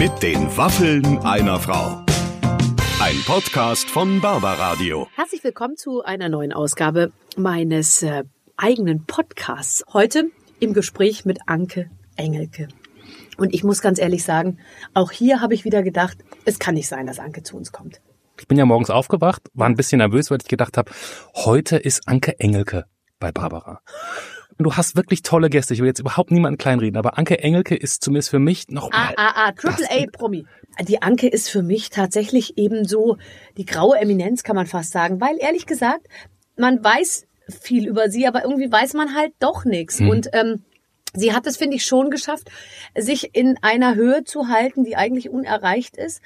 Mit 0.00 0.22
den 0.22 0.56
Waffeln 0.56 1.18
einer 1.18 1.60
Frau. 1.60 2.02
Ein 3.02 3.22
Podcast 3.26 3.90
von 3.90 4.22
Barbaradio. 4.22 5.06
Herzlich 5.14 5.44
willkommen 5.44 5.76
zu 5.76 6.02
einer 6.02 6.30
neuen 6.30 6.54
Ausgabe 6.54 7.12
meines 7.36 8.02
äh, 8.02 8.24
eigenen 8.56 9.04
Podcasts. 9.04 9.84
Heute 9.92 10.30
im 10.58 10.72
Gespräch 10.72 11.26
mit 11.26 11.40
Anke 11.48 11.90
Engelke. 12.16 12.68
Und 13.36 13.52
ich 13.52 13.62
muss 13.62 13.82
ganz 13.82 13.98
ehrlich 13.98 14.24
sagen, 14.24 14.56
auch 14.94 15.10
hier 15.10 15.42
habe 15.42 15.52
ich 15.52 15.66
wieder 15.66 15.82
gedacht, 15.82 16.16
es 16.46 16.58
kann 16.58 16.76
nicht 16.76 16.88
sein, 16.88 17.06
dass 17.06 17.18
Anke 17.18 17.42
zu 17.42 17.58
uns 17.58 17.70
kommt. 17.70 18.00
Ich 18.38 18.48
bin 18.48 18.56
ja 18.56 18.64
morgens 18.64 18.88
aufgewacht, 18.88 19.42
war 19.52 19.68
ein 19.68 19.76
bisschen 19.76 19.98
nervös, 19.98 20.30
weil 20.30 20.38
ich 20.40 20.48
gedacht 20.48 20.78
habe, 20.78 20.90
heute 21.34 21.76
ist 21.76 22.08
Anke 22.08 22.40
Engelke 22.40 22.86
bei 23.18 23.32
Barbara. 23.32 23.82
Du 24.62 24.74
hast 24.74 24.94
wirklich 24.94 25.22
tolle 25.22 25.48
Gäste. 25.48 25.72
Ich 25.72 25.80
will 25.80 25.86
jetzt 25.86 26.00
überhaupt 26.00 26.30
niemanden 26.30 26.58
kleinreden, 26.58 26.98
aber 26.98 27.16
Anke 27.16 27.38
Engelke 27.38 27.74
ist 27.74 28.04
zumindest 28.04 28.30
für 28.30 28.38
mich 28.38 28.68
noch 28.68 28.90
Ah, 28.92 29.06
mal 29.06 29.14
ah, 29.16 29.32
ah, 29.34 29.52
Triple 29.52 29.86
A 29.90 30.04
Promi. 30.12 30.44
Die 30.82 31.00
Anke 31.00 31.28
ist 31.28 31.48
für 31.48 31.62
mich 31.62 31.90
tatsächlich 31.90 32.58
eben 32.58 32.86
so 32.86 33.16
die 33.56 33.64
graue 33.64 33.98
Eminenz, 33.98 34.42
kann 34.42 34.56
man 34.56 34.66
fast 34.66 34.92
sagen, 34.92 35.20
weil 35.20 35.36
ehrlich 35.40 35.66
gesagt, 35.66 36.06
man 36.56 36.82
weiß 36.84 37.26
viel 37.48 37.88
über 37.88 38.10
sie, 38.10 38.26
aber 38.26 38.44
irgendwie 38.44 38.70
weiß 38.70 38.94
man 38.94 39.14
halt 39.14 39.32
doch 39.40 39.64
nichts. 39.64 40.00
Und 40.00 40.28
ähm, 40.34 40.62
sie 41.14 41.32
hat 41.32 41.46
es, 41.46 41.56
finde 41.56 41.76
ich, 41.76 41.84
schon 41.84 42.10
geschafft, 42.10 42.50
sich 42.96 43.34
in 43.34 43.56
einer 43.62 43.94
Höhe 43.94 44.24
zu 44.24 44.48
halten, 44.48 44.84
die 44.84 44.96
eigentlich 44.96 45.30
unerreicht 45.30 45.96
ist. 45.96 46.20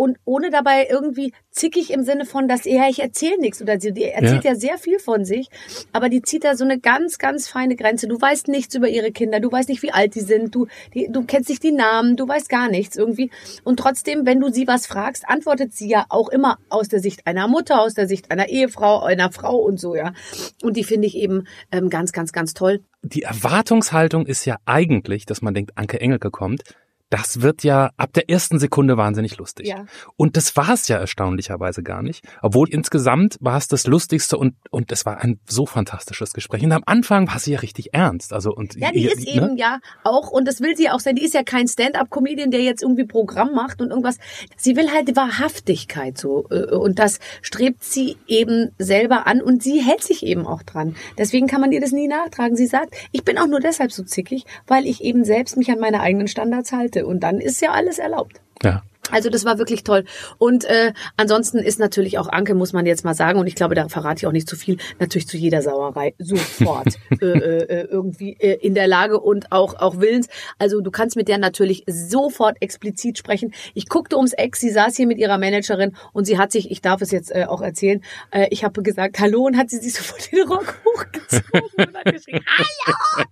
Und 0.00 0.16
ohne 0.24 0.48
dabei 0.48 0.86
irgendwie 0.88 1.34
zickig 1.50 1.90
im 1.90 2.04
Sinne 2.04 2.24
von, 2.24 2.48
dass 2.48 2.64
ja, 2.64 2.88
ich 2.88 3.02
erzähle 3.02 3.38
nichts 3.38 3.60
oder 3.60 3.78
sie 3.78 3.92
die 3.92 4.04
erzählt 4.04 4.44
ja. 4.44 4.54
sehr 4.54 4.78
viel 4.78 4.98
von 4.98 5.26
sich, 5.26 5.50
aber 5.92 6.08
die 6.08 6.22
zieht 6.22 6.42
da 6.42 6.56
so 6.56 6.64
eine 6.64 6.80
ganz, 6.80 7.18
ganz 7.18 7.48
feine 7.48 7.76
Grenze. 7.76 8.08
Du 8.08 8.18
weißt 8.18 8.48
nichts 8.48 8.74
über 8.74 8.88
ihre 8.88 9.12
Kinder, 9.12 9.40
du 9.40 9.52
weißt 9.52 9.68
nicht, 9.68 9.82
wie 9.82 9.92
alt 9.92 10.14
die 10.14 10.22
sind, 10.22 10.54
du, 10.54 10.68
die, 10.94 11.08
du 11.10 11.24
kennst 11.24 11.50
nicht 11.50 11.62
die 11.62 11.72
Namen, 11.72 12.16
du 12.16 12.26
weißt 12.26 12.48
gar 12.48 12.70
nichts 12.70 12.96
irgendwie. 12.96 13.30
Und 13.62 13.78
trotzdem, 13.78 14.24
wenn 14.24 14.40
du 14.40 14.50
sie 14.50 14.66
was 14.66 14.86
fragst, 14.86 15.28
antwortet 15.28 15.74
sie 15.74 15.90
ja 15.90 16.06
auch 16.08 16.30
immer 16.30 16.56
aus 16.70 16.88
der 16.88 17.00
Sicht 17.00 17.26
einer 17.26 17.46
Mutter, 17.46 17.82
aus 17.82 17.92
der 17.92 18.08
Sicht 18.08 18.30
einer 18.30 18.48
Ehefrau, 18.48 19.02
einer 19.02 19.30
Frau 19.30 19.58
und 19.58 19.78
so, 19.78 19.94
ja. 19.94 20.14
Und 20.62 20.78
die 20.78 20.84
finde 20.84 21.08
ich 21.08 21.14
eben 21.14 21.46
ähm, 21.72 21.90
ganz, 21.90 22.12
ganz, 22.12 22.32
ganz 22.32 22.54
toll. 22.54 22.80
die 23.02 23.24
Erwartungshaltung 23.24 24.24
ist 24.24 24.46
ja 24.46 24.56
eigentlich, 24.64 25.26
dass 25.26 25.42
man 25.42 25.52
denkt, 25.52 25.72
Anke 25.74 26.00
Engelke 26.00 26.30
kommt. 26.30 26.62
Das 27.10 27.42
wird 27.42 27.64
ja 27.64 27.90
ab 27.96 28.12
der 28.14 28.30
ersten 28.30 28.58
Sekunde 28.58 28.96
wahnsinnig 28.96 29.36
lustig. 29.36 29.66
Ja. 29.66 29.84
Und 30.16 30.36
das 30.36 30.56
war 30.56 30.70
es 30.70 30.88
ja 30.88 30.96
erstaunlicherweise 30.96 31.82
gar 31.82 32.02
nicht. 32.02 32.24
Obwohl 32.40 32.68
insgesamt 32.70 33.36
war 33.40 33.56
es 33.58 33.68
das 33.68 33.86
Lustigste 33.86 34.38
und 34.38 34.54
und 34.70 34.90
es 34.92 35.04
war 35.04 35.18
ein 35.18 35.40
so 35.48 35.66
fantastisches 35.66 36.32
Gespräch. 36.32 36.62
Und 36.62 36.72
am 36.72 36.82
Anfang 36.86 37.26
war 37.28 37.38
sie 37.40 37.52
ja 37.52 37.58
richtig 37.58 37.92
ernst. 37.92 38.32
Also 38.32 38.54
und 38.54 38.76
Ja, 38.76 38.92
die 38.92 39.02
ihr- 39.04 39.12
ist 39.12 39.26
eben 39.26 39.56
ja 39.56 39.80
auch, 40.04 40.30
und 40.30 40.46
das 40.46 40.60
will 40.60 40.76
sie 40.76 40.88
auch 40.88 41.00
sein, 41.00 41.16
die 41.16 41.24
ist 41.24 41.34
ja 41.34 41.42
kein 41.42 41.66
Stand-up-Comedian, 41.66 42.50
der 42.50 42.60
jetzt 42.62 42.82
irgendwie 42.82 43.04
Programm 43.04 43.52
macht 43.54 43.80
und 43.82 43.90
irgendwas. 43.90 44.18
Sie 44.56 44.76
will 44.76 44.90
halt 44.92 45.14
Wahrhaftigkeit 45.16 46.16
so. 46.18 46.46
äh, 46.50 46.66
Und 46.74 46.98
das 46.98 47.18
strebt 47.42 47.82
sie 47.82 48.16
eben 48.26 48.70
selber 48.78 49.26
an 49.26 49.42
und 49.42 49.62
sie 49.62 49.80
hält 49.80 50.02
sich 50.04 50.24
eben 50.24 50.46
auch 50.46 50.62
dran. 50.62 50.94
Deswegen 51.18 51.46
kann 51.46 51.60
man 51.60 51.72
ihr 51.72 51.80
das 51.80 51.92
nie 51.92 52.08
nachtragen. 52.08 52.56
Sie 52.56 52.66
sagt, 52.66 52.94
ich 53.12 53.24
bin 53.24 53.38
auch 53.38 53.46
nur 53.46 53.60
deshalb 53.60 53.90
so 53.92 54.02
zickig, 54.04 54.44
weil 54.66 54.86
ich 54.86 55.02
eben 55.02 55.24
selbst 55.24 55.56
mich 55.56 55.70
an 55.70 55.80
meine 55.80 56.00
eigenen 56.00 56.28
Standards 56.28 56.72
halte. 56.72 56.99
Und 57.04 57.20
dann 57.20 57.38
ist 57.38 57.60
ja 57.60 57.72
alles 57.72 57.98
erlaubt. 57.98 58.40
Ja. 58.62 58.82
Also 59.10 59.30
das 59.30 59.44
war 59.44 59.58
wirklich 59.58 59.84
toll. 59.84 60.04
Und 60.38 60.64
äh, 60.64 60.92
ansonsten 61.16 61.58
ist 61.58 61.78
natürlich 61.78 62.18
auch 62.18 62.28
Anke, 62.28 62.54
muss 62.54 62.72
man 62.72 62.86
jetzt 62.86 63.04
mal 63.04 63.14
sagen, 63.14 63.38
und 63.38 63.46
ich 63.46 63.54
glaube, 63.54 63.74
da 63.74 63.88
verrate 63.88 64.18
ich 64.18 64.26
auch 64.26 64.32
nicht 64.32 64.48
zu 64.48 64.56
viel, 64.56 64.78
natürlich 64.98 65.28
zu 65.28 65.36
jeder 65.36 65.62
Sauerei 65.62 66.14
sofort 66.18 66.98
äh, 67.20 67.26
äh, 67.26 67.88
irgendwie 67.90 68.36
äh, 68.38 68.58
in 68.60 68.74
der 68.74 68.86
Lage 68.86 69.20
und 69.20 69.52
auch 69.52 69.74
auch 69.74 70.00
willens. 70.00 70.28
Also 70.58 70.80
du 70.80 70.90
kannst 70.90 71.16
mit 71.16 71.28
der 71.28 71.38
natürlich 71.38 71.84
sofort 71.86 72.56
explizit 72.60 73.18
sprechen. 73.18 73.52
Ich 73.74 73.88
guckte 73.88 74.16
ums 74.16 74.32
Eck, 74.32 74.56
sie 74.56 74.70
saß 74.70 74.96
hier 74.96 75.06
mit 75.06 75.18
ihrer 75.18 75.38
Managerin 75.38 75.96
und 76.12 76.24
sie 76.24 76.38
hat 76.38 76.52
sich, 76.52 76.70
ich 76.70 76.80
darf 76.80 77.00
es 77.02 77.10
jetzt 77.10 77.34
äh, 77.34 77.44
auch 77.44 77.62
erzählen, 77.62 78.02
äh, 78.30 78.46
ich 78.50 78.64
habe 78.64 78.82
gesagt, 78.82 79.18
hallo 79.18 79.44
und 79.44 79.56
hat 79.56 79.70
sie 79.70 79.78
sich 79.78 79.94
sofort 79.94 80.30
den 80.32 80.46
Rock 80.46 80.76
hochgezogen 80.84 81.70
und 81.76 81.96
hat 81.96 82.04
geschrien, 82.04 82.44
hallo! 82.56 83.26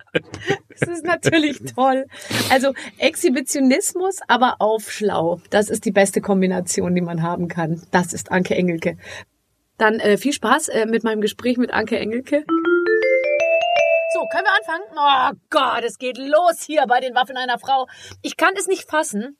Das 0.80 0.88
ist 0.88 1.04
natürlich 1.04 1.60
toll. 1.74 2.06
Also 2.50 2.72
Exhibitionismus, 2.98 4.18
aber 4.28 4.56
auf 4.60 4.90
schlau. 4.90 5.40
Das 5.50 5.67
ist 5.70 5.84
die 5.84 5.92
beste 5.92 6.20
Kombination, 6.20 6.94
die 6.94 7.00
man 7.00 7.22
haben 7.22 7.48
kann. 7.48 7.82
Das 7.90 8.12
ist 8.12 8.30
Anke 8.30 8.54
Engelke. 8.54 8.96
Dann 9.76 10.00
äh, 10.00 10.18
viel 10.18 10.32
Spaß 10.32 10.68
äh, 10.68 10.86
mit 10.86 11.04
meinem 11.04 11.20
Gespräch 11.20 11.56
mit 11.56 11.72
Anke 11.72 11.98
Engelke. 11.98 12.44
So, 14.14 14.20
können 14.32 14.44
wir 14.44 14.56
anfangen? 14.56 14.84
Oh 14.96 15.38
Gott, 15.50 15.84
es 15.84 15.98
geht 15.98 16.18
los 16.18 16.62
hier 16.62 16.84
bei 16.88 17.00
den 17.00 17.14
Waffen 17.14 17.36
einer 17.36 17.58
Frau. 17.58 17.86
Ich 18.22 18.36
kann 18.36 18.54
es 18.56 18.66
nicht 18.66 18.88
fassen. 18.88 19.36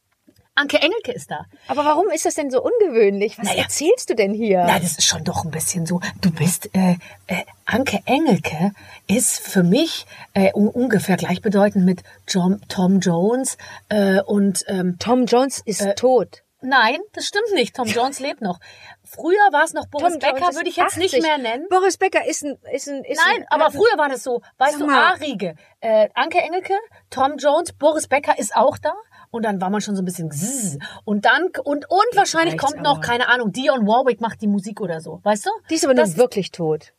Anke 0.59 0.79
Engelke 0.79 1.13
ist 1.13 1.31
da. 1.31 1.47
Aber 1.69 1.85
warum 1.85 2.09
ist 2.11 2.27
das 2.27 2.35
denn 2.35 2.51
so 2.51 2.63
ungewöhnlich? 2.63 3.39
Was 3.39 3.47
Naja. 3.47 3.63
erzählst 3.63 4.11
du 4.11 4.15
denn 4.15 4.35
hier? 4.35 4.65
Na, 4.67 4.79
das 4.79 4.99
ist 4.99 5.05
schon 5.07 5.25
doch 5.25 5.45
ein 5.45 5.51
bisschen 5.51 5.87
so. 5.87 6.01
Du 6.21 6.31
bist, 6.33 6.71
äh, 6.75 6.97
äh, 7.29 7.45
Anke 7.65 8.01
Engelke 8.07 8.73
ist 9.07 9.39
für 9.41 9.63
mich 9.63 10.07
äh, 10.35 10.53
un 10.55 10.69
ungefähr 10.69 11.17
gleichbedeutend 11.17 11.85
mit 11.85 12.03
John, 12.27 12.61
Tom 12.69 13.01
Jones 13.01 13.57
äh, 13.89 14.21
und 14.23 14.65
ähm, 14.69 14.97
Tom 14.99 15.27
Jones 15.27 15.61
ist 15.65 15.81
Äh, 15.83 15.95
tot. 15.95 16.43
Nein, 16.61 16.99
das 17.13 17.27
stimmt 17.27 17.53
nicht. 17.55 17.77
Tom 17.77 17.87
Jones 17.87 18.19
lebt 18.19 18.41
noch. 18.41 18.59
Früher 19.05 19.53
war 19.53 19.63
es 19.63 19.75
noch 19.75 19.87
Boris 19.87 20.15
Tom 20.15 20.19
Becker, 20.19 20.55
würde 20.55 20.69
ich 20.69 20.77
jetzt 20.77 20.97
nicht 20.99 21.15
80. 21.15 21.23
mehr 21.23 21.39
nennen. 21.39 21.67
Boris 21.71 21.97
Becker 21.99 22.27
ist 22.27 22.43
ein, 22.43 22.59
ist 22.73 22.89
ein, 22.89 23.05
ist 23.05 23.23
Nein, 23.25 23.43
ein, 23.43 23.47
aber 23.49 23.71
früher 23.71 23.97
war 23.97 24.09
das 24.09 24.25
so. 24.25 24.43
Weißt 24.59 24.81
du. 24.81 24.89
A-Riege, 24.89 25.55
äh, 25.81 26.09
Anke 26.15 26.39
Engelke, 26.39 26.75
Tom 27.11 27.37
Jones, 27.39 27.73
Boris 27.73 28.09
Becker 28.09 28.37
ist 28.39 28.57
auch 28.57 28.77
da. 28.77 28.93
Und 29.31 29.43
dann 29.45 29.61
war 29.61 29.69
man 29.71 29.81
schon 29.81 29.95
so 29.95 30.03
ein 30.03 30.05
bisschen 30.07 30.31
zzz. 30.31 30.79
Und 31.05 31.25
dann, 31.27 31.45
und, 31.65 31.85
und 31.91 32.07
wahrscheinlich 32.15 32.55
reicht's 32.55 32.65
kommt 32.73 32.83
noch, 32.83 32.97
aber. 32.97 33.01
keine 33.07 33.29
Ahnung, 33.29 33.53
Dion 33.53 33.87
Warwick 33.87 34.21
macht 34.21 34.41
die 34.41 34.47
Musik 34.49 34.81
oder 34.81 35.01
so. 35.01 35.21
Weißt 35.23 35.45
du? 35.47 35.51
Die 35.71 35.75
ist 35.75 35.85
aber 35.85 35.95
Das- 35.95 36.11
nun 36.11 36.17
wirklich 36.19 36.51
tot. 36.51 36.93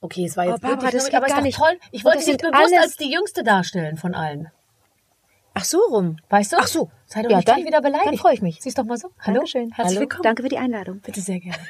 Okay, 0.00 0.24
es 0.26 0.36
war 0.36 0.44
jetzt 0.44 0.56
Oh, 0.62 0.68
Barbara, 0.68 0.90
das 0.90 1.10
nur- 1.10 1.16
aber 1.16 1.26
gar 1.26 1.40
nicht. 1.40 1.56
toll. 1.58 1.78
Ich 1.90 2.04
wollte 2.04 2.18
dich 2.18 2.26
sind 2.26 2.42
bewusst 2.42 2.74
als 2.78 2.96
die 2.96 3.10
Jüngste 3.10 3.42
darstellen 3.42 3.96
von 3.96 4.14
allen. 4.14 4.50
Ach 5.54 5.64
so 5.64 5.78
rum. 5.90 6.16
Weißt 6.30 6.52
du? 6.52 6.56
Ach 6.58 6.66
so. 6.66 6.90
Sei 7.06 7.22
doch 7.22 7.30
Ja, 7.30 7.36
nicht 7.36 7.48
dann- 7.48 7.64
wieder 7.64 7.80
beleidigt. 7.80 8.06
dann 8.08 8.16
freue 8.18 8.34
ich 8.34 8.42
mich. 8.42 8.60
Siehst 8.60 8.76
doch 8.78 8.84
mal 8.84 8.96
so. 8.98 9.10
Hallo. 9.20 9.36
Dankeschön. 9.36 9.70
Herzlich 9.72 9.96
Hallo. 9.96 10.00
willkommen. 10.00 10.22
Danke 10.24 10.42
für 10.42 10.48
die 10.48 10.58
Einladung. 10.58 11.00
Bitte 11.00 11.20
sehr 11.20 11.40
gerne. 11.40 11.58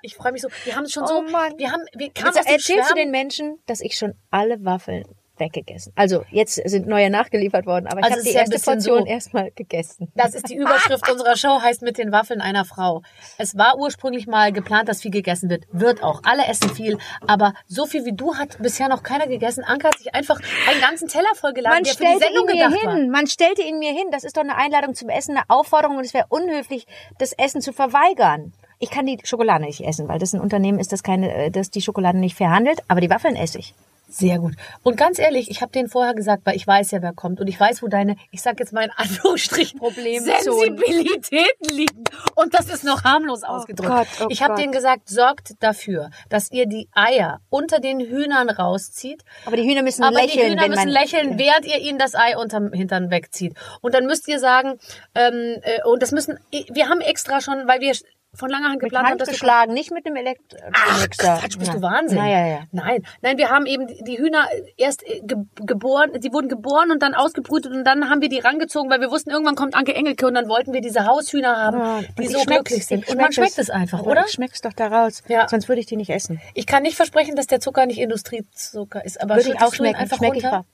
Ich 0.00 0.14
freue 0.14 0.30
mich 0.30 0.42
so. 0.42 0.48
Wir 0.64 0.76
haben 0.76 0.84
es 0.84 0.92
schon 0.92 1.02
Oh 1.02 1.06
so. 1.08 1.22
Mann. 1.22 1.54
Wir 1.58 1.72
haben, 1.72 1.82
wir 1.92 2.10
kamen 2.12 2.32
Jetzt 2.32 2.46
erzählst 2.48 2.68
du 2.68 2.72
Schwärmen. 2.74 2.94
den 2.96 3.10
Menschen, 3.10 3.58
dass 3.66 3.80
ich 3.80 3.96
schon 3.98 4.14
alle 4.30 4.64
Waffeln 4.64 5.04
weggegessen. 5.40 5.92
Also 5.96 6.24
jetzt 6.30 6.54
sind 6.68 6.86
neue 6.86 7.10
nachgeliefert 7.10 7.66
worden, 7.66 7.86
aber 7.86 8.00
ich 8.00 8.04
Also 8.04 8.16
habe 8.16 8.22
es 8.22 8.28
die 8.28 8.34
erste 8.36 8.58
Portion 8.58 9.00
so. 9.00 9.06
erstmal 9.06 9.50
gegessen. 9.52 10.10
Das 10.14 10.34
ist 10.34 10.48
die 10.48 10.56
Überschrift 10.56 11.08
unserer 11.12 11.36
Show, 11.36 11.60
heißt 11.62 11.82
mit 11.82 11.98
den 11.98 12.12
Waffeln 12.12 12.40
einer 12.40 12.64
Frau. 12.64 13.02
Es 13.38 13.56
war 13.56 13.76
ursprünglich 13.78 14.26
mal 14.26 14.52
geplant, 14.52 14.88
dass 14.88 15.02
viel 15.02 15.10
gegessen 15.10 15.50
wird. 15.50 15.64
Wird 15.72 16.02
auch. 16.02 16.22
Alle 16.24 16.46
essen 16.46 16.70
viel. 16.70 16.98
Aber 17.26 17.54
so 17.66 17.86
viel 17.86 18.04
wie 18.04 18.14
du 18.14 18.34
hat 18.36 18.58
bisher 18.60 18.88
noch 18.88 19.02
keiner 19.02 19.26
gegessen. 19.26 19.64
Anke 19.64 19.88
hat 19.88 19.98
sich 19.98 20.14
einfach 20.14 20.40
einen 20.70 20.80
ganzen 20.80 21.08
Teller 21.08 21.34
vollgeladen, 21.34 21.76
Man 21.76 21.84
der 21.84 21.94
für 21.94 21.98
die 22.00 22.06
stellte 22.06 22.24
Sendung 22.26 22.48
ihn 22.48 22.56
mir 22.56 22.68
gedacht 22.68 22.84
war. 22.84 22.94
hin. 22.96 23.10
Man 23.10 23.26
stellte 23.26 23.62
ihn 23.62 23.78
mir 23.78 23.92
hin. 23.92 24.06
Das 24.10 24.24
ist 24.24 24.36
doch 24.36 24.42
eine 24.42 24.56
Einladung 24.56 24.94
zum 24.94 25.08
Essen, 25.08 25.36
eine 25.36 25.44
Aufforderung 25.48 25.96
und 25.98 26.04
es 26.04 26.14
wäre 26.14 26.26
unhöflich, 26.28 26.86
das 27.18 27.32
Essen 27.32 27.60
zu 27.60 27.72
verweigern. 27.72 28.52
Ich 28.80 28.90
kann 28.90 29.06
die 29.06 29.18
Schokolade 29.24 29.64
nicht 29.64 29.80
essen, 29.80 30.06
weil 30.08 30.20
das 30.20 30.32
ein 30.34 30.40
Unternehmen 30.40 30.78
ist, 30.78 30.92
das 30.92 31.02
keine, 31.02 31.32
äh, 31.34 31.50
das 31.50 31.70
die 31.70 31.82
Schokolade 31.82 32.16
nicht 32.18 32.36
verhandelt, 32.36 32.80
aber 32.86 33.00
die 33.00 33.10
Waffeln 33.10 33.34
esse 33.34 33.58
ich. 33.58 33.74
Sehr 34.10 34.38
gut. 34.38 34.54
Und 34.82 34.96
ganz 34.96 35.18
ehrlich, 35.18 35.50
ich 35.50 35.60
habe 35.60 35.70
denen 35.70 35.88
vorher 35.88 36.14
gesagt, 36.14 36.46
weil 36.46 36.56
ich 36.56 36.66
weiß 36.66 36.92
ja, 36.92 37.02
wer 37.02 37.12
kommt 37.12 37.40
und 37.40 37.46
ich 37.46 37.60
weiß, 37.60 37.82
wo 37.82 37.88
deine, 37.88 38.16
ich 38.30 38.40
sag 38.40 38.58
jetzt 38.58 38.72
mal 38.72 38.84
in 38.84 38.90
Anführungsstrichen, 38.90 39.78
Problemzonen. 39.78 40.42
Sensibilitäten 40.42 41.76
liegen. 41.76 42.04
Und 42.34 42.54
das 42.54 42.70
ist 42.70 42.84
noch 42.84 43.04
harmlos 43.04 43.42
ausgedrückt. 43.42 43.90
Gott, 43.90 44.08
oh 44.22 44.26
ich 44.30 44.42
habe 44.42 44.54
denen 44.54 44.72
gesagt, 44.72 45.10
sorgt 45.10 45.62
dafür, 45.62 46.08
dass 46.30 46.50
ihr 46.50 46.66
die 46.66 46.88
Eier 46.92 47.40
unter 47.50 47.80
den 47.80 48.00
Hühnern 48.00 48.48
rauszieht. 48.48 49.24
Aber 49.44 49.56
die 49.56 49.64
Hühner 49.64 49.82
müssen 49.82 50.02
Aber 50.02 50.16
lächeln, 50.16 50.46
die 50.46 50.52
Hühner 50.52 50.68
müssen 50.68 50.88
lächeln, 50.88 51.38
während 51.38 51.66
ihr 51.66 51.78
ihnen 51.78 51.98
das 51.98 52.14
Ei 52.14 52.34
unterm 52.38 52.72
Hintern 52.72 53.10
wegzieht. 53.10 53.54
Und 53.82 53.92
dann 53.94 54.06
müsst 54.06 54.26
ihr 54.26 54.38
sagen, 54.38 54.78
ähm, 55.14 55.58
äh, 55.62 55.82
und 55.84 56.02
das 56.02 56.12
müssen, 56.12 56.38
wir 56.50 56.88
haben 56.88 57.02
extra 57.02 57.42
schon, 57.42 57.68
weil 57.68 57.80
wir 57.80 57.92
von 58.34 58.50
langer 58.50 58.68
Hand 58.68 58.80
geplant 58.80 59.08
haben, 59.08 59.18
dass 59.18 59.28
geschlagen, 59.28 59.72
nicht 59.72 59.90
mit 59.90 60.04
Ach, 60.06 60.14
Elektromixer. 60.16 61.38
Quatsch, 61.40 61.58
bist 61.58 61.72
du 61.74 61.80
Wahnsinn? 61.82 62.18
Na, 62.18 62.28
ja, 62.28 62.46
ja. 62.46 62.60
Nein, 62.72 63.02
nein, 63.22 63.38
wir 63.38 63.48
haben 63.50 63.66
eben 63.66 63.86
die 64.04 64.18
Hühner 64.18 64.46
erst 64.76 65.02
äh, 65.08 65.20
ge 65.22 65.36
geboren, 65.64 66.12
die 66.20 66.32
wurden 66.32 66.48
geboren 66.48 66.90
und 66.90 67.02
dann 67.02 67.14
ausgebrütet 67.14 67.72
und 67.72 67.84
dann 67.84 68.10
haben 68.10 68.20
wir 68.20 68.28
die 68.28 68.38
rangezogen, 68.38 68.90
weil 68.90 69.00
wir 69.00 69.10
wussten, 69.10 69.30
irgendwann 69.30 69.54
kommt 69.56 69.74
Anke 69.74 69.94
Engelke 69.94 70.26
und 70.26 70.34
dann 70.34 70.48
wollten 70.48 70.72
wir 70.72 70.80
diese 70.80 71.06
Haushühner 71.06 71.56
haben, 71.56 71.78
Ja, 71.78 72.00
die 72.18 72.22
ich 72.24 72.30
so 72.30 72.42
glücklich 72.44 72.86
sind. 72.86 73.04
ich 73.04 73.10
Und 73.10 73.16
man 73.16 73.32
schmeck 73.32 73.46
schmeckt 73.48 73.58
es 73.58 73.70
einfach, 73.70 74.02
oder? 74.02 74.24
Ich 74.26 74.32
schmeck's 74.32 74.60
doch 74.60 74.72
da 74.74 74.88
raus. 74.88 75.22
Ja. 75.28 75.48
Sonst 75.48 75.68
würde 75.68 75.80
ich 75.80 75.86
die 75.86 75.96
nicht 75.96 76.10
essen. 76.10 76.40
Ich 76.54 76.66
kann 76.66 76.82
nicht 76.82 76.96
versprechen, 76.96 77.34
dass 77.34 77.46
der 77.46 77.60
Zucker 77.60 77.86
nicht 77.86 77.98
Industriezucker 77.98 79.04
ist, 79.04 79.20
aber 79.20 79.36
Würde 79.36 79.50
ich 79.54 79.60
auch 79.62 79.74
schmecken. 79.74 79.96
einfach 79.96 80.18
Schmeck 80.18 80.36
ich 80.36 80.44
runter? 80.44 80.56
raus. 80.58 80.66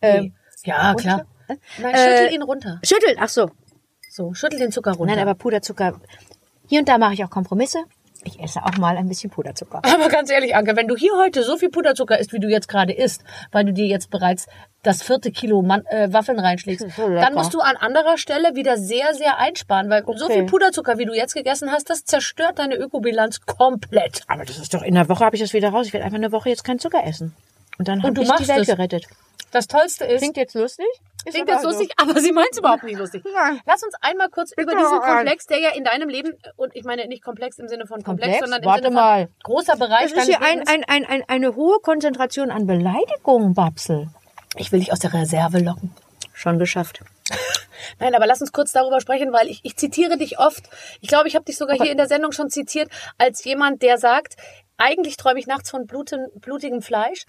Ähm, 0.00 0.34
Ja, 0.64 0.94
klar. 0.94 0.94
runter? 0.94 1.26
Nein, 1.78 1.94
schüttel 1.96 2.26
Äh, 2.28 2.34
ihn 2.34 2.42
runter. 2.42 2.80
Schüttelt, 2.84 3.18
ach 3.20 3.28
so. 3.28 3.50
So, 4.10 4.32
schüttel 4.32 4.60
den 4.60 4.70
Zucker 4.70 4.92
runter. 4.92 5.14
Nein, 5.16 5.22
aber 5.26 5.34
Puderzucker. 5.34 6.00
Hier 6.68 6.80
und 6.80 6.88
da 6.88 6.98
mache 6.98 7.14
ich 7.14 7.24
auch 7.24 7.30
Kompromisse. 7.30 7.84
Ich 8.26 8.40
esse 8.40 8.64
auch 8.64 8.76
mal 8.78 8.96
ein 8.96 9.08
bisschen 9.08 9.30
Puderzucker. 9.30 9.82
Aber 9.84 10.08
ganz 10.08 10.30
ehrlich, 10.30 10.56
Anke, 10.56 10.76
wenn 10.76 10.88
du 10.88 10.96
hier 10.96 11.12
heute 11.18 11.42
so 11.42 11.56
viel 11.56 11.68
Puderzucker 11.68 12.18
isst, 12.18 12.32
wie 12.32 12.40
du 12.40 12.48
jetzt 12.48 12.68
gerade 12.68 12.92
isst, 12.92 13.22
weil 13.52 13.64
du 13.64 13.72
dir 13.72 13.86
jetzt 13.86 14.10
bereits 14.10 14.46
das 14.82 15.02
vierte 15.02 15.30
Kilo 15.30 15.62
Man 15.62 15.84
äh, 15.86 16.12
Waffeln 16.12 16.38
reinschlägst, 16.38 16.86
so 16.96 17.08
dann 17.08 17.34
musst 17.34 17.54
du 17.54 17.60
an 17.60 17.76
anderer 17.76 18.18
Stelle 18.18 18.54
wieder 18.54 18.76
sehr, 18.76 19.14
sehr 19.14 19.38
einsparen, 19.38 19.90
weil 19.90 20.04
so 20.16 20.28
viel 20.28 20.44
Puderzucker, 20.44 20.98
wie 20.98 21.04
du 21.04 21.14
jetzt 21.14 21.34
gegessen 21.34 21.70
hast, 21.70 21.90
das 21.90 22.04
zerstört 22.04 22.58
deine 22.58 22.76
Ökobilanz 22.76 23.42
komplett. 23.42 24.22
Aber 24.26 24.44
das 24.44 24.58
ist 24.58 24.72
doch, 24.74 24.82
in 24.82 24.94
der 24.94 25.08
Woche 25.08 25.24
habe 25.24 25.36
ich 25.36 25.42
das 25.42 25.52
wieder 25.52 25.68
raus. 25.68 25.86
Ich 25.86 25.92
werde 25.92 26.04
einfach 26.06 26.18
eine 26.18 26.32
Woche 26.32 26.48
jetzt 26.48 26.64
keinen 26.64 26.78
Zucker 26.78 27.04
essen. 27.04 27.34
Und 27.78 27.88
dann 27.88 28.02
habe 28.02 28.14
du 28.14 28.22
ich 28.22 28.30
die 28.32 28.48
Welt 28.48 28.60
es. 28.60 28.66
gerettet. 28.68 29.06
Das 29.50 29.66
Tollste 29.66 30.04
ist, 30.04 30.20
Klingt 30.20 30.36
jetzt 30.36 30.54
lustig? 30.54 30.86
Klingt 31.26 31.48
aber 31.50 31.60
jetzt 31.60 31.64
lustig, 31.64 31.92
aber 31.96 32.20
sie 32.20 32.32
meint 32.32 32.48
es 32.52 32.58
überhaupt 32.58 32.82
nicht 32.84 32.98
lustig. 32.98 33.22
Nein. 33.34 33.60
Lass 33.66 33.82
uns 33.82 33.94
einmal 34.00 34.28
kurz 34.30 34.52
über 34.52 34.64
Bitte 34.72 34.78
diesen. 34.78 35.00
Komplex, 35.00 35.46
der 35.46 35.58
ja 35.60 35.70
in 35.70 35.84
deinem 35.84 36.08
Leben, 36.08 36.32
und 36.56 36.74
ich 36.76 36.84
meine 36.84 37.06
nicht 37.06 37.22
komplex 37.24 37.58
im 37.58 37.68
Sinne 37.68 37.86
von 37.86 38.02
komplex, 38.02 38.38
Komplex? 38.38 38.40
sondern 38.40 38.62
im 38.62 38.66
Warte 38.68 38.82
Sinne 38.84 38.94
mal. 38.94 39.26
von 39.26 39.34
großer 39.54 39.76
Bereich 39.76 40.12
Das 40.12 40.22
ist 40.22 40.26
hier 40.26 40.42
ein, 40.42 40.66
ein, 40.68 40.84
ein, 40.86 41.04
ein, 41.06 41.22
eine 41.28 41.56
hohe 41.56 41.78
Konzentration 41.80 42.50
an 42.50 42.66
Beleidigungen, 42.66 43.54
Babsel. 43.54 44.08
Ich 44.56 44.70
will 44.72 44.80
dich 44.80 44.92
aus 44.92 44.98
der 45.00 45.12
Reserve 45.12 45.58
locken. 45.58 45.92
Schon 46.32 46.58
geschafft. 46.58 47.00
Nein, 48.00 48.14
aber 48.14 48.26
lass 48.26 48.40
uns 48.40 48.52
kurz 48.52 48.72
darüber 48.72 49.00
sprechen, 49.00 49.32
weil 49.32 49.48
ich, 49.48 49.60
ich 49.62 49.76
zitiere 49.76 50.16
dich 50.16 50.38
oft. 50.38 50.64
Ich 51.00 51.08
glaube, 51.08 51.28
ich 51.28 51.34
habe 51.34 51.44
dich 51.44 51.56
sogar 51.56 51.76
hier 51.76 51.90
in 51.90 51.96
der 51.96 52.08
Sendung 52.08 52.32
schon 52.32 52.50
zitiert, 52.50 52.90
als 53.18 53.44
jemand, 53.44 53.82
der 53.82 53.98
sagt, 53.98 54.34
eigentlich 54.76 55.16
träume 55.16 55.38
ich 55.38 55.46
nachts 55.46 55.70
von 55.70 55.86
bluten, 55.86 56.26
blutigem 56.36 56.82
Fleisch, 56.82 57.24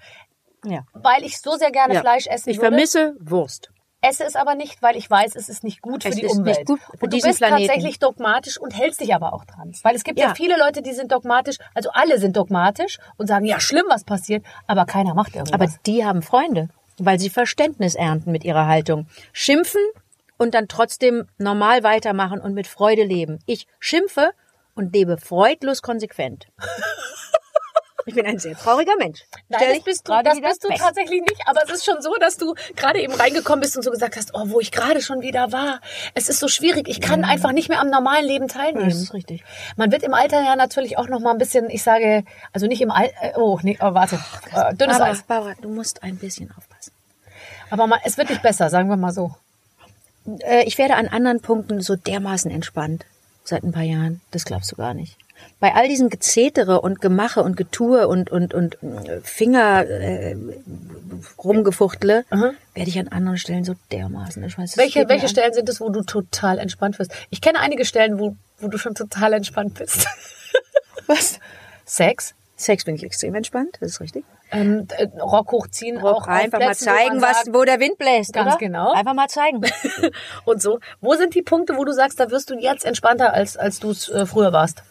Ja. 0.65 0.81
weil 0.93 1.23
ich 1.23 1.39
so 1.39 1.55
sehr 1.57 1.71
gerne 1.71 1.95
Ja. 1.95 2.01
Fleisch 2.01 2.25
essen 2.27 2.49
Ich 2.49 2.57
würde. 2.57 2.69
vermisse 2.69 3.15
Wurst. 3.19 3.69
Esse 4.07 4.23
es 4.23 4.35
aber 4.35 4.55
nicht, 4.55 4.81
weil 4.81 4.95
ich 4.95 5.09
weiß, 5.09 5.35
es 5.35 5.49
ist 5.49 5.63
nicht 5.63 5.81
gut 5.81 6.03
für 6.03 6.09
Es 6.09 6.15
die 6.15 6.23
ist 6.23 6.37
Umwelt. 6.37 6.57
nicht 6.59 6.67
gut 6.67 6.79
für 6.81 6.91
und 7.05 7.13
du 7.13 7.19
bist 7.21 7.39
Planeten. 7.39 7.67
tatsächlich 7.67 7.99
dogmatisch 7.99 8.57
und 8.59 8.71
hältst 8.77 9.01
dich 9.01 9.13
aber 9.13 9.33
auch 9.33 9.45
dran. 9.45 9.73
Weil 9.83 9.95
es 9.95 10.03
gibt 10.03 10.19
ja. 10.19 10.27
Ja. 10.27 10.35
viele 10.35 10.57
Leute, 10.57 10.81
die 10.81 10.93
sind 10.93 11.11
dogmatisch, 11.11 11.57
also 11.73 11.89
alle 11.93 12.19
sind 12.19 12.37
dogmatisch 12.37 12.97
und 13.17 13.27
sagen, 13.27 13.45
ja, 13.45 13.59
schlimm, 13.59 13.85
was 13.89 14.03
passiert, 14.03 14.45
aber 14.67 14.85
keiner 14.85 15.13
macht 15.13 15.35
irgendwas. 15.35 15.53
Aber 15.53 15.67
die 15.85 16.05
haben 16.05 16.21
Freunde, 16.21 16.69
weil 16.97 17.19
sie 17.19 17.29
Verständnis 17.29 17.95
ernten 17.95 18.31
mit 18.31 18.43
ihrer 18.43 18.67
Haltung. 18.67 19.07
Schimpfen 19.33 19.81
und 20.37 20.53
dann 20.53 20.67
trotzdem 20.67 21.27
normal 21.37 21.83
weitermachen 21.83 22.39
und 22.41 22.53
mit 22.53 22.67
Freude 22.67 23.03
leben. 23.03 23.39
Ich 23.45 23.67
schimpfe 23.79 24.31
und 24.75 24.93
lebe 24.93 25.17
freudlos 25.17 25.81
konsequent. 25.81 26.47
Ich 28.07 28.13
bin 28.13 28.25
ein 28.25 28.37
sehr 28.37 28.55
trauriger 28.55 28.95
Mensch. 28.97 29.21
Nein, 29.49 29.61
Stell 29.61 29.75
das 29.75 29.83
bist 29.83 30.07
du, 30.07 30.11
das 30.23 30.39
bist 30.39 30.63
du 30.63 30.67
fest. 30.67 30.81
tatsächlich 30.81 31.21
nicht. 31.21 31.41
Aber 31.47 31.61
es 31.63 31.71
ist 31.71 31.85
schon 31.85 32.01
so, 32.01 32.13
dass 32.19 32.37
du 32.37 32.53
gerade 32.75 33.01
eben 33.01 33.13
reingekommen 33.13 33.61
bist 33.61 33.75
und 33.75 33.83
so 33.83 33.89
gesagt 33.89 34.15
hast, 34.15 34.31
oh, 34.35 34.43
wo 34.49 34.59
ich 34.59 34.71
gerade 34.71 35.01
schon 35.01 35.21
wieder 35.21 35.51
war. 35.51 35.81
Es 36.13 36.29
ist 36.29 36.39
so 36.39 36.47
schwierig. 36.47 36.87
Ich 36.87 37.01
kann 37.01 37.23
einfach 37.23 37.51
nicht 37.51 37.67
mehr 37.69 37.81
am 37.81 37.89
normalen 37.89 38.25
Leben 38.25 38.47
teilnehmen. 38.47 38.89
Das 38.89 39.01
ist 39.01 39.13
richtig. 39.13 39.43
Man 39.75 39.91
wird 39.91 40.03
im 40.03 40.13
Alter 40.13 40.43
ja 40.43 40.55
natürlich 40.55 40.97
auch 40.99 41.07
noch 41.07 41.19
mal 41.19 41.31
ein 41.31 41.39
bisschen, 41.39 41.69
ich 41.69 41.81
sage, 41.81 42.23
also 42.53 42.67
nicht 42.67 42.81
im 42.81 42.91
Alter, 42.91 43.13
oh, 43.37 43.59
nee, 43.63 43.77
oh, 43.81 43.93
warte, 43.95 44.19
äh, 44.53 44.75
dünnes 44.75 44.97
Barbara, 44.97 45.11
Eis. 45.11 45.23
Barbara, 45.23 45.53
du 45.59 45.69
musst 45.69 46.03
ein 46.03 46.17
bisschen 46.17 46.51
aufpassen. 46.55 46.91
Aber 47.71 47.87
man, 47.87 47.99
es 48.03 48.17
wird 48.17 48.29
nicht 48.29 48.43
besser, 48.43 48.69
sagen 48.69 48.89
wir 48.89 48.97
mal 48.97 49.13
so. 49.13 49.35
Äh, 50.41 50.63
ich 50.65 50.77
werde 50.77 50.95
an 50.95 51.07
anderen 51.07 51.41
Punkten 51.41 51.81
so 51.81 51.95
dermaßen 51.95 52.51
entspannt 52.51 53.05
seit 53.43 53.63
ein 53.63 53.71
paar 53.71 53.83
Jahren. 53.83 54.21
Das 54.31 54.45
glaubst 54.45 54.71
du 54.71 54.75
gar 54.75 54.93
nicht. 54.93 55.17
Bei 55.59 55.73
all 55.73 55.87
diesen 55.87 56.09
Gezetere 56.09 56.81
und 56.81 57.01
Gemache 57.01 57.43
und 57.43 57.55
Getue 57.57 58.07
und 58.07 58.31
und 58.31 58.53
und 58.53 58.81
äh, 58.83 59.21
Finger 59.21 59.85
äh, 59.85 60.35
rumgefuchtle 61.43 62.25
werde 62.29 62.89
ich 62.89 62.99
an 62.99 63.07
anderen 63.07 63.37
Stellen 63.37 63.63
so 63.63 63.75
dermaßen 63.91 64.41
entspannt. 64.43 64.69
Das 64.69 64.77
Welche, 64.77 65.07
welche. 65.07 65.27
Stellen 65.27 65.53
sind 65.53 65.69
es, 65.69 65.79
wo 65.81 65.89
du 65.89 66.01
total 66.03 66.59
entspannt 66.59 66.99
wirst? 66.99 67.11
Ich 67.29 67.41
kenne 67.41 67.59
einige 67.59 67.85
Stellen, 67.85 68.19
wo, 68.19 68.35
wo 68.59 68.67
du 68.67 68.77
schon 68.77 68.95
total 68.95 69.33
entspannt 69.33 69.75
bist. 69.75 70.07
Was? 71.07 71.39
Sex, 71.85 72.33
Sex 72.57 72.85
bin 72.85 72.95
ich 72.95 73.03
extrem 73.03 73.35
entspannt, 73.35 73.77
das 73.79 73.91
ist 73.91 74.01
richtig. 74.01 74.25
ähm, 74.51 74.87
äh, 74.97 75.07
Rock 75.19 75.51
hochziehen, 75.51 75.97
auch 75.99 76.21
auf 76.21 76.27
einfach 76.27 76.59
mal 76.59 76.67
Plätzen, 76.67 76.87
wo 76.87 76.95
zeigen, 76.95 77.19
man 77.19 77.21
was, 77.21 77.43
wo 77.53 77.63
der 77.63 77.79
Wind 77.79 77.97
bläst. 77.97 78.33
Ganz 78.33 78.53
oder? 78.53 78.57
genau. 78.57 78.93
Einfach 78.93 79.13
mal 79.13 79.27
zeigen. 79.27 79.61
und 80.45 80.61
so. 80.61 80.79
Wo 81.01 81.15
sind 81.15 81.35
die 81.35 81.41
Punkte, 81.41 81.75
wo 81.77 81.83
du 81.83 81.91
sagst, 81.91 82.19
da 82.19 82.31
wirst 82.31 82.49
du 82.49 82.55
jetzt 82.57 82.85
entspannter, 82.85 83.33
als, 83.33 83.57
als 83.57 83.79
du 83.79 83.91
es 83.91 84.09
äh, 84.09 84.25
früher 84.25 84.53
warst? 84.53 84.83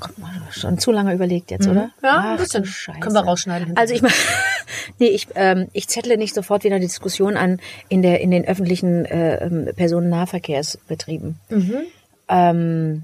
Guck 0.00 0.18
mal, 0.18 0.30
schon 0.50 0.78
zu 0.78 0.90
lange 0.92 1.12
überlegt 1.14 1.50
jetzt, 1.50 1.66
oder? 1.68 1.84
Mhm. 1.86 1.90
Ja, 2.02 2.18
ein 2.18 2.24
Ach, 2.34 2.36
bisschen. 2.38 2.62
du 2.62 2.68
Scheiße. 2.68 3.00
Können 3.00 3.14
wir 3.14 3.20
rausschneiden. 3.24 3.76
Also 3.76 3.94
ich 3.94 4.02
meine, 4.02 4.14
nee, 4.98 5.06
ich, 5.08 5.28
ähm, 5.34 5.68
ich 5.72 5.88
zettle 5.88 6.16
nicht 6.16 6.34
sofort 6.34 6.64
wieder 6.64 6.78
die 6.78 6.86
Diskussion 6.86 7.36
an 7.36 7.60
in 7.88 8.02
der 8.02 8.20
in 8.20 8.30
den 8.30 8.44
öffentlichen 8.46 9.04
äh, 9.04 9.44
ähm, 9.44 9.68
Personennahverkehrsbetrieben. 9.76 11.38
Mhm. 11.50 11.74
Ähm, 12.28 13.02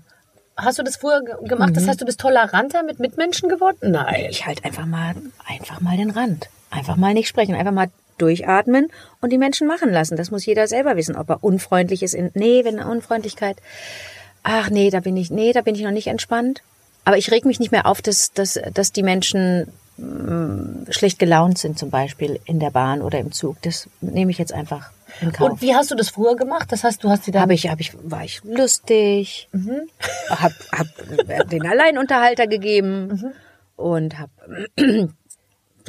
Hast 0.56 0.78
du 0.78 0.82
das 0.82 0.96
früher 0.96 1.22
ge- 1.22 1.48
gemacht? 1.48 1.70
Mhm. 1.70 1.74
Das 1.74 1.88
heißt, 1.88 2.00
du 2.00 2.04
bist 2.04 2.20
toleranter 2.20 2.82
mit 2.82 2.98
Mitmenschen 3.00 3.48
geworden? 3.48 3.78
Nein. 3.82 4.26
ich 4.28 4.44
halt 4.46 4.64
einfach 4.64 4.84
mal 4.84 5.14
einfach 5.46 5.80
mal 5.80 5.96
den 5.96 6.10
Rand, 6.10 6.48
einfach 6.70 6.96
mal 6.96 7.14
nicht 7.14 7.28
sprechen, 7.28 7.54
einfach 7.54 7.72
mal 7.72 7.88
durchatmen 8.20 8.88
und 9.20 9.30
die 9.32 9.38
Menschen 9.38 9.66
machen 9.66 9.90
lassen. 9.90 10.16
Das 10.16 10.30
muss 10.30 10.46
jeder 10.46 10.66
selber 10.66 10.96
wissen, 10.96 11.16
ob 11.16 11.28
er 11.30 11.42
unfreundlich 11.44 12.02
ist. 12.02 12.14
In, 12.14 12.30
nee, 12.34 12.64
wenn 12.64 12.78
eine 12.78 12.90
Unfreundlichkeit. 12.90 13.56
Ach 14.42 14.70
nee, 14.70 14.90
da 14.90 15.00
bin 15.00 15.16
ich, 15.16 15.30
nee, 15.30 15.52
da 15.52 15.60
bin 15.60 15.74
ich 15.74 15.82
noch 15.82 15.90
nicht 15.90 16.06
entspannt. 16.08 16.62
Aber 17.04 17.16
ich 17.18 17.30
reg 17.30 17.44
mich 17.44 17.58
nicht 17.60 17.72
mehr 17.72 17.86
auf, 17.86 18.02
dass, 18.02 18.32
dass, 18.32 18.58
dass 18.74 18.92
die 18.92 19.02
Menschen 19.02 19.66
mh, 19.96 20.92
schlecht 20.92 21.18
gelaunt 21.18 21.58
sind, 21.58 21.78
zum 21.78 21.90
Beispiel 21.90 22.38
in 22.44 22.60
der 22.60 22.70
Bahn 22.70 23.02
oder 23.02 23.18
im 23.18 23.32
Zug. 23.32 23.56
Das 23.62 23.88
nehme 24.00 24.30
ich 24.30 24.38
jetzt 24.38 24.52
einfach 24.52 24.90
in 25.20 25.32
Kauf. 25.32 25.50
Und 25.50 25.62
wie 25.62 25.74
hast 25.74 25.90
du 25.90 25.94
das 25.94 26.08
früher 26.10 26.36
gemacht? 26.36 26.70
Das 26.72 26.84
heißt, 26.84 27.02
du 27.02 27.08
hast 27.10 27.26
die 27.26 27.30
dann 27.32 27.42
Habe 27.42 27.54
ich, 27.54 27.68
habe 27.68 27.80
ich, 27.80 27.92
war 28.02 28.24
ich 28.24 28.42
lustig, 28.44 29.48
Mhm. 29.52 29.82
hab, 30.28 30.52
hab 30.72 30.86
den 31.50 31.66
Alleinunterhalter 31.66 32.46
gegeben 32.46 33.08
Mhm. 33.08 33.32
und 33.76 34.18
hab 34.18 34.30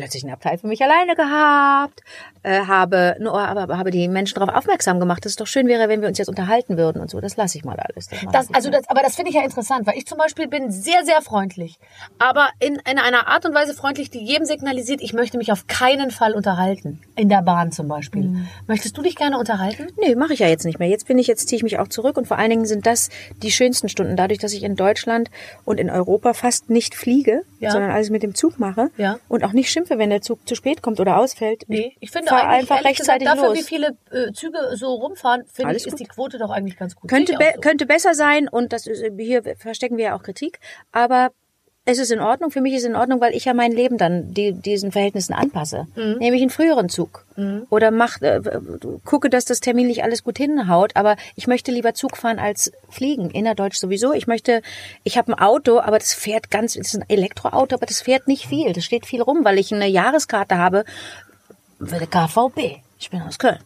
plötzlich 0.02 0.24
einen 0.24 0.34
Abteil 0.34 0.58
für 0.58 0.68
mich 0.68 0.82
alleine 0.82 1.16
gehabt, 1.16 2.02
äh, 2.44 2.62
habe 2.66 3.16
nur, 3.20 3.38
aber, 3.40 3.78
habe 3.78 3.92
die 3.92 4.08
Menschen 4.08 4.40
darauf 4.40 4.56
aufmerksam 4.56 5.00
gemacht, 5.00 5.24
dass 5.24 5.34
es 5.34 5.36
doch 5.36 5.46
schön 5.48 5.68
wäre, 5.68 5.88
wenn 5.90 6.02
wir 6.02 6.08
uns 6.08 6.18
jetzt 6.18 6.28
unterhalten 6.28 6.76
würden 6.78 7.02
und 7.02 7.10
so. 7.10 7.22
Das 7.22 7.38
lasse 7.38 7.58
ich 7.58 7.64
mal 7.64 7.78
alles. 7.80 8.08
Das 8.10 8.20
Das, 8.32 8.54
also 8.54 8.72
das, 8.72 8.90
aber 8.90 9.02
das 9.04 9.16
finde 9.16 9.30
ich 9.30 9.36
ja 9.36 9.44
interessant, 9.44 9.86
weil 9.86 9.98
ich 9.98 10.08
zum 10.08 10.18
Beispiel 10.18 10.48
bin 10.48 10.72
sehr, 10.72 11.06
sehr 11.06 11.22
freundlich. 11.22 11.78
Aber 12.18 12.50
in, 12.60 12.76
in 12.90 12.98
einer 12.98 13.28
Art 13.28 13.46
und 13.46 13.54
Weise 13.54 13.74
freundlich, 13.76 14.10
die 14.10 14.20
jedem 14.26 14.46
signalisiert, 14.46 15.02
ich 15.02 15.14
möchte 15.14 15.38
mich 15.38 15.52
auf 15.52 15.68
keinen 15.68 16.10
Fall 16.10 16.34
unterhalten. 16.34 17.00
In 17.16 17.30
der 17.30 17.44
Bahn 17.44 17.72
zum 17.72 17.88
Beispiel. 17.88 18.24
Mhm. 18.24 18.48
Möchtest 18.68 18.98
du 18.98 19.04
dich 19.04 19.16
gerne 19.16 19.38
unterhalten? 19.38 19.88
Nee, 20.00 20.16
mache 20.16 20.34
ich 20.34 20.40
ja 20.40 20.48
jetzt 20.48 20.66
nicht 20.66 20.80
mehr. 20.80 20.88
Jetzt 20.90 21.08
bin 21.08 21.20
ich, 21.20 21.28
jetzt 21.28 21.48
ziehe 21.48 21.58
ich 21.58 21.64
mich 21.64 21.78
auch 21.78 21.88
zurück 21.88 22.18
und 22.18 22.28
vor 22.28 22.40
allen 22.40 22.50
Dingen 22.50 22.66
sind 22.66 22.88
das 22.88 23.10
die 23.44 23.52
schönsten 23.52 23.88
Stunden, 23.88 24.16
dadurch, 24.16 24.40
dass 24.40 24.54
ich 24.54 24.64
in 24.64 24.76
Deutschland 24.76 25.30
und 25.64 25.80
in 25.80 25.90
Europa 25.92 26.34
fast 26.34 26.70
nicht 26.72 26.96
fliege, 26.96 27.44
Ja. 27.60 27.70
sondern 27.72 27.92
alles 27.92 28.10
mit 28.10 28.24
dem 28.24 28.34
Zug 28.34 28.58
mache 28.60 28.90
Ja. 28.98 29.20
und 29.28 29.44
auch 29.44 29.54
nicht 29.54 29.70
schimpfe, 29.70 29.91
wenn 29.98 30.10
der 30.10 30.22
Zug 30.22 30.48
zu 30.48 30.56
spät 30.56 30.82
kommt 30.82 31.00
oder 31.00 31.18
ausfällt. 31.18 31.64
Nee, 31.68 31.96
ich 32.00 32.12
finde 32.12 32.30
fahr 32.30 32.44
eigentlich, 32.44 32.72
einfach 32.72 32.86
rechtzeitig 32.86 33.28
gesagt, 33.28 33.40
dafür, 33.40 33.50
los. 33.50 33.58
wie 33.58 33.64
viele 33.64 33.98
äh, 34.12 34.32
Züge 34.34 34.58
so 34.76 34.94
rumfahren, 34.96 35.44
finde 35.52 35.76
ich, 35.76 35.86
ist 35.86 35.92
gut. 35.92 36.00
die 36.00 36.06
Quote 36.06 36.38
doch 36.38 36.50
eigentlich 36.50 36.78
ganz 36.78 36.96
gut. 36.96 37.10
Könnte, 37.10 37.34
be 37.38 37.52
so. 37.56 37.62
könnte 37.62 37.86
besser 37.86 38.14
sein 38.14 38.48
und 38.48 38.74
das 38.74 38.88
ist, 38.88 39.04
hier 39.18 39.44
verstecken 39.58 39.98
wir 39.98 40.06
ja 40.06 40.16
auch 40.16 40.24
Kritik, 40.24 40.60
aber 40.92 41.32
es 41.84 41.98
ist 41.98 42.12
in 42.12 42.20
Ordnung, 42.20 42.52
für 42.52 42.62
mich 42.62 42.74
ist 42.74 42.84
es 42.84 42.90
in 42.90 42.96
Ordnung, 42.96 43.22
weil 43.22 43.34
ich 43.34 43.46
ja 43.46 43.56
mein 43.56 43.72
Leben 43.72 43.98
dann 43.98 44.34
die, 44.34 44.54
diesen 44.54 44.92
Verhältnissen 44.92 45.34
anpasse. 45.34 45.88
Mhm. 45.96 46.18
Nämlich 46.20 46.42
einen 46.42 46.52
früheren 46.52 46.90
Zug. 46.90 47.26
Oder 47.72 47.90
mach, 47.90 48.22
äh, 48.22 48.40
gucke, 49.04 49.32
dass 49.32 49.46
das 49.46 49.62
terminlich 49.62 50.04
alles 50.04 50.24
gut 50.24 50.38
hinhaut, 50.38 50.96
aber 50.96 51.16
ich 51.36 51.48
möchte 51.48 51.72
lieber 51.72 51.96
Zug 51.96 52.18
fahren 52.18 52.38
als 52.38 52.72
fliegen, 52.90 53.32
innerdeutsch 53.32 53.78
sowieso. 53.78 54.14
Ich 54.14 54.28
möchte, 54.28 54.62
ich 55.04 55.18
habe 55.18 55.34
ein 55.34 55.40
Auto, 55.40 55.80
aber 55.80 55.98
das 55.98 56.14
fährt 56.14 56.52
ganz, 56.52 56.76
das 56.76 56.94
ist 56.94 57.02
ein 57.02 57.10
Elektroauto, 57.10 57.76
aber 57.76 57.88
das 57.88 58.02
fährt 58.02 58.28
nicht 58.28 58.46
viel. 58.46 58.74
Das 58.74 58.86
steht 58.86 59.08
viel 59.08 59.22
rum, 59.22 59.44
weil 59.44 59.58
ich 59.58 59.74
eine 59.74 59.88
Jahreskarte 59.88 60.60
habe 60.60 60.86
für 61.80 61.98
der 61.98 62.08
KVB. 62.08 62.80
Ich 63.00 63.10
bin 63.10 63.24
aus 63.24 63.40
Köln. 63.40 63.60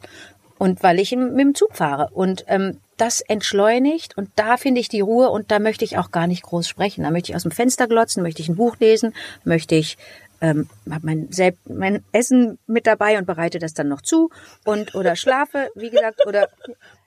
Und 0.58 0.82
weil 0.84 1.00
ich 1.00 1.14
mit 1.14 1.38
dem 1.38 1.54
Zug 1.54 1.76
fahre. 1.76 2.10
Und 2.14 2.46
ähm, 2.48 2.80
das 2.98 3.22
entschleunigt 3.22 4.18
und 4.18 4.30
da 4.36 4.58
finde 4.58 4.82
ich 4.82 4.90
die 4.90 5.02
Ruhe 5.02 5.30
und 5.30 5.52
da 5.52 5.60
möchte 5.60 5.86
ich 5.86 5.98
auch 5.98 6.12
gar 6.12 6.28
nicht 6.28 6.44
groß 6.44 6.68
sprechen. 6.68 7.04
Da 7.04 7.12
möchte 7.12 7.32
ich 7.32 7.36
aus 7.36 7.44
dem 7.44 7.52
Fenster 7.52 7.88
glotzen, 7.88 8.24
möchte 8.24 8.42
ich 8.42 8.50
ein 8.50 8.56
Buch 8.56 8.78
lesen, 8.80 9.14
möchte 9.44 9.76
ich 9.76 9.98
ähm, 10.42 10.70
habe 10.90 11.06
mein, 11.06 11.30
Selb- 11.30 11.58
mein 11.66 12.04
Essen 12.12 12.60
mit 12.68 12.88
dabei 12.88 13.18
und 13.18 13.26
bereite 13.26 13.58
das 13.60 13.74
dann 13.74 13.88
noch 13.88 14.02
zu 14.02 14.30
und 14.66 14.94
oder 14.96 15.16
schlafe, 15.16 15.70
wie 15.76 15.90
gesagt, 15.90 16.26
oder 16.28 16.50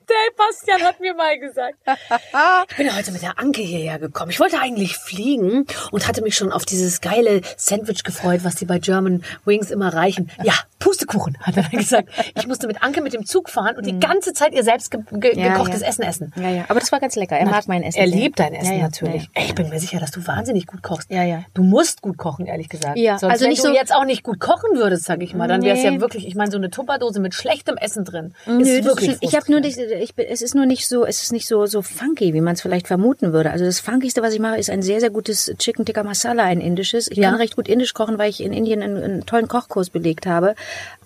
Der 0.09 0.35
Bastian 0.35 0.81
hat 0.81 0.99
mir 0.99 1.13
mal 1.13 1.37
gesagt. 1.39 1.77
Ich 2.69 2.77
bin 2.77 2.85
ja 2.87 2.95
heute 2.95 3.11
mit 3.11 3.21
der 3.21 3.37
Anke 3.39 3.61
hierher 3.61 3.99
gekommen. 3.99 4.31
Ich 4.31 4.39
wollte 4.39 4.59
eigentlich 4.59 4.97
fliegen 4.97 5.65
und 5.91 6.07
hatte 6.07 6.21
mich 6.21 6.35
schon 6.35 6.51
auf 6.51 6.65
dieses 6.65 7.01
geile 7.01 7.41
Sandwich 7.57 8.03
gefreut, 8.03 8.41
was 8.43 8.55
die 8.55 8.65
bei 8.65 8.79
German 8.79 9.23
Wings 9.45 9.71
immer 9.71 9.93
reichen. 9.93 10.29
Ja, 10.43 10.53
Pustekuchen, 10.79 11.37
hat 11.41 11.57
er 11.57 11.63
dann 11.63 11.71
gesagt. 11.79 12.09
Ich 12.35 12.47
musste 12.47 12.67
mit 12.67 12.81
Anke 12.81 13.01
mit 13.01 13.13
dem 13.13 13.25
Zug 13.25 13.49
fahren 13.49 13.75
und 13.75 13.85
die 13.85 13.99
ganze 13.99 14.33
Zeit 14.33 14.53
ihr 14.53 14.63
selbst 14.63 14.91
ge 14.91 15.01
ge 15.11 15.33
Mhm. 15.35 15.39
Ja, 15.39 15.49
gekochtes 15.53 15.81
ja. 15.81 15.87
Essen 15.87 16.03
essen. 16.03 16.33
ja, 16.37 16.49
ja. 16.49 16.65
Aber 16.69 16.79
das 16.79 16.91
war 16.91 16.99
ganz 16.99 17.15
lecker. 17.15 17.37
Er 17.37 17.45
mag 17.45 17.67
mein 17.67 17.83
Essen. 17.83 17.99
Er 17.99 18.07
liebt 18.07 18.39
dein 18.39 18.53
Essen 18.53 18.77
Ja, 18.77 18.83
natürlich. 18.83 19.29
Ey, 19.33 19.45
Ich 19.45 19.55
bin 19.55 19.69
mir 19.69 19.79
sicher, 19.79 19.99
dass 19.99 20.11
du 20.11 20.25
wahnsinnig 20.25 20.65
gut 20.67 20.81
kochst. 20.83 21.11
Ja, 21.11 21.23
ja. 21.23 21.43
Du 21.53 21.63
musst 21.63 22.01
gut 22.01 22.17
kochen, 22.17 22.45
ehrlich 22.45 22.69
gesagt. 22.69 22.97
Ja, 22.97 23.17
Sonst, 23.19 23.31
also 23.33 23.43
wenn 23.43 23.49
nicht 23.51 23.63
du 23.63 23.67
so- 23.69 23.73
jetzt 23.73 23.93
auch 23.93 24.05
nicht 24.05 24.23
gut 24.23 24.39
kochen 24.39 24.71
würdest, 24.77 25.05
sag 25.05 25.21
ich 25.21 25.33
mal, 25.33 25.47
dann 25.47 25.61
wäre 25.63 25.77
es 25.77 25.83
ja 25.83 25.91
Nee. 25.91 26.01
wirklich, 26.01 26.25
ich 26.27 26.35
meine, 26.35 26.51
so 26.51 26.57
eine 26.57 26.69
Tupperdose 26.69 27.19
mit 27.19 27.33
schlechtem 27.33 27.77
Essen 27.77 28.05
drin 28.05 28.33
Nö, 28.45 28.61
ist 28.61 28.83
wirklich 28.85 29.17
ich 29.21 29.35
habe 29.35 29.51
nur 29.51 29.61
frustrierend. 29.61 29.98
Ich 29.99 30.15
bin, 30.15 30.25
es 30.27 30.41
ist 30.41 30.55
nur 30.55 30.65
nicht 30.65 30.87
so, 30.87 31.05
es 31.05 31.21
ist 31.21 31.31
nicht 31.31 31.47
so, 31.47 31.65
so 31.65 31.81
funky, 31.81 32.33
wie 32.33 32.41
man 32.41 32.53
es 32.55 32.61
vielleicht 32.61 32.87
vermuten 32.87 33.33
würde. 33.33 33.51
Also 33.51 33.65
das 33.65 33.79
funkigste, 33.79 34.21
was 34.21 34.33
ich 34.33 34.39
mache, 34.39 34.57
ist 34.57 34.69
ein 34.69 34.81
sehr, 34.81 34.99
sehr 34.99 35.09
gutes 35.09 35.53
Chicken 35.57 35.85
Tikka 35.85 36.03
Masala, 36.03 36.43
ein 36.43 36.61
indisches. 36.61 37.09
Ich 37.09 37.17
Ja. 37.17 37.29
kann 37.29 37.39
recht 37.39 37.55
gut 37.55 37.67
indisch 37.67 37.93
kochen, 37.93 38.17
weil 38.17 38.29
ich 38.29 38.41
in 38.41 38.53
Indien 38.53 38.81
einen, 38.81 38.97
einen 39.03 39.25
tollen 39.25 39.47
Kochkurs 39.47 39.89
belegt 39.89 40.25
habe. 40.25 40.55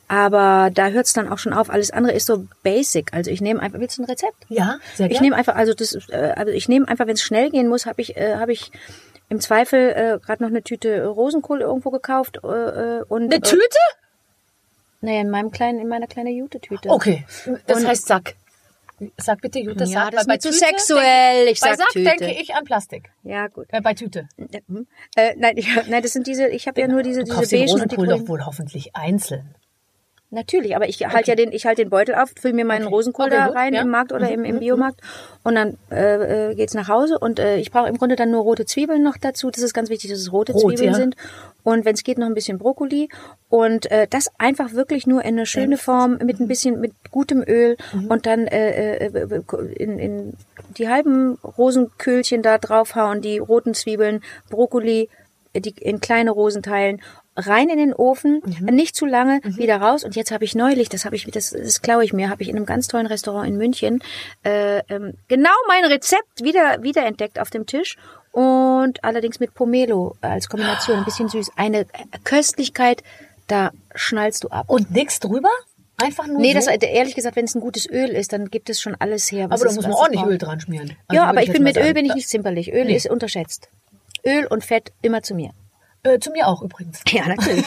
Aber 0.07 0.69
da 0.73 0.89
hört 0.89 1.05
es 1.07 1.13
dann 1.13 1.27
auch 1.29 1.37
schon 1.39 1.53
auf. 1.53 1.69
Alles 1.69 1.91
andere 1.91 2.13
ist 2.15 2.25
so 2.27 2.45
basic. 2.61 3.13
Also 3.13 3.31
ich 3.31 3.41
nehme 3.41 3.59
einfach, 3.61 3.79
willst 3.79 3.97
du 3.97 4.03
ein 4.03 4.05
Rezept? 4.05 4.35
Ja, 4.49 4.77
sehr 4.95 5.09
Ich 5.09 5.21
nehme 5.21 5.35
einfach, 5.35 5.55
also 5.55 5.73
das, 5.73 5.97
äh, 6.09 6.33
also 6.35 6.51
ich 6.51 6.67
nehme 6.69 6.87
einfach, 6.87 7.07
wenn 7.07 7.13
es 7.15 7.21
schnell 7.23 7.49
gehen 7.49 7.67
muss, 7.67 7.85
habe 7.85 8.01
ich, 8.01 8.15
äh, 8.17 8.35
habe 8.35 8.51
ich 8.51 8.71
im 9.29 9.39
Zweifel 9.39 9.79
äh, 9.91 10.19
gerade 10.23 10.43
noch 10.43 10.49
eine 10.49 10.61
Tüte 10.61 11.05
Rosenkohl 11.07 11.61
irgendwo 11.61 11.89
gekauft 11.89 12.39
äh, 12.43 12.47
äh, 12.47 13.03
und 13.07 13.23
Eine 13.33 13.41
Tüte? 13.41 13.63
Naja, 15.01 15.21
in 15.21 15.29
meinem 15.29 15.51
kleinen, 15.51 15.79
in 15.79 15.87
meiner 15.87 16.07
kleinen 16.07 16.33
Jute-Tüte. 16.35 16.89
Okay. 16.89 17.25
Das 17.67 17.79
Und- 17.79 17.87
heißt 17.87 18.05
Sack. 18.07 18.35
Sag 19.17 19.41
bitte 19.41 19.59
Jute, 19.59 19.83
Ja, 19.85 20.05
Sack. 20.05 20.11
das 20.11 20.27
weil 20.27 20.39
zu 20.39 20.49
Tüte 20.49 20.59
sexuell. 20.65 21.47
Ich 21.47 21.59
Bei 21.59 21.69
sag 21.69 21.77
Sack 21.77 21.89
Tüte. 21.89 22.09
denke 22.17 22.31
ich 22.41 22.53
an 22.55 22.63
Plastik. 22.63 23.11
Ja 23.23 23.47
gut. 23.47 23.67
Äh, 23.69 23.81
bei 23.81 23.93
Tüte. 23.93 24.27
Äh, 25.15 25.33
nein, 25.37 25.57
ich, 25.57 25.67
nein, 25.87 26.01
das 26.03 26.13
sind 26.13 26.27
diese. 26.27 26.47
Ich 26.47 26.67
habe 26.67 26.79
ja 26.81 26.87
nur 26.87 27.03
diese 27.03 27.23
Du 27.23 27.39
diese 27.39 27.57
beigen 27.57 27.71
und 27.81 27.91
die 27.91 27.95
grünen. 27.95 28.09
doch 28.21 28.27
wohl 28.27 28.45
hoffentlich 28.45 28.95
einzeln. 28.95 29.55
Natürlich, 30.33 30.75
aber 30.75 30.89
ich 30.89 30.99
halte 31.05 31.29
ja 31.29 31.35
den, 31.35 31.51
ich 31.51 31.65
halte 31.67 31.83
den 31.83 31.89
Beutel 31.91 32.15
auf, 32.15 32.33
fülle 32.39 32.55
mir 32.55 32.65
meinen 32.65 32.85
Okay. 32.85 32.93
Rosenkohl 32.95 33.25
Okay, 33.27 33.35
da 33.35 33.47
gut, 33.47 33.55
rein 33.55 33.73
ja. 33.73 33.81
im 33.81 33.89
Markt 33.89 34.11
oder 34.11 34.29
im, 34.31 34.43
im 34.43 34.59
Biomarkt 34.59 34.99
und 35.43 35.53
dann 35.53 35.77
äh, 35.91 36.51
äh, 36.51 36.55
geht's 36.55 36.73
nach 36.73 36.87
Hause 36.87 37.19
und 37.19 37.39
äh, 37.39 37.57
ich 37.57 37.69
brauche 37.69 37.87
im 37.87 37.97
Grunde 37.97 38.15
dann 38.15 38.31
nur 38.31 38.41
rote 38.41 38.65
Zwiebeln 38.65 39.03
noch 39.03 39.17
dazu. 39.17 39.51
Das 39.51 39.61
ist 39.61 39.73
ganz 39.75 39.89
wichtig, 39.91 40.09
dass 40.09 40.19
es 40.19 40.31
rote 40.31 40.53
Rot, 40.53 40.61
Zwiebeln 40.63 40.93
ja. 40.93 40.95
sind 40.95 41.15
und 41.61 41.85
wenn 41.85 41.93
es 41.93 42.03
geht 42.03 42.17
noch 42.17 42.25
ein 42.25 42.33
bisschen 42.33 42.57
Brokkoli 42.57 43.09
und 43.49 43.91
äh, 43.91 44.07
das 44.09 44.29
einfach 44.39 44.73
wirklich 44.73 45.05
nur 45.05 45.21
in 45.21 45.35
eine 45.35 45.45
schöne 45.45 45.77
Form 45.77 46.17
mit 46.23 46.39
ein 46.39 46.47
bisschen 46.47 46.79
mit 46.79 46.93
gutem 47.11 47.43
Öl 47.47 47.77
Mhm. 47.93 48.07
und 48.07 48.25
dann 48.25 48.47
äh, 48.47 49.05
äh, 49.05 49.41
in, 49.75 49.99
in 49.99 50.33
die 50.77 50.89
halben 50.89 51.37
Rosenkühlchen 51.43 52.41
da 52.41 52.57
draufhauen, 52.57 53.21
die 53.21 53.37
roten 53.37 53.73
Zwiebeln, 53.75 54.21
Brokkoli 54.49 55.09
äh, 55.53 55.61
die 55.61 55.75
in 55.79 55.99
kleine 55.99 56.31
Rosen 56.31 56.63
teilen 56.63 57.01
rein 57.35 57.69
in 57.69 57.77
den 57.77 57.93
Ofen, 57.93 58.41
Mhm. 58.45 58.65
nicht 58.75 58.95
zu 58.95 59.05
lange, 59.05 59.39
wieder 59.43 59.77
raus. 59.77 60.03
Und 60.03 60.15
jetzt 60.15 60.31
habe 60.31 60.43
ich 60.45 60.55
neulich, 60.55 60.89
das 60.89 61.05
habe 61.05 61.15
ich, 61.15 61.25
das, 61.25 61.49
das 61.51 61.81
klaue 61.81 62.03
ich 62.03 62.13
mir, 62.13 62.29
habe 62.29 62.43
ich 62.43 62.49
in 62.49 62.55
einem 62.55 62.65
ganz 62.65 62.87
tollen 62.87 63.05
Restaurant 63.07 63.47
in 63.47 63.57
München 63.57 64.03
äh, 64.43 64.79
ähm, 64.89 65.13
genau 65.27 65.49
mein 65.67 65.85
Rezept 65.85 66.43
wieder 66.43 66.83
wieder 66.83 67.05
entdeckt 67.05 67.39
auf 67.39 67.49
dem 67.49 67.65
Tisch 67.65 67.97
und 68.31 69.03
allerdings 69.03 69.39
mit 69.39 69.53
Pomelo 69.53 70.15
als 70.21 70.49
Kombination, 70.49 70.97
ein 70.99 71.05
bisschen 71.05 71.29
süß, 71.29 71.51
eine 71.55 71.85
Köstlichkeit, 72.23 73.03
da 73.47 73.71
schnallst 73.95 74.43
du 74.43 74.47
ab. 74.49 74.65
Und 74.69 74.91
nix 74.91 75.19
drüber? 75.19 75.49
Einfach 75.97 76.25
nur 76.27 76.39
Nee, 76.39 76.53
so? 76.59 76.59
das 76.59 76.67
ehrlich 76.67 77.13
gesagt, 77.15 77.35
wenn 77.35 77.45
es 77.45 77.53
ein 77.55 77.61
gutes 77.61 77.87
Öl 77.87 78.09
ist, 78.09 78.33
dann 78.33 78.49
gibt 78.49 78.69
es 78.69 78.81
schon 78.81 78.95
alles 78.99 79.31
her. 79.31 79.45
aber 79.45 79.57
da 79.57 79.65
muss 79.71 79.83
man 79.83 79.91
ordentlich. 79.93 80.23
Öl 80.25 80.37
dran 80.37 80.59
schmieren. 80.59 80.95
Also 81.07 81.21
Ja, 81.21 81.29
aber 81.29 81.43
ich 81.43 81.51
bin 81.51 81.61
mit 81.63 81.77
Öl 81.77 81.93
bin 81.93 82.05
ich 82.05 82.15
nicht 82.15 82.27
zimperlich. 82.29 82.73
Öl 82.73 82.85
Nee. 82.85 82.95
ist 82.95 83.09
unterschätzt. 83.09 83.69
Öl 84.25 84.47
und 84.47 84.65
Fett 84.65 84.91
immer 85.01 85.21
zu 85.21 85.35
mir. 85.35 85.51
Äh, 86.03 86.19
zu 86.19 86.31
mir 86.31 86.47
auch 86.47 86.61
übrigens. 86.61 87.01
Ja, 87.09 87.27
natürlich. 87.27 87.65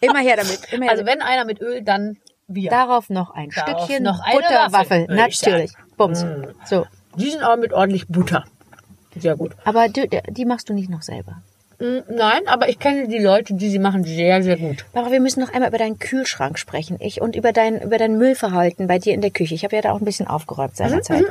immer 0.00 0.20
her 0.20 0.36
damit. 0.36 0.72
Immer 0.72 0.84
her 0.84 0.92
Also 0.92 1.06
wenn 1.06 1.22
einer 1.22 1.44
mit 1.44 1.60
Öl, 1.60 1.82
dann 1.82 2.18
wir. 2.48 2.70
Darauf 2.70 3.10
noch 3.10 3.30
ein 3.30 3.50
Darauf 3.50 3.84
Stückchen 3.84 4.04
noch 4.04 4.20
eine 4.20 4.36
Butterwaffel. 4.40 5.06
Natürlich. 5.08 5.72
Bums. 5.96 6.24
So. 6.66 6.86
Die 7.16 7.30
sind 7.30 7.42
aber 7.42 7.56
mit 7.56 7.72
ordentlich 7.72 8.06
Butter. 8.08 8.44
Sehr 9.16 9.36
gut. 9.36 9.52
Aber 9.64 9.88
du, 9.88 10.06
die 10.06 10.44
machst 10.44 10.68
du 10.68 10.74
nicht 10.74 10.90
noch 10.90 11.02
selber. 11.02 11.42
Mm, 11.78 12.00
Nein, 12.08 12.46
aber 12.46 12.68
ich 12.68 12.78
kenne 12.78 13.08
die 13.08 13.18
Leute, 13.18 13.54
die 13.54 13.70
sie 13.70 13.78
machen, 13.78 14.04
sehr, 14.04 14.42
sehr 14.42 14.56
gut. 14.56 14.84
Aber 14.92 15.10
wir 15.10 15.20
müssen 15.20 15.40
noch 15.40 15.52
einmal 15.52 15.70
über 15.70 15.78
deinen 15.78 15.98
Kühlschrank 15.98 16.58
sprechen. 16.58 16.98
Ich 17.00 17.20
und 17.20 17.36
über 17.36 17.52
dein, 17.52 17.80
über 17.80 17.98
dein 17.98 18.18
Müllverhalten 18.18 18.86
bei 18.86 18.98
dir 18.98 19.14
in 19.14 19.20
der 19.20 19.30
Küche. 19.30 19.54
Ich 19.54 19.64
habe 19.64 19.76
ja 19.76 19.82
da 19.82 19.92
auch 19.92 20.00
ein 20.00 20.04
bisschen 20.04 20.26
aufgeräumt 20.26 20.76
seinerzeit. 20.76 21.24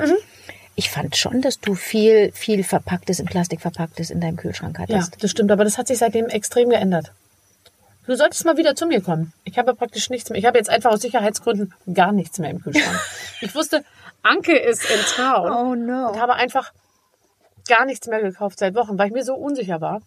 Ich 0.75 0.89
fand 0.89 1.15
schon, 1.15 1.41
dass 1.41 1.59
du 1.59 1.73
viel, 1.73 2.31
viel 2.33 2.63
verpacktes, 2.63 3.19
in 3.19 3.25
Plastik 3.25 3.61
verpacktes 3.61 4.09
in 4.09 4.19
deinem 4.19 4.35
Kühlschrank 4.35 4.77
Ja, 4.87 4.97
hattest. 4.97 5.23
das 5.23 5.31
stimmt, 5.31 5.51
aber 5.51 5.63
das 5.63 5.77
hat 5.77 5.87
sich 5.87 5.97
seitdem 5.97 6.27
extrem 6.27 6.69
geändert. 6.69 7.11
Du 8.05 8.15
solltest 8.15 8.45
mal 8.45 8.57
wieder 8.57 8.75
zu 8.75 8.85
mir 8.85 9.01
kommen. 9.01 9.33
Ich 9.45 9.57
habe 9.57 9.73
praktisch 9.73 10.09
nichts 10.09 10.29
mehr. 10.29 10.37
Ich 10.37 10.45
habe 10.45 10.57
jetzt 10.57 10.69
einfach 10.69 10.91
aus 10.91 11.01
Sicherheitsgründen 11.01 11.73
gar 11.91 12.11
nichts 12.11 12.37
mehr 12.39 12.51
im 12.51 12.61
Kühlschrank. 12.61 12.99
ich 13.41 13.55
wusste, 13.55 13.83
Anke 14.21 14.55
ist 14.57 14.83
in 14.83 14.99
Town. 15.15 15.51
Oh, 15.51 15.75
no. 15.75 16.09
Und 16.09 16.19
habe 16.21 16.35
einfach 16.35 16.71
gar 17.67 17.85
nichts 17.85 18.05
mehr 18.07 18.21
gekauft 18.21 18.59
seit 18.59 18.75
Wochen, 18.75 18.97
weil 18.97 19.07
ich 19.07 19.13
mir 19.13 19.23
so 19.23 19.33
unsicher 19.33 19.81
war. 19.81 20.01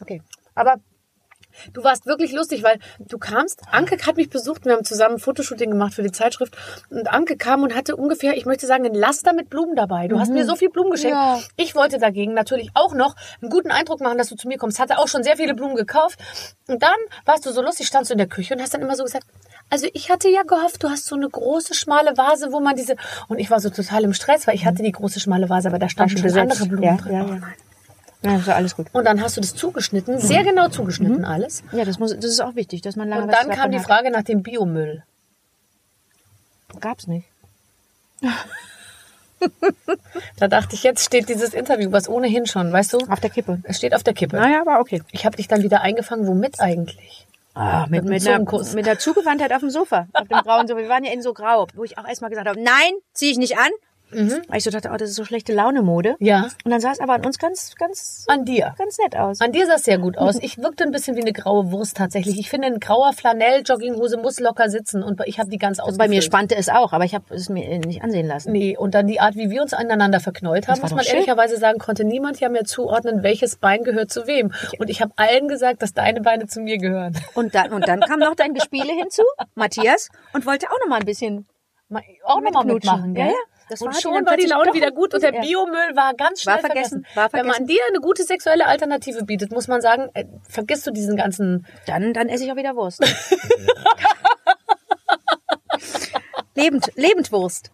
Okay. 0.00 0.22
Aber 0.54 0.76
du 1.72 1.84
warst 1.84 2.06
wirklich 2.06 2.32
lustig, 2.32 2.62
weil 2.62 2.78
du 2.98 3.18
kamst, 3.18 3.62
Anke 3.70 3.96
hat 4.06 4.16
mich 4.16 4.30
besucht, 4.30 4.64
wir 4.64 4.72
haben 4.72 4.84
zusammen 4.84 5.16
ein 5.16 5.20
Fotoshooting 5.20 5.70
gemacht 5.70 5.94
für 5.94 6.02
die 6.02 6.12
Zeitschrift 6.12 6.56
und 6.90 7.10
Anke 7.12 7.36
kam 7.36 7.62
und 7.62 7.74
hatte 7.74 7.96
ungefähr, 7.96 8.36
ich 8.36 8.46
möchte 8.46 8.66
sagen, 8.66 8.84
ein 8.84 8.94
Laster 8.94 9.32
mit 9.32 9.50
Blumen 9.50 9.76
dabei. 9.76 10.08
Du 10.08 10.18
hast 10.18 10.30
mir 10.30 10.44
so 10.44 10.56
viel 10.56 10.70
Blumen 10.70 10.90
geschenkt. 10.90 11.16
Ja. 11.16 11.40
Ich 11.56 11.74
wollte 11.74 11.98
dagegen 11.98 12.34
natürlich 12.34 12.70
auch 12.74 12.94
noch 12.94 13.16
einen 13.40 13.50
guten 13.50 13.70
Eindruck 13.70 14.00
machen, 14.00 14.18
dass 14.18 14.28
du 14.28 14.36
zu 14.36 14.48
mir 14.48 14.58
kommst. 14.58 14.78
Hatte 14.78 14.98
auch 14.98 15.08
schon 15.08 15.22
sehr 15.22 15.36
viele 15.36 15.54
Blumen 15.54 15.76
gekauft. 15.76 16.18
Und 16.68 16.82
dann 16.82 16.96
warst 17.24 17.46
du 17.46 17.52
so 17.52 17.62
lustig, 17.62 17.86
standst 17.86 18.10
du 18.10 18.14
in 18.14 18.18
der 18.18 18.28
Küche 18.28 18.54
und 18.54 18.60
hast 18.60 18.74
dann 18.74 18.82
immer 18.82 18.96
so 18.96 19.04
gesagt, 19.04 19.26
also 19.70 19.86
ich 19.92 20.10
hatte 20.10 20.28
ja 20.28 20.42
gehofft, 20.42 20.82
du 20.82 20.90
hast 20.90 21.06
so 21.06 21.14
eine 21.16 21.28
große, 21.28 21.74
schmale 21.74 22.16
Vase, 22.16 22.52
wo 22.52 22.60
man 22.60 22.76
diese... 22.76 22.96
Und 23.28 23.38
ich 23.38 23.50
war 23.50 23.60
so 23.60 23.70
total 23.70 24.04
im 24.04 24.12
Stress, 24.12 24.46
weil 24.46 24.54
ich 24.54 24.66
hatte 24.66 24.82
die 24.82 24.92
große, 24.92 25.20
schmale 25.20 25.48
Vase, 25.48 25.68
aber 25.68 25.78
da 25.78 25.88
standen 25.88 26.18
schon 26.18 26.38
andere 26.38 26.66
Blumen 26.66 26.82
ja, 26.82 26.96
drin. 26.96 27.14
Ja, 27.14 27.30
Oh 27.30 27.34
nein. 27.34 27.54
Ja, 28.22 28.36
ist 28.36 28.46
ja 28.46 28.54
alles 28.54 28.76
gut. 28.76 28.86
Und 28.92 29.04
dann 29.04 29.22
hast 29.22 29.36
du 29.36 29.40
das 29.40 29.54
zugeschnitten, 29.54 30.18
sehr 30.18 30.44
genau 30.44 30.68
zugeschnitten 30.68 31.24
alles. 31.24 31.62
Ja, 31.72 31.84
das 31.84 31.98
muss, 31.98 32.14
das 32.14 32.26
ist 32.26 32.40
auch 32.40 32.54
wichtig, 32.54 32.82
dass 32.82 32.96
man 32.96 33.08
lange 33.08 33.24
Und 33.24 33.32
dann 33.32 33.50
kam 33.50 33.70
die 33.70 33.78
hat. 33.78 33.86
Frage 33.86 34.10
nach 34.10 34.22
dem 34.22 34.42
Biomüll. 34.42 35.02
Gab's 36.80 37.06
nicht. 37.06 37.26
Da 40.36 40.48
dachte 40.48 40.74
ich, 40.74 40.82
jetzt 40.82 41.02
steht 41.02 41.30
dieses 41.30 41.54
Interview, 41.54 41.92
was 41.92 42.10
ohnehin 42.10 42.46
schon, 42.46 42.70
weißt 42.70 42.92
du? 42.92 42.98
Auf 43.08 43.20
der 43.20 43.30
Kippe. 43.30 43.60
Es 43.62 43.78
steht 43.78 43.94
auf 43.94 44.02
der 44.02 44.12
Kippe. 44.12 44.36
Naja, 44.36 44.60
aber 44.60 44.80
okay. 44.80 45.02
Ich 45.12 45.24
habe 45.24 45.36
dich 45.36 45.48
dann 45.48 45.62
wieder 45.62 45.80
eingefangen. 45.80 46.26
Womit 46.26 46.60
eigentlich? 46.60 47.26
Ah, 47.54 47.86
mit, 47.88 48.04
Mit 48.04 48.26
einer, 48.26 48.38
mit 48.38 48.86
einer 48.86 48.98
Zugewandtheit 48.98 49.52
auf 49.52 49.60
dem 49.60 49.70
Sofa, 49.70 50.06
auf 50.12 50.28
dem 50.28 50.38
grauen 50.38 50.68
Sofa. 50.68 50.80
Wir 50.80 50.88
waren 50.88 51.04
ja 51.04 51.12
in 51.12 51.22
so 51.22 51.32
grau, 51.32 51.66
wo 51.74 51.84
ich 51.84 51.98
auch 51.98 52.06
erstmal 52.06 52.30
gesagt 52.30 52.48
habe, 52.48 52.62
nein, 52.62 52.92
ziehe 53.12 53.32
ich 53.32 53.38
nicht 53.38 53.58
an. 53.58 53.70
Weil 54.12 54.58
ich 54.58 54.64
so 54.64 54.70
dachte, 54.70 54.90
oh, 54.92 54.96
das 54.96 55.10
ist 55.10 55.16
so 55.16 55.24
schlechte 55.24 55.52
Laune-Mode. 55.52 56.16
Ja. 56.18 56.48
Und 56.64 56.70
dann 56.70 56.80
sah 56.80 56.92
es 56.92 57.00
aber 57.00 57.14
an 57.14 57.24
uns 57.24 57.38
ganz, 57.38 57.74
ganz, 57.76 58.24
An 58.28 58.44
dir. 58.44 58.74
ganz 58.78 58.98
nett 58.98 59.16
aus. 59.16 59.40
An 59.40 59.52
dir 59.52 59.66
sah 59.66 59.74
es 59.74 59.84
sehr 59.84 59.98
gut 59.98 60.18
aus. 60.18 60.36
Ich 60.40 60.58
wirkte 60.58 60.84
ein 60.84 60.90
bisschen 60.90 61.16
wie 61.16 61.20
eine 61.20 61.32
graue 61.32 61.70
Wurst 61.70 61.96
tatsächlich. 61.96 62.38
Ich 62.38 62.50
finde, 62.50 62.66
ein 62.68 62.80
grauer 62.80 63.12
Flanell-Jogginghose 63.12 64.16
muss 64.16 64.40
locker 64.40 64.68
sitzen 64.68 65.02
und 65.02 65.20
ich 65.26 65.38
habe 65.38 65.50
die 65.50 65.58
ganz 65.58 65.78
ausgefüllt. 65.78 65.98
Bei 65.98 66.08
mir 66.08 66.22
spannte 66.22 66.56
es 66.56 66.68
auch, 66.68 66.92
aber 66.92 67.04
ich 67.04 67.14
habe 67.14 67.34
es 67.34 67.48
mir 67.48 67.78
nicht 67.78 68.02
ansehen 68.02 68.26
lassen. 68.26 68.52
Nee, 68.52 68.76
und 68.76 68.94
dann 68.94 69.06
die 69.06 69.20
Art, 69.20 69.36
wie 69.36 69.50
wir 69.50 69.62
uns 69.62 69.74
aneinander 69.74 70.20
verknäult 70.20 70.68
haben, 70.68 70.80
muss 70.80 70.90
man 70.90 71.04
schön. 71.04 71.14
ehrlicherweise 71.14 71.56
sagen, 71.56 71.78
konnte 71.78 72.04
niemand 72.04 72.40
ja 72.40 72.48
mehr 72.48 72.64
zuordnen, 72.64 73.22
welches 73.22 73.56
Bein 73.56 73.84
gehört 73.84 74.10
zu 74.10 74.26
wem. 74.26 74.52
Und 74.78 74.90
ich 74.90 75.00
habe 75.00 75.12
allen 75.16 75.48
gesagt, 75.48 75.82
dass 75.82 75.92
deine 75.92 76.20
Beine 76.20 76.46
zu 76.46 76.60
mir 76.60 76.78
gehören. 76.78 77.16
Und 77.34 77.54
dann, 77.54 77.72
und 77.72 77.86
dann 77.86 78.00
kam 78.00 78.20
noch 78.20 78.34
dein 78.34 78.54
Gespiele 78.54 78.92
hinzu, 78.92 79.22
Matthias, 79.54 80.08
und 80.32 80.46
wollte 80.46 80.66
auch 80.66 80.78
noch 80.80 80.88
mal 80.88 81.00
ein 81.00 81.06
bisschen. 81.06 81.46
Auch 82.24 82.40
nochmal 82.40 82.64
mitmachen, 82.64 83.14
gell? 83.14 83.26
Ja, 83.26 83.32
ja. 83.32 83.36
Das 83.70 83.80
und 83.80 83.94
schon 84.00 84.26
war 84.26 84.36
die 84.36 84.46
Laune 84.46 84.74
wieder 84.74 84.90
gut 84.90 85.14
und 85.14 85.22
der. 85.22 85.30
Biomüll 85.30 85.94
war 85.94 86.12
ganz 86.14 86.42
schnell 86.42 86.56
War 86.56 86.60
vergessen, 86.60 87.06
war 87.14 87.32
Wenn 87.32 87.46
man 87.46 87.54
vergessen. 87.56 87.66
dir 87.68 87.80
eine 87.88 88.00
gute 88.00 88.24
sexuelle 88.24 88.66
Alternative 88.66 89.24
bietet, 89.24 89.52
muss 89.52 89.68
man 89.68 89.80
sagen, 89.80 90.10
äh, 90.14 90.24
vergisst 90.48 90.86
du 90.86 90.90
diesen 90.90 91.16
ganzen... 91.16 91.66
Dann, 91.86 92.12
dann 92.12 92.28
esse 92.28 92.44
ich 92.44 92.50
auch 92.52 92.56
wieder 92.56 92.74
Wurst. 92.74 93.00
Lebend, 96.54 96.90
Lebendwurst. 96.96 97.70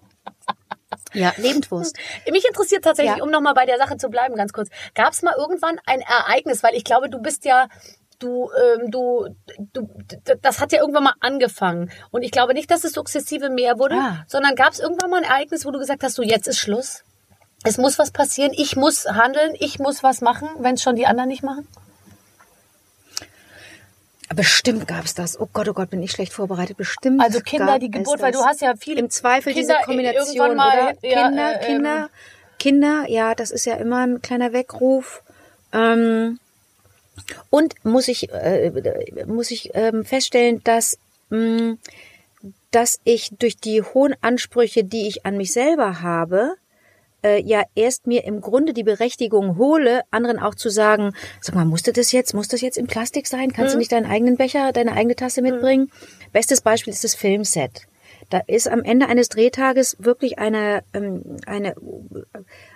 Ja, 1.14 1.32
Lebendwurst. 1.36 1.96
Mich 2.30 2.46
interessiert 2.46 2.84
tatsächlich, 2.84 3.16
Ja. 3.16 3.22
um 3.24 3.30
nochmal 3.30 3.54
bei 3.54 3.64
der 3.64 3.78
Sache 3.78 3.96
zu 3.96 4.08
bleiben, 4.10 4.34
ganz 4.36 4.52
kurz. 4.52 4.68
Gab 4.94 5.12
es 5.12 5.22
mal 5.22 5.34
irgendwann 5.36 5.80
ein 5.86 6.00
Ereignis, 6.02 6.62
weil 6.62 6.74
ich 6.74 6.84
glaube, 6.84 7.08
du 7.08 7.20
bist 7.20 7.44
ja... 7.44 7.68
Du, 8.18 8.50
ähm, 8.50 8.90
du, 8.90 9.28
du, 9.74 9.88
das 10.40 10.60
hat 10.60 10.72
ja 10.72 10.80
irgendwann 10.80 11.04
mal 11.04 11.14
angefangen. 11.20 11.90
Und 12.10 12.22
ich 12.22 12.30
glaube 12.30 12.54
nicht, 12.54 12.70
dass 12.70 12.84
es 12.84 12.92
sukzessive 12.92 13.50
mehr 13.50 13.78
wurde, 13.78 13.96
Ah. 13.96 14.24
sondern 14.26 14.54
gab 14.54 14.72
es 14.72 14.80
irgendwann 14.80 15.10
mal 15.10 15.18
ein 15.22 15.30
Ereignis, 15.30 15.66
wo 15.66 15.70
du 15.70 15.78
gesagt 15.78 16.02
hast, 16.02 16.14
so 16.14 16.22
jetzt 16.22 16.48
ist 16.48 16.58
Schluss. 16.58 17.02
Es 17.64 17.76
muss 17.78 17.98
was 17.98 18.10
passieren, 18.12 18.52
ich 18.54 18.76
muss 18.76 19.06
handeln, 19.06 19.54
ich 19.58 19.78
muss 19.78 20.02
was 20.02 20.20
machen, 20.22 20.48
wenn 20.60 20.74
es 20.76 20.82
schon 20.82 20.96
die 20.96 21.06
anderen 21.06 21.28
nicht 21.28 21.42
machen. 21.42 21.66
Bestimmt 24.34 24.88
gab's 24.88 25.14
das. 25.14 25.38
Oh 25.38 25.48
Gott, 25.52 25.68
oh 25.68 25.72
Gott, 25.72 25.90
bin 25.90 26.02
ich 26.02 26.10
schlecht 26.10 26.32
vorbereitet. 26.32 26.76
Bestimmt. 26.76 27.20
Also 27.22 27.40
Kinder, 27.40 27.66
gab 27.66 27.80
die 27.80 27.86
es 27.86 27.92
Geburt, 27.92 28.20
weil 28.20 28.32
du 28.32 28.44
hast 28.44 28.60
ja 28.60 28.74
viele 28.76 29.00
Im 29.00 29.08
Zweifel 29.10 29.52
Kinder 29.52 29.74
diese 29.74 29.84
Kombination, 29.86 30.56
mal, 30.56 30.72
oder? 30.72 31.08
ja, 31.08 31.28
Kinder, 31.28 31.60
äh, 31.60 31.64
Kinder, 31.66 31.96
ähm, 31.98 32.08
Kinder, 32.58 33.04
ja, 33.08 33.34
das 33.34 33.50
ist 33.50 33.66
ja 33.66 33.74
immer 33.76 34.04
ein 34.06 34.22
kleiner 34.22 34.52
Weckruf. 34.52 35.22
Ähm, 35.72 36.40
und 37.50 37.74
muss 37.84 38.08
ich, 38.08 38.30
äh, 38.32 38.70
muss 39.26 39.50
ich 39.50 39.70
ähm, 39.74 40.04
feststellen, 40.04 40.62
dass, 40.64 40.98
mh, 41.30 41.76
dass 42.70 43.00
ich 43.04 43.30
durch 43.38 43.56
die 43.56 43.82
hohen 43.82 44.14
Ansprüche, 44.20 44.84
die 44.84 45.08
ich 45.08 45.24
an 45.26 45.36
mich 45.36 45.52
selber 45.52 46.02
habe, 46.02 46.54
äh, 47.22 47.40
ja 47.42 47.62
erst 47.74 48.06
mir 48.06 48.24
im 48.24 48.40
Grunde 48.40 48.72
die 48.72 48.82
Berechtigung 48.84 49.56
hole, 49.56 50.02
anderen 50.10 50.38
auch 50.38 50.54
zu 50.54 50.68
sagen, 50.68 51.12
sag 51.40 51.54
mal, 51.54 51.64
musste 51.64 51.92
das 51.92 52.12
jetzt, 52.12 52.34
muss 52.34 52.48
das 52.48 52.60
jetzt 52.60 52.76
in 52.78 52.86
Plastik 52.86 53.26
sein? 53.26 53.52
Kannst 53.52 53.72
Mhm. 53.72 53.76
du 53.76 53.78
nicht 53.78 53.92
deinen 53.92 54.06
eigenen 54.06 54.36
Becher, 54.36 54.72
deine 54.72 54.92
eigene 54.92 55.16
Tasse 55.16 55.42
mitbringen? 55.42 55.90
Bestes 56.32 56.60
Beispiel 56.60 56.92
ist 56.92 57.04
das 57.04 57.14
Filmset. 57.14 57.86
Da 58.30 58.40
ist 58.46 58.68
am 58.68 58.82
Ende 58.82 59.06
eines 59.08 59.28
Drehtages 59.28 59.96
wirklich 60.00 60.38
eine, 60.38 60.82
ähm, 60.92 61.36
eine, 61.46 61.74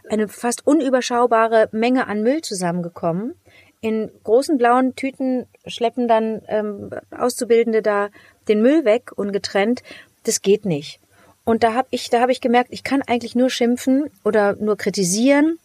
eine 0.09 0.29
fast 0.29 0.67
unüberschaubare 0.67 1.69
Menge 1.73 2.07
an 2.07 2.23
Müll 2.23 2.41
zusammengekommen. 2.43 3.35
In 3.81 4.11
großen 4.25 4.59
blauen 4.59 4.95
Tüten 4.95 5.47
schleppen 5.67 6.07
dann 6.07 6.43
ähm, 6.49 6.91
Auszubildende 7.17 7.83
da 7.83 8.09
den 8.49 8.61
Müll 8.61 8.85
weg, 8.85 9.13
ungetrennt. 9.17 9.83
Das 10.25 10.43
geht 10.43 10.65
nicht. 10.67 11.01
Und 11.45 11.63
da 11.63 11.75
habe 11.75 11.89
ich, 11.91 12.11
da 12.11 12.21
habe 12.21 12.33
ich 12.33 12.41
gemerkt, 12.41 12.69
ich 12.73 12.85
kann 12.85 13.03
eigentlich 13.03 13.35
nur 13.35 13.51
schimpfen 13.51 14.11
oder 14.25 14.55
nur 14.57 14.77
kritisieren, 14.77 15.59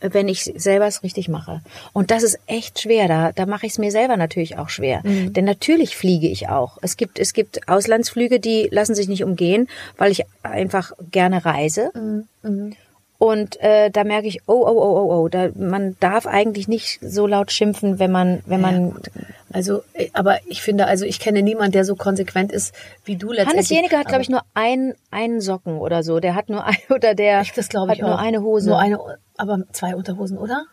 wenn 0.00 0.28
ich 0.28 0.52
selber 0.56 0.86
es 0.86 1.02
richtig 1.02 1.28
mache. 1.28 1.62
Und 1.92 2.10
das 2.10 2.22
ist 2.22 2.38
echt 2.46 2.80
schwer. 2.80 3.08
Da, 3.08 3.32
da 3.32 3.46
mache 3.46 3.66
ich 3.66 3.72
es 3.72 3.78
mir 3.78 3.90
selber 3.90 4.16
natürlich 4.16 4.58
auch 4.58 4.68
schwer. 4.68 5.00
Mhm. 5.04 5.32
Denn 5.32 5.44
natürlich 5.44 5.96
fliege 5.96 6.28
ich 6.28 6.48
auch. 6.48 6.78
Es 6.82 6.96
gibt, 6.96 7.18
es 7.18 7.32
gibt 7.32 7.68
Auslandsflüge, 7.68 8.40
die 8.40 8.68
lassen 8.70 8.94
sich 8.94 9.08
nicht 9.08 9.24
umgehen, 9.24 9.68
weil 9.96 10.12
ich 10.12 10.24
einfach 10.42 10.92
gerne 11.10 11.44
reise. 11.44 11.90
Mhm. 11.94 12.28
Mhm. 12.42 12.76
Und 13.18 13.60
äh, 13.60 13.90
da 13.90 14.04
merke 14.04 14.26
ich, 14.26 14.40
oh, 14.46 14.64
oh, 14.66 14.72
oh, 14.72 14.98
oh, 14.98 15.14
oh, 15.14 15.28
da, 15.28 15.48
man 15.54 15.96
darf 16.00 16.26
eigentlich 16.26 16.66
nicht 16.66 16.98
so 17.00 17.26
laut 17.26 17.52
schimpfen, 17.52 17.98
wenn 17.98 18.10
man, 18.10 18.42
wenn 18.46 18.60
man. 18.60 18.88
Ja. 18.88 19.22
Also, 19.52 19.84
äh, 19.92 20.08
aber 20.12 20.40
ich 20.46 20.62
finde, 20.62 20.86
also 20.86 21.04
ich 21.04 21.20
kenne 21.20 21.42
niemanden, 21.42 21.72
der 21.72 21.84
so 21.84 21.94
konsequent 21.94 22.50
ist 22.50 22.74
wie 23.04 23.16
du 23.16 23.28
letztendlich. 23.28 23.54
Hannes 23.54 23.68
Jenike 23.70 23.96
hat, 23.96 24.08
glaube 24.08 24.22
ich, 24.22 24.28
nur 24.28 24.42
ein, 24.54 24.94
einen 25.12 25.40
Socken 25.40 25.78
oder 25.78 26.02
so. 26.02 26.18
Der 26.18 26.34
hat 26.34 26.48
nur 26.48 26.64
ein, 26.64 26.76
oder 26.90 27.14
der 27.14 27.42
ich, 27.42 27.52
das 27.52 27.66
hat 27.66 27.98
nur 27.98 28.14
auch. 28.14 28.18
eine 28.18 28.42
Hose. 28.42 28.70
Nur 28.70 28.80
eine, 28.80 28.98
aber 29.36 29.60
zwei 29.72 29.94
Unterhosen, 29.94 30.36
oder? 30.36 30.66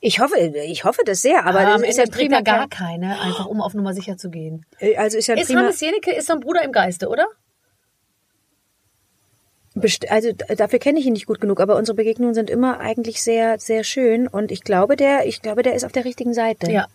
Ich 0.00 0.20
hoffe, 0.20 0.36
ich 0.38 0.84
hoffe 0.84 1.02
das 1.04 1.22
sehr, 1.22 1.44
aber 1.46 1.60
ah, 1.60 1.72
das 1.72 1.82
ist 1.82 1.98
ja 1.98 2.04
prima 2.06 2.40
gar 2.40 2.68
keine, 2.68 3.20
einfach 3.20 3.46
um 3.46 3.60
auf 3.60 3.74
Nummer 3.74 3.94
sicher 3.94 4.16
zu 4.16 4.30
gehen. 4.30 4.64
Äh, 4.78 4.96
also 4.96 5.18
ist 5.18 5.26
ja 5.26 5.34
ist 5.34 5.54
Hannes 5.54 5.80
Jenike 5.80 6.12
ist 6.12 6.26
so 6.26 6.34
ein 6.34 6.40
Bruder 6.40 6.62
im 6.62 6.72
Geiste, 6.72 7.08
oder? 7.08 7.26
Also 10.08 10.32
dafür 10.56 10.78
kenne 10.78 10.98
ich 10.98 11.06
ihn 11.06 11.12
nicht 11.12 11.26
gut 11.26 11.40
genug, 11.40 11.60
aber 11.60 11.76
unsere 11.76 11.96
Begegnungen 11.96 12.34
sind 12.34 12.50
immer 12.50 12.80
eigentlich 12.80 13.22
sehr, 13.22 13.58
sehr 13.58 13.84
schön 13.84 14.28
und 14.28 14.50
ich 14.50 14.62
glaube, 14.62 14.96
der, 14.96 15.26
ich 15.26 15.42
glaube, 15.42 15.62
der 15.62 15.74
ist 15.74 15.84
auf 15.84 15.92
der 15.92 16.04
richtigen 16.04 16.34
Seite. 16.34 16.70
Ja. 16.70 16.86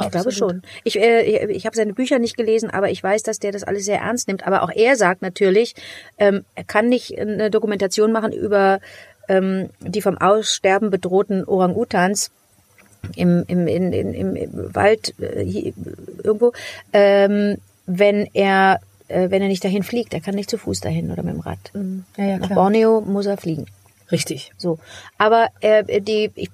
Ich 0.00 0.10
glaube 0.10 0.32
schon. 0.32 0.62
Ich, 0.82 0.98
äh, 0.98 1.22
ich, 1.22 1.56
ich 1.56 1.66
habe 1.66 1.76
seine 1.76 1.92
Bücher 1.92 2.18
nicht 2.18 2.36
gelesen, 2.36 2.68
aber 2.68 2.90
ich 2.90 3.00
weiß, 3.00 3.22
dass 3.22 3.38
der 3.38 3.52
das 3.52 3.62
alles 3.62 3.84
sehr 3.84 4.00
ernst 4.00 4.26
nimmt. 4.26 4.44
Aber 4.44 4.64
auch 4.64 4.70
er 4.74 4.96
sagt 4.96 5.22
natürlich, 5.22 5.76
ähm, 6.18 6.44
er 6.56 6.64
kann 6.64 6.88
nicht 6.88 7.16
eine 7.16 7.48
Dokumentation 7.48 8.10
machen 8.10 8.32
über 8.32 8.80
ähm, 9.28 9.70
die 9.80 10.02
vom 10.02 10.18
Aussterben 10.18 10.90
bedrohten 10.90 11.44
Orang-Utans 11.44 12.30
im, 13.16 13.44
im, 13.46 13.66
in, 13.66 13.92
in, 13.92 14.36
im 14.36 14.74
Wald 14.74 15.14
äh, 15.20 15.44
hier, 15.44 15.72
irgendwo, 16.22 16.52
ähm, 16.92 17.58
wenn 17.86 18.28
er 18.32 18.80
äh, 19.08 19.30
wenn 19.30 19.42
er 19.42 19.48
nicht 19.48 19.64
dahin 19.64 19.82
fliegt. 19.82 20.14
Er 20.14 20.20
kann 20.20 20.34
nicht 20.34 20.50
zu 20.50 20.58
Fuß 20.58 20.80
dahin 20.80 21.10
oder 21.10 21.22
mit 21.22 21.34
dem 21.34 21.40
Rad. 21.40 21.58
Mhm. 21.74 22.04
Ja, 22.16 22.24
ja, 22.24 22.38
Nach 22.38 22.50
Borneo 22.50 23.00
muss 23.00 23.26
er 23.26 23.36
fliegen. 23.36 23.66
Richtig. 24.10 24.52
So. 24.58 24.78
Aber 25.18 25.48
äh, 25.60 26.00
die, 26.00 26.30
ich, 26.34 26.50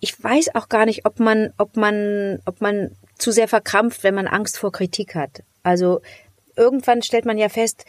ich 0.00 0.22
weiß 0.22 0.54
auch 0.54 0.68
gar 0.68 0.86
nicht, 0.86 1.06
ob 1.06 1.20
man, 1.20 1.52
ob 1.58 1.76
man, 1.76 2.40
ob 2.44 2.60
man 2.60 2.90
zu 3.18 3.30
sehr 3.30 3.48
verkrampft, 3.48 4.04
wenn 4.04 4.14
man 4.14 4.26
Angst 4.26 4.58
vor 4.58 4.72
Kritik 4.72 5.14
hat. 5.14 5.42
Also 5.62 6.00
irgendwann 6.56 7.02
stellt 7.02 7.24
man 7.24 7.38
ja 7.38 7.48
fest, 7.48 7.84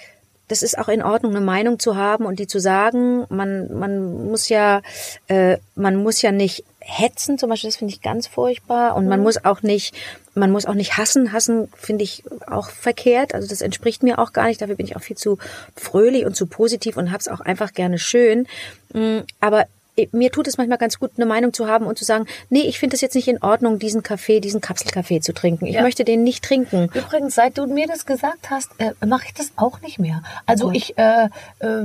das 0.48 0.62
ist 0.62 0.77
auch 0.77 0.89
in 0.89 1.01
Ordnung, 1.01 1.36
eine 1.36 1.45
Meinung 1.45 1.79
zu 1.79 1.95
haben 1.95 2.25
und 2.25 2.38
die 2.39 2.48
zu 2.48 2.60
sagen. 2.60 3.25
Man, 3.29 3.74
man 3.74 4.29
muss 4.29 4.50
ja, 4.50 4.81
äh, 5.27 5.57
man 5.75 5.95
muss 5.95 6.22
ja 6.22 6.31
nicht 6.31 6.63
hetzen, 6.86 7.38
zum 7.38 7.50
Beispiel, 7.50 7.70
das 7.70 7.78
finde 7.78 7.94
ich 7.94 8.02
ganz 8.02 8.28
furchtbar. 8.28 8.96
Und 8.96 9.08
man 9.08 9.20
mhm. 9.20 9.24
muss 9.24 9.44
auch 9.44 9.62
nicht, 9.62 9.96
man 10.36 10.52
muss 10.52 10.66
auch 10.66 10.74
nicht 10.74 10.98
hassen. 10.98 11.32
Hassen 11.32 11.70
finde 11.75 12.04
ich 12.04 12.24
auch 12.48 12.70
verkehrt. 12.70 13.34
Also 13.34 13.48
das 13.48 13.62
entspricht 13.62 14.04
mir 14.04 14.20
auch 14.20 14.34
gar 14.34 14.48
nicht. 14.48 14.62
Dafür 14.62 14.75
bin 14.75 14.86
ich 14.86 14.96
auch 14.96 15.02
viel 15.02 15.18
zu 15.18 15.38
fröhlich 15.75 16.25
und 16.25 16.36
zu 16.36 16.46
positiv 16.46 16.98
und 16.98 17.12
hab's 17.12 17.28
auch 17.28 17.40
einfach 17.40 17.74
gerne 17.74 17.98
schön. 17.98 18.48
Mm, 18.94 19.20
aber 19.40 19.66
mir 20.12 20.31
tut 20.31 20.47
es 20.47 20.57
manchmal 20.57 20.77
ganz 20.77 21.00
gut, 21.00 21.12
eine 21.17 21.25
Meinung 21.25 21.53
zu 21.53 21.67
haben 21.67 21.85
und 21.85 21.97
zu 21.97 22.03
sagen, 22.03 22.25
nee, 22.50 22.62
ich 22.62 22.79
finde 22.79 22.95
es 22.95 23.01
jetzt 23.01 23.15
nicht 23.15 23.27
in 23.27 23.41
Ordnung, 23.41 23.79
diesen 23.79 24.01
Kaffee, 24.01 24.39
diesen 24.39 24.59
Kapselkaffee 24.59 25.19
zu 25.19 25.33
trinken. 25.33 25.65
Ich 25.65 25.75
ja. 25.75 25.81
möchte 25.81 26.03
den 26.03 26.23
nicht 26.23 26.43
trinken. 26.43 26.89
Übrigens, 26.93 27.35
seit 27.35 27.57
du 27.57 27.67
mir 27.67 27.88
das 27.88 28.05
gesagt 28.05 28.50
hast, 28.50 28.71
äh, 28.79 28.93
mache 29.05 29.25
ich 29.27 29.33
das 29.33 29.51
auch 29.55 29.82
nicht 29.82 29.99
mehr. 29.99 30.23
Also 30.45 30.67
okay. 30.67 30.77
ich, 30.77 30.97
äh, 30.97 31.29
äh, 31.60 31.84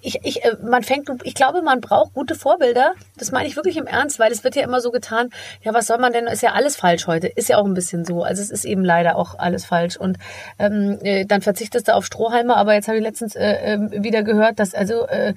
ich, 0.00 0.20
ich, 0.22 0.44
äh, 0.44 0.56
man 0.62 0.82
fängt, 0.82 1.10
ich 1.24 1.34
glaube, 1.34 1.62
man 1.62 1.80
braucht 1.80 2.14
gute 2.14 2.34
Vorbilder. 2.34 2.94
Das 3.18 3.30
meine 3.30 3.46
ich 3.46 3.56
wirklich 3.56 3.76
im 3.76 3.86
Ernst, 3.86 4.18
weil 4.18 4.32
es 4.32 4.42
wird 4.42 4.56
ja 4.56 4.62
immer 4.62 4.80
so 4.80 4.90
getan, 4.90 5.30
ja, 5.62 5.74
was 5.74 5.86
soll 5.86 5.98
man 5.98 6.12
denn, 6.12 6.26
ist 6.26 6.42
ja 6.42 6.52
alles 6.52 6.76
falsch 6.76 7.06
heute. 7.06 7.26
Ist 7.26 7.48
ja 7.48 7.58
auch 7.58 7.66
ein 7.66 7.74
bisschen 7.74 8.04
so. 8.04 8.22
Also 8.22 8.42
es 8.42 8.50
ist 8.50 8.64
eben 8.64 8.84
leider 8.84 9.16
auch 9.16 9.38
alles 9.38 9.66
falsch. 9.66 9.98
Und 9.98 10.18
ähm, 10.58 10.98
äh, 11.02 11.26
dann 11.26 11.42
verzichtest 11.42 11.88
du 11.88 11.94
auf 11.94 12.06
Strohhalme, 12.06 12.56
aber 12.56 12.72
jetzt 12.74 12.88
habe 12.88 12.96
ich 12.96 13.04
letztens 13.04 13.36
äh, 13.36 13.74
äh, 13.74 14.02
wieder 14.02 14.22
gehört, 14.22 14.58
dass 14.58 14.74
also, 14.74 15.06
äh, 15.08 15.34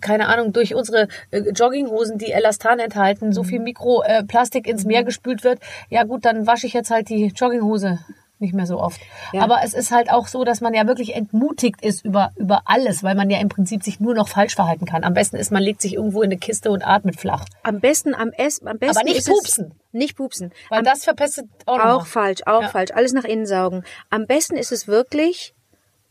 keine 0.00 0.28
Ahnung, 0.28 0.52
durch 0.52 0.74
unsere 0.74 0.91
unsere 0.92 1.08
äh, 1.30 1.50
Jogginghosen, 1.50 2.18
die 2.18 2.32
Elastan 2.32 2.78
enthalten, 2.78 3.32
so 3.32 3.42
viel 3.42 3.58
mhm. 3.58 3.64
Mikroplastik 3.64 4.66
ins 4.66 4.84
Meer 4.84 5.04
gespült 5.04 5.44
wird, 5.44 5.60
ja 5.88 6.04
gut, 6.04 6.24
dann 6.24 6.46
wasche 6.46 6.66
ich 6.66 6.72
jetzt 6.72 6.90
halt 6.90 7.08
die 7.08 7.26
Jogginghose 7.26 7.98
nicht 8.38 8.54
mehr 8.54 8.66
so 8.66 8.80
oft. 8.80 9.00
Ja. 9.32 9.42
Aber 9.42 9.60
es 9.62 9.72
ist 9.72 9.92
halt 9.92 10.10
auch 10.10 10.26
so, 10.26 10.42
dass 10.42 10.60
man 10.60 10.74
ja 10.74 10.84
wirklich 10.88 11.14
entmutigt 11.14 11.80
ist 11.80 12.04
über, 12.04 12.32
über 12.34 12.62
alles, 12.64 13.04
weil 13.04 13.14
man 13.14 13.30
ja 13.30 13.38
im 13.38 13.48
Prinzip 13.48 13.84
sich 13.84 14.00
nur 14.00 14.14
noch 14.14 14.28
falsch 14.28 14.56
verhalten 14.56 14.84
kann. 14.84 15.04
Am 15.04 15.14
besten 15.14 15.36
ist, 15.36 15.52
man 15.52 15.62
legt 15.62 15.80
sich 15.80 15.94
irgendwo 15.94 16.22
in 16.22 16.30
eine 16.32 16.38
Kiste 16.38 16.72
und 16.72 16.84
atmet 16.84 17.20
flach. 17.20 17.44
Am 17.62 17.78
besten, 17.78 18.16
am, 18.16 18.32
es, 18.36 18.60
am 18.66 18.78
besten. 18.78 18.98
Aber 18.98 19.08
nicht 19.08 19.24
pupsen. 19.24 19.74
Nicht 19.92 20.16
pupsen. 20.16 20.50
Weil 20.70 20.80
am, 20.80 20.84
das 20.84 21.04
verpestet 21.04 21.46
auch 21.66 21.78
noch. 21.78 21.84
Auch 21.84 22.06
falsch, 22.06 22.40
auch 22.44 22.62
ja. 22.62 22.68
falsch. 22.68 22.90
Alles 22.92 23.12
nach 23.12 23.24
innen 23.24 23.46
saugen. 23.46 23.84
Am 24.10 24.26
besten 24.26 24.56
ist 24.56 24.72
es 24.72 24.88
wirklich, 24.88 25.54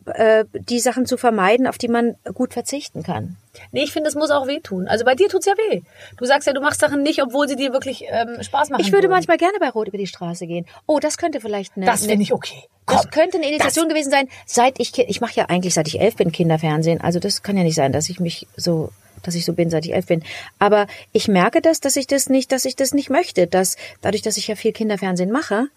äh, 0.05 0.45
die 0.53 0.79
Sachen 0.79 1.05
zu 1.05 1.17
vermeiden, 1.17 1.67
auf 1.67 1.77
die 1.77 1.87
man 1.87 2.15
gut 2.33 2.53
verzichten 2.53 3.03
kann. 3.03 3.37
Nee, 3.71 3.83
ich 3.83 3.91
finde, 3.91 4.09
es 4.09 4.15
muss 4.15 4.31
auch 4.31 4.47
wehtun. 4.47 4.87
Also 4.87 5.05
bei 5.05 5.15
dir 5.15 5.27
tut's 5.27 5.45
ja 5.45 5.53
weh. 5.53 5.81
Du 6.17 6.25
sagst 6.25 6.47
ja, 6.47 6.53
du 6.53 6.61
machst 6.61 6.79
Sachen 6.79 7.03
nicht, 7.03 7.21
obwohl 7.21 7.47
sie 7.47 7.55
dir 7.55 7.73
wirklich 7.73 8.05
ähm, 8.09 8.41
Spaß 8.41 8.69
machen. 8.69 8.81
Ich 8.81 8.91
würde 8.91 9.03
würden. 9.03 9.11
manchmal 9.11 9.37
gerne 9.37 9.57
bei 9.59 9.69
Rot 9.69 9.87
über 9.87 9.97
die 9.97 10.07
Straße 10.07 10.47
gehen. 10.47 10.65
Oh, 10.87 10.99
das 10.99 11.17
könnte 11.17 11.41
vielleicht 11.41 11.75
eine. 11.75 11.85
Das 11.85 12.05
finde 12.05 12.23
ich 12.23 12.33
okay. 12.33 12.63
Komm, 12.85 12.97
das 12.97 13.11
könnte 13.11 13.37
eine 13.37 13.47
Initiation 13.47 13.89
gewesen 13.89 14.11
sein. 14.11 14.27
Seit 14.45 14.79
ich 14.79 14.97
ich 14.97 15.21
mache 15.21 15.35
ja 15.35 15.45
eigentlich 15.47 15.73
seit 15.73 15.87
ich 15.87 15.99
elf 15.99 16.15
bin 16.15 16.31
Kinderfernsehen. 16.31 17.01
Also 17.01 17.19
das 17.19 17.43
kann 17.43 17.57
ja 17.57 17.63
nicht 17.63 17.75
sein, 17.75 17.91
dass 17.91 18.09
ich 18.09 18.19
mich 18.19 18.47
so 18.55 18.91
dass 19.23 19.35
ich 19.35 19.45
so 19.45 19.53
bin, 19.53 19.69
seit 19.69 19.85
ich 19.85 19.93
elf 19.93 20.07
bin. 20.07 20.23
Aber 20.59 20.87
ich 21.11 21.27
merke 21.27 21.61
das, 21.61 21.79
dass 21.79 21.95
ich 21.95 22.07
das 22.07 22.29
nicht, 22.29 22.51
dass 22.51 22.65
ich 22.65 22.75
das 22.75 22.93
nicht 22.93 23.09
möchte, 23.09 23.47
dass 23.47 23.77
dadurch, 24.01 24.23
dass 24.23 24.37
ich 24.37 24.47
ja 24.47 24.55
viel 24.55 24.71
Kinderfernsehen 24.71 25.31
mache, 25.31 25.67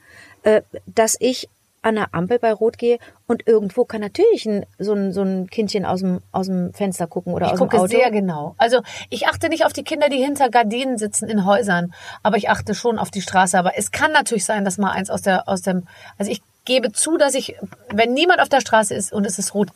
äh, 0.45 0.63
dass 0.87 1.17
ich 1.21 1.49
an 1.85 1.97
der 1.97 2.15
Ampel 2.15 2.39
bei 2.39 2.53
Rot 2.53 2.79
gehe 2.79 2.99
und 3.27 3.47
irgendwo 3.47 3.85
kann 3.85 4.01
natürlich 4.01 4.47
ein, 4.47 4.65
so, 4.79 4.95
ein, 4.95 5.13
so 5.13 5.23
ein 5.23 5.49
Kindchen 5.49 5.85
aus 5.85 6.01
dem, 6.01 6.21
aus 6.33 6.47
dem 6.47 6.73
Fenster 6.73 7.07
gucken 7.07 7.35
oder 7.35 7.47
ich 7.47 7.53
aus 7.53 7.59
dem 7.59 7.69
Auto. 7.69 7.77
Ich 7.77 7.83
gucke 7.83 7.95
sehr 7.95 8.11
genau. 8.11 8.55
Also 8.57 8.81
ich 9.11 9.27
achte 9.27 9.51
nicht 9.51 9.67
auf 9.67 9.73
die 9.75 9.85
Kinder, 9.85 10.09
die 10.09 10.17
hinter 10.17 10.49
Gardinen 10.49 10.97
sitzen 10.97 11.29
in 11.29 11.45
Häusern, 11.45 11.93
aber 12.23 12.39
ich 12.39 12.49
achte 12.49 12.75
schon 12.75 12.99
auf 12.99 13.11
die 13.11 13.21
Straße. 13.21 13.59
Aber 13.59 13.77
es 13.77 13.91
kann 13.91 14.13
natürlich 14.13 14.47
sein, 14.47 14.65
dass 14.65 14.79
mal 14.79 14.93
eins 14.93 15.11
aus 15.11 15.21
der, 15.21 15.47
aus 15.47 15.61
dem, 15.61 15.87
also 16.17 16.31
ich 16.31 16.43
gebe 16.65 16.91
zu, 16.93 17.19
dass 17.19 17.35
ich, 17.35 17.57
wenn 17.93 18.15
niemand 18.15 18.41
auf 18.41 18.49
der 18.49 18.61
Straße 18.61 18.95
ist 18.95 19.13
und 19.13 19.27
es 19.27 19.39
ist 19.39 19.55
rot, 19.55 19.69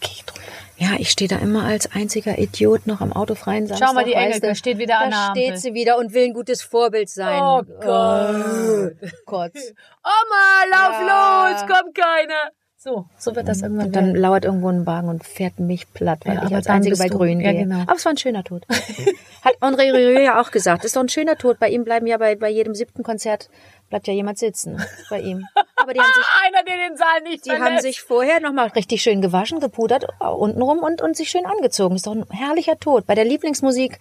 gehe 0.00 0.10
ich 0.12 0.24
drüber. 0.24 0.42
Ja, 0.76 0.90
ich 0.98 1.10
stehe 1.10 1.28
da 1.28 1.36
immer 1.36 1.64
als 1.64 1.92
einziger 1.92 2.38
Idiot 2.38 2.86
noch 2.86 3.00
am 3.00 3.12
autofreien 3.12 3.66
Samstag. 3.66 3.88
Schau 3.88 3.94
mal, 3.94 4.04
die 4.04 4.14
Engelke 4.14 4.54
steht 4.54 4.78
wieder 4.78 4.98
da 4.98 5.04
an 5.04 5.10
der 5.10 5.18
Ampel. 5.18 5.42
steht 5.42 5.58
sie 5.60 5.74
wieder 5.74 5.98
und 5.98 6.12
will 6.12 6.24
ein 6.24 6.34
gutes 6.34 6.62
Vorbild 6.62 7.08
sein. 7.08 7.40
Oh 7.42 7.62
Gott. 7.80 8.94
Oh, 9.04 9.08
Kotz. 9.26 9.72
Oma, 10.02 10.64
lauf 10.70 11.08
ja. 11.08 11.50
los, 11.50 11.60
kommt 11.60 11.94
keiner. 11.94 12.50
So, 12.84 13.06
so 13.16 13.34
wird 13.34 13.48
das 13.48 13.62
irgendwann. 13.62 13.86
Und 13.86 13.96
dann 13.96 14.06
werden. 14.08 14.20
lauert 14.20 14.44
irgendwo 14.44 14.68
ein 14.68 14.84
Wagen 14.84 15.08
und 15.08 15.24
fährt 15.24 15.58
mich 15.58 15.90
platt, 15.94 16.20
weil 16.26 16.34
ja, 16.34 16.44
ich 16.44 16.54
als 16.54 16.66
Einzige 16.66 16.98
bei 16.98 17.08
Grün 17.08 17.40
ja, 17.40 17.52
gehe. 17.52 17.62
Genau. 17.62 17.80
Aber 17.80 17.94
es 17.94 18.04
war 18.04 18.12
ein 18.12 18.18
schöner 18.18 18.44
Tod. 18.44 18.66
Hat 19.42 19.56
André 19.62 19.90
Rieu 19.94 20.20
ja 20.20 20.38
auch 20.38 20.50
gesagt. 20.50 20.84
Ist 20.84 20.94
doch 20.94 21.00
ein 21.00 21.08
schöner 21.08 21.36
Tod. 21.36 21.58
Bei 21.58 21.70
ihm 21.70 21.84
bleiben 21.84 22.06
ja 22.06 22.18
bei, 22.18 22.36
bei 22.36 22.50
jedem 22.50 22.74
siebten 22.74 23.02
Konzert 23.02 23.48
bleibt 23.94 24.08
ja 24.08 24.12
jemand 24.12 24.38
sitzen 24.38 24.82
bei 25.08 25.20
ihm. 25.20 25.46
Aber 25.76 25.94
die 25.94 26.00
haben 26.00 26.12
sich, 26.12 26.24
einer, 26.44 26.64
der 26.64 26.88
den 26.88 26.96
Saal 26.96 27.20
nicht 27.22 27.44
Die 27.44 27.50
verlässt. 27.50 27.70
haben 27.70 27.80
sich 27.80 28.02
vorher 28.02 28.40
nochmal 28.40 28.66
richtig 28.68 29.02
schön 29.02 29.22
gewaschen, 29.22 29.60
gepudert, 29.60 30.06
äh, 30.20 30.26
untenrum 30.26 30.80
und, 30.80 31.00
und 31.00 31.16
sich 31.16 31.30
schön 31.30 31.46
angezogen. 31.46 31.94
Ist 31.94 32.08
doch 32.08 32.14
ein 32.16 32.24
herrlicher 32.30 32.76
Tod. 32.80 33.06
Bei 33.06 33.14
der 33.14 33.24
Lieblingsmusik 33.24 34.00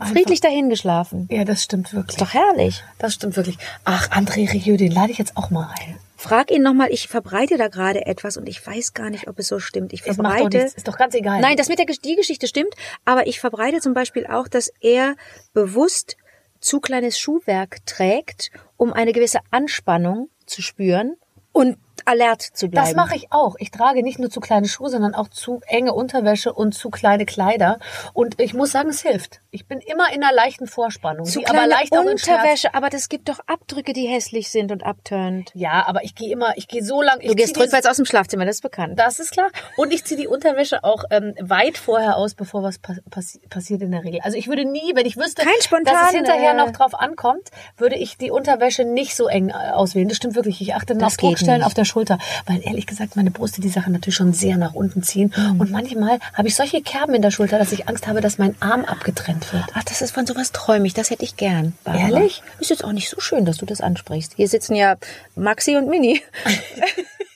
friedlich 0.00 0.40
dahin 0.40 0.70
geschlafen. 0.70 1.28
Ja, 1.30 1.44
das 1.44 1.62
stimmt 1.62 1.92
wirklich. 1.92 2.16
Ist 2.16 2.22
doch 2.22 2.32
herrlich. 2.32 2.82
Das 2.98 3.12
stimmt 3.12 3.36
wirklich. 3.36 3.58
Ach, 3.84 4.08
André 4.12 4.50
Rieu, 4.50 4.78
den 4.78 4.92
lade 4.92 5.12
ich 5.12 5.18
jetzt 5.18 5.36
auch 5.36 5.50
mal 5.50 5.68
ein. 5.78 5.98
Frag 6.16 6.50
ihn 6.50 6.62
nochmal, 6.62 6.88
ich 6.90 7.06
verbreite 7.06 7.58
da 7.58 7.68
gerade 7.68 8.06
etwas 8.06 8.38
und 8.38 8.48
ich 8.48 8.66
weiß 8.66 8.94
gar 8.94 9.10
nicht, 9.10 9.28
ob 9.28 9.38
es 9.38 9.48
so 9.48 9.58
stimmt. 9.58 9.92
Ich 9.92 10.04
verbreite. 10.04 10.58
Doch 10.58 10.76
ist 10.76 10.88
doch 10.88 10.96
ganz 10.96 11.14
egal. 11.14 11.42
Nein, 11.42 11.58
das 11.58 11.68
mit 11.68 11.78
der 11.78 11.84
die 11.86 12.16
Geschichte 12.16 12.46
stimmt, 12.48 12.72
aber 13.04 13.26
ich 13.26 13.40
verbreite 13.40 13.80
zum 13.80 13.92
Beispiel 13.92 14.26
auch, 14.26 14.48
dass 14.48 14.72
er 14.80 15.16
bewusst 15.52 16.16
zu 16.60 16.80
kleines 16.80 17.18
Schuhwerk 17.18 17.84
trägt, 17.86 18.50
um 18.76 18.92
eine 18.92 19.12
gewisse 19.12 19.40
Anspannung 19.50 20.30
zu 20.46 20.62
spüren. 20.62 21.16
Und 21.52 21.78
alert 22.06 22.42
zu 22.42 22.68
bleiben. 22.68 22.86
Das 22.86 22.94
mache 22.94 23.16
ich 23.16 23.32
auch. 23.32 23.56
Ich 23.58 23.70
trage 23.70 24.02
nicht 24.02 24.18
nur 24.18 24.30
zu 24.30 24.40
kleine 24.40 24.68
Schuhe, 24.68 24.90
sondern 24.90 25.14
auch 25.14 25.28
zu 25.28 25.60
enge 25.66 25.92
Unterwäsche 25.94 26.52
und 26.52 26.72
zu 26.72 26.90
kleine 26.90 27.26
Kleider. 27.26 27.78
Und 28.12 28.40
ich 28.40 28.54
muss 28.54 28.72
sagen, 28.72 28.90
es 28.90 29.02
hilft. 29.02 29.40
Ich 29.50 29.66
bin 29.66 29.80
immer 29.80 30.12
in 30.12 30.22
einer 30.22 30.34
leichten 30.34 30.66
Vorspannung, 30.66 31.24
Zu 31.24 31.40
kleine 31.40 31.60
aber 31.60 31.68
leicht. 31.68 31.92
Unterwäsche, 31.92 32.74
aber 32.74 32.90
das 32.90 33.08
gibt 33.08 33.28
doch 33.28 33.40
Abdrücke, 33.46 33.92
die 33.92 34.06
hässlich 34.06 34.50
sind 34.50 34.70
und 34.70 34.84
abturnt. 34.84 35.50
Ja, 35.54 35.84
aber 35.86 36.04
ich 36.04 36.14
gehe 36.14 36.30
immer, 36.30 36.56
ich 36.56 36.68
gehe 36.68 36.82
so 36.82 37.02
lang. 37.02 37.18
Ich 37.20 37.28
Du 37.28 37.34
gehst 37.34 37.58
rückwärts 37.58 37.86
aus 37.86 37.96
dem 37.96 38.04
Schlafzimmer, 38.04 38.44
das 38.44 38.56
ist 38.56 38.62
bekannt. 38.62 38.98
Das 38.98 39.18
ist 39.18 39.32
klar. 39.32 39.48
Und 39.76 39.92
ich 39.92 40.04
ziehe 40.04 40.20
die 40.20 40.28
Unterwäsche 40.28 40.84
auch 40.84 41.04
ähm, 41.10 41.34
weit 41.40 41.78
vorher 41.78 42.16
aus, 42.16 42.34
bevor 42.34 42.62
was 42.62 42.78
pa 42.78 42.94
passi 43.10 43.40
passiert 43.48 43.82
in 43.82 43.90
der 43.92 44.04
Regel. 44.04 44.20
Also 44.22 44.36
ich 44.36 44.48
würde 44.48 44.64
nie, 44.64 44.92
wenn 44.94 45.06
ich 45.06 45.16
wüsste, 45.16 45.42
Kein 45.42 45.60
spontan, 45.60 45.94
dass 45.94 46.08
es 46.08 46.16
hinterher 46.16 46.54
noch 46.54 46.70
drauf 46.70 46.94
ankommt, 46.94 47.50
würde 47.76 47.96
ich 47.96 48.16
die 48.18 48.30
Unterwäsche 48.30 48.84
nicht 48.84 49.16
so 49.16 49.28
eng 49.28 49.50
äh, 49.50 49.52
auswählen. 49.52 50.08
Das 50.08 50.16
stimmt 50.16 50.34
wirklich. 50.34 50.60
Ich 50.60 50.74
achte 50.74 50.94
geht 50.96 51.22
Druckstellen 51.22 51.62
auf 51.62 51.74
der 51.74 51.84
Schulter, 51.88 52.18
weil 52.46 52.60
ehrlich 52.62 52.86
gesagt 52.86 53.16
meine 53.16 53.30
Brüste 53.32 53.60
die 53.60 53.68
Sache 53.68 53.90
natürlich 53.90 54.14
schon 54.14 54.32
sehr 54.32 54.56
nach 54.56 54.74
unten 54.74 55.02
ziehen. 55.02 55.32
Mhm. 55.36 55.60
Und 55.60 55.70
manchmal 55.72 56.20
habe 56.34 56.46
ich 56.46 56.54
solche 56.54 56.80
Kerben 56.82 57.14
in 57.14 57.22
der 57.22 57.32
Schulter, 57.32 57.58
dass 57.58 57.72
ich 57.72 57.88
Angst 57.88 58.06
habe, 58.06 58.20
dass 58.20 58.38
mein 58.38 58.54
Arm 58.60 58.84
abgetrennt 58.84 59.52
wird. 59.52 59.64
Ach, 59.74 59.84
das 59.84 60.02
ist 60.02 60.12
von 60.12 60.26
sowas 60.26 60.52
träumig, 60.52 60.94
das 60.94 61.10
hätte 61.10 61.24
ich 61.24 61.36
gern. 61.36 61.74
Barbara. 61.84 62.08
Ehrlich? 62.08 62.42
Ist 62.60 62.70
jetzt 62.70 62.84
auch 62.84 62.92
nicht 62.92 63.08
so 63.08 63.20
schön, 63.20 63.44
dass 63.44 63.56
du 63.56 63.66
das 63.66 63.80
ansprichst. 63.80 64.34
Hier 64.36 64.48
sitzen 64.48 64.74
ja 64.74 64.96
Maxi 65.34 65.76
und 65.76 65.88
Mini. 65.88 66.22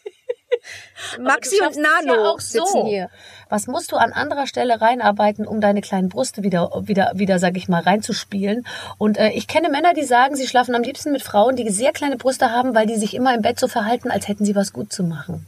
Maxi 1.20 1.60
und 1.60 1.76
Nano 1.76 2.14
ja 2.14 2.28
auch 2.30 2.40
so. 2.40 2.64
sitzen 2.64 2.86
hier. 2.86 3.10
Was 3.48 3.66
musst 3.66 3.92
du 3.92 3.96
an 3.96 4.12
anderer 4.12 4.46
Stelle 4.46 4.80
reinarbeiten, 4.80 5.46
um 5.46 5.60
deine 5.60 5.80
kleinen 5.80 6.08
Brüste 6.08 6.42
wieder, 6.42 6.70
wieder, 6.84 7.12
wieder, 7.14 7.38
sag 7.38 7.56
ich 7.56 7.68
mal, 7.68 7.82
reinzuspielen? 7.82 8.66
Und 8.98 9.18
äh, 9.18 9.30
ich 9.30 9.46
kenne 9.46 9.68
Männer, 9.68 9.94
die 9.94 10.04
sagen, 10.04 10.36
sie 10.36 10.46
schlafen 10.46 10.74
am 10.74 10.82
liebsten 10.82 11.12
mit 11.12 11.22
Frauen, 11.22 11.56
die 11.56 11.68
sehr 11.70 11.92
kleine 11.92 12.16
Brüste 12.16 12.50
haben, 12.50 12.74
weil 12.74 12.86
die 12.86 12.96
sich 12.96 13.14
immer 13.14 13.34
im 13.34 13.42
Bett 13.42 13.58
so 13.60 13.68
verhalten, 13.68 14.10
als 14.10 14.28
hätten 14.28 14.44
sie 14.44 14.56
was 14.56 14.72
gut 14.72 14.92
zu 14.92 15.02
machen. 15.02 15.46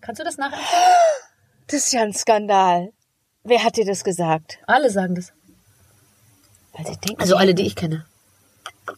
Kannst 0.00 0.20
du 0.20 0.24
das 0.24 0.36
nachempfinden? 0.36 0.68
Das 1.68 1.84
ist 1.84 1.92
ja 1.92 2.02
ein 2.02 2.12
Skandal. 2.12 2.92
Wer 3.44 3.64
hat 3.64 3.76
dir 3.76 3.84
das 3.84 4.04
gesagt? 4.04 4.58
Alle 4.66 4.90
sagen 4.90 5.14
das. 5.14 5.32
Denken, 6.76 7.20
Also 7.20 7.36
alle, 7.36 7.54
die 7.54 7.66
ich 7.66 7.76
kenne. 7.76 8.04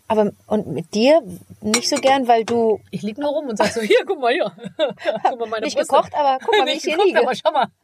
Aber 0.08 0.32
und 0.46 0.66
mit 0.68 0.94
dir 0.94 1.22
nicht 1.60 1.88
so 1.88 1.96
gern, 1.96 2.26
weil 2.28 2.44
du 2.44 2.80
Ich 2.90 3.02
lieg 3.02 3.18
nur 3.18 3.30
rum 3.30 3.48
und 3.48 3.56
sag 3.56 3.68
so, 3.68 3.80
hier, 3.80 3.98
guck 4.06 4.20
mal 4.20 4.32
hier. 4.32 4.52
guck 4.76 5.40
mal 5.40 5.48
meine 5.48 5.64
Nicht 5.66 5.76
Brüste. 5.76 5.92
gekocht, 5.94 6.14
aber 6.14 6.38
guck 6.44 6.56
mal, 6.58 6.66
wie 6.66 6.72
ich 6.72 6.82
hier 6.82 6.92
gekocht, 6.92 7.06
liege. 7.06 7.20
Aber 7.20 7.34
schau 7.34 7.52
mal. 7.52 7.66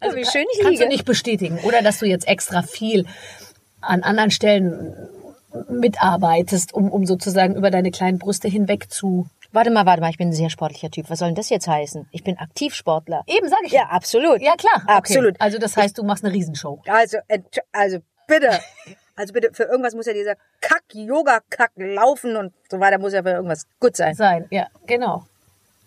Also 0.00 0.16
wie 0.16 0.24
schön 0.24 0.46
ich 0.50 0.60
kannst 0.60 0.72
liege. 0.78 0.84
du 0.84 0.88
nicht 0.88 1.04
bestätigen. 1.04 1.58
Oder 1.62 1.82
dass 1.82 1.98
du 1.98 2.06
jetzt 2.06 2.26
extra 2.26 2.62
viel 2.62 3.04
an 3.82 4.02
anderen 4.02 4.30
Stellen 4.30 4.96
mitarbeitest, 5.68 6.72
um, 6.72 6.90
um 6.90 7.04
sozusagen 7.06 7.54
über 7.54 7.70
deine 7.70 7.90
kleinen 7.90 8.18
Brüste 8.18 8.48
hinweg 8.48 8.90
zu. 8.90 9.26
Warte 9.52 9.70
mal, 9.70 9.86
warte 9.86 10.00
mal, 10.00 10.10
ich 10.10 10.18
bin 10.18 10.28
ein 10.28 10.32
sehr 10.32 10.50
sportlicher 10.50 10.90
Typ. 10.90 11.10
Was 11.10 11.18
soll 11.18 11.28
denn 11.28 11.34
das 11.34 11.48
jetzt 11.48 11.68
heißen? 11.68 12.06
Ich 12.12 12.22
bin 12.24 12.38
Aktivsportler. 12.38 13.24
Eben, 13.26 13.48
sag 13.48 13.58
ich. 13.64 13.72
Ja, 13.72 13.84
absolut. 13.90 14.40
Ja, 14.40 14.54
klar. 14.56 14.82
Okay. 14.84 14.92
Absolut. 14.92 15.40
Also 15.40 15.58
das 15.58 15.76
heißt, 15.76 15.96
du 15.98 16.02
machst 16.02 16.24
eine 16.24 16.32
Riesenshow. 16.34 16.82
Also, 16.86 17.18
also 17.72 17.98
bitte. 18.26 18.58
Also 19.18 19.32
bitte, 19.32 19.50
für 19.52 19.64
irgendwas 19.64 19.94
muss 19.94 20.06
ja 20.06 20.12
dieser 20.12 20.36
Kack-Yoga-Kack 20.60 21.72
laufen 21.74 22.36
und 22.36 22.52
so 22.70 22.78
weiter, 22.78 22.98
muss 22.98 23.12
ja 23.12 23.22
für 23.24 23.30
irgendwas 23.30 23.66
gut 23.80 23.96
sein. 23.96 24.14
Sein, 24.14 24.46
ja, 24.50 24.68
genau. 24.86 25.24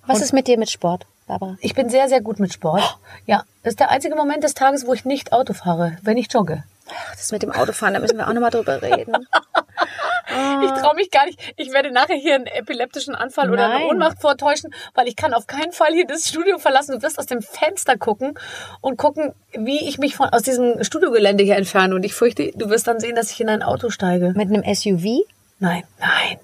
Was 0.06 0.20
ist 0.20 0.34
mit 0.34 0.48
dir 0.48 0.58
mit 0.58 0.70
Sport, 0.70 1.06
Barbara? 1.28 1.56
Ich 1.62 1.74
bin 1.74 1.90
sehr, 1.90 2.10
sehr 2.10 2.20
gut 2.20 2.40
mit 2.40 2.52
Sport. 2.52 3.00
Ja, 3.28 3.46
das 3.64 3.72
ist 3.72 3.80
der 3.80 3.90
einzige 3.90 4.16
Moment 4.16 4.44
des 4.44 4.54
Tages, 4.54 4.86
wo 4.86 4.94
ich 4.94 5.06
nicht 5.06 5.32
Auto 5.32 5.54
fahre, 5.54 5.98
wenn 6.02 6.18
ich 6.18 6.28
jogge. 6.30 6.66
Ach, 6.90 7.16
das 7.16 7.32
mit 7.32 7.42
dem 7.42 7.54
Autofahren, 7.54 7.94
da 7.94 8.02
müssen 8.02 8.18
wir 8.18 8.28
auch 8.28 8.34
nochmal 8.34 8.52
drüber 8.52 8.82
reden. 8.82 9.14
Ich 10.64 10.72
traue 10.82 10.96
mich 10.96 11.12
gar 11.12 11.26
nicht. 11.26 11.40
Ich 11.58 11.72
werde 11.72 11.92
nachher 11.92 12.16
hier 12.16 12.36
einen 12.36 12.48
epileptischen 12.48 13.16
Anfall 13.16 13.52
oder 13.52 13.66
eine 13.66 13.80
Nein. 13.80 13.88
Ohnmacht 13.88 14.22
vortäuschen, 14.22 14.74
weil 14.94 15.08
ich 15.08 15.16
kann 15.16 15.34
auf 15.34 15.48
keinen 15.48 15.72
Fall 15.72 15.94
hier 15.94 16.06
das 16.06 16.28
Studio 16.28 16.58
verlassen. 16.58 16.96
Du 16.96 17.02
wirst 17.02 17.20
aus 17.20 17.26
dem 17.26 17.42
Fenster 17.42 17.98
gucken 17.98 18.38
und 18.82 18.98
gucken, 18.98 19.34
wie 19.54 19.88
ich 19.88 19.98
mich 19.98 20.16
von, 20.16 20.30
aus 20.30 20.44
diesem 20.44 20.84
Studiogelände 20.84 21.44
hier 21.44 21.56
entferne. 21.56 21.96
Und 21.96 22.04
ich 22.04 22.14
fürchte, 22.14 22.52
du 22.56 22.70
wirst 22.70 22.88
dann 22.88 23.00
sehen, 23.00 23.16
dass 23.16 23.32
ich 23.32 23.42
in 23.42 23.50
ein 23.50 23.64
Auto 23.64 23.90
steige. 23.90 24.34
Mit 24.36 24.50
einem 24.50 24.64
SUV? 24.64 25.26
Nein, 25.60 25.84
nein. 26.00 26.40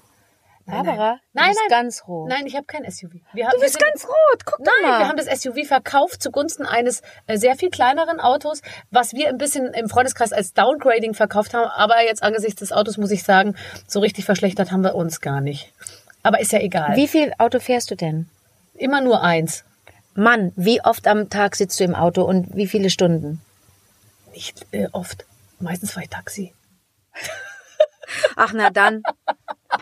Barbara, 0.70 1.14
du 1.14 1.18
Nein, 1.32 1.48
bist 1.48 1.60
nein. 1.68 1.82
ganz 1.82 2.06
rot. 2.06 2.28
Nein, 2.28 2.46
ich 2.46 2.54
habe 2.54 2.66
kein 2.66 2.84
SUV. 2.90 3.12
Wir 3.32 3.46
haben, 3.46 3.54
Du 3.54 3.60
bist 3.60 3.74
sind- 3.74 3.82
ganz 3.84 4.04
rot, 4.06 4.44
guck 4.44 4.60
Nein, 4.60 4.74
mal. 4.82 4.98
wir 5.00 5.08
haben 5.08 5.16
das 5.16 5.26
SUV 5.40 5.66
verkauft 5.66 6.22
zugunsten 6.22 6.66
eines 6.66 7.02
äh, 7.26 7.38
sehr 7.38 7.56
viel 7.56 7.70
kleineren 7.70 8.20
Autos, 8.20 8.60
was 8.90 9.14
wir 9.14 9.28
ein 9.28 9.38
bisschen 9.38 9.72
im 9.72 9.88
Freundeskreis 9.88 10.32
als 10.32 10.52
Downgrading 10.52 11.14
verkauft 11.14 11.54
haben. 11.54 11.70
Aber 11.70 12.02
jetzt 12.04 12.22
angesichts 12.22 12.60
des 12.60 12.72
Autos 12.72 12.98
muss 12.98 13.10
ich 13.10 13.22
sagen, 13.24 13.56
so 13.86 14.00
richtig 14.00 14.24
verschlechtert 14.26 14.70
haben 14.70 14.82
wir 14.82 14.94
uns 14.94 15.20
gar 15.20 15.40
nicht. 15.40 15.72
Aber 16.22 16.40
ist 16.40 16.52
ja 16.52 16.60
egal. 16.60 16.96
Wie 16.96 17.08
viel 17.08 17.32
Auto 17.38 17.60
fährst 17.60 17.90
du 17.90 17.94
denn? 17.96 18.28
Immer 18.74 19.00
nur 19.00 19.22
eins. 19.22 19.64
Mann, 20.14 20.52
wie 20.56 20.84
oft 20.84 21.06
am 21.06 21.30
Tag 21.30 21.56
sitzt 21.56 21.80
du 21.80 21.84
im 21.84 21.94
Auto 21.94 22.22
und 22.24 22.54
wie 22.56 22.66
viele 22.66 22.90
Stunden? 22.90 23.40
Nicht 24.32 24.66
äh, 24.72 24.88
oft. 24.92 25.24
Meistens 25.60 25.92
fahre 25.92 26.04
ich 26.04 26.10
Taxi. 26.10 26.52
Ach, 28.36 28.52
na 28.52 28.70
dann. 28.70 29.02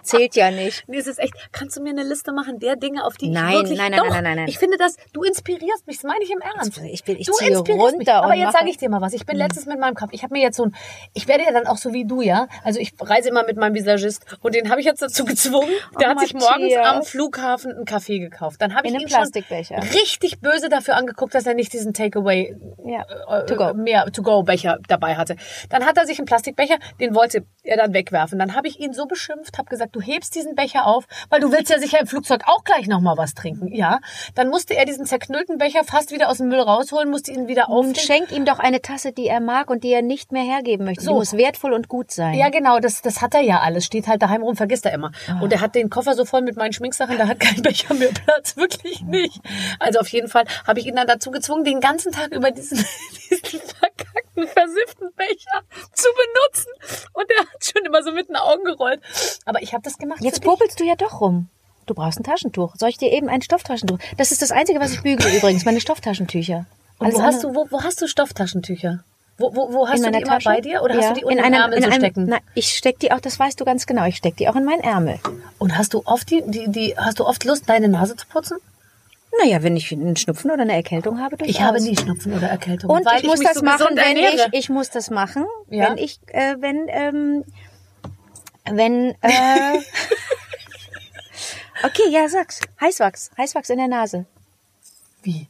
Zählt 0.06 0.36
ja 0.36 0.50
nicht. 0.62 0.84
Nee, 0.86 0.98
es 0.98 1.06
ist 1.06 1.18
echt. 1.18 1.34
Kannst 1.52 1.76
du 1.76 1.82
mir 1.82 1.90
eine 1.90 2.02
Liste 2.04 2.32
machen 2.32 2.58
der 2.58 2.76
Dinge, 2.76 3.04
auf 3.04 3.16
die 3.16 3.30
Nein, 3.30 3.48
ich 3.48 3.54
wirklich... 3.56 3.78
nein, 3.78 3.90
nein, 3.92 4.00
Doch, 4.00 4.10
nein, 4.10 4.24
nein, 4.24 4.36
nein. 4.36 4.48
Ich 4.48 4.58
finde 4.58 4.76
das, 4.78 4.96
du 5.12 5.22
inspirierst 5.22 5.86
mich, 5.86 5.96
das 5.96 6.04
meine 6.04 6.22
ich 6.24 6.30
im 6.30 6.40
Ernst. 6.40 6.78
Ich 6.90 7.04
bin- 7.04 7.16
ich 7.16 7.26
du 7.26 7.32
ziehe 7.32 7.50
inspirierst 7.50 7.98
mich. 7.98 8.08
runter 8.08 8.22
Aber 8.24 8.34
jetzt 8.34 8.52
sage 8.52 8.68
ich 8.70 8.76
dir 8.78 8.88
mal 8.88 9.00
was. 9.00 9.12
Ich 9.12 9.26
bin 9.26 9.36
letztens 9.36 9.66
mit 9.66 9.78
meinem 9.78 9.94
Kopf. 9.94 10.10
Ich 10.12 10.22
habe 10.22 10.34
mir 10.34 10.42
jetzt 10.42 10.56
so 10.56 10.64
ein... 10.64 10.74
Ich 11.14 11.28
werde 11.28 11.44
ja 11.44 11.52
dann 11.52 11.66
auch 11.66 11.76
so 11.76 11.92
wie 11.92 12.04
du, 12.04 12.20
ja? 12.22 12.48
Also 12.64 12.80
ich 12.80 12.92
reise 13.00 13.28
immer 13.28 13.44
mit 13.44 13.56
meinem 13.56 13.74
Visagist 13.74 14.24
und 14.42 14.54
den 14.54 14.70
habe 14.70 14.80
ich 14.80 14.86
jetzt 14.86 15.02
dazu 15.02 15.24
gezwungen. 15.24 15.70
Der 16.00 16.08
Oh, 16.08 16.10
hat 16.10 16.20
sich 16.20 16.34
morgens 16.34 16.50
Matthias. 16.74 16.86
am 16.86 17.02
Flughafen 17.02 17.72
einen 17.72 17.84
Kaffee 17.84 18.18
gekauft. 18.18 18.60
Dann 18.62 18.74
habe 18.74 18.86
ich 18.88 18.94
ihn 18.94 19.08
schon 19.08 19.24
richtig 19.94 20.40
böse 20.40 20.68
dafür 20.68 20.96
angeguckt, 20.96 21.34
dass 21.34 21.46
er 21.46 21.54
nicht 21.54 21.72
diesen 21.72 21.92
Takeaway 21.94 22.54
Ja, 22.84 23.04
äh, 23.40 23.46
to 23.46 23.56
go. 23.56 23.74
mehr 23.74 24.06
To-Go-Becher 24.12 24.78
dabei 24.88 25.16
hatte. 25.16 25.36
Dann 25.70 25.84
hat 25.84 25.96
er 25.96 26.06
sich 26.06 26.18
einen 26.18 26.26
Plastikbecher, 26.26 26.76
den 27.00 27.14
wollte 27.14 27.44
er 27.62 27.76
dann 27.76 27.92
wegwerfen. 27.92 28.38
Dann 28.38 28.54
habe 28.54 28.68
ich 28.68 28.78
ihn 28.80 28.92
so 28.92 29.06
beschimpft, 29.06 29.58
habe 29.58 29.68
gesagt, 29.68 29.95
du 29.96 30.02
hebst 30.02 30.34
diesen 30.34 30.54
Becher 30.54 30.86
auf, 30.86 31.06
weil 31.30 31.40
du 31.40 31.50
willst 31.50 31.70
ja 31.70 31.78
sicher 31.78 31.98
im 32.00 32.06
Flugzeug 32.06 32.42
auch 32.46 32.64
gleich 32.64 32.86
noch 32.86 33.00
mal 33.00 33.16
was 33.16 33.34
trinken. 33.34 33.72
Ja, 33.74 34.00
dann 34.34 34.48
musste 34.48 34.76
er 34.76 34.84
diesen 34.84 35.06
zerknüllten 35.06 35.56
Becher 35.56 35.84
fast 35.84 36.12
wieder 36.12 36.28
aus 36.28 36.36
dem 36.36 36.48
Müll 36.48 36.60
rausholen, 36.60 37.10
musste 37.10 37.32
ihn 37.32 37.48
wieder 37.48 37.70
aufnehmen. 37.70 37.94
schenk 37.94 38.30
ihm 38.30 38.44
doch 38.44 38.58
eine 38.58 38.82
Tasse, 38.82 39.12
die 39.12 39.26
er 39.26 39.40
mag 39.40 39.70
und 39.70 39.84
die 39.84 39.92
er 39.92 40.02
nicht 40.02 40.32
mehr 40.32 40.42
hergeben 40.42 40.84
möchte. 40.84 41.04
So. 41.04 41.12
Die 41.12 41.16
muss 41.16 41.32
wertvoll 41.32 41.72
und 41.72 41.88
gut 41.88 42.10
sein. 42.10 42.34
Ja, 42.34 42.50
genau, 42.50 42.78
das, 42.78 43.00
das 43.00 43.22
hat 43.22 43.34
er 43.34 43.40
ja 43.40 43.60
alles. 43.60 43.86
Steht 43.86 44.06
halt 44.06 44.20
daheim 44.20 44.42
rum, 44.42 44.56
vergisst 44.56 44.84
er 44.84 44.92
immer. 44.92 45.12
Ah. 45.28 45.40
Und 45.40 45.52
er 45.52 45.60
hat 45.60 45.74
den 45.74 45.88
Koffer 45.88 46.14
so 46.14 46.24
voll 46.24 46.42
mit 46.42 46.56
meinen 46.56 46.72
Schminksachen, 46.74 47.16
da 47.16 47.26
hat 47.26 47.40
kein 47.40 47.62
Becher 47.62 47.94
mehr 47.94 48.10
Platz. 48.12 48.56
Wirklich 48.56 49.00
nicht. 49.02 49.40
Also 49.78 50.00
auf 50.00 50.08
jeden 50.08 50.28
Fall 50.28 50.44
habe 50.66 50.80
ich 50.80 50.86
ihn 50.86 50.96
dann 50.96 51.06
dazu 51.06 51.30
gezwungen, 51.30 51.64
den 51.64 51.80
ganzen 51.80 52.12
Tag 52.12 52.32
über 52.32 52.50
diesen, 52.50 52.84
diesen 53.30 53.60
verkackten, 54.36 54.48
versifften 54.48 55.12
Becher 55.16 55.62
zu 55.92 56.08
benutzen. 56.08 57.08
Und 57.12 57.30
er 57.30 57.40
hat 57.40 57.64
schon 57.64 57.84
immer 57.84 58.02
so 58.02 58.12
mit 58.12 58.28
den 58.28 58.36
Augen 58.36 58.64
gerollt. 58.64 59.00
Aber 59.44 59.62
ich 59.62 59.72
habe 59.72 59.82
das 59.82 59.98
gemacht. 59.98 60.22
Jetzt 60.22 60.42
popelst 60.42 60.78
du 60.80 60.84
ja 60.84 60.94
doch 60.96 61.20
rum. 61.20 61.48
Du 61.86 61.94
brauchst 61.94 62.18
ein 62.18 62.24
Taschentuch. 62.24 62.74
Soll 62.76 62.88
ich 62.88 62.98
dir 62.98 63.12
eben 63.12 63.28
ein 63.28 63.42
Stofftaschentuch? 63.42 63.98
Das 64.16 64.32
ist 64.32 64.42
das 64.42 64.50
Einzige, 64.50 64.80
was 64.80 64.92
ich 64.92 65.02
bügele 65.02 65.36
übrigens, 65.36 65.64
meine 65.64 65.80
Stofftachentücher. 65.80 66.66
Und 66.98 67.14
wo 67.14 67.22
hast, 67.22 67.44
du, 67.44 67.54
wo, 67.54 67.66
wo 67.70 67.82
hast 67.82 68.00
du 68.00 68.08
Stofftaschentücher? 68.08 69.04
Wo, 69.38 69.54
wo, 69.54 69.72
wo 69.72 69.86
hast 69.86 69.98
in 69.98 70.04
du 70.04 70.10
die 70.10 70.12
meiner 70.12 70.26
immer 70.26 70.34
Tasche? 70.36 70.48
bei 70.48 70.60
dir? 70.62 70.82
Oder 70.82 70.94
ja, 70.94 71.00
hast 71.02 71.10
du 71.10 71.14
die 71.20 71.24
unten 71.24 71.38
in 71.38 71.44
einem, 71.44 71.60
Ärmel 71.60 71.76
in 71.76 71.82
so 71.82 71.90
einem, 71.90 72.00
stecken? 72.00 72.24
Nein, 72.24 72.40
ich 72.54 72.70
steck 72.70 72.98
die 73.00 73.12
auch, 73.12 73.20
das 73.20 73.38
weißt 73.38 73.60
du 73.60 73.66
ganz 73.66 73.86
genau, 73.86 74.06
ich 74.06 74.16
steck 74.16 74.36
die 74.36 74.48
auch 74.48 74.56
in 74.56 74.64
meinen 74.64 74.80
Ärmel. 74.80 75.20
Und 75.58 75.76
hast 75.76 75.92
du 75.92 76.02
oft 76.06 76.30
die, 76.30 76.42
die, 76.46 76.70
die, 76.70 76.96
hast 76.96 77.20
du 77.20 77.26
oft 77.26 77.44
Lust, 77.44 77.68
deine 77.68 77.88
Nase 77.88 78.16
zu 78.16 78.26
putzen? 78.26 78.56
Naja, 79.42 79.62
wenn 79.62 79.76
ich 79.76 79.92
einen 79.92 80.16
Schnupfen 80.16 80.50
oder 80.50 80.62
eine 80.62 80.74
Erkältung 80.74 81.20
habe, 81.20 81.36
durchaus. 81.36 81.54
Ich 81.54 81.62
habe 81.62 81.80
nie 81.80 81.96
Schnupfen 81.96 82.32
oder 82.34 82.48
Erkältung. 82.48 82.90
Und 82.90 83.04
weil 83.04 83.20
ich 83.20 83.26
muss 83.26 83.40
so 83.40 83.64
machen, 83.64 83.98
ich, 83.98 84.48
ich 84.52 84.68
muss 84.68 84.90
das 84.90 85.10
machen, 85.10 85.44
Ja. 85.68 85.90
wenn 85.90 85.98
ich, 85.98 86.20
äh, 86.28 86.56
wenn, 86.60 86.86
ähm, 86.88 87.44
wenn, 88.64 89.10
äh, 89.20 89.78
okay, 91.82 92.08
ja, 92.10 92.28
sag's. 92.28 92.60
Heißwachs, 92.80 93.30
Heißwachs 93.36 93.70
in 93.70 93.78
der 93.78 93.88
Nase. 93.88 94.26
Wie? 95.22 95.48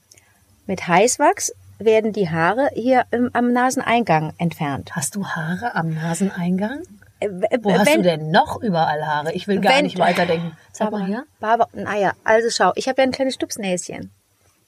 Mit 0.66 0.88
Heißwachs 0.88 1.52
werden 1.78 2.12
die 2.12 2.30
Haare 2.30 2.70
hier 2.74 3.04
im, 3.10 3.30
am 3.34 3.52
Naseneingang 3.52 4.32
entfernt. 4.38 4.96
Hast 4.96 5.14
du 5.14 5.26
Haare 5.26 5.74
am 5.74 5.90
Naseneingang? 5.90 6.82
Äh, 7.20 7.28
w- 7.30 7.46
Wo 7.62 7.72
hast 7.72 7.86
wenn, 7.86 8.02
du 8.02 8.02
denn 8.02 8.30
noch 8.30 8.60
überall 8.62 9.04
Haare? 9.06 9.32
Ich 9.32 9.48
will 9.48 9.60
gar 9.60 9.74
wenn- 9.76 9.84
nicht 9.84 9.98
weiterdenken. 9.98 10.56
Sag 10.72 10.90
mal 10.92 11.06
hier. 11.06 11.24
Barbara, 11.40 11.68
naja, 11.72 12.12
also 12.24 12.48
schau, 12.50 12.72
ich 12.74 12.88
habe 12.88 13.00
ja 13.00 13.06
ein 13.08 13.12
kleines 13.12 13.34
Stupsnäschen. 13.34 14.10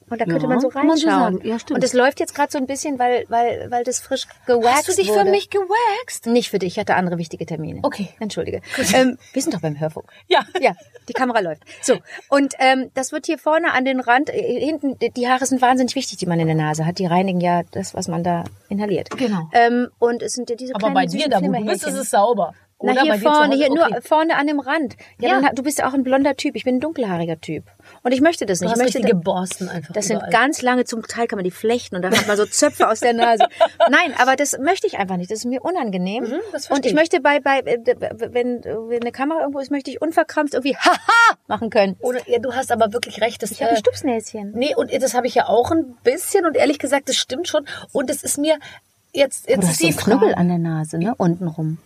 Und 0.09 0.19
da 0.21 0.25
könnte 0.25 0.41
Ja, 0.43 0.47
man 0.47 0.59
so 0.59 0.69
kann 0.69 0.87
man 0.87 0.97
so 0.97 1.07
reinschauen. 1.07 1.41
Ja, 1.43 1.59
stimmt. 1.59 1.77
und 1.77 1.83
es 1.83 1.93
läuft 1.93 2.19
jetzt 2.19 2.33
gerade 2.35 2.51
so 2.51 2.57
ein 2.57 2.65
bisschen, 2.65 2.99
weil, 2.99 3.25
weil, 3.29 3.69
weil 3.71 3.83
das 3.83 3.99
frisch 3.99 4.27
gewaxt 4.45 4.77
Hast 4.77 4.87
du 4.89 4.93
dich 4.95 5.09
wurde. 5.09 5.25
für 5.25 5.29
mich 5.31 5.49
gewaxt? 5.49 6.25
Nicht 6.27 6.49
für 6.49 6.59
dich, 6.59 6.73
ich 6.73 6.79
hatte 6.79 6.95
andere 6.95 7.17
wichtige 7.17 7.45
Termine. 7.45 7.79
Okay. 7.83 8.09
Entschuldige. 8.19 8.61
Ähm, 8.93 9.17
wir 9.33 9.41
sind 9.41 9.53
doch 9.53 9.61
beim 9.61 9.79
Hörfunk. 9.79 10.11
Ja. 10.27 10.39
Ja, 10.59 10.73
die 11.07 11.13
Kamera 11.13 11.39
läuft. 11.39 11.63
So, 11.81 11.97
und 12.29 12.53
ähm, 12.59 12.91
das 12.93 13.11
wird 13.11 13.25
hier 13.25 13.37
vorne 13.37 13.73
an 13.73 13.85
den 13.85 13.99
Rand, 13.99 14.29
äh, 14.29 14.59
hinten, 14.59 14.97
die 14.99 15.27
Haare 15.27 15.45
sind 15.45 15.61
wahnsinnig 15.61 15.95
wichtig, 15.95 16.17
die 16.17 16.25
man 16.25 16.39
in 16.39 16.47
der 16.47 16.55
Nase 16.55 16.85
hat. 16.85 16.99
Die 16.99 17.05
reinigen 17.05 17.39
ja 17.41 17.63
das, 17.71 17.93
was 17.93 18.07
man 18.07 18.23
da 18.23 18.43
inhaliert. 18.69 19.09
Genau. 19.11 19.49
Ähm, 19.53 19.89
und 19.99 20.21
es 20.21 20.33
sind 20.33 20.49
ja 20.49 20.55
diese 20.55 20.75
Aber 20.75 20.91
bei 20.91 21.05
dir, 21.05 21.29
da 21.29 21.41
wo 21.41 21.51
du 21.51 21.65
bist, 21.65 21.85
ist 21.87 21.95
es 21.95 22.09
sauber. 22.09 22.53
Oder 22.81 22.93
Na, 22.95 23.01
hier 23.03 23.15
vorne, 23.15 23.55
hier 23.57 23.69
Okay. 23.71 23.91
nur 23.91 24.01
vorne 24.01 24.37
an 24.37 24.47
dem 24.47 24.59
Rand. 24.61 24.95
Ja, 25.19 25.29
Ja. 25.29 25.41
Dann, 25.41 25.55
du 25.55 25.63
bist 25.63 25.79
ja 25.79 25.89
auch 25.89 25.93
ein 25.93 26.03
blonder 26.03 26.37
Typ. 26.37 26.55
Ich 26.55 26.63
bin 26.63 26.75
ein 26.77 26.79
dunkelhaariger 26.79 27.41
Typ. 27.41 27.65
Und 28.03 28.13
ich 28.13 28.21
möchte 28.21 28.45
das 28.45 28.59
Du 28.59 28.65
nicht. 28.65 28.71
hast 28.71 28.79
ich 28.79 28.83
möchte 28.85 28.99
richtige 28.99 29.17
Borsten 29.17 29.67
einfach 29.67 29.93
Das 29.93 30.07
sind 30.07 30.15
überall. 30.17 30.31
ganz 30.31 30.61
lange, 30.61 30.85
zum 30.85 31.03
Teil 31.03 31.27
kann 31.27 31.35
man 31.37 31.43
die 31.43 31.51
flechten 31.51 31.97
und 31.97 32.01
dann 32.03 32.17
hat 32.17 32.25
man 32.27 32.37
so 32.37 32.45
Zöpfe 32.45 32.87
aus 32.89 33.01
der 33.01 33.13
Nase. 33.13 33.45
Nein, 33.89 34.13
aber 34.17 34.37
das 34.37 34.57
möchte 34.59 34.87
ich 34.87 34.97
einfach 34.97 35.17
nicht. 35.17 35.29
Das 35.29 35.39
ist 35.39 35.45
mir 35.45 35.61
unangenehm. 35.61 36.23
Mhm, 36.23 36.39
und 36.69 36.85
ich 36.85 36.91
ich. 36.91 36.93
möchte 36.95 37.19
bei, 37.19 37.41
bei, 37.41 37.59
äh, 37.59 37.77
wenn, 38.31 38.63
wenn 38.63 39.01
eine 39.01 39.11
Kamera 39.11 39.41
irgendwo 39.41 39.59
ist, 39.59 39.71
möchte 39.71 39.91
ich 39.91 40.01
unverkrampft 40.01 40.53
irgendwie 40.53 40.77
Haha 40.77 40.97
machen 41.47 41.69
können. 41.69 41.97
Oder, 41.99 42.19
ja, 42.29 42.39
du 42.39 42.53
hast 42.53 42.71
aber 42.71 42.93
wirklich 42.93 43.19
recht. 43.21 43.43
Das, 43.43 43.51
Ich 43.51 43.61
habe 43.61 43.71
ein 43.71 43.75
äh, 43.75 43.79
Stupsnäschen. 43.79 44.51
Nee, 44.55 44.73
und 44.75 44.89
das 44.93 45.13
habe 45.13 45.27
ich 45.27 45.35
ja 45.35 45.47
auch 45.49 45.71
ein 45.71 45.97
bisschen 46.05 46.45
und 46.45 46.55
ehrlich 46.55 46.79
gesagt, 46.79 47.09
das 47.09 47.17
stimmt 47.17 47.49
schon. 47.49 47.65
Und 47.91 48.09
es 48.09 48.23
ist 48.23 48.37
mir 48.37 48.57
jetzt, 49.11 49.49
jetzt 49.49 49.63
Du 49.63 49.67
ist 49.67 49.79
so 49.79 49.87
die 49.87 49.93
Knubbel 49.93 50.33
an 50.35 50.47
der 50.47 50.59
Nase, 50.59 50.97
ne? 50.97 51.13
Untenrum. 51.17 51.77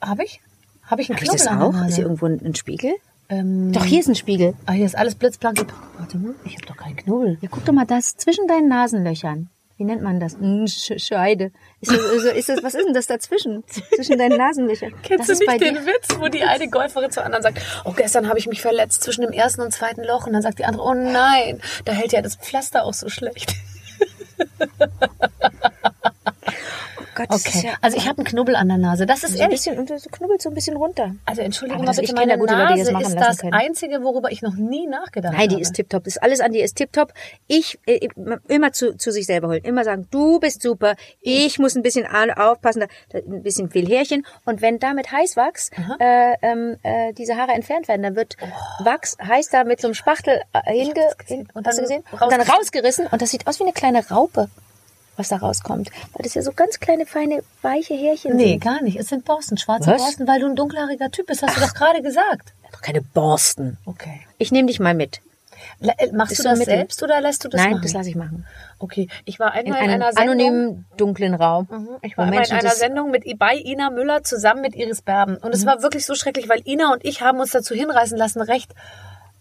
Habe 0.00 0.24
ich? 0.24 0.40
Habe 0.84 1.02
ich 1.02 1.10
einen 1.10 1.18
ich 1.18 1.24
Knubbel 1.24 1.38
das 1.38 1.46
an 1.46 1.58
der 1.58 1.68
auch? 1.68 1.86
Ist 1.88 1.94
hier 1.96 2.04
irgendwo 2.04 2.26
ein, 2.26 2.40
ein 2.44 2.54
Spiegel? 2.54 2.94
Ähm, 3.28 3.72
Doch, 3.72 3.84
hier 3.84 4.00
ist 4.00 4.08
ein 4.08 4.14
Spiegel. 4.14 4.54
Ah, 4.66 4.72
hier 4.72 4.86
ist 4.86 4.96
alles 4.96 5.16
blitzblank. 5.16 5.66
Warte 5.98 6.16
mal, 6.18 6.34
ich 6.44 6.54
habe 6.54 6.66
doch 6.66 6.76
keinen 6.76 6.94
Knubbel. 6.96 7.38
Ja, 7.40 7.48
guck 7.50 7.64
doch 7.64 7.72
mal 7.72 7.84
das 7.86 8.16
zwischen 8.16 8.46
deinen 8.46 8.68
Nasenlöchern. 8.68 9.50
Wie 9.78 9.84
nennt 9.84 10.00
man 10.00 10.20
das? 10.20 10.34
Hm, 10.38 10.66
Sch 10.68 10.92
Scheide. 10.98 11.50
Ist 11.80 11.90
das, 11.92 11.98
ist, 11.98 12.24
das- 12.24 12.46
das, 12.46 12.62
was 12.64 12.74
ist 12.74 12.86
denn 12.86 12.94
das 12.94 13.06
dazwischen? 13.08 13.62
Zwischen 13.94 14.16
deinen 14.16 14.38
Nasenlöchern. 14.38 14.92
Kennst 15.02 15.28
das 15.28 15.38
du 15.40 15.44
nicht 15.44 15.60
den 15.60 15.74
dir. 15.74 15.84
Witz, 15.86 16.16
wo 16.18 16.28
die 16.28 16.44
eine 16.44 16.68
Golferin 16.70 17.10
zur 17.10 17.24
anderen 17.26 17.42
sagt, 17.42 17.60
oh, 17.84 17.92
gestern 17.92 18.28
habe 18.28 18.38
ich 18.38 18.46
mich 18.46 18.62
verletzt 18.62 19.02
zwischen 19.02 19.22
dem 19.22 19.32
ersten 19.32 19.60
und 19.60 19.72
zweiten 19.72 20.02
Loch. 20.04 20.26
Und 20.26 20.32
dann 20.32 20.40
sagt 20.42 20.60
die 20.60 20.64
andere, 20.64 20.82
oh 20.84 20.94
nein, 20.94 21.60
da 21.84 21.92
hält 21.92 22.12
ja 22.12 22.22
das 22.22 22.36
Pflaster 22.36 22.84
auch 22.84 22.94
so 22.94 23.08
schlecht. 23.10 23.54
Gott, 27.16 27.26
das 27.30 27.44
ist 27.46 27.56
Okay, 27.56 27.66
ja 27.66 27.72
also 27.80 27.96
ich 27.96 28.06
habe 28.08 28.18
einen 28.18 28.26
Knubbel 28.26 28.54
an 28.54 28.68
der 28.68 28.78
Nase. 28.78 29.06
Das 29.06 29.24
ist 29.24 29.30
so 29.32 29.36
ein 29.38 29.40
ehrlich. 29.42 29.58
bisschen, 29.64 29.78
und 29.78 29.90
das 29.90 30.04
knubbelt 30.10 30.40
so 30.40 30.50
ein 30.50 30.54
bisschen 30.54 30.76
runter. 30.76 31.14
Also 31.24 31.42
entschuldige 31.42 31.78
mal 31.80 31.86
das- 31.86 31.96
bitte, 31.96 32.12
ich 32.12 32.14
meine 32.14 32.34
die 32.34 32.46
das 32.46 32.92
Nase 32.92 32.92
machen 32.92 33.04
ist 33.06 33.14
das 33.28 33.38
können. 33.38 33.52
Einzige, 33.54 34.02
worüber 34.04 34.30
ich 34.30 34.42
noch 34.42 34.54
nie 34.54 34.86
nachgedacht 34.86 35.32
Nein, 35.34 35.48
die 35.48 35.54
habe. 35.56 35.62
ist 35.62 35.72
tipptopp. 35.74 36.04
Das 36.04 36.16
ist 36.16 36.22
alles 36.22 36.40
an 36.40 36.52
dir 36.52 36.64
ist 36.64 36.76
tipptopp. 36.76 37.12
Ich 37.48 37.78
äh, 37.86 38.08
immer 38.48 38.72
zu, 38.72 38.96
zu 38.96 39.10
sich 39.10 39.26
selber 39.26 39.48
holen, 39.48 39.64
immer 39.64 39.82
sagen, 39.84 40.06
du 40.12 40.38
bist 40.38 40.62
super. 40.62 40.94
Ich 41.20 41.58
muss 41.58 41.74
ein 41.74 41.82
bisschen 41.82 42.06
aufpassen, 42.06 42.84
da, 43.10 43.18
ein 43.18 43.42
bisschen 43.42 43.70
viel 43.70 43.88
Härchen. 43.88 44.26
Und 44.44 44.60
wenn 44.62 44.78
da 44.78 44.92
mit 44.94 45.10
Heißwachs 45.10 45.70
äh, 45.98 46.34
ähm, 46.42 46.76
äh, 46.82 47.12
diese 47.14 47.36
Haare 47.36 47.52
entfernt 47.52 47.88
werden, 47.88 48.02
dann 48.02 48.14
wird 48.16 48.36
Wachs 48.80 49.16
heiß 49.22 49.48
da 49.48 49.64
mit 49.64 49.80
so 49.80 49.88
einem 49.88 49.94
Spachtel 49.94 50.42
äh, 50.52 50.72
hinge, 50.72 50.92
Oh. 50.96 51.12
das 51.18 51.30
Und 51.54 51.66
hast 51.66 51.78
du 51.78 51.82
dann 51.82 51.82
gesehen? 51.82 52.04
Und 52.12 52.32
dann 52.32 52.40
rausgerissen 52.42 53.06
und 53.06 53.22
das 53.22 53.30
sieht 53.30 53.46
aus 53.46 53.58
wie 53.58 53.64
eine 53.64 53.72
kleine 53.72 54.06
Raupe, 54.08 54.48
was 55.16 55.28
da 55.28 55.36
rauskommt, 55.36 55.90
weil 56.12 56.22
das 56.24 56.34
ja 56.34 56.42
so 56.42 56.52
ganz 56.52 56.78
kleine 56.80 57.06
feine 57.06 57.42
weiche 57.62 57.94
Härchen 57.94 58.36
Nee, 58.36 58.52
sind. 58.52 58.64
gar 58.64 58.82
nicht. 58.82 58.96
Es 58.98 59.08
sind 59.08 59.24
Borsten, 59.24 59.56
schwarze 59.58 59.90
Was? 59.90 60.02
Borsten, 60.02 60.26
weil 60.28 60.40
du 60.40 60.46
ein 60.46 60.56
dunkelhaariger 60.56 61.10
Typ 61.10 61.26
bist, 61.26 61.42
hast 61.42 61.56
du 61.56 61.60
doch 61.60 61.74
gerade 61.74 62.02
gesagt. 62.02 62.52
Doch 62.72 62.80
keine 62.82 63.00
Borsten. 63.02 63.78
Okay. 63.86 64.20
Ich 64.38 64.52
nehme 64.52 64.68
dich 64.68 64.80
mal 64.80 64.94
mit. 64.94 65.20
Le- 65.80 65.92
äh, 65.98 66.12
Machst 66.12 66.32
Ist 66.32 66.44
du 66.44 66.48
das 66.50 66.58
mittel. 66.58 66.76
selbst 66.76 67.02
oder 67.02 67.20
lässt 67.20 67.42
du 67.44 67.48
das 67.48 67.60
Nein, 67.60 67.72
machen? 67.72 67.82
das 67.82 67.92
lasse 67.92 68.08
ich 68.10 68.14
machen. 68.14 68.46
Okay, 68.78 69.08
ich 69.24 69.38
war 69.40 69.52
In 69.54 69.66
einmal 69.66 69.78
in, 69.84 69.90
einem 69.90 70.02
einer 70.02 70.12
Sendung. 70.12 70.32
anonymen 70.34 70.84
dunklen 70.96 71.34
Raum. 71.34 71.66
Mhm. 71.70 71.88
Ich 72.02 72.16
war 72.16 72.24
einmal 72.24 72.40
Menschen 72.40 72.58
in 72.58 72.64
einer 72.66 72.74
Sendung 72.74 73.10
mit 73.10 73.24
bei 73.38 73.54
Ina 73.56 73.90
Müller 73.90 74.22
zusammen 74.22 74.60
mit 74.60 74.74
Iris 74.76 75.00
Berben. 75.02 75.36
Und 75.38 75.54
es 75.54 75.62
Mhm. 75.62 75.68
war 75.68 75.82
wirklich 75.82 76.04
so 76.06 76.14
schrecklich, 76.14 76.48
weil 76.48 76.60
Ina 76.66 76.92
und 76.92 77.04
ich 77.04 77.22
haben 77.22 77.40
uns 77.40 77.50
dazu 77.52 77.74
hinreißen 77.74 78.16
lassen, 78.18 78.42
recht, 78.42 78.74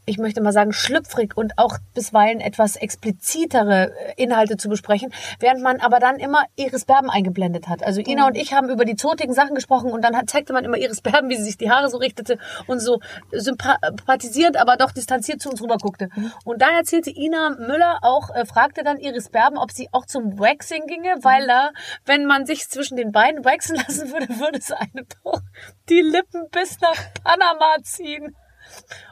ich 0.06 0.18
möchte 0.18 0.42
mal 0.42 0.52
sagen, 0.52 0.72
schlüpfrig 0.74 1.36
und 1.36 1.58
auch 1.58 1.78
bisweilen 1.94 2.40
etwas 2.40 2.76
explizitere 2.76 3.92
äh, 3.92 4.14
Inhalte 4.22 4.58
zu 4.58 4.70
besprechen, 4.70 5.12
während 5.40 5.62
man 5.62 5.80
aber 5.80 6.00
dann 6.00 6.18
immer 6.18 6.44
Iris 6.56 6.86
Berben 6.86 7.10
eingeblendet 7.10 7.68
hat. 7.68 7.84
Also 7.84 8.02
Mhm. 8.02 8.08
Ina 8.08 8.28
und 8.28 8.36
ich 8.38 8.54
haben 8.54 8.70
über 8.70 8.86
die 8.86 8.96
zotigen 8.96 9.34
Sachen 9.34 9.56
gesprochen 9.56 9.92
und 9.92 10.04
dann 10.04 10.16
hat, 10.16 10.30
zeigte 10.30 10.54
man 10.54 10.64
immer 10.66 10.78
Iris 10.78 11.02
Berben, 11.02 11.30
wie 11.30 11.36
sie 11.38 11.44
sich 11.44 11.58
die 11.58 11.72
Haare 11.72 11.90
so 11.90 11.98
richtete 11.98 12.38
und 12.68 12.80
so 12.80 13.00
sympathisierend, 13.32 14.58
aber 14.58 14.78
doch 14.78 14.92
distanziert 14.92 15.42
zu 15.42 15.50
uns 15.50 15.62
rüber 15.62 15.78
guckte. 15.78 16.10
Mhm. 16.16 16.32
Und 16.44 16.62
da 16.62 16.70
erzählte 16.78 17.10
Ina 17.10 17.52
Müller 17.52 18.00
auch, 18.02 18.30
äh, 18.36 18.46
fragte 18.46 18.84
dann 18.84 18.98
Iris 19.00 19.30
Berben, 19.30 19.58
ob 19.58 19.72
sie 19.72 19.90
auch 19.92 20.06
zum 20.06 20.40
Waxing 20.40 20.88
ginge, 20.88 21.16
Mhm. 21.18 21.24
weil 21.24 21.48
da, 21.48 21.72
wenn 22.06 22.26
man 22.26 22.46
sich 22.46 22.70
zwischen 22.70 22.98
den 22.98 23.12
Beinen 23.12 23.44
waxen 23.46 23.76
lassen 23.88 24.12
würde, 24.12 24.28
würde 24.40 24.60
es 24.60 24.72
einem 24.72 25.06
doch 25.24 25.42
die 25.90 26.02
Lippen 26.02 26.48
bis 26.52 26.80
nach 26.82 26.96
Panama 27.24 27.78
ziehen. 27.84 28.36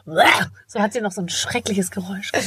So 0.66 0.80
hat 0.80 0.92
sie 0.92 1.00
noch 1.00 1.12
so 1.12 1.22
ein 1.22 1.28
schreckliches 1.28 1.90
Geräusch 1.90 2.32
gemacht. 2.32 2.46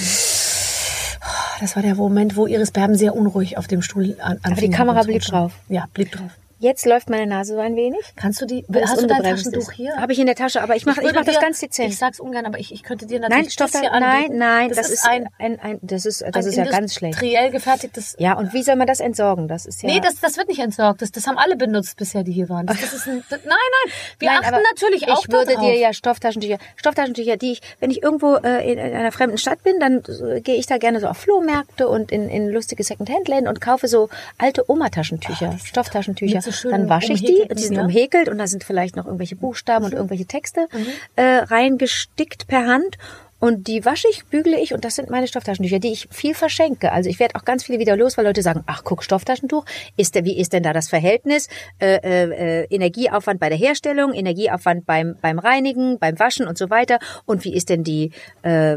Das 1.59 1.75
war 1.75 1.81
der 1.81 1.95
Moment, 1.95 2.35
wo 2.35 2.45
Iris 2.45 2.71
Berben 2.71 2.95
sehr 2.95 3.15
unruhig 3.15 3.57
auf 3.57 3.67
dem 3.67 3.81
Stuhl 3.81 4.15
an, 4.21 4.39
Aber 4.43 4.55
die 4.55 4.69
Kamera 4.69 5.01
blieb 5.03 5.23
drauf. 5.23 5.53
Ja, 5.69 5.85
blieb 5.93 6.11
drauf. 6.11 6.31
Jetzt 6.59 6.85
läuft 6.85 7.09
meine 7.09 7.27
Nase 7.27 7.53
so 7.53 7.59
ein 7.59 7.75
wenig. 7.75 7.99
Kannst 8.15 8.41
du 8.41 8.45
die, 8.45 8.65
hast 8.73 9.01
du 9.01 9.05
dein 9.05 9.21
Taschentuch 9.21 9.59
ist. 9.59 9.71
hier? 9.73 9.95
Habe 9.97 10.11
ich 10.11 10.19
in 10.19 10.25
der 10.25 10.35
Tasche, 10.35 10.61
aber 10.61 10.75
ich 10.75 10.85
mache 10.85 11.01
ich 11.01 11.05
würde 11.05 11.19
mach 11.19 11.25
das 11.25 11.39
ganz 11.39 11.59
dezent. 11.59 11.89
Ich 11.89 11.97
sag's 11.97 12.19
ungern, 12.19 12.45
aber 12.45 12.57
ich, 12.57 12.71
ich 12.71 12.81
könnte 12.81 13.05
dir 13.05 13.19
natürlich 13.19 13.43
nein, 13.43 13.51
Stoff, 13.51 13.71
das 13.71 13.81
hier 13.81 13.91
nein, 13.91 14.31
nein, 14.33 14.69
das, 14.69 14.89
ist 14.89 15.05
ein, 15.05 15.27
ein, 15.37 15.59
ein, 15.59 15.79
das 15.83 16.05
ist, 16.05 16.25
das 16.31 16.45
ist 16.47 16.55
ja 16.55 16.65
ganz 16.65 16.95
schlecht. 16.95 17.21
industriell 17.21 17.51
gefertigtes 17.51 18.15
Ja, 18.17 18.33
und 18.33 18.53
wie 18.53 18.63
soll 18.63 18.75
man 18.75 18.87
das 18.87 18.99
entsorgen? 18.99 19.47
Das 19.47 19.65
ist 19.67 19.83
ja. 19.83 19.89
Nee, 19.89 19.99
das, 19.99 20.19
das 20.19 20.37
wird 20.37 20.47
nicht 20.47 20.59
entsorgt. 20.59 21.01
Das, 21.01 21.11
das 21.11 21.27
haben 21.27 21.37
alle 21.37 21.55
benutzt 21.55 21.97
bisher, 21.97 22.23
die 22.23 22.31
hier 22.31 22.49
waren. 22.49 22.65
Das, 22.65 22.81
das 22.81 22.93
ist 22.93 23.07
ein, 23.07 23.23
das, 23.29 23.39
nein, 23.43 23.57
nein. 23.85 23.93
Wir 24.19 24.31
Nein, 24.31 24.39
achten 24.43 24.63
natürlich 24.73 25.09
auch 25.09 25.23
Ich 25.23 25.31
würde 25.31 25.53
darauf. 25.53 25.65
dir 25.65 25.77
ja 25.77 25.93
Stofftaschentücher, 25.93 26.57
Stofftaschentücher, 26.75 27.37
die 27.37 27.53
ich, 27.53 27.61
wenn 27.79 27.91
ich 27.91 28.01
irgendwo 28.01 28.35
äh, 28.35 28.71
in, 28.71 28.79
in 28.79 28.95
einer 28.95 29.11
fremden 29.11 29.37
Stadt 29.37 29.63
bin, 29.63 29.79
dann 29.79 30.03
äh, 30.27 30.41
gehe 30.41 30.55
ich 30.55 30.65
da 30.65 30.77
gerne 30.77 30.99
so 30.99 31.07
auf 31.07 31.17
Flohmärkte 31.17 31.87
und 31.87 32.11
in, 32.11 32.29
in 32.29 32.49
lustige 32.49 32.83
Secondhand-Läden 32.83 33.47
und 33.47 33.61
kaufe 33.61 33.87
so 33.87 34.09
alte 34.37 34.69
Oma-Taschentücher, 34.69 35.57
Stofftaschentücher. 35.63 36.46
So 36.51 36.51
schönen 36.51 36.88
dann 36.88 36.89
wasche 36.89 37.13
ich 37.13 37.21
die, 37.21 37.47
die 37.53 37.62
sind 37.62 37.75
ja. 37.75 37.83
umhäkelt 37.83 38.29
und 38.29 38.38
da 38.38 38.47
sind 38.47 38.63
vielleicht 38.63 38.95
noch 38.95 39.05
irgendwelche 39.05 39.36
Buchstaben 39.36 39.86
und 39.86 39.93
irgendwelche 39.93 40.25
Texte 40.25 40.67
Mhm. 40.73 40.86
äh, 41.15 41.21
reingestickt 41.39 42.47
per 42.47 42.65
Hand. 42.65 42.97
Und 43.39 43.67
die 43.67 43.86
wasche 43.86 44.07
ich, 44.10 44.25
bügle 44.25 44.60
ich 44.60 44.73
und 44.73 44.83
das 44.83 44.95
sind 44.95 45.12
meine 45.12 45.27
Stofftaschentücher, 45.27 45.77
die 45.77 45.91
ich 45.91 46.07
viel 46.10 46.33
verschenke. 46.33 46.91
Also 46.91 47.07
ich 47.07 47.19
werde 47.19 47.36
auch 47.36 47.45
ganz 47.45 47.63
viele 47.63 47.77
wieder 47.77 47.95
los, 47.95 48.17
weil 48.17 48.25
Leute 48.25 48.41
sagen, 48.41 48.63
ach 48.65 48.83
guck, 48.83 49.03
Stofftaschentuch, 49.03 49.63
ist 49.95 50.15
der, 50.15 50.25
wie 50.25 50.39
ist 50.39 50.53
denn 50.53 50.63
da 50.63 50.73
das 50.73 50.89
Verhältnis? 50.89 51.47
Äh, 51.77 51.97
äh, 51.97 52.62
äh, 52.63 52.67
Energieaufwand 52.71 53.39
bei 53.39 53.49
der 53.49 53.57
Herstellung, 53.60 54.12
Energieaufwand 54.13 54.88
beim, 54.88 55.17
beim 55.21 55.38
Reinigen, 55.38 55.99
beim 55.99 56.17
Waschen 56.17 56.47
und 56.47 56.57
so 56.57 56.71
weiter. 56.71 56.97
Und 57.25 57.43
wie 57.43 57.53
ist 57.53 57.69
denn 57.69 57.83
die, 57.83 58.10
äh, 58.41 58.75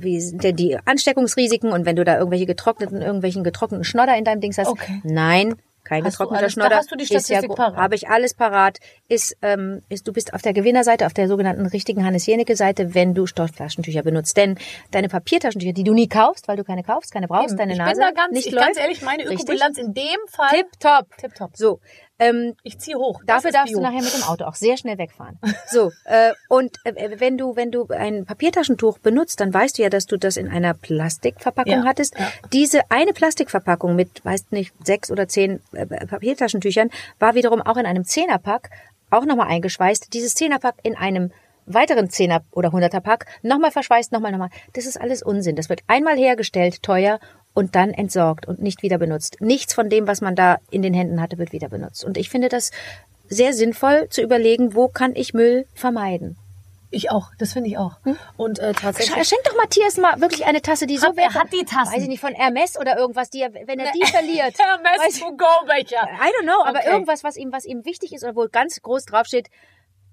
wie 0.00 0.20
sind 0.20 0.42
denn 0.42 0.56
die 0.56 0.76
Ansteckungsrisiken? 0.84 1.70
Und 1.70 1.86
wenn 1.86 1.94
du 1.94 2.04
da 2.04 2.16
irgendwelche 2.18 2.46
getrockneten, 2.46 3.00
irgendwelchen 3.00 3.44
getrockneten 3.44 3.84
Schnodder 3.84 4.16
in 4.18 4.24
deinem 4.24 4.40
Dings 4.40 4.58
hast, 4.58 4.66
Okay. 4.70 5.02
nein, 5.04 5.54
kein 5.84 6.04
Hast 6.04 6.14
getrockneter 6.14 6.42
alles- 6.44 6.54
da 6.54 6.60
Schnodder. 6.62 6.76
hast 6.76 6.90
du 6.90 6.96
die 6.96 7.04
ist 7.04 7.10
ja, 7.10 7.20
Statistik 7.20 7.48
gro- 7.50 7.54
parat. 7.56 7.76
Habe 7.76 7.94
ich 7.94 8.08
alles 8.08 8.34
parat. 8.34 8.78
Ist, 9.08 9.36
ähm, 9.42 9.82
ist, 9.88 10.08
du 10.08 10.12
bist 10.12 10.32
auf 10.34 10.42
der 10.42 10.52
Gewinnerseite, 10.54 11.06
auf 11.06 11.12
der 11.14 11.28
sogenannten 11.28 11.66
richtigen 11.66 12.04
Hannes-Jenecke-Seite, 12.04 12.94
wenn 12.94 13.14
du 13.14 13.26
Stofftaschentücher 13.26 14.02
benutzt. 14.02 14.36
Denn 14.36 14.56
deine 14.90 15.08
Papiertaschentücher, 15.08 15.72
die 15.72 15.84
du 15.84 15.92
nie 15.94 16.08
kaufst, 16.08 16.48
weil 16.48 16.56
du 16.56 16.64
keine 16.64 16.82
kaufst, 16.82 17.12
keine 17.12 17.28
brauchst, 17.28 17.50
Eben. 17.50 17.58
deine 17.58 17.72
ich 17.74 17.78
Nase 17.78 17.92
bin 17.92 18.00
da 18.00 18.10
ganz, 18.12 18.32
nicht 18.32 18.46
ich, 18.46 18.52
läuft. 18.52 18.66
ganz 18.66 18.78
ehrlich, 18.78 19.02
meine 19.02 19.22
Richtig. 19.28 19.40
Ökobilanz 19.40 19.78
in 19.78 19.92
dem 19.94 20.04
Fall. 20.30 20.48
Tipptopp. 20.50 21.16
Tipptopp. 21.18 21.50
So, 21.56 21.80
ähm, 22.18 22.54
Ich 22.62 22.78
ziehe 22.78 22.96
hoch. 22.96 23.20
Dafür 23.26 23.50
darfst 23.50 23.72
Bio. 23.72 23.78
du 23.78 23.82
nachher 23.84 24.02
mit 24.02 24.14
dem 24.14 24.22
Auto 24.24 24.44
auch 24.44 24.54
sehr 24.54 24.76
schnell 24.76 24.98
wegfahren. 24.98 25.38
So, 25.66 25.90
äh, 26.04 26.32
und 26.48 26.78
äh, 26.84 27.18
wenn 27.18 27.36
du 27.38 27.56
wenn 27.56 27.70
du 27.70 27.86
ein 27.88 28.24
Papiertaschentuch 28.24 28.98
benutzt, 28.98 29.40
dann 29.40 29.52
weißt 29.52 29.78
du 29.78 29.82
ja, 29.82 29.90
dass 29.90 30.06
du 30.06 30.16
das 30.16 30.36
in 30.36 30.48
einer 30.48 30.74
Plastikverpackung 30.74 31.72
Ja, 31.72 31.84
hattest. 31.84 32.18
ja. 32.18 32.26
Diese 32.52 32.80
eine 32.90 33.12
Plastikverpackung 33.12 33.96
mit, 33.96 34.24
weiß 34.24 34.46
nicht, 34.50 34.72
sechs 34.84 35.10
oder 35.10 35.28
zehn 35.28 35.60
äh, 35.72 35.86
Papiertaschentüchern 35.86 36.90
war 37.18 37.34
wiederum 37.34 37.62
auch 37.62 37.76
in 37.76 37.86
einem 37.86 38.04
Zehnerpack 38.04 38.70
auch 39.10 39.24
nochmal 39.24 39.48
eingeschweißt. 39.48 40.12
Dieses 40.12 40.34
Zehnerpack 40.34 40.76
in 40.82 40.96
einem 40.96 41.32
weiteren 41.66 42.10
Zehner 42.10 42.42
oder 42.50 42.72
Hunderter 42.72 43.00
Pack 43.00 43.26
nochmal 43.42 43.70
verschweißt, 43.70 44.12
nochmal, 44.12 44.32
nochmal. 44.32 44.50
Das 44.74 44.86
ist 44.86 45.00
alles 45.00 45.22
Unsinn. 45.22 45.56
Das 45.56 45.68
wird 45.68 45.80
einmal 45.86 46.16
hergestellt, 46.16 46.82
teuer 46.82 47.18
und 47.54 47.74
dann 47.76 47.90
entsorgt 47.92 48.46
und 48.46 48.60
nicht 48.60 48.82
wieder 48.82 48.98
benutzt. 48.98 49.36
Nichts 49.40 49.72
von 49.74 49.88
dem, 49.88 50.06
was 50.06 50.20
man 50.20 50.34
da 50.36 50.58
in 50.70 50.82
den 50.82 50.92
Händen 50.94 51.20
hatte, 51.20 51.38
wird 51.38 51.52
wieder 51.52 51.68
benutzt. 51.68 52.04
Und 52.04 52.16
ich 52.18 52.28
finde 52.28 52.48
das 52.48 52.70
sehr 53.28 53.52
sinnvoll 53.54 54.08
zu 54.10 54.20
überlegen, 54.22 54.74
wo 54.74 54.88
kann 54.88 55.14
ich 55.16 55.32
Müll 55.34 55.66
vermeiden. 55.74 56.36
Ich 56.90 57.10
auch. 57.10 57.30
Das 57.38 57.54
finde 57.54 57.70
ich 57.70 57.76
auch. 57.78 57.96
Und 58.36 58.60
äh, 58.60 58.72
tatsächlich. 58.72 59.16
Sch- 59.16 59.28
Schenk 59.28 59.42
doch 59.44 59.56
Matthias 59.56 59.96
mal 59.96 60.20
wirklich 60.20 60.44
eine 60.46 60.62
Tasse, 60.62 60.86
die 60.86 60.96
so 60.96 61.08
Hat- 61.08 61.18
er 61.18 61.34
hat 61.34 61.52
die 61.52 61.64
Tassen. 61.64 61.92
Weiß 61.92 62.02
ich 62.02 62.08
nicht, 62.08 62.20
von 62.20 62.34
Hermes 62.34 62.78
oder 62.78 62.96
irgendwas, 62.96 63.30
die 63.30 63.40
er, 63.40 63.52
wenn 63.52 63.80
er 63.80 63.90
die 63.90 64.06
verliert. 64.06 64.54
Hermes 64.58 65.14
weiß- 65.16 65.18
to 65.20 65.36
go 65.36 65.44
Becher. 65.66 66.02
I 66.04 66.28
don't 66.38 66.42
know, 66.44 66.62
aber 66.64 66.80
Okay. 66.80 66.90
irgendwas, 66.92 67.24
was 67.24 67.36
ihm, 67.36 67.50
was 67.52 67.64
ihm 67.64 67.84
wichtig 67.84 68.12
ist 68.12 68.22
oder 68.22 68.36
wo 68.36 68.46
ganz 68.48 68.80
groß 68.80 69.06
draufsteht, 69.06 69.48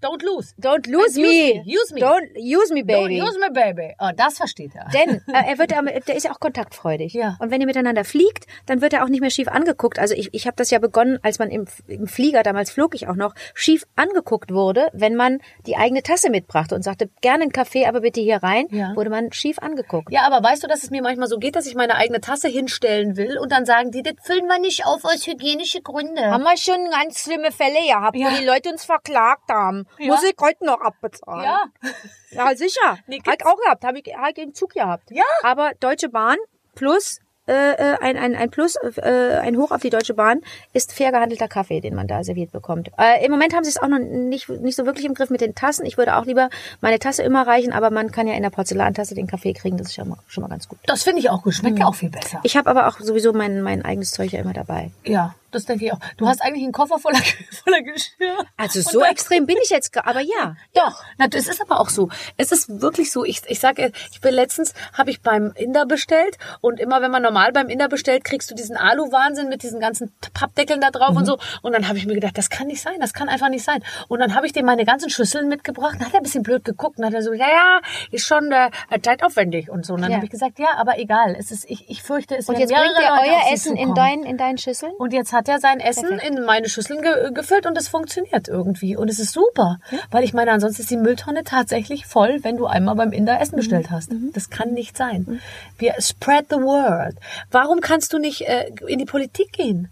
Don't 0.02 0.24
lose. 0.24 0.54
Don't 0.60 0.88
lose 0.90 1.16
me. 1.20 1.54
me, 1.56 1.64
use 1.66 1.94
me. 1.94 2.02
Don't 2.02 2.30
use 2.36 2.74
me, 2.74 2.84
baby. 2.84 3.20
Don't 3.20 3.28
use 3.28 3.38
me, 3.40 3.50
baby. 3.52 3.94
Oh, 4.00 4.10
das 4.16 4.38
versteht 4.38 4.72
er. 4.76 4.88
Denn 4.94 5.22
äh, 5.34 5.50
er 5.52 5.58
wird 5.60 5.72
der 6.08 6.16
ist 6.16 6.24
ja 6.24 6.32
auch 6.32 6.40
kontaktfreudig. 6.40 7.14
Ja. 7.14 7.38
Und 7.40 7.52
wenn 7.52 7.62
ihr 7.62 7.68
miteinander 7.68 8.04
fliegt, 8.04 8.46
dann 8.66 8.82
wird 8.82 8.94
er 8.94 9.04
auch 9.04 9.10
nicht 9.10 9.22
mehr 9.22 9.30
schief 9.30 9.48
angeguckt. 9.48 10.00
Also 10.00 10.14
ich, 10.16 10.34
ich 10.34 10.48
habe 10.48 10.56
das 10.58 10.72
ja 10.72 10.80
begonnen, 10.80 11.20
als 11.22 11.40
man 11.40 11.50
im, 11.50 11.66
im 11.88 12.08
Flieger, 12.08 12.44
damals 12.44 12.72
flog 12.72 12.96
ich 12.96 13.08
auch 13.08 13.16
noch, 13.16 13.34
schief 13.54 13.86
angeguckt 13.96 14.52
wurde, 14.52 14.90
wenn 14.94 15.16
man 15.16 15.40
die 15.66 15.76
eigene 15.78 16.02
Tasse 16.04 16.30
mitbrachte 16.30 16.76
und 16.76 16.82
sagte, 16.84 17.10
gerne 17.22 17.44
einen 17.44 17.52
Kaffee, 17.52 17.86
aber 17.86 18.02
bitte 18.02 18.22
hier 18.22 18.38
rein, 18.38 18.68
Ja. 18.72 18.96
wurde 18.96 19.10
man 19.10 19.32
schief 19.32 19.60
angeguckt. 19.60 20.12
Ja, 20.12 20.22
aber 20.26 20.44
weißt 20.46 20.64
du, 20.64 20.68
dass 20.68 20.84
es 20.84 20.90
mir 20.90 21.02
manchmal 21.02 21.28
so 21.28 21.38
geht, 21.38 21.56
dass 21.56 21.66
ich 21.68 21.76
meine 21.76 21.96
eigene 21.96 22.22
Tasse 22.22 22.48
hinstellen 22.48 23.18
will 23.18 23.38
und 23.38 23.52
dann 23.52 23.66
sagen 23.66 23.92
die, 23.92 24.02
das 24.02 24.14
füllen 24.24 24.48
wir 24.48 24.60
nicht 24.60 24.86
auf 24.86 25.04
aus 25.06 25.28
hygienischen 25.28 25.84
Gründen. 25.84 26.20
Haben 26.20 26.44
wir 26.44 26.58
schon 26.58 26.90
ganz 26.90 27.20
schlimme 27.20 27.52
Fälle 27.52 27.80
gehabt, 27.88 28.16
Ja. 28.18 28.32
wo 28.32 28.38
die 28.40 28.46
Leute 28.46 28.70
uns 28.70 28.84
verklagt 28.86 29.50
haben. 29.52 29.86
Ja. 30.00 30.08
Muss 30.08 30.24
ich 30.24 30.36
heute 30.40 30.66
noch 30.66 30.82
abbezahlen. 30.82 31.44
Ja. 31.44 31.64
Ja, 32.34 32.56
sicher. 32.56 32.98
Nee, 33.08 33.22
ich 33.22 33.46
auch 33.46 33.58
gehabt. 33.58 33.84
Habe 33.84 34.00
ich, 34.00 34.08
ich 34.08 34.38
im 34.38 34.54
Zug 34.54 34.74
gehabt. 34.74 35.12
Ja. 35.12 35.26
Aber 35.44 35.72
Deutsche 35.82 36.08
Bahn 36.08 36.38
plus 36.76 37.20
äh, 37.48 37.72
äh, 37.74 37.98
ein, 38.00 38.18
ein, 38.18 38.36
ein 38.36 38.50
Plus, 38.52 38.76
äh, 38.76 39.40
ein 39.42 39.58
Hoch 39.58 39.72
auf 39.72 39.82
die 39.82 39.90
Deutsche 39.90 40.14
Bahn 40.14 40.42
ist 40.74 40.94
fair 40.94 41.12
gehandelter 41.12 41.48
Kaffee, 41.48 41.82
den 41.82 41.96
man 41.96 42.08
da 42.08 42.24
serviert 42.24 42.52
bekommt. 42.52 42.92
Äh, 42.98 43.26
Im 43.26 43.32
Moment 43.32 43.54
haben 43.54 43.64
sie 43.64 43.72
es 43.72 43.82
auch 43.82 43.88
noch 43.88 44.00
nicht, 44.00 44.48
nicht 44.48 44.76
so 44.76 44.86
wirklich 44.86 45.06
im 45.06 45.16
Griff 45.16 45.30
mit 45.32 45.42
den 45.42 45.56
Tassen. 45.56 45.86
Ich 45.86 45.98
würde 45.98 46.16
auch 46.16 46.26
lieber 46.26 46.50
meine 46.82 47.00
Tasse 47.00 47.24
immer 47.24 47.46
reichen, 47.46 47.74
aber 47.74 47.90
man 47.90 48.12
kann 48.12 48.28
ja 48.28 48.36
in 48.36 48.44
der 48.44 48.52
Porzellantasse 48.52 49.16
den 49.16 49.28
Kaffee 49.28 49.54
kriegen. 49.54 49.76
Das 49.78 49.88
ist 49.90 49.98
mal, 50.06 50.18
schon 50.28 50.44
mal 50.44 50.50
ganz 50.50 50.70
gut. 50.70 50.80
Das 50.86 51.04
finde 51.04 51.20
ich 51.20 51.30
auch 51.30 51.42
gut. 51.42 51.56
Schmeckt 51.56 51.80
ja 51.80 51.88
auch 51.88 51.96
viel 51.96 52.10
besser. 52.10 52.40
Ich 52.44 52.56
habe 52.56 52.70
aber 52.70 52.88
auch 52.88 53.00
sowieso 53.00 53.34
mein, 53.34 53.62
mein 53.64 53.84
eigenes 53.84 54.12
Zeug 54.12 54.32
ja 54.32 54.40
immer 54.40 54.54
dabei. 54.54 54.92
ja, 55.04 55.36
das 55.52 55.66
denke 55.66 55.86
ich 55.86 55.94
auch. 55.94 56.00
Du 56.18 56.28
hast 56.28 56.42
eigentlich 56.42 56.64
einen 56.64 56.72
Koffer 56.74 57.00
voller, 57.00 57.20
voller 57.64 57.82
Geschirr. 57.82 58.38
Also 58.58 58.82
so 58.82 59.04
extrem 59.04 59.46
bin 59.46 59.58
ich 59.64 59.70
jetzt, 59.70 59.96
aber 59.98 60.22
ja. 60.22 60.56
Doch, 60.74 61.04
na, 61.18 61.28
es 61.34 61.48
ist 61.48 61.62
aber 61.62 61.80
auch 61.80 61.90
so. 61.90 62.10
Es 62.38 62.52
ist 62.52 62.82
wirklich 62.82 63.12
so. 63.12 63.24
Ich, 63.26 63.42
ich 63.48 63.60
sage, 63.60 63.92
ich 64.12 64.22
bin 64.22 64.34
letztens 64.34 64.74
habe 64.94 65.10
ich 65.10 65.22
beim 65.22 65.52
Inder 65.56 65.86
bestellt 65.86 66.38
und 66.62 66.80
immer 66.80 67.02
wenn 67.02 67.12
man 67.12 67.22
normal 67.22 67.52
beim 67.52 67.70
Inder 67.70 67.88
bestellt, 67.88 68.24
kriegst 68.24 68.50
du 68.52 68.56
diesen 68.56 68.78
Alu-Wahnsinn 68.78 69.50
mit 69.50 69.64
diesen 69.64 69.80
ganzen 69.80 70.14
Pappdeckeln 70.34 70.82
da 70.82 70.92
drauf 70.92 71.16
und 71.16 71.26
so. 71.26 71.38
Und 71.62 71.74
dann 71.74 71.88
habe 71.88 71.98
ich 71.98 72.06
mir 72.06 72.16
gedacht, 72.16 72.38
das 72.38 72.50
kann 72.50 72.68
nicht 72.68 72.82
sein, 72.82 73.00
das 73.00 73.14
kann 73.14 73.30
einfach 73.30 73.50
nicht 73.50 73.64
sein. 73.64 73.84
Und 74.08 74.20
dann 74.20 74.36
habe 74.36 74.46
ich 74.46 74.54
dem 74.54 74.66
meine 74.66 74.86
ganzen 74.86 75.10
Schüsseln 75.10 75.48
mitgebracht. 75.48 75.96
Dann 76.00 76.08
hat 76.08 76.14
er 76.14 76.20
ein 76.20 76.24
bisschen 76.24 76.44
blöd 76.44 76.64
geguckt 76.64 76.98
und 77.00 77.06
hat 77.06 77.14
er 77.14 77.22
so, 77.22 77.34
ja, 77.34 77.48
ja, 77.48 77.80
ist 78.12 78.26
schon 78.26 78.52
äh, 78.52 78.70
zeitaufwendig 79.02 79.70
und 79.70 79.86
so. 79.86 79.94
Und 79.94 80.02
dann 80.02 80.12
Ja. 80.12 80.16
habe 80.18 80.26
ich 80.26 80.32
gesagt, 80.32 80.60
ja, 80.60 80.70
aber 80.78 80.98
egal. 81.00 81.36
Es 81.38 81.52
ist, 81.52 81.66
ich, 81.70 81.90
ich 81.90 82.02
fürchte, 82.04 82.36
es 82.38 82.48
Und 82.50 82.58
jetzt 82.58 82.74
bringt 82.74 82.98
auf 82.98 83.20
euer 83.26 83.54
Essen 83.54 83.76
in 83.76 83.94
deinen, 83.94 84.24
in 84.24 84.38
deinen 84.38 84.58
Schüsseln? 84.58 84.92
Und 84.98 85.14
jetzt 85.14 85.34
hat 85.34 85.41
er 85.48 85.60
sein 85.60 85.80
Essen 85.80 86.08
Perfekt. 86.10 86.38
in 86.38 86.46
meine 86.46 86.70
Schüsseln 86.70 87.02
ge 87.02 87.32
gefüllt 87.34 87.66
und 87.66 87.78
es 87.78 87.88
funktioniert 87.88 88.48
irgendwie. 88.48 88.96
Und 88.96 89.10
es 89.10 89.20
ist 89.20 89.34
super. 89.34 89.80
Weil 90.10 90.24
ich 90.24 90.34
meine, 90.34 90.52
ansonsten 90.52 90.82
ist 90.82 90.92
die 90.92 90.98
Mülltonne 90.98 91.44
tatsächlich 91.44 92.06
voll, 92.06 92.40
wenn 92.44 92.58
du 92.58 92.66
einmal 92.66 92.96
beim 92.96 93.12
Inder 93.12 93.36
Mhm. 93.36 93.42
Essen 93.42 93.56
bestellt 93.56 93.90
hast. 93.92 94.12
Das 94.34 94.50
kann 94.50 94.74
nicht 94.74 94.98
sein. 94.98 95.42
Wir 95.78 95.94
spread 96.00 96.46
the 96.50 96.58
word. 96.58 97.16
Warum 97.52 97.82
kannst 97.82 98.14
du 98.14 98.20
nicht 98.20 98.42
äh, 98.48 98.72
in 98.88 99.00
die 99.00 99.06
Politik 99.06 99.52
gehen? 99.54 99.90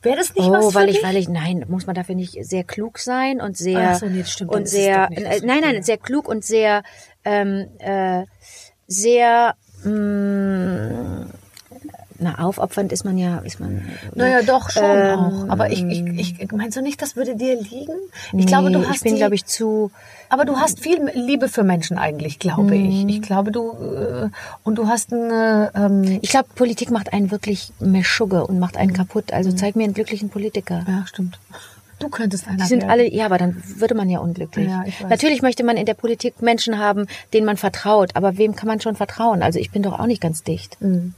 Wäre 0.00 0.16
das 0.16 0.32
nicht 0.36 0.48
was 0.48 0.64
Oh, 0.66 0.70
für 0.70 0.76
weil 0.76 0.90
ich, 0.90 1.02
weil 1.02 1.16
ich, 1.16 1.28
nein, 1.28 1.64
muss 1.68 1.86
man 1.86 1.96
dafür 1.96 2.14
nicht 2.14 2.36
sehr 2.46 2.62
klug 2.62 3.00
sein 3.00 3.40
und 3.40 3.56
sehr, 3.56 3.96
so, 3.96 4.06
nee, 4.06 4.20
das 4.20 4.30
stimmt, 4.30 4.52
und 4.52 4.68
sehr, 4.68 5.08
nicht 5.10 5.20
äh, 5.22 5.40
nein, 5.44 5.60
nein, 5.60 5.82
sehr 5.82 5.98
klug 5.98 6.28
und 6.28 6.44
sehr, 6.44 6.84
ähm, 7.24 7.66
äh, 7.80 8.24
sehr, 8.86 9.56
mh, 9.82 11.26
na, 12.18 12.38
aufopfernd 12.38 12.90
ist 12.92 13.04
man 13.04 13.16
ja, 13.18 13.38
ist 13.38 13.60
man. 13.60 13.82
Naja, 14.14 14.42
doch 14.42 14.70
schon 14.70 14.82
Ähm, 14.84 15.18
auch. 15.18 15.48
Aber 15.48 15.70
ich, 15.70 15.82
ich, 15.84 16.40
ich 16.40 16.52
meinst 16.52 16.76
du 16.76 16.82
nicht, 16.82 17.00
das 17.00 17.14
würde 17.16 17.36
dir 17.36 17.54
liegen? 17.60 17.94
Ich 18.32 18.46
glaube, 18.46 18.70
du 18.70 18.80
nee, 18.80 18.86
hast 18.86 18.96
ich 18.96 19.02
bin, 19.02 19.16
glaube 19.16 19.34
ich, 19.36 19.46
zu, 19.46 19.90
Aber 20.28 20.44
du 20.44 20.56
hast 20.56 20.80
viel 20.80 20.98
Liebe 21.14 21.48
für 21.48 21.62
Menschen 21.64 21.96
eigentlich, 21.98 22.38
glaube 22.38 22.76
ich. 22.76 23.06
Ich 23.06 23.22
glaube, 23.22 23.52
du 23.52 23.70
äh, 23.72 24.28
und 24.64 24.76
du 24.76 24.88
hast 24.88 25.12
eine 25.12 25.70
ähm, 25.74 26.18
ich 26.20 26.30
glaube, 26.30 26.48
Politik 26.54 26.90
macht 26.90 27.12
einen 27.12 27.30
wirklich 27.30 27.72
Meschugge 27.80 28.46
und 28.46 28.58
macht 28.58 28.74
Mhm. 28.74 28.80
einen 28.80 28.92
kaputt. 28.94 29.32
Also 29.32 29.52
zeig 29.52 29.76
mir 29.76 29.84
einen 29.84 29.94
glücklichen 29.94 30.28
Politiker. 30.28 30.84
ja, 30.88 31.04
stimmt. 31.06 31.38
Du 32.00 32.08
könntest 32.10 32.46
einer 32.46 32.58
Die 32.58 32.64
sind 32.64 32.82
werden. 32.82 32.90
alle, 32.90 33.12
ja, 33.12 33.26
aber 33.26 33.38
dann 33.38 33.60
würde 33.76 33.94
man 33.96 34.08
ja 34.08 34.20
unglücklich. 34.20 34.68
Ja. 34.68 34.84
Natürlich 35.08 35.42
möchte 35.42 35.64
man 35.64 35.76
in 35.76 35.84
der 35.84 35.94
Politik 35.94 36.40
Menschen 36.40 36.78
haben, 36.78 37.06
denen 37.32 37.44
man 37.44 37.56
vertraut. 37.56 38.14
Aber 38.14 38.38
wem 38.38 38.54
kann 38.54 38.68
man 38.68 38.80
schon 38.80 38.94
vertrauen? 38.94 39.42
Also 39.42 39.58
ich 39.58 39.72
bin 39.72 39.82
doch 39.82 39.98
auch 39.98 40.06
nicht 40.06 40.20
ganz 40.20 40.44
dicht. 40.44 40.80
Mhm. 40.80 41.14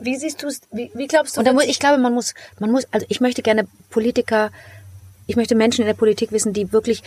Wie 0.00 0.16
siehst 0.16 0.42
du 0.42 0.46
es? 0.48 0.60
Wie, 0.72 0.90
wie 0.94 1.06
glaubst 1.06 1.36
du? 1.36 1.40
Und 1.40 1.46
da 1.46 1.52
muss, 1.52 1.64
ich 1.64 1.78
glaube, 1.78 1.98
man 1.98 2.14
muss, 2.14 2.34
man 2.58 2.70
muss, 2.70 2.84
also 2.92 3.04
ich 3.08 3.20
möchte 3.20 3.42
gerne 3.42 3.66
Politiker, 3.90 4.50
ich 5.26 5.36
möchte 5.36 5.54
Menschen 5.54 5.80
in 5.82 5.86
der 5.86 5.94
Politik 5.94 6.32
wissen, 6.32 6.52
die 6.52 6.72
wirklich 6.72 7.02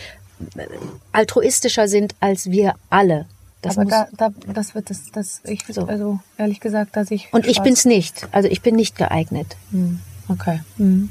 äh, 0.56 0.66
altruistischer 1.12 1.88
sind 1.88 2.14
als 2.20 2.50
wir 2.50 2.74
alle. 2.90 3.26
Das 3.62 3.78
aber 3.78 3.84
muss, 3.84 3.92
da, 3.92 4.08
da, 4.16 4.52
das 4.52 4.74
wird 4.74 4.90
das, 4.90 5.10
das 5.12 5.40
ich 5.44 5.64
So. 5.68 5.86
also 5.86 6.18
ehrlich 6.36 6.60
gesagt, 6.60 6.96
dass 6.96 7.10
ich 7.10 7.32
und 7.32 7.46
ich 7.46 7.58
Spaß- 7.58 7.62
bin's 7.62 7.84
nicht. 7.84 8.26
Also 8.32 8.48
ich 8.48 8.60
bin 8.62 8.74
nicht 8.76 8.96
geeignet. 8.96 9.56
Hm, 9.70 10.00
Okay. 10.28 10.60
Hm. 10.78 11.10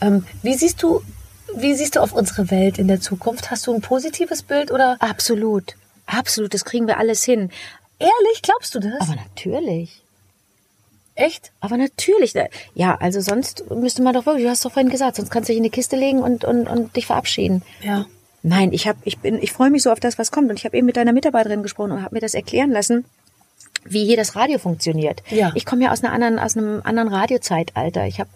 Ähm, 0.00 0.24
wie 0.42 0.54
siehst 0.54 0.82
du, 0.82 1.02
wie 1.54 1.74
siehst 1.74 1.96
du 1.96 2.00
auf 2.00 2.12
unsere 2.12 2.50
Welt 2.50 2.78
in 2.78 2.88
der 2.88 3.00
Zukunft? 3.00 3.50
Hast 3.50 3.66
du 3.66 3.74
ein 3.74 3.80
positives 3.80 4.42
Bild 4.42 4.70
oder 4.72 4.96
Absolut. 5.00 5.74
Absolut. 6.06 6.52
Das 6.54 6.64
kriegen 6.64 6.86
wir 6.86 6.98
alles 6.98 7.22
hin. 7.24 7.50
ehrlich 7.98 8.42
glaubst 8.42 8.74
du 8.74 8.80
das? 8.80 9.00
Aber 9.00 9.14
natürlich. 9.16 10.02
Echt? 11.18 11.50
Aber 11.58 11.76
natürlich. 11.76 12.32
Ja, 12.74 12.94
also 12.94 13.20
sonst 13.20 13.68
müsste 13.70 14.02
man 14.02 14.14
doch 14.14 14.24
wirklich, 14.24 14.44
du 14.44 14.50
hast 14.50 14.64
doch 14.64 14.70
vorhin 14.70 14.90
gesagt, 14.90 15.16
sonst 15.16 15.30
kannst 15.30 15.48
du 15.48 15.52
dich 15.52 15.58
in 15.58 15.64
eine 15.64 15.70
Kiste 15.70 15.96
legen 15.96 16.20
und, 16.20 16.44
und, 16.44 16.68
und 16.68 16.94
dich 16.94 17.06
verabschieden. 17.06 17.62
Ja. 17.82 18.06
Nein, 18.44 18.72
ich 18.72 18.86
habe, 18.86 18.98
ich 19.02 19.18
bin, 19.18 19.42
ich 19.42 19.50
freue 19.50 19.70
mich 19.70 19.82
so 19.82 19.90
auf 19.90 19.98
das, 19.98 20.16
was 20.16 20.30
kommt. 20.30 20.48
Und 20.48 20.56
ich 20.56 20.64
habe 20.64 20.76
eben 20.76 20.86
mit 20.86 20.96
deiner 20.96 21.12
Mitarbeiterin 21.12 21.64
gesprochen 21.64 21.90
und 21.90 22.02
habe 22.02 22.14
mir 22.14 22.20
das 22.20 22.34
erklären 22.34 22.70
lassen, 22.70 23.04
wie 23.84 24.04
hier 24.04 24.16
das 24.16 24.36
Radio 24.36 24.58
funktioniert. 24.58 25.22
Ja. 25.30 25.52
Ich 25.54 25.64
komme 25.64 25.84
ja 25.84 25.92
aus 25.92 26.02
einer 26.02 26.12
anderen, 26.12 26.38
aus 26.38 26.56
einem 26.56 26.80
anderen 26.84 27.08
Radiozeitalter. 27.08 28.06
Ich 28.06 28.20
habe, 28.20 28.30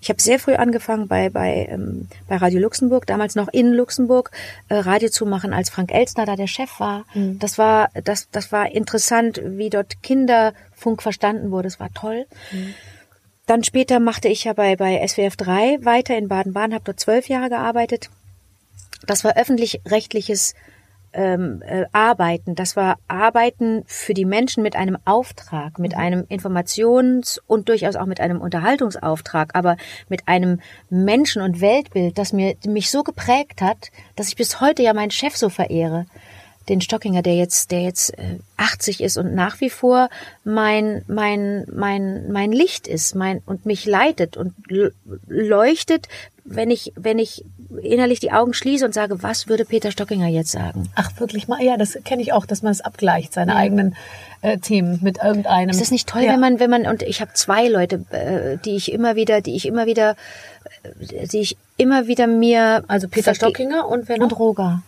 ich 0.00 0.08
habe 0.08 0.20
sehr 0.20 0.38
früh 0.38 0.54
angefangen 0.54 1.08
bei 1.08 1.30
bei 1.30 1.68
ähm, 1.70 2.08
bei 2.28 2.36
Radio 2.36 2.60
Luxemburg, 2.60 3.06
damals 3.06 3.34
noch 3.34 3.48
in 3.48 3.72
Luxemburg, 3.72 4.30
äh, 4.68 4.74
Radio 4.76 5.08
zu 5.08 5.26
machen, 5.26 5.52
als 5.52 5.70
Frank 5.70 5.92
Elstner 5.92 6.26
da 6.26 6.36
der 6.36 6.46
Chef 6.46 6.80
war. 6.80 7.04
Das 7.38 7.58
war, 7.58 7.90
das, 8.04 8.28
das 8.30 8.52
war 8.52 8.70
interessant, 8.70 9.40
wie 9.44 9.70
dort 9.70 10.02
Kinderfunk 10.02 11.02
verstanden 11.02 11.50
wurde. 11.50 11.68
Das 11.68 11.80
war 11.80 11.92
toll. 11.94 12.26
Dann 13.46 13.62
später 13.62 14.00
machte 14.00 14.28
ich 14.28 14.44
ja 14.44 14.52
bei, 14.52 14.76
bei 14.76 15.06
SWF 15.06 15.36
3 15.36 15.84
weiter 15.84 16.18
in 16.18 16.28
Baden-Baden, 16.28 16.74
habe 16.74 16.84
dort 16.84 17.00
zwölf 17.00 17.28
Jahre 17.28 17.48
gearbeitet. 17.48 18.10
Das 19.06 19.22
war 19.22 19.36
öffentlich-rechtliches 19.36 20.54
ähm, 21.16 21.62
äh, 21.66 21.86
Arbeiten. 21.92 22.54
Das 22.54 22.76
war 22.76 22.98
Arbeiten 23.08 23.82
für 23.86 24.14
die 24.14 24.24
Menschen 24.24 24.62
mit 24.62 24.76
einem 24.76 24.98
Auftrag, 25.04 25.78
mit 25.78 25.96
einem 25.96 26.24
Informations- 26.24 27.40
und 27.46 27.68
durchaus 27.68 27.96
auch 27.96 28.06
mit 28.06 28.20
einem 28.20 28.40
Unterhaltungsauftrag, 28.40 29.54
aber 29.54 29.76
mit 30.08 30.28
einem 30.28 30.60
Menschen- 30.90 31.42
und 31.42 31.60
Weltbild, 31.60 32.18
das 32.18 32.32
mir 32.32 32.54
mich 32.66 32.90
so 32.90 33.02
geprägt 33.02 33.62
hat, 33.62 33.90
dass 34.14 34.28
ich 34.28 34.36
bis 34.36 34.60
heute 34.60 34.82
ja 34.82 34.92
meinen 34.92 35.10
Chef 35.10 35.36
so 35.36 35.48
verehre 35.48 36.06
den 36.68 36.80
Stockinger, 36.80 37.22
der 37.22 37.36
jetzt, 37.36 37.70
der 37.70 37.82
jetzt 37.82 38.18
äh, 38.18 38.38
80 38.56 39.00
ist 39.00 39.16
und 39.18 39.34
nach 39.34 39.60
wie 39.60 39.70
vor 39.70 40.08
mein, 40.44 41.04
mein, 41.06 41.64
mein, 41.72 42.30
mein 42.32 42.52
Licht 42.52 42.88
ist, 42.88 43.14
mein 43.14 43.40
und 43.46 43.66
mich 43.66 43.86
leitet 43.86 44.36
und 44.36 44.52
leuchtet, 45.28 46.08
wenn 46.46 46.70
ich, 46.70 46.92
wenn 46.96 47.18
ich 47.18 47.44
innerlich 47.82 48.20
die 48.20 48.32
Augen 48.32 48.54
schließe 48.54 48.84
und 48.84 48.94
sage, 48.94 49.22
was 49.22 49.48
würde 49.48 49.64
Peter 49.64 49.90
Stockinger 49.90 50.28
jetzt 50.28 50.52
sagen? 50.52 50.88
Ach, 50.94 51.10
wirklich 51.18 51.48
mal? 51.48 51.62
Ja, 51.62 51.76
das 51.76 51.98
kenne 52.04 52.22
ich 52.22 52.32
auch, 52.32 52.46
dass 52.46 52.62
man 52.62 52.72
es 52.72 52.80
abgleicht, 52.80 53.32
seine 53.32 53.56
eigenen 53.56 53.96
äh, 54.42 54.58
Themen 54.58 55.00
mit 55.02 55.18
irgendeinem. 55.22 55.70
Ist 55.70 55.80
das 55.80 55.90
nicht 55.90 56.08
toll, 56.08 56.22
ja. 56.22 56.32
wenn 56.32 56.40
man, 56.40 56.60
wenn 56.60 56.70
man, 56.70 56.86
und 56.86 57.02
ich 57.02 57.20
habe 57.20 57.32
zwei 57.34 57.68
Leute, 57.68 58.04
äh, 58.10 58.58
die 58.64 58.76
ich 58.76 58.92
immer 58.92 59.16
wieder, 59.16 59.40
die 59.40 59.56
ich 59.56 59.66
immer 59.66 59.86
wieder, 59.86 60.16
äh, 60.82 61.26
die 61.26 61.40
ich 61.40 61.56
immer 61.76 62.06
wieder 62.06 62.26
mir. 62.26 62.84
Also 62.88 63.08
Peter 63.08 63.34
Stockinger 63.34 63.88
und 63.88 64.08
wer 64.08 64.18
noch? 64.18 64.26
Und 64.26 64.38
Roger. 64.38 64.82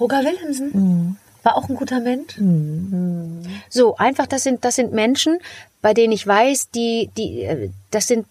Roger 0.00 0.24
Willemsen. 0.24 0.70
Mhm. 0.72 1.16
War 1.42 1.56
auch 1.56 1.68
ein 1.68 1.76
guter 1.76 2.00
Mensch. 2.00 2.36
So, 3.70 3.96
einfach, 3.96 4.26
das 4.26 4.42
sind, 4.42 4.64
das 4.64 4.74
sind 4.74 4.92
Menschen, 4.92 5.38
bei 5.80 5.94
denen 5.94 6.12
ich 6.12 6.26
weiß, 6.26 6.70
die, 6.70 7.08
die, 7.16 7.42
äh, 7.42 7.70
das 7.92 8.08
sind, 8.08 8.26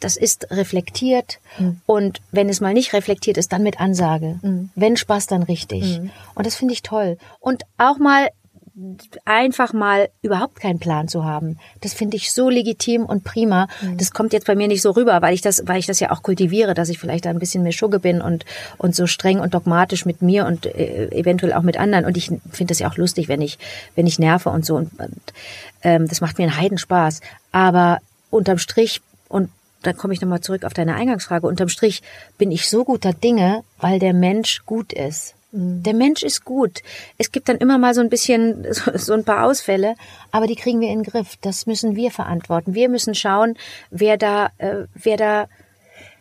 das, 0.00 0.16
ist 0.16 0.50
reflektiert 0.50 1.38
und 1.86 2.20
wenn 2.32 2.48
es 2.48 2.60
mal 2.60 2.74
nicht 2.74 2.92
reflektiert 2.92 3.36
ist, 3.36 3.52
dann 3.52 3.62
mit 3.62 3.80
Ansage. 3.80 4.38
Wenn 4.74 4.96
Spaß, 4.96 5.26
dann 5.26 5.42
richtig. 5.42 6.00
Und 6.34 6.46
das 6.46 6.56
finde 6.56 6.74
ich 6.74 6.82
toll. 6.82 7.18
Und 7.40 7.64
auch 7.78 7.98
mal 7.98 8.28
einfach 9.24 9.72
mal 9.72 10.10
überhaupt 10.20 10.60
keinen 10.60 10.78
Plan 10.78 11.08
zu 11.08 11.24
haben. 11.24 11.58
Das 11.80 11.94
finde 11.94 12.18
ich 12.18 12.32
so 12.32 12.50
legitim 12.50 13.06
und 13.06 13.24
prima. 13.24 13.68
Das 13.96 14.10
kommt 14.10 14.34
jetzt 14.34 14.46
bei 14.46 14.54
mir 14.54 14.68
nicht 14.68 14.82
so 14.82 14.90
rüber, 14.90 15.22
weil 15.22 15.32
ich 15.32 15.40
das, 15.40 15.62
weil 15.66 15.78
ich 15.78 15.86
das 15.86 15.98
ja 15.98 16.10
auch 16.10 16.22
kultiviere, 16.22 16.74
dass 16.74 16.90
ich 16.90 16.98
vielleicht 16.98 17.24
da 17.24 17.30
ein 17.30 17.38
bisschen 17.38 17.62
mehr 17.62 17.72
Schugge 17.72 18.00
bin 18.00 18.20
und, 18.20 18.44
und 18.76 18.94
so 18.94 19.06
streng 19.06 19.40
und 19.40 19.54
dogmatisch 19.54 20.04
mit 20.04 20.20
mir 20.20 20.44
und 20.44 20.66
äh, 20.66 21.08
eventuell 21.10 21.54
auch 21.54 21.62
mit 21.62 21.78
anderen. 21.78 22.04
Und 22.04 22.18
ich 22.18 22.26
finde 22.26 22.72
das 22.72 22.78
ja 22.78 22.90
auch 22.90 22.98
lustig, 22.98 23.28
wenn 23.28 23.40
ich, 23.40 23.58
wenn 23.94 24.06
ich 24.06 24.18
nerve 24.18 24.50
und 24.50 24.66
so. 24.66 24.76
Und, 24.76 24.98
und 25.00 25.32
ähm, 25.82 26.06
das 26.06 26.20
macht 26.20 26.36
mir 26.36 26.44
einen 26.44 26.58
Heidenspaß. 26.58 27.22
Aber 27.52 28.00
unterm 28.30 28.58
Strich 28.58 29.00
und 29.28 29.48
da 29.82 29.92
komme 29.92 30.14
ich 30.14 30.20
nochmal 30.20 30.40
zurück 30.40 30.64
auf 30.64 30.74
deine 30.74 30.94
Eingangsfrage. 30.94 31.46
Unterm 31.46 31.68
Strich 31.68 32.02
bin 32.38 32.50
ich 32.50 32.68
so 32.68 32.84
guter 32.84 33.12
Dinge, 33.12 33.62
weil 33.78 33.98
der 33.98 34.14
Mensch 34.14 34.62
gut 34.66 34.92
ist. 34.92 35.34
Der 35.52 35.94
Mensch 35.94 36.22
ist 36.22 36.44
gut. 36.44 36.82
Es 37.18 37.32
gibt 37.32 37.48
dann 37.48 37.56
immer 37.56 37.78
mal 37.78 37.94
so 37.94 38.00
ein 38.00 38.10
bisschen, 38.10 38.66
so, 38.72 38.90
so 38.94 39.12
ein 39.12 39.24
paar 39.24 39.46
Ausfälle, 39.46 39.94
aber 40.32 40.46
die 40.46 40.56
kriegen 40.56 40.80
wir 40.80 40.88
in 40.88 41.02
den 41.02 41.10
Griff. 41.10 41.36
Das 41.40 41.66
müssen 41.66 41.96
wir 41.96 42.10
verantworten. 42.10 42.74
Wir 42.74 42.88
müssen 42.88 43.14
schauen, 43.14 43.56
wer 43.90 44.16
da, 44.16 44.50
äh, 44.58 44.84
wer 44.94 45.16
da 45.16 45.48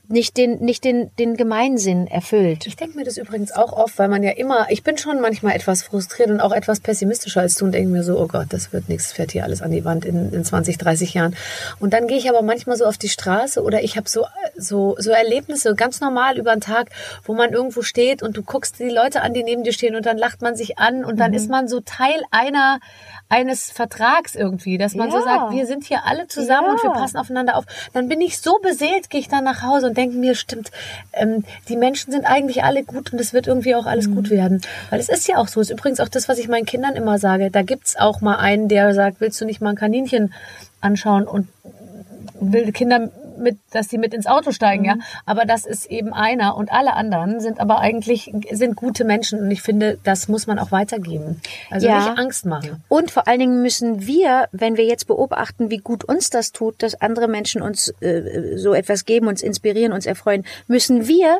nicht 0.07 0.37
den, 0.37 0.59
nicht 0.59 0.83
den, 0.83 1.11
den 1.17 1.35
Gemeinsinn 1.35 2.07
erfüllt. 2.07 2.67
Ich 2.67 2.75
denke 2.75 2.97
mir 2.97 3.03
das 3.03 3.17
übrigens 3.17 3.51
auch 3.51 3.73
oft, 3.73 3.97
weil 3.97 4.07
man 4.07 4.23
ja 4.23 4.31
immer, 4.31 4.67
ich 4.69 4.83
bin 4.83 4.97
schon 4.97 5.21
manchmal 5.21 5.55
etwas 5.55 5.83
frustriert 5.83 6.29
und 6.29 6.39
auch 6.39 6.51
etwas 6.51 6.79
pessimistischer 6.79 7.41
als 7.41 7.55
du 7.55 7.65
und 7.65 7.71
denke 7.71 7.89
mir 7.89 8.03
so, 8.03 8.19
oh 8.19 8.27
Gott, 8.27 8.47
das 8.49 8.73
wird 8.73 8.89
nichts, 8.89 9.11
fährt 9.11 9.31
hier 9.31 9.43
alles 9.43 9.61
an 9.61 9.71
die 9.71 9.85
Wand 9.85 10.05
in, 10.05 10.31
in 10.31 10.43
20, 10.43 10.77
30 10.77 11.13
Jahren. 11.13 11.35
Und 11.79 11.93
dann 11.93 12.07
gehe 12.07 12.17
ich 12.17 12.29
aber 12.29 12.41
manchmal 12.41 12.77
so 12.77 12.85
auf 12.85 12.97
die 12.97 13.09
Straße 13.09 13.61
oder 13.61 13.83
ich 13.83 13.97
habe 13.97 14.09
so, 14.09 14.25
so, 14.55 14.95
so 14.99 15.11
Erlebnisse, 15.11 15.75
ganz 15.75 16.01
normal 16.01 16.37
über 16.37 16.53
den 16.53 16.61
Tag, 16.61 16.89
wo 17.23 17.33
man 17.33 17.51
irgendwo 17.51 17.81
steht 17.81 18.23
und 18.23 18.37
du 18.37 18.43
guckst 18.43 18.79
die 18.79 18.89
Leute 18.89 19.21
an, 19.21 19.33
die 19.33 19.43
neben 19.43 19.63
dir 19.63 19.73
stehen 19.73 19.95
und 19.95 20.05
dann 20.05 20.17
lacht 20.17 20.41
man 20.41 20.55
sich 20.55 20.77
an 20.77 21.05
und 21.05 21.19
dann 21.19 21.33
ist 21.33 21.49
man 21.49 21.67
so 21.67 21.79
Teil 21.79 22.21
einer, 22.31 22.79
eines 23.27 23.71
Vertrags 23.71 24.35
irgendwie, 24.35 24.77
dass 24.77 24.93
man 24.93 25.09
so 25.09 25.17
Ja. 25.17 25.23
sagt, 25.23 25.51
wir 25.51 25.65
sind 25.65 25.83
hier 25.85 26.05
alle 26.05 26.27
zusammen 26.27 26.69
und 26.69 26.83
wir 26.83 26.91
Ja. 26.91 26.95
passen 26.99 27.17
aufeinander 27.17 27.57
auf. 27.57 27.65
Dann 27.93 28.07
bin 28.07 28.21
ich 28.21 28.39
so 28.39 28.59
beseelt, 28.61 29.09
gehe 29.09 29.19
ich 29.19 29.27
dann 29.27 29.43
nach 29.43 29.63
Hause 29.63 29.87
und 29.87 29.97
denke 29.97 30.15
mir, 30.17 30.35
stimmt, 30.35 30.69
ähm, 31.13 31.43
die 31.67 31.75
Menschen 31.75 32.11
sind 32.11 32.25
eigentlich 32.25 32.63
alle 32.63 32.83
gut 32.83 33.11
und 33.13 33.19
es 33.19 33.33
wird 33.33 33.47
irgendwie 33.47 33.73
auch 33.75 33.87
alles 33.87 34.07
Mhm. 34.07 34.15
gut 34.15 34.29
werden. 34.29 34.61
Weil 34.91 34.99
es 34.99 35.09
ist 35.09 35.27
ja 35.27 35.37
auch 35.37 35.47
so. 35.47 35.59
Es 35.59 35.69
ist 35.69 35.73
übrigens 35.79 35.99
auch 35.99 36.09
das, 36.09 36.29
was 36.29 36.37
ich 36.37 36.47
meinen 36.47 36.65
Kindern 36.65 36.95
immer 36.95 37.17
sage. 37.17 37.49
Da 37.49 37.63
gibt's 37.63 37.95
auch 37.97 38.21
mal 38.21 38.35
einen, 38.35 38.67
der 38.67 38.93
sagt, 38.93 39.19
willst 39.21 39.41
du 39.41 39.45
nicht 39.45 39.59
mal 39.59 39.71
ein 39.71 39.75
Kaninchen 39.75 40.31
anschauen 40.81 41.27
und 41.27 41.47
will 42.39 42.71
Kinder 42.73 43.09
mit, 43.37 43.57
dass 43.71 43.87
die 43.87 43.97
mit 43.97 44.13
ins 44.13 44.27
Auto 44.27 44.51
steigen, 44.51 44.83
Mhm. 44.83 44.87
ja. 44.87 44.95
Aber 45.25 45.45
das 45.45 45.65
ist 45.65 45.85
eben 45.87 46.13
einer 46.13 46.55
und 46.57 46.71
alle 46.71 46.93
anderen 46.93 47.39
sind 47.39 47.59
aber 47.59 47.79
eigentlich, 47.79 48.31
sind 48.51 48.75
gute 48.75 49.03
Menschen 49.05 49.39
und 49.39 49.51
ich 49.51 49.61
finde, 49.61 49.97
das 50.03 50.27
muss 50.27 50.47
man 50.47 50.59
auch 50.59 50.71
weitergeben. 50.71 51.41
Also 51.69 51.87
Ja. 51.87 52.09
nicht 52.09 52.19
Angst 52.19 52.45
machen. 52.45 52.83
Und 52.87 53.11
vor 53.11 53.27
allen 53.27 53.39
Dingen 53.39 53.61
müssen 53.61 54.05
wir, 54.07 54.47
wenn 54.51 54.77
wir 54.77 54.85
jetzt 54.85 55.07
beobachten, 55.07 55.69
wie 55.69 55.77
gut 55.77 56.03
uns 56.03 56.29
das 56.29 56.51
tut, 56.51 56.81
dass 56.83 56.99
andere 57.01 57.27
Menschen 57.27 57.61
uns 57.61 57.89
äh, 58.01 58.57
so 58.57 58.73
etwas 58.73 59.05
geben, 59.05 59.27
uns 59.27 59.41
inspirieren, 59.41 59.93
uns 59.93 60.05
erfreuen, 60.05 60.45
müssen 60.67 61.07
wir 61.07 61.39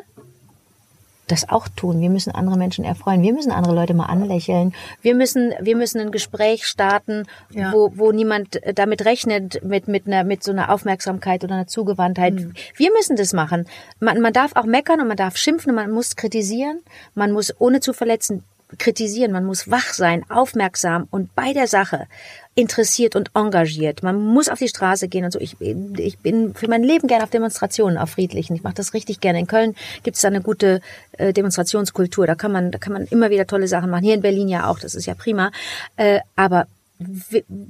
das 1.28 1.48
auch 1.48 1.68
tun. 1.68 2.00
Wir 2.00 2.10
müssen 2.10 2.32
andere 2.34 2.56
Menschen 2.56 2.84
erfreuen. 2.84 3.22
Wir 3.22 3.32
müssen 3.32 3.50
andere 3.50 3.74
Leute 3.74 3.94
mal 3.94 4.06
anlächeln. 4.06 4.74
Wir 5.02 5.14
müssen, 5.14 5.52
wir 5.60 5.76
müssen 5.76 6.00
ein 6.00 6.10
Gespräch 6.12 6.66
starten, 6.66 7.24
Ja. 7.50 7.72
wo, 7.72 7.92
wo 7.96 8.12
niemand 8.12 8.62
äh, 8.62 8.72
damit 8.72 9.04
rechnet, 9.04 9.62
mit, 9.64 9.88
mit 9.88 10.06
einer, 10.06 10.24
mit 10.24 10.44
so 10.44 10.52
einer 10.52 10.72
Aufmerksamkeit 10.72 11.42
oder 11.44 11.54
einer 11.54 11.66
Zugewandtheit. 11.66 12.34
Mhm. 12.34 12.52
Wir 12.76 12.92
müssen 12.92 13.16
das 13.16 13.32
machen. 13.32 13.66
Man, 14.00 14.20
man 14.20 14.32
darf 14.32 14.54
auch 14.54 14.66
meckern 14.66 15.00
und 15.00 15.08
man 15.08 15.16
darf 15.16 15.36
schimpfen 15.36 15.70
und 15.70 15.76
man 15.76 15.90
muss 15.90 16.16
kritisieren. 16.16 16.80
Man 17.14 17.32
muss 17.32 17.54
ohne 17.58 17.80
zu 17.80 17.92
verletzen 17.92 18.44
kritisieren. 18.78 19.32
Man 19.32 19.44
muss 19.44 19.70
wach 19.70 19.92
sein, 19.92 20.24
aufmerksam 20.28 21.06
und 21.10 21.34
bei 21.34 21.52
der 21.52 21.66
Sache 21.68 22.06
interessiert 22.54 23.14
und 23.16 23.30
engagiert. 23.34 24.02
Man 24.02 24.16
muss 24.16 24.48
auf 24.48 24.58
die 24.58 24.68
Straße 24.68 25.08
gehen 25.08 25.24
und 25.24 25.30
so. 25.30 25.38
Ich, 25.38 25.56
bin- 25.58 25.94
ich 25.98 26.18
bin 26.18 26.54
für 26.54 26.68
mein 26.68 26.82
Leben 26.82 27.06
gerne 27.06 27.22
auf 27.24 27.30
Demonstrationen, 27.30 27.98
auf 27.98 28.10
friedlichen. 28.10 28.56
Ich 28.56 28.62
mache 28.62 28.74
das 28.74 28.94
richtig 28.94 29.20
gerne. 29.20 29.38
In 29.38 29.46
Köln 29.46 29.74
gibt 30.02 30.16
es 30.16 30.22
da 30.22 30.28
eine 30.28 30.40
gute 30.40 30.80
äh, 31.12 31.32
Demonstrationskultur. 31.32 32.26
Da 32.26 32.34
kann 32.34 32.52
man, 32.52 32.70
da 32.70 32.78
kann 32.78 32.92
man 32.94 33.04
immer 33.06 33.30
wieder 33.30 33.46
tolle 33.46 33.68
Sachen 33.68 33.90
machen. 33.90 34.04
Hier 34.04 34.14
in 34.14 34.22
Berlin 34.22 34.48
ja 34.48 34.68
auch. 34.68 34.78
Das 34.78 34.94
ist 34.94 35.06
ja 35.06 35.14
prima. 35.14 35.52
Äh, 35.96 36.20
aber 36.34 36.66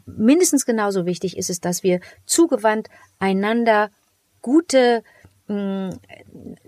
mindestens 0.06 0.66
genauso 0.66 1.04
wichtig 1.04 1.36
ist 1.36 1.50
es, 1.50 1.60
dass 1.60 1.82
wir 1.82 2.00
zugewandt 2.26 2.88
einander 3.18 3.90
gute, 4.40 5.02
mh, 5.48 5.90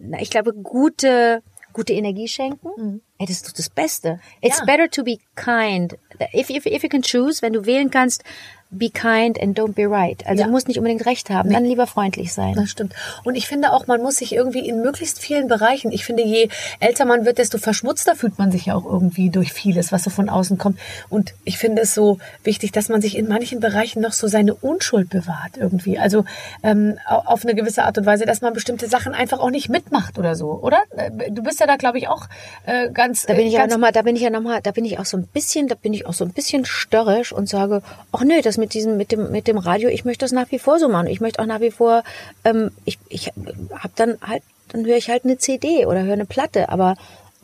na, 0.00 0.20
ich 0.20 0.30
glaube, 0.30 0.52
gute, 0.52 1.40
gute 1.78 1.92
Energie 1.92 2.26
schenken. 2.26 3.00
Ey, 3.18 3.26
das 3.26 3.36
ist 3.36 3.46
doch 3.46 3.52
das 3.52 3.70
Beste. 3.70 4.18
It's 4.42 4.58
Ja. 4.58 4.64
better 4.64 4.90
to 4.90 5.04
be 5.04 5.18
kind. 5.36 5.96
If, 6.34 6.50
if, 6.50 6.66
if 6.66 6.82
you 6.82 6.88
can 6.88 7.02
choose, 7.02 7.40
wenn 7.40 7.52
du 7.52 7.66
wählen 7.66 7.88
kannst, 7.90 8.24
be 8.70 8.90
kind 8.90 9.40
and 9.40 9.58
don't 9.58 9.72
be 9.72 9.88
right. 9.90 10.26
Also 10.26 10.40
Ja. 10.40 10.46
du 10.46 10.52
musst 10.52 10.68
nicht 10.68 10.76
unbedingt 10.78 11.06
recht 11.06 11.30
haben, 11.30 11.50
dann 11.50 11.64
lieber 11.64 11.86
freundlich 11.86 12.34
sein. 12.34 12.54
Das 12.54 12.68
stimmt. 12.70 12.92
Und 13.24 13.34
ich 13.34 13.46
finde 13.46 13.72
auch, 13.72 13.86
man 13.86 14.02
muss 14.02 14.16
sich 14.16 14.34
irgendwie 14.34 14.68
in 14.68 14.82
möglichst 14.82 15.18
vielen 15.20 15.48
Bereichen, 15.48 15.90
ich 15.90 16.04
finde, 16.04 16.22
je 16.22 16.48
älter 16.78 17.06
man 17.06 17.24
wird, 17.24 17.38
desto 17.38 17.56
verschmutzter 17.56 18.14
fühlt 18.14 18.38
man 18.38 18.50
sich 18.52 18.66
ja 18.66 18.74
auch 18.74 18.84
irgendwie 18.84 19.30
durch 19.30 19.52
vieles, 19.54 19.90
was 19.90 20.04
so 20.04 20.10
von 20.10 20.28
außen 20.28 20.58
kommt. 20.58 20.78
Und 21.08 21.32
ich 21.44 21.56
finde 21.56 21.80
es 21.82 21.94
so 21.94 22.18
wichtig, 22.44 22.72
dass 22.72 22.90
man 22.90 23.00
sich 23.00 23.16
in 23.16 23.26
manchen 23.26 23.60
Bereichen 23.60 24.02
noch 24.02 24.12
so 24.12 24.26
seine 24.28 24.54
Unschuld 24.54 25.08
bewahrt 25.08 25.56
irgendwie. 25.56 25.98
Also 25.98 26.24
ähm, 26.62 26.98
au- 27.08 27.22
auf 27.24 27.44
eine 27.44 27.54
gewisse 27.54 27.84
Art 27.84 27.96
und 27.96 28.04
Weise, 28.04 28.26
dass 28.26 28.42
man 28.42 28.52
bestimmte 28.52 28.86
Sachen 28.88 29.14
einfach 29.14 29.38
auch 29.40 29.50
nicht 29.50 29.70
mitmacht 29.70 30.18
oder 30.18 30.34
so, 30.34 30.50
oder? 30.62 30.82
Äh, 30.96 31.10
Du 31.30 31.42
bist 31.42 31.60
ja 31.60 31.66
da, 31.66 31.76
glaube 31.76 31.98
ich, 31.98 32.08
auch 32.08 32.26
äh, 32.66 32.90
ganz. 32.90 33.24
Da 33.26 33.34
bin 33.34 33.46
ich 33.46 33.54
äh, 33.54 33.56
aber 33.56 33.62
ganz 33.64 33.72
noch 33.72 33.80
mal, 33.80 33.92
da 33.92 34.02
bin 34.02 34.16
ich 34.16 34.22
ja 34.22 34.30
noch 34.30 34.40
mal, 34.42 34.60
da 34.60 34.72
bin 34.72 34.84
ich 34.84 34.98
auch 34.98 35.06
so 35.06 35.16
ein 35.16 35.26
bisschen, 35.26 35.68
da 35.68 35.74
bin 35.74 35.92
ich 35.94 36.04
auch 36.06 36.12
so 36.14 36.24
ein 36.24 36.32
bisschen 36.32 36.64
störrisch 36.64 37.32
und 37.32 37.48
sage, 37.48 37.82
ach 38.12 38.22
nö, 38.22 38.40
das 38.42 38.57
mit 38.58 38.74
diesem, 38.74 38.96
mit 38.96 39.12
dem, 39.12 39.30
mit 39.30 39.46
dem 39.46 39.58
Radio, 39.58 39.88
ich 39.88 40.04
möchte 40.04 40.24
das 40.24 40.32
nach 40.32 40.50
wie 40.50 40.58
vor 40.58 40.78
so 40.78 40.88
machen. 40.88 41.06
Ich 41.06 41.20
möchte 41.20 41.40
auch 41.40 41.46
nach 41.46 41.60
wie 41.60 41.70
vor, 41.70 42.02
ähm, 42.44 42.70
ich, 42.84 42.98
ich 43.08 43.32
habe 43.72 43.92
dann 43.96 44.18
halt, 44.20 44.42
dann 44.68 44.84
höre 44.84 44.96
ich 44.96 45.08
halt 45.08 45.24
eine 45.24 45.38
CD 45.38 45.86
oder 45.86 46.02
höre 46.02 46.12
eine 46.12 46.26
Platte, 46.26 46.68
aber 46.68 46.96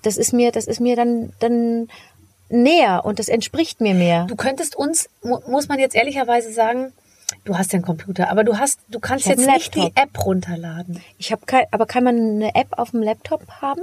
das 0.02 0.16
ist 0.16 0.32
mir, 0.32 0.52
das 0.52 0.66
ist 0.66 0.80
mir 0.80 0.96
dann, 0.96 1.32
dann 1.40 1.88
näher 2.48 3.02
und 3.04 3.18
das 3.18 3.28
entspricht 3.28 3.80
mir 3.80 3.94
mehr. 3.94 4.26
Du 4.26 4.36
könntest 4.36 4.76
uns, 4.76 5.08
mu 5.22 5.38
muss 5.48 5.68
man 5.68 5.78
jetzt 5.78 5.94
ehrlicherweise 5.94 6.52
sagen, 6.52 6.92
du 7.44 7.56
hast 7.56 7.72
ja 7.72 7.78
einen 7.78 7.84
Computer, 7.84 8.30
aber 8.30 8.44
du 8.44 8.58
hast, 8.58 8.80
du 8.88 9.00
kannst 9.00 9.26
jetzt 9.26 9.46
nicht 9.46 9.74
die. 9.74 9.92
App 9.94 10.24
runterladen. 10.24 11.02
Ich 11.18 11.32
habe 11.32 11.46
kein, 11.46 11.66
aber 11.70 11.86
kann 11.86 12.04
man 12.04 12.16
eine 12.16 12.54
App 12.54 12.68
auf 12.72 12.90
dem 12.90 13.02
Laptop 13.02 13.46
haben? 13.62 13.80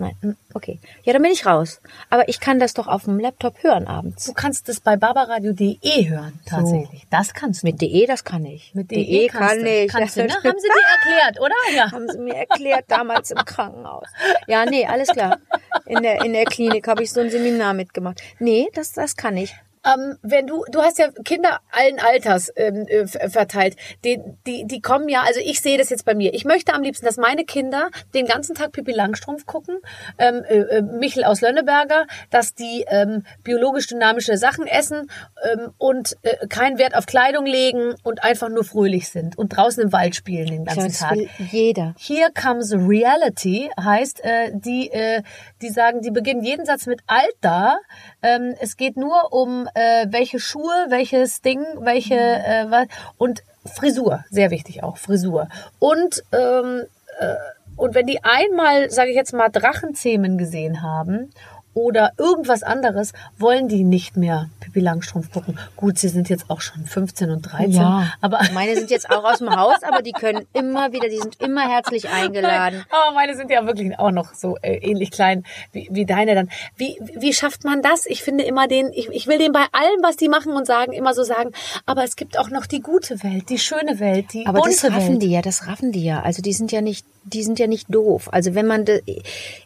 Nein. 0.00 0.36
Okay. 0.54 0.80
Ja, 1.04 1.12
dann 1.12 1.20
bin 1.20 1.30
ich 1.30 1.44
raus. 1.44 1.82
Aber 2.08 2.26
ich 2.30 2.40
kann 2.40 2.58
das 2.58 2.72
doch 2.72 2.88
auf 2.88 3.04
dem 3.04 3.20
Laptop 3.20 3.62
hören 3.62 3.86
abends. 3.86 4.24
Du 4.24 4.32
kannst 4.32 4.66
es 4.70 4.80
bei 4.80 4.96
barbaradio.de 4.96 6.08
hören, 6.08 6.40
tatsächlich. 6.46 7.06
Das 7.10 7.34
kannst 7.34 7.62
du. 7.62 7.66
Mit 7.66 7.82
DE, 7.82 8.06
das 8.06 8.24
kann 8.24 8.46
ich. 8.46 8.74
Mit 8.74 8.90
DE 8.90 9.04
DE 9.04 9.26
kann 9.26 9.58
du. 9.58 9.68
ich. 9.68 9.92
Kannst 9.92 10.16
du, 10.16 10.22
ne? 10.22 10.32
Haben 10.42 10.58
sie 10.58 10.68
dir 10.68 11.12
erklärt, 11.12 11.40
oder? 11.40 11.76
Ja. 11.76 11.92
Haben 11.92 12.08
sie 12.08 12.18
mir 12.18 12.34
erklärt 12.34 12.86
damals 12.88 13.30
im 13.30 13.44
Krankenhaus. 13.44 14.08
Ja, 14.46 14.64
nee, 14.64 14.86
alles 14.86 15.08
klar. 15.08 15.36
In 15.84 16.02
der, 16.02 16.24
in 16.24 16.32
der 16.32 16.46
Klinik 16.46 16.88
habe 16.88 17.02
ich 17.02 17.12
so 17.12 17.20
ein 17.20 17.28
Seminar 17.28 17.74
mitgemacht. 17.74 18.22
Nee, 18.38 18.68
das, 18.72 18.92
das 18.92 19.16
kann 19.16 19.36
ich. 19.36 19.54
Ähm, 19.82 20.18
wenn 20.22 20.46
du, 20.46 20.64
du 20.70 20.82
hast 20.82 20.98
ja 20.98 21.08
Kinder 21.24 21.60
allen 21.70 21.98
Alters 21.98 22.52
ähm, 22.56 22.86
äh, 22.86 23.06
ver- 23.06 23.30
verteilt. 23.30 23.76
Die, 24.04 24.20
die, 24.46 24.66
die 24.66 24.80
kommen 24.82 25.08
ja, 25.08 25.22
also 25.22 25.40
ich 25.42 25.62
sehe 25.62 25.78
das 25.78 25.88
jetzt 25.88 26.04
bei 26.04 26.14
mir. 26.14 26.34
Ich 26.34 26.44
möchte 26.44 26.74
am 26.74 26.82
liebsten, 26.82 27.06
dass 27.06 27.16
meine 27.16 27.44
Kinder 27.44 27.88
den 28.12 28.26
ganzen 28.26 28.54
Tag 28.54 28.72
Pippi 28.72 28.92
Langstrumpf 28.92 29.46
gucken, 29.46 29.78
ähm, 30.18 30.44
äh, 30.46 30.58
äh, 30.58 30.82
Michel 30.82 31.24
aus 31.24 31.40
Lönneberger, 31.40 32.06
dass 32.28 32.54
die 32.54 32.84
ähm, 32.88 33.24
biologisch 33.42 33.86
dynamische 33.86 34.36
Sachen 34.36 34.66
essen 34.66 35.10
ähm, 35.50 35.72
und 35.78 36.14
äh, 36.22 36.46
keinen 36.48 36.76
Wert 36.78 36.94
auf 36.94 37.06
Kleidung 37.06 37.46
legen 37.46 37.94
und 38.02 38.22
einfach 38.22 38.50
nur 38.50 38.64
fröhlich 38.64 39.08
sind 39.08 39.38
und 39.38 39.56
draußen 39.56 39.82
im 39.82 39.92
Wald 39.92 40.14
spielen 40.14 40.46
den 40.48 40.64
ganzen 40.66 40.92
Tag. 40.92 41.16
jeder. 41.50 41.94
Here 41.98 42.30
comes 42.38 42.74
reality 42.74 43.70
heißt, 43.82 44.22
äh, 44.24 44.50
die, 44.52 44.90
äh, 44.90 45.22
die 45.62 45.70
sagen, 45.70 46.02
die 46.02 46.10
beginnen 46.10 46.42
jeden 46.44 46.66
Satz 46.66 46.86
mit 46.86 47.00
Alter. 47.06 47.78
Ähm, 48.22 48.54
es 48.60 48.76
geht 48.76 48.98
nur 48.98 49.32
um 49.32 49.68
äh, 49.74 50.06
welche 50.10 50.38
Schuhe, 50.38 50.86
welches 50.88 51.42
Ding, 51.42 51.64
welche 51.78 52.14
äh, 52.14 52.66
was 52.68 52.86
und 53.18 53.42
Frisur, 53.66 54.24
sehr 54.30 54.50
wichtig 54.50 54.82
auch 54.82 54.96
Frisur. 54.96 55.48
Und 55.78 56.22
ähm, 56.32 56.84
äh, 57.18 57.34
und 57.76 57.94
wenn 57.94 58.06
die 58.06 58.22
einmal, 58.22 58.90
sage 58.90 59.10
ich 59.10 59.16
jetzt 59.16 59.32
mal, 59.32 59.48
Drachenzähmen 59.48 60.36
gesehen 60.36 60.82
haben 60.82 61.32
oder 61.80 62.12
irgendwas 62.18 62.62
anderes, 62.62 63.12
wollen 63.38 63.68
die 63.68 63.84
nicht 63.84 64.16
mehr 64.16 64.50
Pippi 64.60 64.80
Langstrumpf 64.80 65.32
gucken. 65.32 65.58
Gut, 65.76 65.98
sie 65.98 66.08
sind 66.08 66.28
jetzt 66.28 66.50
auch 66.50 66.60
schon 66.60 66.84
15 66.84 67.30
und 67.30 67.42
13, 67.42 67.82
aber 68.20 68.40
meine 68.54 68.74
sind 68.76 68.90
jetzt 68.90 69.10
auch 69.10 69.24
aus 69.24 69.38
dem 69.38 69.54
Haus, 69.54 69.82
aber 69.82 70.02
die 70.02 70.12
können 70.12 70.46
immer 70.52 70.92
wieder, 70.92 71.08
die 71.08 71.18
sind 71.18 71.40
immer 71.40 71.68
herzlich 71.68 72.08
eingeladen. 72.10 72.84
Aber 72.90 73.14
meine 73.14 73.34
sind 73.34 73.50
ja 73.50 73.66
wirklich 73.66 73.98
auch 73.98 74.10
noch 74.10 74.34
so 74.34 74.56
äh, 74.62 74.76
ähnlich 74.76 75.10
klein 75.10 75.44
wie, 75.72 75.88
wie 75.90 76.04
deine 76.04 76.34
dann. 76.34 76.50
Wie, 76.76 77.00
wie 77.00 77.32
schafft 77.32 77.64
man 77.64 77.82
das? 77.82 78.06
Ich 78.06 78.22
finde 78.22 78.44
immer 78.44 78.68
den, 78.68 78.92
ich, 78.92 79.08
ich 79.08 79.26
will 79.26 79.38
den 79.38 79.52
bei 79.52 79.64
allem, 79.72 80.02
was 80.02 80.16
die 80.16 80.28
machen 80.28 80.52
und 80.52 80.66
sagen, 80.66 80.92
immer 80.92 81.14
so 81.14 81.22
sagen, 81.22 81.52
aber 81.86 82.04
es 82.04 82.16
gibt 82.16 82.38
auch 82.38 82.50
noch 82.50 82.66
die 82.66 82.80
gute 82.80 83.22
Welt, 83.22 83.48
die 83.48 83.58
schöne 83.58 83.98
Welt, 84.00 84.32
die 84.32 84.46
Aber 84.46 84.60
bunte 84.60 84.76
das 84.82 84.84
raffen 84.84 85.12
Welt. 85.12 85.22
die 85.22 85.30
ja, 85.30 85.42
das 85.42 85.66
raffen 85.66 85.92
die 85.92 86.04
ja. 86.04 86.22
Also 86.22 86.42
die 86.42 86.52
sind 86.52 86.72
ja 86.72 86.80
nicht, 86.80 87.06
die 87.32 87.42
sind 87.42 87.58
ja 87.58 87.66
nicht 87.66 87.86
doof. 87.92 88.28
Also 88.32 88.54
wenn 88.54 88.66
man, 88.66 88.84
de, 88.84 89.02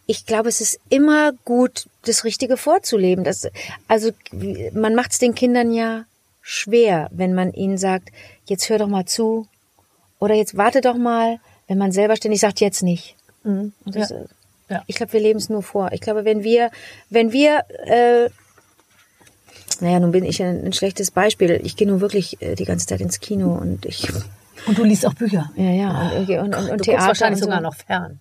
ich 0.07 0.27
glaube, 0.27 0.49
es 0.49 0.61
ist 0.61 0.79
immer 0.89 1.33
gut, 1.45 1.89
das 2.05 2.25
Richtige 2.25 2.57
vorzuleben. 2.57 3.25
Das, 3.25 3.49
also 3.89 4.11
man 4.73 4.95
macht 4.95 5.13
es 5.13 5.19
den 5.19 5.35
Kindern 5.35 5.73
ja 5.73 6.05
schwer, 6.43 7.09
wenn 7.11 7.35
man 7.35 7.53
ihnen 7.53 7.79
sagt, 7.79 8.11
jetzt 8.47 8.69
hör 8.69 8.79
doch 8.79 8.89
mal 8.89 9.07
zu 9.07 9.49
oder 10.19 10.35
jetzt 10.35 10.57
warte 10.57 10.81
doch 10.81 10.97
mal, 10.97 11.39
wenn 11.67 11.79
man 11.79 11.93
selber 11.93 12.17
ständig 12.17 12.41
sagt, 12.41 12.61
jetzt 12.61 12.83
nicht. 12.83 13.17
Und 13.85 13.97
das, 13.97 14.11
Ja. 14.11 14.25
Ja. 14.71 14.83
Ich 14.87 14.97
glaube, 14.97 15.13
wir 15.13 15.21
leben 15.21 15.39
es 15.39 15.51
nur 15.51 15.63
vor. 15.63 15.93
Ich 15.93 16.01
glaube, 16.01 16.25
wenn 16.25 16.43
wir, 16.43 16.71
wenn 17.11 17.33
wir 17.33 17.65
äh, 17.85 18.31
naja, 19.81 20.01
nun 20.01 20.13
bin 20.13 20.25
ich 20.25 20.43
ein, 20.43 20.65
ein 20.65 20.73
schlechtes 20.73 21.11
Beispiel. 21.11 21.61
Ich 21.63 21.77
gehe 21.77 21.87
nun 21.87 22.01
wirklich 22.01 22.41
äh, 22.41 22.55
die 22.55 22.65
ganze 22.65 22.87
Zeit 22.87 23.01
ins 23.01 23.21
Kino 23.21 23.55
und 23.55 23.87
ich 23.87 24.09
Und 24.67 24.79
du 24.79 24.85
liest 24.85 25.07
auch 25.07 25.15
Bücher. 25.15 25.51
Ja, 25.57 25.71
ja. 25.71 25.91
Und, 25.91 26.29
und, 26.29 26.55
und, 26.55 26.71
und 26.71 26.81
du 26.81 26.85
Theater 26.85 27.07
wahrscheinlich 27.09 27.41
so. 27.41 27.47
sogar 27.47 27.61
noch 27.61 27.75
fern. 27.75 28.21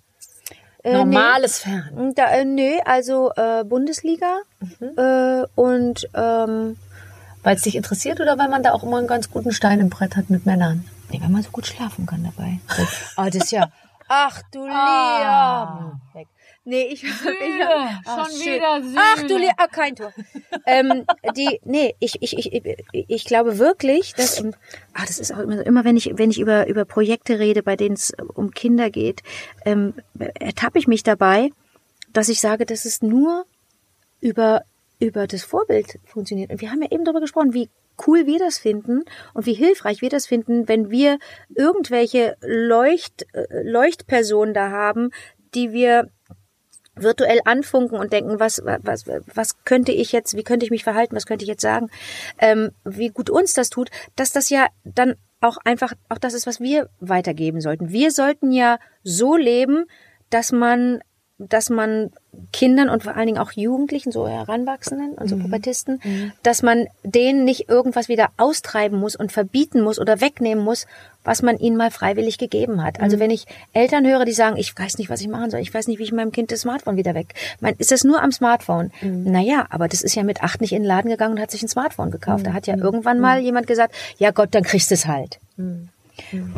Äh, 0.83 0.93
Normales 0.93 1.59
Fern. 1.59 1.89
nee. 1.95 2.13
Da, 2.13 2.27
äh, 2.29 2.43
nö, 2.45 2.77
also 2.85 3.31
äh, 3.35 3.63
Bundesliga 3.63 4.39
äh, 4.81 5.45
und 5.55 6.09
ähm, 6.13 6.77
Weil 7.41 7.55
es 7.55 7.61
dich 7.61 7.75
interessiert 7.75 8.19
oder 8.19 8.37
weil 8.37 8.49
man 8.49 8.63
da 8.63 8.73
auch 8.73 8.83
immer 8.83 8.97
einen 8.97 9.07
ganz 9.07 9.31
guten 9.31 9.53
Stein 9.53 9.79
im 9.79 9.89
Brett 9.89 10.17
hat 10.17 10.29
mit 10.29 10.45
Männern? 10.45 10.85
nee, 11.09 11.21
weil 11.21 11.29
man 11.29 11.41
so 11.41 11.51
gut 11.51 11.67
schlafen 11.67 12.05
kann 12.05 12.23
dabei. 12.23 12.59
oh, 13.17 13.23
das 13.31 13.35
ist 13.35 13.51
ja. 13.51 13.69
Ach 14.09 14.41
du 14.51 14.67
Ah. 14.69 15.93
Leon. 16.13 16.27
Nee, 16.65 16.83
ich, 16.85 17.03
ich 17.03 17.11
ach, 18.05 18.29
schon 18.29 18.41
schön. 18.41 18.55
wieder 18.55 18.81
Sühne. 18.81 18.97
Ach 18.97 19.23
du 19.23 19.37
ah, 19.57 19.67
kein 19.67 19.95
Tor. 19.95 20.13
ähm, 20.65 21.05
die, 21.35 21.59
nee, 21.65 21.93
ich, 21.99 22.21
ich, 22.21 22.37
ich, 22.37 22.53
ich, 22.53 22.85
ich 22.91 23.25
glaube 23.25 23.59
wirklich, 23.59 24.13
dass, 24.13 24.39
ähm, 24.39 24.53
ah, 24.93 25.03
das 25.05 25.19
ist 25.19 25.33
auch 25.33 25.39
immer, 25.39 25.57
so, 25.57 25.63
immer 25.63 25.83
wenn 25.83 25.97
ich, 25.97 26.13
wenn 26.15 26.31
ich 26.31 26.39
über, 26.39 26.67
über 26.67 26.85
Projekte 26.85 27.39
rede, 27.39 27.63
bei 27.63 27.75
denen 27.75 27.95
es 27.95 28.13
um 28.33 28.51
Kinder 28.51 28.89
geht, 28.89 29.23
ähm, 29.65 29.93
ertappe 30.17 30.79
ich 30.79 30.87
mich 30.87 31.03
dabei, 31.03 31.49
dass 32.13 32.29
ich 32.29 32.39
sage, 32.39 32.65
dass 32.65 32.85
es 32.85 33.01
nur 33.01 33.45
über, 34.21 34.63
über 34.99 35.27
das 35.27 35.43
Vorbild 35.43 35.99
funktioniert. 36.05 36.49
Und 36.49 36.61
wir 36.61 36.71
haben 36.71 36.81
ja 36.81 36.91
eben 36.91 37.03
darüber 37.03 37.19
gesprochen, 37.19 37.53
wie 37.53 37.69
cool 38.07 38.25
wir 38.25 38.39
das 38.39 38.57
finden 38.57 39.03
und 39.33 39.45
wie 39.45 39.53
hilfreich 39.53 40.01
wir 40.01 40.09
das 40.09 40.27
finden, 40.27 40.69
wenn 40.69 40.89
wir 40.89 41.19
irgendwelche 41.53 42.37
Leucht, 42.41 43.25
äh, 43.33 43.63
Leuchtpersonen 43.63 44.53
da 44.53 44.71
haben, 44.71 45.11
die 45.53 45.73
wir 45.73 46.09
virtuell 46.95 47.39
anfunken 47.45 47.97
und 47.97 48.13
denken, 48.13 48.39
was, 48.39 48.61
was, 48.63 49.05
was 49.33 49.63
könnte 49.63 49.91
ich 49.91 50.11
jetzt, 50.11 50.35
wie 50.35 50.43
könnte 50.43 50.65
ich 50.65 50.71
mich 50.71 50.83
verhalten, 50.83 51.15
was 51.15 51.25
könnte 51.25 51.43
ich 51.43 51.49
jetzt 51.49 51.61
sagen, 51.61 51.89
ähm, 52.39 52.71
wie 52.83 53.09
gut 53.09 53.29
uns 53.29 53.53
das 53.53 53.69
tut, 53.69 53.89
dass 54.15 54.31
das 54.31 54.49
ja 54.49 54.67
dann 54.83 55.15
auch 55.41 55.57
einfach, 55.65 55.93
auch 56.09 56.17
das 56.17 56.33
ist, 56.33 56.47
was 56.47 56.59
wir 56.59 56.89
weitergeben 56.99 57.61
sollten. 57.61 57.91
Wir 57.91 58.11
sollten 58.11 58.51
ja 58.51 58.79
so 59.03 59.35
leben, 59.35 59.85
dass 60.29 60.51
man, 60.51 61.01
dass 61.49 61.69
man 61.69 62.11
Kindern 62.51 62.89
und 62.89 63.03
vor 63.03 63.15
allen 63.15 63.27
Dingen 63.27 63.37
auch 63.37 63.51
Jugendlichen, 63.51 64.11
so 64.11 64.27
Heranwachsenden 64.27 65.13
und 65.13 65.27
so 65.27 65.37
Pubertisten, 65.37 66.01
dass 66.41 66.63
man 66.63 66.87
denen 67.03 67.45
nicht 67.45 67.69
irgendwas 67.69 68.09
wieder 68.09 68.29
austreiben 68.37 68.99
muss 68.99 69.15
und 69.15 69.31
verbieten 69.31 69.81
muss 69.81 69.99
oder 69.99 70.19
wegnehmen 70.19 70.63
muss, 70.63 70.87
was 71.23 71.41
man 71.41 71.57
ihnen 71.57 71.77
mal 71.77 71.91
freiwillig 71.91 72.37
gegeben 72.37 72.83
hat. 72.83 72.99
Also 72.99 73.19
wenn 73.19 73.29
ich 73.31 73.45
Eltern 73.71 74.05
höre, 74.05 74.25
die 74.25 74.33
sagen, 74.33 74.57
ich 74.57 74.77
weiß 74.77 74.97
nicht, 74.97 75.09
was 75.09 75.21
ich 75.21 75.27
machen 75.27 75.51
soll, 75.51 75.59
ich 75.61 75.73
weiß 75.73 75.87
nicht, 75.87 75.99
wie 75.99 76.03
ich 76.03 76.11
meinem 76.11 76.31
Kind 76.31 76.51
das 76.51 76.61
Smartphone 76.61 76.97
wieder 76.97 77.13
weg. 77.13 77.33
Mein, 77.59 77.75
ist 77.77 77.91
das 77.91 78.03
nur 78.03 78.21
am 78.21 78.31
Smartphone? 78.31 78.91
Naja, 79.31 79.67
aber 79.69 79.87
das 79.87 80.01
ist 80.01 80.15
ja 80.15 80.23
mit 80.23 80.43
acht 80.43 80.59
nicht 80.59 80.73
in 80.73 80.81
den 80.81 80.87
Laden 80.87 81.11
gegangen 81.11 81.35
und 81.35 81.41
hat 81.41 81.51
sich 81.51 81.61
ein 81.61 81.69
Smartphone 81.69 82.11
gekauft. 82.11 82.45
Da 82.47 82.53
hat 82.53 82.67
ja 82.67 82.75
irgendwann 82.75 83.19
mal 83.19 83.39
jemand 83.39 83.67
gesagt, 83.67 83.93
ja 84.17 84.31
Gott, 84.31 84.49
dann 84.51 84.63
kriegst 84.63 84.89
du 84.89 84.95
es 84.95 85.05
halt. 85.07 85.39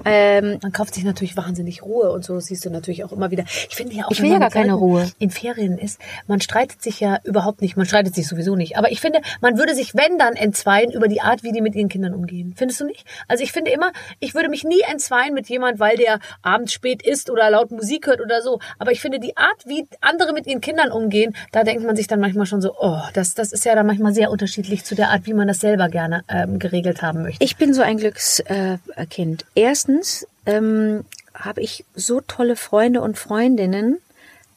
Ähm, 0.05 0.59
Man 0.61 0.71
kauft 0.71 0.95
sich 0.95 1.03
natürlich 1.03 1.37
wahnsinnig 1.37 1.83
Ruhe 1.83 2.11
und 2.11 2.23
so 2.23 2.39
siehst 2.39 2.65
du 2.65 2.69
natürlich 2.69 3.03
auch 3.03 3.11
immer 3.11 3.31
wieder. 3.31 3.43
Ich 3.69 3.75
finde 3.75 3.95
ja 3.95 4.05
auch, 4.05 4.11
Ich 4.11 4.19
wenn 4.19 4.25
will 4.25 4.33
ja 4.33 4.39
gar 4.39 4.49
keine 4.49 4.73
Ruhe. 4.73 5.09
In 5.19 5.29
Ferien 5.29 5.77
ist, 5.77 5.99
man 6.27 6.41
streitet 6.41 6.81
sich 6.81 6.99
ja 6.99 7.19
überhaupt 7.23 7.61
nicht. 7.61 7.77
Man 7.77 7.85
streitet 7.85 8.15
sich 8.15 8.27
sowieso 8.27 8.55
nicht. 8.55 8.77
Aber 8.77 8.91
ich 8.91 9.01
finde, 9.01 9.21
man 9.41 9.57
würde 9.57 9.75
sich, 9.75 9.95
wenn 9.95 10.17
dann, 10.17 10.35
entzweien 10.35 10.91
über 10.91 11.07
die 11.07 11.21
Art, 11.21 11.43
wie 11.43 11.51
die 11.51 11.61
mit 11.61 11.75
ihren 11.75 11.89
Kindern 11.89 12.13
umgehen. 12.13 12.53
Findest 12.55 12.81
du 12.81 12.85
nicht? 12.85 13.05
Also 13.27 13.43
ich 13.43 13.51
finde 13.51 13.71
immer, 13.71 13.91
ich 14.19 14.35
würde 14.35 14.49
mich 14.49 14.63
nie 14.63 14.81
entzweien 14.91 15.33
mit 15.33 15.49
jemand, 15.49 15.79
weil 15.79 15.97
der 15.97 16.19
abends 16.41 16.73
spät 16.73 17.01
isst 17.01 17.29
oder 17.29 17.49
laut 17.49 17.71
Musik 17.71 18.07
hört 18.07 18.21
oder 18.21 18.41
so. 18.41 18.59
Aber 18.79 18.91
ich 18.91 19.01
finde 19.01 19.19
die 19.19 19.37
Art, 19.37 19.65
wie 19.65 19.87
andere 20.01 20.33
mit 20.33 20.47
ihren 20.47 20.61
Kindern 20.61 20.91
umgehen, 20.91 21.35
da 21.51 21.63
denkt 21.63 21.83
man 21.83 21.95
sich 21.95 22.07
dann 22.07 22.19
manchmal 22.19 22.45
schon 22.45 22.61
so, 22.61 22.75
oh, 22.79 23.01
das, 23.13 23.33
das 23.33 23.51
ist 23.51 23.65
ja 23.65 23.75
dann 23.75 23.87
manchmal 23.87 24.13
sehr 24.13 24.31
unterschiedlich 24.31 24.83
zu 24.83 24.95
der 24.95 25.09
Art, 25.11 25.25
wie 25.25 25.33
man 25.33 25.47
das 25.47 25.59
selber 25.59 25.89
gerne 25.89 26.23
ähm, 26.27 26.59
geregelt 26.59 27.01
haben 27.01 27.23
möchte. 27.23 27.43
Ich 27.43 27.57
bin 27.57 27.73
so 27.73 27.81
ein 27.81 27.97
Glückskind. 27.97 29.44
Äh. 29.55 29.61
Erstens 29.61 30.27
ähm, 30.45 31.05
habe 31.33 31.61
ich 31.61 31.85
so 31.95 32.21
tolle 32.21 32.55
Freunde 32.55 33.01
und 33.01 33.17
Freundinnen, 33.17 33.97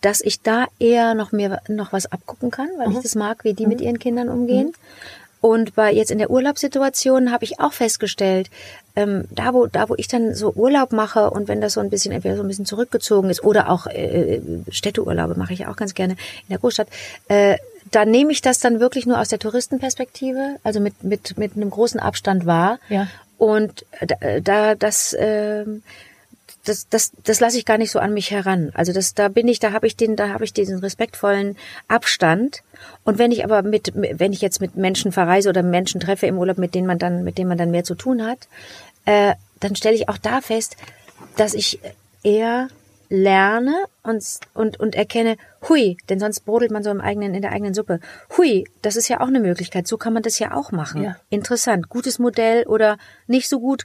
dass 0.00 0.20
ich 0.20 0.42
da 0.42 0.66
eher 0.78 1.14
noch 1.14 1.32
mehr 1.32 1.60
noch 1.68 1.92
was 1.92 2.06
abgucken 2.06 2.50
kann, 2.50 2.68
weil 2.78 2.92
ich 2.92 2.98
das 2.98 3.14
mag, 3.14 3.44
wie 3.44 3.54
die 3.54 3.66
mit 3.66 3.80
ihren 3.80 3.98
Kindern 3.98 4.28
umgehen. 4.28 4.72
Und 5.40 5.76
bei 5.76 5.92
jetzt 5.92 6.10
in 6.10 6.18
der 6.18 6.30
Urlaubssituation 6.30 7.30
habe 7.30 7.44
ich 7.44 7.60
auch 7.60 7.72
festgestellt, 7.72 8.50
ähm, 8.96 9.24
da 9.30 9.54
wo 9.54 9.66
da 9.66 9.88
wo 9.88 9.94
ich 9.96 10.08
dann 10.08 10.34
so 10.34 10.52
Urlaub 10.52 10.92
mache 10.92 11.30
und 11.30 11.46
wenn 11.46 11.60
das 11.60 11.74
so 11.74 11.80
ein 11.80 11.90
bisschen 11.90 12.12
entweder 12.12 12.36
so 12.36 12.42
ein 12.42 12.48
bisschen 12.48 12.66
zurückgezogen 12.66 13.30
ist 13.30 13.44
oder 13.44 13.70
auch 13.70 13.86
äh, 13.86 14.40
Städteurlaube 14.70 15.36
mache 15.36 15.52
ich 15.52 15.60
ja 15.60 15.70
auch 15.70 15.76
ganz 15.76 15.94
gerne 15.94 16.14
in 16.14 16.48
der 16.50 16.58
Großstadt, 16.58 16.88
äh, 17.28 17.56
da 17.90 18.04
nehme 18.04 18.32
ich 18.32 18.42
das 18.42 18.58
dann 18.58 18.80
wirklich 18.80 19.06
nur 19.06 19.20
aus 19.20 19.28
der 19.28 19.38
Touristenperspektive, 19.38 20.56
also 20.64 20.80
mit 20.80 21.04
mit 21.04 21.38
mit 21.38 21.54
einem 21.54 21.70
großen 21.70 22.00
Abstand 22.00 22.44
wahr. 22.44 22.80
Ja. 22.88 23.06
Und 23.38 23.86
da, 24.00 24.40
da 24.40 24.74
das 24.74 25.16
ähm, 25.18 25.82
das, 26.68 26.88
das, 26.88 27.12
das 27.24 27.40
lasse 27.40 27.58
ich 27.58 27.64
gar 27.64 27.78
nicht 27.78 27.90
so 27.90 27.98
an 27.98 28.12
mich 28.12 28.30
heran. 28.30 28.70
Also 28.74 28.92
das, 28.92 29.14
da 29.14 29.28
bin 29.28 29.48
ich, 29.48 29.58
da 29.58 29.72
habe 29.72 29.86
ich 29.86 29.96
den, 29.96 30.16
da 30.16 30.30
habe 30.30 30.44
ich 30.44 30.52
diesen 30.52 30.78
respektvollen 30.78 31.56
Abstand. 31.88 32.62
Und 33.04 33.18
wenn 33.18 33.32
ich 33.32 33.44
aber 33.44 33.62
mit, 33.62 33.92
wenn 33.94 34.32
ich 34.32 34.40
jetzt 34.40 34.60
mit 34.60 34.76
Menschen 34.76 35.12
verreise 35.12 35.48
oder 35.48 35.62
Menschen 35.62 36.00
treffe 36.00 36.26
im 36.26 36.38
Urlaub, 36.38 36.58
mit 36.58 36.74
denen 36.74 36.86
man 36.86 36.98
dann, 36.98 37.24
mit 37.24 37.38
denen 37.38 37.48
man 37.48 37.58
dann 37.58 37.70
mehr 37.70 37.84
zu 37.84 37.94
tun 37.94 38.24
hat, 38.24 38.48
äh, 39.06 39.34
dann 39.60 39.76
stelle 39.76 39.96
ich 39.96 40.08
auch 40.08 40.18
da 40.18 40.40
fest, 40.40 40.76
dass 41.36 41.54
ich 41.54 41.80
eher 42.22 42.68
lerne 43.08 43.74
und, 44.02 44.22
und, 44.54 44.80
und 44.80 44.94
erkenne, 44.94 45.36
hui, 45.68 45.96
denn 46.08 46.20
sonst 46.20 46.40
brodelt 46.40 46.70
man 46.70 46.82
so 46.82 46.90
im 46.90 47.00
eigenen, 47.00 47.34
in 47.34 47.42
der 47.42 47.52
eigenen 47.52 47.74
Suppe. 47.74 48.00
Hui, 48.36 48.64
das 48.82 48.96
ist 48.96 49.08
ja 49.08 49.20
auch 49.20 49.28
eine 49.28 49.40
Möglichkeit. 49.40 49.86
So 49.86 49.96
kann 49.96 50.12
man 50.12 50.22
das 50.22 50.38
ja 50.38 50.54
auch 50.54 50.72
machen. 50.72 51.02
Ja. 51.02 51.16
Interessant. 51.30 51.88
Gutes 51.88 52.18
Modell 52.18 52.66
oder 52.66 52.98
nicht 53.26 53.48
so 53.48 53.60
gut. 53.60 53.84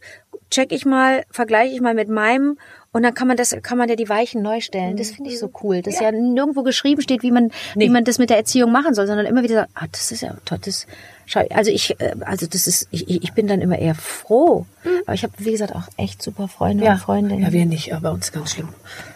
Check 0.50 0.72
ich 0.72 0.86
mal, 0.86 1.24
vergleiche 1.32 1.74
ich 1.74 1.82
mal 1.82 1.96
mit 1.96 2.10
meinem 2.10 2.58
und 2.94 3.02
dann 3.02 3.16
kann 3.16 3.28
man 3.28 3.36
das, 3.36 3.56
kann 3.64 3.80
man 3.80 3.90
ja 3.90 3.96
die 3.96 4.08
Weichen 4.08 4.44
neu 4.44 4.62
stellen. 4.62 4.98
Das 4.98 5.12
finde 5.12 5.32
ich 5.32 5.40
so 5.40 5.50
cool. 5.64 5.82
Dass 5.82 6.00
ja. 6.00 6.12
nirgendwo 6.12 6.62
geschrieben 6.62 7.02
steht, 7.02 7.24
wie 7.24 7.32
man, 7.32 7.52
wie 7.74 7.90
man 7.90 8.04
das 8.04 8.20
mit 8.20 8.30
der 8.30 8.38
Erziehung 8.38 8.72
machen 8.72 8.94
soll, 8.94 9.08
sondern 9.08 9.26
immer 9.26 9.42
wieder 9.42 9.56
sagt, 9.56 9.72
ah, 9.74 9.88
das 9.92 10.12
ist 10.12 10.22
ja 10.22 10.36
toll, 10.46 10.60
das, 10.64 10.86
also 11.50 11.72
ich, 11.72 12.00
äh, 12.00 12.14
also 12.22 12.46
das 12.46 12.68
ist, 12.68 12.88
ich, 12.92 13.10
ich 13.10 13.34
bin 13.34 13.48
dann 13.48 13.62
immer 13.62 13.80
eher 13.80 13.96
froh. 13.96 14.68
Aber 15.06 15.16
ich 15.16 15.24
habe, 15.24 15.34
wie 15.40 15.52
gesagt, 15.52 15.76
auch 15.76 15.88
echt 15.98 16.22
super 16.22 16.48
Freunde 16.48 16.86
und 16.86 16.98
Freundinnen. 16.98 17.42
ja, 17.42 17.52
wir 17.52 17.66
nicht, 17.66 17.94
aber 17.94 18.12
uns 18.12 18.32
ganz 18.32 18.52
schlimm. 18.52 18.70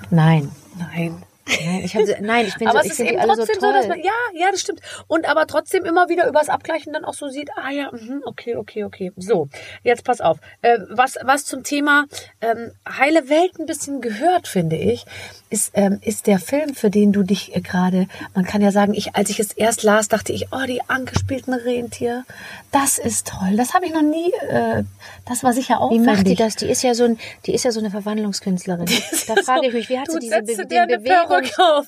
Nein. 0.10 0.50
Nein. 0.78 1.24
Nein, 1.48 1.82
ich, 1.84 1.96
hab, 1.96 2.22
nein, 2.22 2.46
ich 2.48 2.56
bin 2.56 2.68
aber 2.68 2.84
so, 2.84 2.90
es 2.90 3.00
ist 3.00 3.00
eben 3.00 3.22
so 3.22 3.28
trotzdem 3.28 3.60
toll. 3.60 3.70
so, 3.70 3.72
dass 3.72 3.88
man, 3.88 4.00
ja, 4.00 4.12
ja, 4.34 4.52
das 4.52 4.62
stimmt. 4.62 4.82
Und 5.08 5.30
aber 5.30 5.48
trotzdem 5.48 5.86
immer 5.86 6.10
wieder 6.10 6.28
übers 6.28 6.50
Abgleichen 6.50 6.94
dann 6.94 7.06
auch 7.06 7.14
so 7.14 7.30
sieht, 7.30 7.50
ah 7.56 7.72
ja, 7.72 7.92
mhm, 7.92 8.22
okay, 8.26 8.56
okay, 8.56 8.84
okay. 8.84 9.12
So, 9.16 9.48
jetzt 9.84 10.04
pass 10.04 10.22
auf. 10.22 10.40
Äh, 10.62 10.80
was, 10.90 11.16
was 11.24 11.46
zum 11.46 11.64
Thema 11.64 12.06
ähm, 12.42 12.72
heile 12.88 13.30
Welt 13.30 13.60
ein 13.60 13.66
bisschen 13.66 14.02
gehört, 14.02 14.48
finde 14.48 14.76
ich, 14.76 15.06
ist, 15.50 15.72
ähm, 15.74 16.00
ist 16.02 16.28
der 16.28 16.40
Film, 16.40 16.76
für 16.76 16.90
den 16.90 17.12
du 17.14 17.24
dich 17.24 17.56
äh, 17.56 17.62
gerade, 17.62 18.08
man 18.36 18.46
kann 18.46 18.62
ja 18.62 18.72
sagen, 18.72 18.94
ich, 18.94 19.16
als 19.16 19.30
ich 19.30 19.40
es 19.40 19.52
erst 19.54 19.84
las, 19.84 20.08
dachte 20.08 20.34
ich, 20.34 20.48
oh, 20.52 20.66
die 20.68 20.82
Anke 20.88 21.18
spielt 21.18 21.48
ein 21.48 21.54
Rentier. 21.54 22.26
Das 22.72 22.98
ist 22.98 23.28
toll. 23.28 23.56
Das 23.56 23.74
habe 23.74 23.86
ich 23.86 23.94
noch 23.94 24.02
nie, 24.02 24.32
äh, 24.50 24.84
das 25.26 25.44
war 25.44 25.54
sicher 25.54 25.80
auch 25.82 25.92
Wie 25.92 26.00
macht 26.00 26.28
die 26.28 26.36
das? 26.36 26.56
Die 26.58 26.70
ist 26.70 26.84
ja 26.84 26.94
so 26.94 27.06
ein, 27.06 27.18
die 27.46 27.54
ist 27.54 27.64
ja 27.64 27.72
so 27.72 27.80
eine 27.80 27.90
Verwandlungskünstlerin. 27.92 28.86
Da 29.28 29.36
frage 29.44 29.68
ich 29.68 29.74
mich, 29.74 29.90
wie 29.90 30.00
hat 30.00 30.10
sie 30.10 30.20
diese, 30.20 30.42
Be 30.42 30.66
den, 30.68 30.88
Bewegung, 30.88 31.44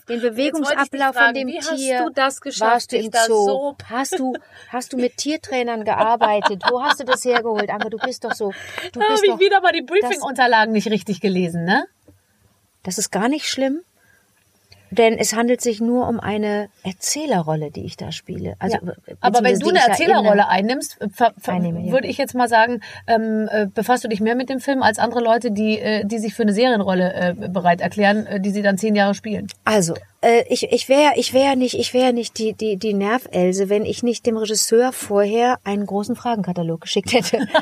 den 0.10 0.22
Bewegungsablauf 0.22 1.14
fragen, 1.16 1.26
von 1.26 1.34
dem 1.36 1.47
wie 1.47 1.57
hast 1.60 1.76
Tier? 1.78 2.03
du 2.05 2.10
das 2.14 2.41
geschafft, 2.41 2.72
Warst 2.72 2.91
du 2.91 2.97
im 2.97 3.12
Zoo? 3.28 3.45
so- 3.45 3.76
Hast 3.89 4.20
du, 4.20 4.36
hast 4.70 4.91
du 4.93 4.97
mit 4.97 5.18
Tiertrainern 5.18 5.84
gearbeitet? 5.86 6.64
Wo 6.70 6.82
hast 6.82 6.99
du 6.99 7.03
das 7.05 7.24
hergeholt? 7.26 7.70
Anke, 7.70 7.89
du 7.89 7.97
bist 7.97 8.24
doch 8.24 8.34
so, 8.34 8.51
du 8.93 8.99
Da 8.99 9.05
habe 9.05 9.22
ich 9.26 9.39
wieder 9.39 9.62
mal 9.62 9.72
die 9.72 9.82
Briefing-Unterlagen 9.82 10.74
nicht 10.74 10.89
richtig 10.89 11.22
gelesen, 11.22 11.64
ne? 11.66 11.86
Das 12.84 12.97
ist 12.97 13.11
gar 13.11 13.30
nicht 13.30 13.47
schlimm. 13.47 13.82
Denn 14.91 15.19
es 15.19 15.36
handelt 15.36 15.61
sich 15.61 15.82
nur 15.82 16.07
um 16.07 16.19
eine 16.19 16.69
Erzählerrolle, 16.84 17.69
die 17.69 17.86
ich 17.86 17.95
da 17.95 18.11
spiele. 18.11 18.55
Also, 18.57 18.77
Ja. 18.84 18.93
Aber 19.19 19.43
wenn 19.43 19.59
du 19.59 19.69
eine 19.69 19.80
Erzählerrolle 19.88 20.47
einnimmst, 20.47 20.97
Einnehme, 21.45 21.82
ja. 21.82 21.91
würde 21.91 22.07
ich 22.07 22.17
jetzt 22.17 22.34
mal 22.34 22.47
sagen, 22.47 22.82
ähm, 23.05 23.47
äh, 23.51 23.67
befasst 23.67 24.03
du 24.03 24.07
dich 24.07 24.19
mehr 24.19 24.36
mit 24.36 24.49
dem 24.49 24.59
Film 24.59 24.82
als 24.82 24.97
andere 24.97 25.21
Leute, 25.21 25.51
die, 25.51 25.77
äh, 25.77 26.05
die 26.05 26.17
sich 26.17 26.34
für 26.34 26.41
eine 26.41 26.53
Serienrolle 26.53 27.13
äh, 27.13 27.49
bereit 27.49 27.82
erklären, 27.82 28.25
äh, 28.25 28.39
die 28.39 28.49
sie 28.49 28.63
dann 28.63 28.77
zehn 28.77 28.95
Jahre 28.95 29.13
spielen. 29.13 29.47
Also, 29.63 29.93
äh, 30.22 30.43
ich, 30.49 30.72
ich 30.72 30.89
wäre 30.89 31.13
ich 31.15 31.34
wär 31.34 31.55
nicht, 31.55 31.76
ich 31.76 31.93
wär 31.93 32.13
nicht 32.13 32.38
die, 32.38 32.53
die, 32.53 32.78
die 32.78 32.93
Nervelse, 32.93 33.70
wenn 33.70 33.86
ich 33.86 34.03
nicht 34.03 34.26
dem 34.26 34.38
Regisseur 34.38 34.91
vorher 34.91 35.59
einen 35.63 35.86
großen 35.86 36.15
Fragenkatalog 36.15 36.82
geschickt 36.82 37.13
hätte. 37.13 37.47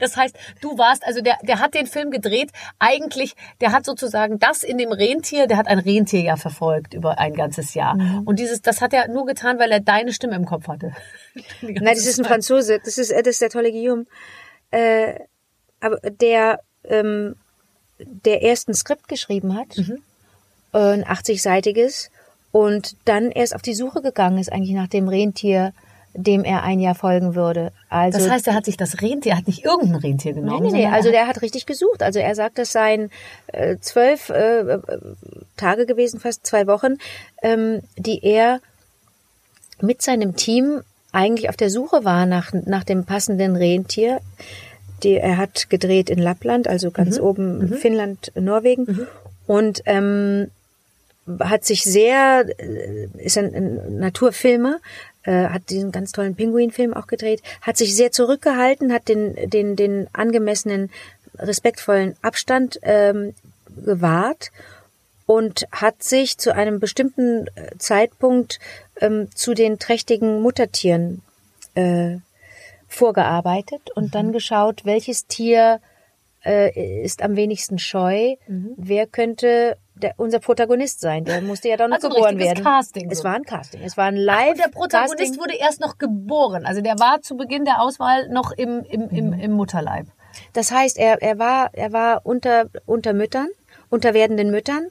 Das 0.00 0.16
heißt, 0.16 0.36
du 0.60 0.76
warst, 0.76 1.04
also 1.06 1.20
der, 1.20 1.36
der 1.42 1.60
hat 1.60 1.74
den 1.74 1.86
Film 1.86 2.10
gedreht, 2.10 2.50
eigentlich, 2.78 3.34
der 3.60 3.72
hat 3.72 3.84
sozusagen 3.84 4.38
das 4.38 4.62
in 4.62 4.76
dem 4.76 4.92
Rentier, 4.92 5.46
der 5.46 5.56
hat 5.56 5.66
ein 5.66 5.78
Rentier 5.78 6.20
ja 6.20 6.36
verfolgt 6.36 6.94
über 6.94 7.18
ein 7.18 7.34
ganzes 7.34 7.74
Jahr. 7.74 7.94
Mhm. 7.94 8.22
Und 8.24 8.38
dieses, 8.38 8.60
das 8.60 8.80
hat 8.80 8.92
er 8.92 9.08
nur 9.08 9.26
getan, 9.26 9.58
weil 9.58 9.70
er 9.70 9.80
deine 9.80 10.12
Stimme 10.12 10.36
im 10.36 10.44
Kopf 10.44 10.68
hatte. 10.68 10.92
Nein, 11.62 11.84
das 11.84 12.06
ist 12.06 12.18
ein. 12.18 12.24
Franzose, 12.24 12.80
das 12.84 12.98
ist, 12.98 13.10
äh, 13.10 13.22
das 13.22 13.34
ist 13.34 13.42
der 13.42 13.50
tolle 13.50 13.70
Guillaume. 13.70 14.04
Äh, 14.70 15.14
aber 15.80 15.98
der, 16.10 16.60
ähm, 16.84 17.36
der 17.98 18.42
erst 18.42 18.68
ein 18.68 18.74
Skript 18.74 19.08
geschrieben 19.08 19.54
hat, 19.54 19.78
äh, 19.78 19.98
ein 20.72 21.04
80-seitiges, 21.04 22.10
und 22.50 22.96
dann 23.04 23.30
erst 23.30 23.54
auf 23.54 23.62
die 23.62 23.74
Suche 23.74 24.02
gegangen 24.02 24.38
ist, 24.38 24.50
eigentlich 24.52 24.74
nach 24.74 24.88
dem 24.88 25.08
Rentier, 25.08 25.72
dem 26.14 26.44
er 26.44 26.62
ein 26.62 26.80
Jahr 26.80 26.94
folgen 26.94 27.34
würde. 27.34 27.72
Also 27.90 28.18
Das 28.18 28.28
heißt, 28.28 28.46
er 28.48 28.54
hat 28.54 28.64
sich 28.64 28.76
das 28.76 29.00
Rentier, 29.02 29.32
er 29.32 29.38
hat 29.38 29.46
nicht 29.46 29.64
irgendein 29.64 29.96
Rentier 29.96 30.32
genommen. 30.32 30.62
nee, 30.62 30.70
nee. 30.70 30.82
sondern 30.82 30.94
Also 30.94 31.08
er 31.08 31.12
der 31.12 31.26
hat 31.26 31.42
richtig 31.42 31.66
gesucht. 31.66 32.02
Also 32.02 32.18
er 32.18 32.34
sagt, 32.34 32.58
es 32.58 32.72
seien 32.72 33.10
äh, 33.48 33.76
zwölf 33.80 34.30
äh, 34.30 34.78
Tage 35.56 35.86
gewesen, 35.86 36.20
fast 36.20 36.46
zwei 36.46 36.66
Wochen, 36.66 36.96
ähm, 37.42 37.82
die 37.96 38.24
er 38.24 38.60
mit 39.80 40.02
seinem 40.02 40.34
Team 40.34 40.80
eigentlich 41.12 41.48
auf 41.50 41.56
der 41.56 41.70
Suche 41.70 42.04
war 42.04 42.26
nach, 42.26 42.52
nach 42.52 42.84
dem 42.84 43.04
passenden 43.04 43.56
Rentier. 43.56 44.20
Die, 45.02 45.14
er 45.14 45.36
hat 45.36 45.70
gedreht 45.70 46.10
in 46.10 46.18
Lappland, 46.18 46.66
also 46.66 46.90
ganz 46.90 47.20
oben 47.20 47.74
Finnland, 47.74 48.32
Norwegen. 48.34 49.06
Und 49.46 49.82
ähm, 49.86 50.50
hat 51.40 51.64
sich 51.64 51.84
sehr, 51.84 52.46
äh, 52.58 53.08
ist 53.18 53.38
ein, 53.38 53.54
ein 53.54 53.98
Naturfilmer, 53.98 54.78
äh, 55.22 55.48
hat 55.48 55.70
diesen 55.70 55.92
ganz 55.92 56.12
tollen 56.12 56.34
Pinguinfilm 56.34 56.94
auch 56.94 57.06
gedreht, 57.06 57.42
hat 57.60 57.76
sich 57.76 57.94
sehr 57.94 58.12
zurückgehalten, 58.12 58.92
hat 58.92 59.08
den, 59.08 59.34
den, 59.50 59.76
den 59.76 60.08
angemessenen, 60.12 60.90
respektvollen 61.38 62.16
Abstand 62.22 62.80
ähm, 62.82 63.34
gewahrt 63.84 64.50
und 65.26 65.66
hat 65.70 66.02
sich 66.02 66.38
zu 66.38 66.54
einem 66.54 66.80
bestimmten 66.80 67.46
äh, 67.54 67.76
Zeitpunkt 67.78 68.58
ähm, 69.00 69.28
zu 69.34 69.54
den 69.54 69.78
trächtigen 69.78 70.40
Muttertieren 70.40 71.22
äh, 71.74 72.16
vorgearbeitet 72.88 73.90
und 73.94 74.14
dann 74.14 74.32
geschaut, 74.32 74.86
welches 74.86 75.26
Tier 75.26 75.80
äh, 76.44 77.02
ist 77.02 77.22
am 77.22 77.36
wenigsten 77.36 77.78
scheu, 77.78 78.36
wer 78.46 79.06
könnte 79.06 79.76
der, 80.02 80.14
unser 80.16 80.38
Protagonist 80.40 81.00
sein. 81.00 81.24
Der 81.24 81.40
musste 81.40 81.68
ja 81.68 81.76
dann 81.76 81.90
noch 81.90 81.96
Also 81.96 82.08
geboren 82.08 82.38
werden. 82.38 82.64
Casting 82.64 83.10
Es 83.10 83.18
so. 83.18 83.24
war 83.24 83.34
ein 83.34 83.44
Casting. 83.44 83.80
Es 83.82 83.96
war 83.96 84.06
ein 84.06 84.16
live 84.16 84.50
Und 84.52 84.58
der 84.58 84.68
Protagonist 84.68 85.18
Casting. 85.18 85.38
wurde 85.40 85.54
erst 85.56 85.80
noch 85.80 85.98
geboren. 85.98 86.64
Also 86.66 86.80
der 86.80 86.98
war 86.98 87.20
zu 87.22 87.36
Beginn 87.36 87.64
der 87.64 87.80
Auswahl 87.82 88.28
noch 88.28 88.52
im, 88.52 88.84
im, 88.88 89.08
im, 89.10 89.32
im 89.32 89.52
Mutterleib. 89.52 90.06
Das 90.52 90.70
heißt, 90.70 90.98
er, 90.98 91.20
er 91.22 91.38
war, 91.38 91.70
er 91.72 91.92
war 91.92 92.24
unter, 92.24 92.66
unter 92.86 93.12
Müttern, 93.12 93.48
unter 93.90 94.14
werdenden 94.14 94.50
Müttern 94.50 94.86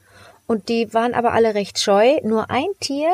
und 0.46 0.68
die 0.68 0.92
waren 0.92 1.14
aber 1.14 1.32
alle 1.32 1.54
recht 1.54 1.78
scheu. 1.78 2.18
Nur 2.22 2.50
ein 2.50 2.66
Tier 2.80 3.10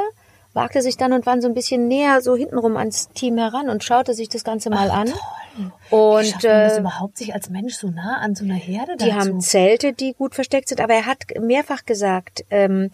wagte 0.55 0.80
sich 0.80 0.96
dann 0.96 1.12
und 1.12 1.26
war 1.26 1.40
so 1.40 1.48
ein 1.48 1.55
bisschen 1.55 1.88
näher 1.88 2.20
so 2.20 2.36
hintenrum 2.36 2.76
ans 2.76 3.09
Team 3.11 3.36
heran 3.36 3.68
und 3.68 3.84
schaute 3.84 4.14
sich 4.14 4.28
das 4.28 4.44
Ganze 4.44 4.70
mal 4.70 4.90
an. 4.90 5.12
Wie 5.57 5.94
Und 5.94 6.26
schafft 6.26 6.44
man 6.44 6.52
das 6.52 6.76
äh, 6.76 6.80
überhaupt, 6.80 7.18
sich 7.18 7.34
als 7.34 7.50
Mensch 7.50 7.74
so 7.74 7.88
nah 7.88 8.18
an 8.18 8.34
so 8.34 8.44
einer 8.44 8.55
Herde 8.55 8.96
die 8.96 9.11
dazu? 9.11 9.14
haben 9.14 9.40
Zelte, 9.40 9.92
die 9.92 10.14
gut 10.14 10.34
versteckt 10.34 10.68
sind, 10.68 10.80
aber 10.80 10.94
er 10.94 11.07
hat 11.07 11.24
mehrfach 11.40 11.84
gesagt, 11.84 12.44
ähm, 12.50 12.90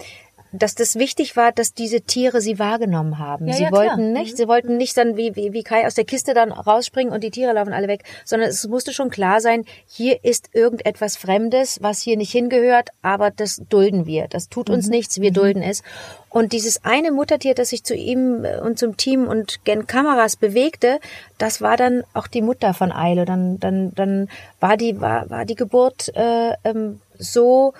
dass 0.53 0.74
das 0.74 0.96
wichtig 0.96 1.36
war, 1.36 1.53
dass 1.53 1.74
diese 1.74 2.01
Tiere 2.01 2.40
sie 2.40 2.59
wahrgenommen 2.59 3.18
haben. 3.18 3.46
Ja, 3.46 3.55
sie 3.55 3.62
ja, 3.64 3.68
klar. 3.68 3.86
wollten 3.86 4.12
nicht, 4.12 4.36
sie 4.36 4.48
wollten 4.48 4.76
nicht 4.76 4.96
dann 4.96 5.16
wie, 5.16 5.36
wie, 5.36 5.53
wie 5.53 5.62
Kai 5.62 5.86
aus 5.86 5.94
der 5.94 6.05
Kiste 6.05 6.34
dann 6.34 6.53
rausspringen 6.53 7.12
und 7.12 7.22
die 7.22 7.30
Tiere 7.30 7.53
laufen 7.53 7.72
alle 7.72 7.88
weg, 7.88 8.05
sondern 8.24 8.48
es 8.48 8.66
musste 8.66 8.92
schon 8.92 9.11
klar 9.11 9.40
sein, 9.40 9.64
hier 9.86 10.24
ist 10.24 10.51
irgendetwas 10.53 11.16
Fremdes, 11.16 11.78
was 11.82 12.01
hier 12.01 12.16
nicht 12.16 12.32
hingehört, 12.32 12.90
aber 13.03 13.30
das 13.30 13.62
dulden 13.68 14.07
wir. 14.07 14.28
Das 14.28 14.48
tut 14.48 14.70
uns 14.70 14.88
nichts, 14.88 15.20
wir 15.20 15.32
dulden 15.32 15.62
es. 15.62 15.82
Und 16.28 16.53
dieses 16.53 16.84
eine 16.84 17.11
Muttertier, 17.11 17.55
das 17.55 17.70
sich 17.70 17.82
zu 17.82 17.94
ihm 17.94 18.44
äh, 18.44 18.61
und 18.61 18.78
zum 18.78 18.96
Team 18.96 19.26
und 19.26 19.64
gen 19.64 19.86
Kameras 19.86 20.36
bewegte, 20.36 21.01
das 21.38 21.61
war 21.61 21.76
dann 21.76 22.05
auch 22.14 22.28
die 22.28 22.40
Mutter 22.42 22.72
von 22.72 22.92
Eile. 22.92 23.24
Dann, 23.24 23.59
dann, 23.59 23.92
dann 23.94 24.28
war 24.61 24.76
die, 24.76 25.01
war, 25.01 25.28
war 25.28 25.44
die 25.44 25.57
Geburt 25.57 26.14
äh, 26.14 26.55
ähm, 26.64 27.01
so 27.18 27.74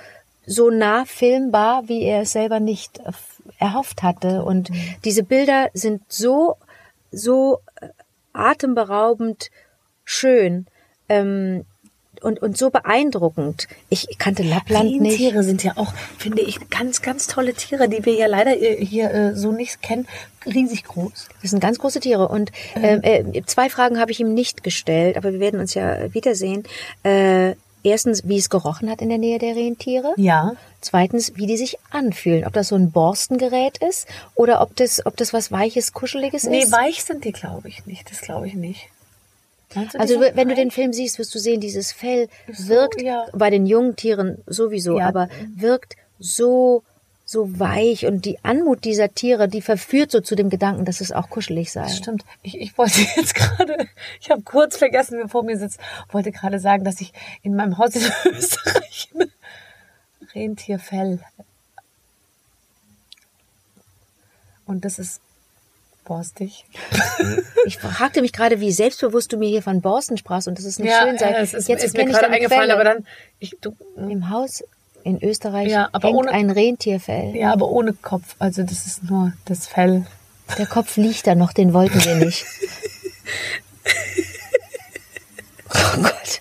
so 0.47 0.71
nah 0.71 1.05
filmbar, 1.05 1.89
wie 1.89 2.03
er 2.03 2.23
es 2.23 2.33
selber 2.33 2.61
nicht 2.61 2.99
äh, 3.01 3.13
erhofft 3.59 4.03
hatte. 4.03 4.43
Und 4.45 4.71
diese 5.05 5.23
Bilder 5.23 5.69
sind 5.75 6.03
so, 6.09 6.57
so 7.13 7.61
äh, 7.81 7.89
atemberaubend 8.33 9.51
schön 10.05 10.67
ähm, 11.09 11.65
und, 12.23 12.43
und 12.43 12.57
so 12.59 12.71
beeindruckend. 12.71 13.67
Ich 13.89 14.19
kannte 14.19 14.43
Lappland 14.43 15.01
nicht. 15.01 15.13
Rentiere 15.13 15.43
sind 15.43 15.65
ja 15.65 15.73
auch, 15.77 15.93
finde 16.19 16.43
ich, 16.43 16.69
ganz, 16.69 17.01
ganz 17.01 17.27
tolle 17.27 17.55
Tiere, 17.55 17.89
die 17.89 18.05
wir 18.05 18.15
ja 18.15 18.27
leider 18.27 18.61
äh, 18.61 18.85
hier 18.85 19.35
so 19.37 19.53
nicht 19.53 19.81
kennen. 19.83 20.07
Riesig 20.47 20.85
groß. 20.85 21.29
Das 21.43 21.51
sind 21.51 21.61
ganz 21.61 21.79
große 21.79 22.01
Tiere. 22.01 22.29
Und 22.29 22.51
Mhm. 22.75 22.85
äh, 22.85 23.19
äh, 23.21 23.43
zwei 23.47 23.71
Fragen 23.71 23.99
habe 23.99 24.11
ich 24.11 24.21
ihm 24.21 24.35
nicht 24.35 24.63
gestellt, 24.63 25.17
aber 25.17 25.33
wir 25.33 25.41
werden 25.41 25.61
uns 25.61 25.75
ja 25.75 26.13
wiedersehen. 26.13 26.65
Äh, 27.05 27.55
erstens, 27.83 28.27
wie 28.29 28.39
es 28.39 28.51
gerochen 28.51 28.91
hat 28.91 29.01
in 29.03 29.09
der 29.09 29.19
Nähe 29.19 29.39
der 29.39 29.57
Rentiere. 29.57 30.13
Ja. 30.17 30.53
Zweitens, 30.81 31.33
wie 31.37 31.47
die 31.47 31.57
sich 31.57 31.77
anfühlen. 31.91 32.47
Ob 32.47 32.53
das 32.53 32.69
so 32.69 32.75
ein 32.77 32.91
Borstengerät 32.91 33.79
ist 33.79 34.07
oder 34.35 34.61
ob 34.61 34.75
das, 34.77 35.05
ob 35.07 35.17
das 35.17 35.33
was 35.33 35.51
Weiches, 35.53 35.93
Kuscheliges 35.93 36.45
Nee, 36.45 36.63
ist. 36.63 36.73
weich 36.73 37.05
sind 37.05 37.25
die, 37.25 37.33
glaube 37.33 37.69
ich, 37.69 37.87
nicht. 37.87 38.11
Das 38.11 38.21
glaube 38.21 38.47
ich 38.47 38.55
nicht. 38.55 38.89
Also 39.95 40.21
wenn 40.21 40.49
du 40.49 40.55
den 40.57 40.73
Film 40.73 40.93
siehst, 40.93 41.19
wirst 41.21 41.33
du 41.35 41.39
sehen, 41.39 41.61
dieses 41.61 41.93
Fell 41.93 42.29
So, 42.53 42.69
wirkt 42.71 43.01
ja. 43.03 43.27
bei 43.33 43.51
den 43.51 43.67
jungen 43.67 43.95
Tieren 43.95 44.39
sowieso, 44.47 44.99
Ja. 44.99 45.07
aber 45.07 45.29
wirkt 45.55 45.95
so 46.19 46.83
so 47.31 47.61
weich 47.61 48.07
und 48.07 48.25
die 48.25 48.45
Anmut 48.45 48.85
dieser 48.85 49.15
Tiere, 49.15 49.47
die 49.47 49.63
verführt 49.63 50.11
so 50.11 50.21
zu 50.21 50.35
dem 50.35 50.51
Gedanken, 50.51 50.85
dass 50.85 51.01
es 51.01 51.13
auch 51.13 51.31
kuschelig 51.31 51.71
sei. 51.71 51.83
Das 51.83 51.97
stimmt. 51.97 52.25
Ich, 52.43 52.61
ich 52.61 52.77
wollte 52.77 53.01
jetzt 53.17 53.37
gerade, 53.37 53.87
ich 54.21 54.31
habe 54.31 54.43
kurz 54.43 54.77
vergessen, 54.77 55.17
wer 55.17 55.29
vor 55.29 55.45
mir 55.45 55.57
sitzt, 55.57 55.79
wollte 56.11 56.33
gerade 56.33 56.59
sagen, 56.59 56.83
dass 56.83 57.01
ich 57.01 57.13
in 57.43 57.55
meinem 57.55 57.79
Haus 57.79 57.95
in 57.95 58.03
Österreich 58.33 59.11
Rentierfell 60.35 61.21
und 64.67 64.85
das 64.85 64.99
ist 64.99 65.21
borstig. 66.05 66.65
Ich 67.67 67.77
fragte 67.77 68.23
mich 68.23 68.33
gerade, 68.33 68.59
wie 68.61 68.73
selbstbewusst 68.73 69.33
du 69.35 69.37
mir 69.37 69.49
hier 69.51 69.63
von 69.63 69.83
Borsten 69.83 70.17
sprachst 70.17 70.49
und 70.49 70.59
das 70.59 70.65
ist 70.65 70.81
nicht 70.81 70.95
schön 70.97 71.19
sei. 71.19 71.31
ja, 71.31 71.39
es 71.41 71.53
ist, 71.53 71.69
Jetzt 71.69 71.85
ist 71.85 71.95
mir 71.95 72.07
gerade 72.07 72.29
eingefallen, 72.29 72.71
Quelle. 72.71 72.75
aber 72.75 72.85
dann, 72.85 73.07
ich, 73.39 73.55
du, 73.61 73.77
Im 73.97 74.31
Haus 74.31 74.65
in 75.05 75.23
Österreich 75.23 75.69
Ja, 75.71 75.89
aber 75.93 76.11
ohne- 76.13 76.31
ein 76.31 76.51
Rentierfell. 76.51 77.35
ja, 77.37 77.53
aber 77.53 77.69
ohne 77.69 77.93
Kopf. 77.95 78.37
Also 78.39 78.63
das 78.63 78.87
ist 78.87 79.03
nur 79.05 79.33
das 79.45 79.67
Fell. 79.67 80.07
Der 80.59 80.67
Kopf 80.67 80.97
liegt 80.97 81.27
da 81.27 81.35
noch, 81.35 81.53
den 81.53 81.73
wollten 81.73 82.05
wir 82.05 82.17
nicht. 82.17 82.45
oh 85.75 86.03
Gott. 86.03 86.41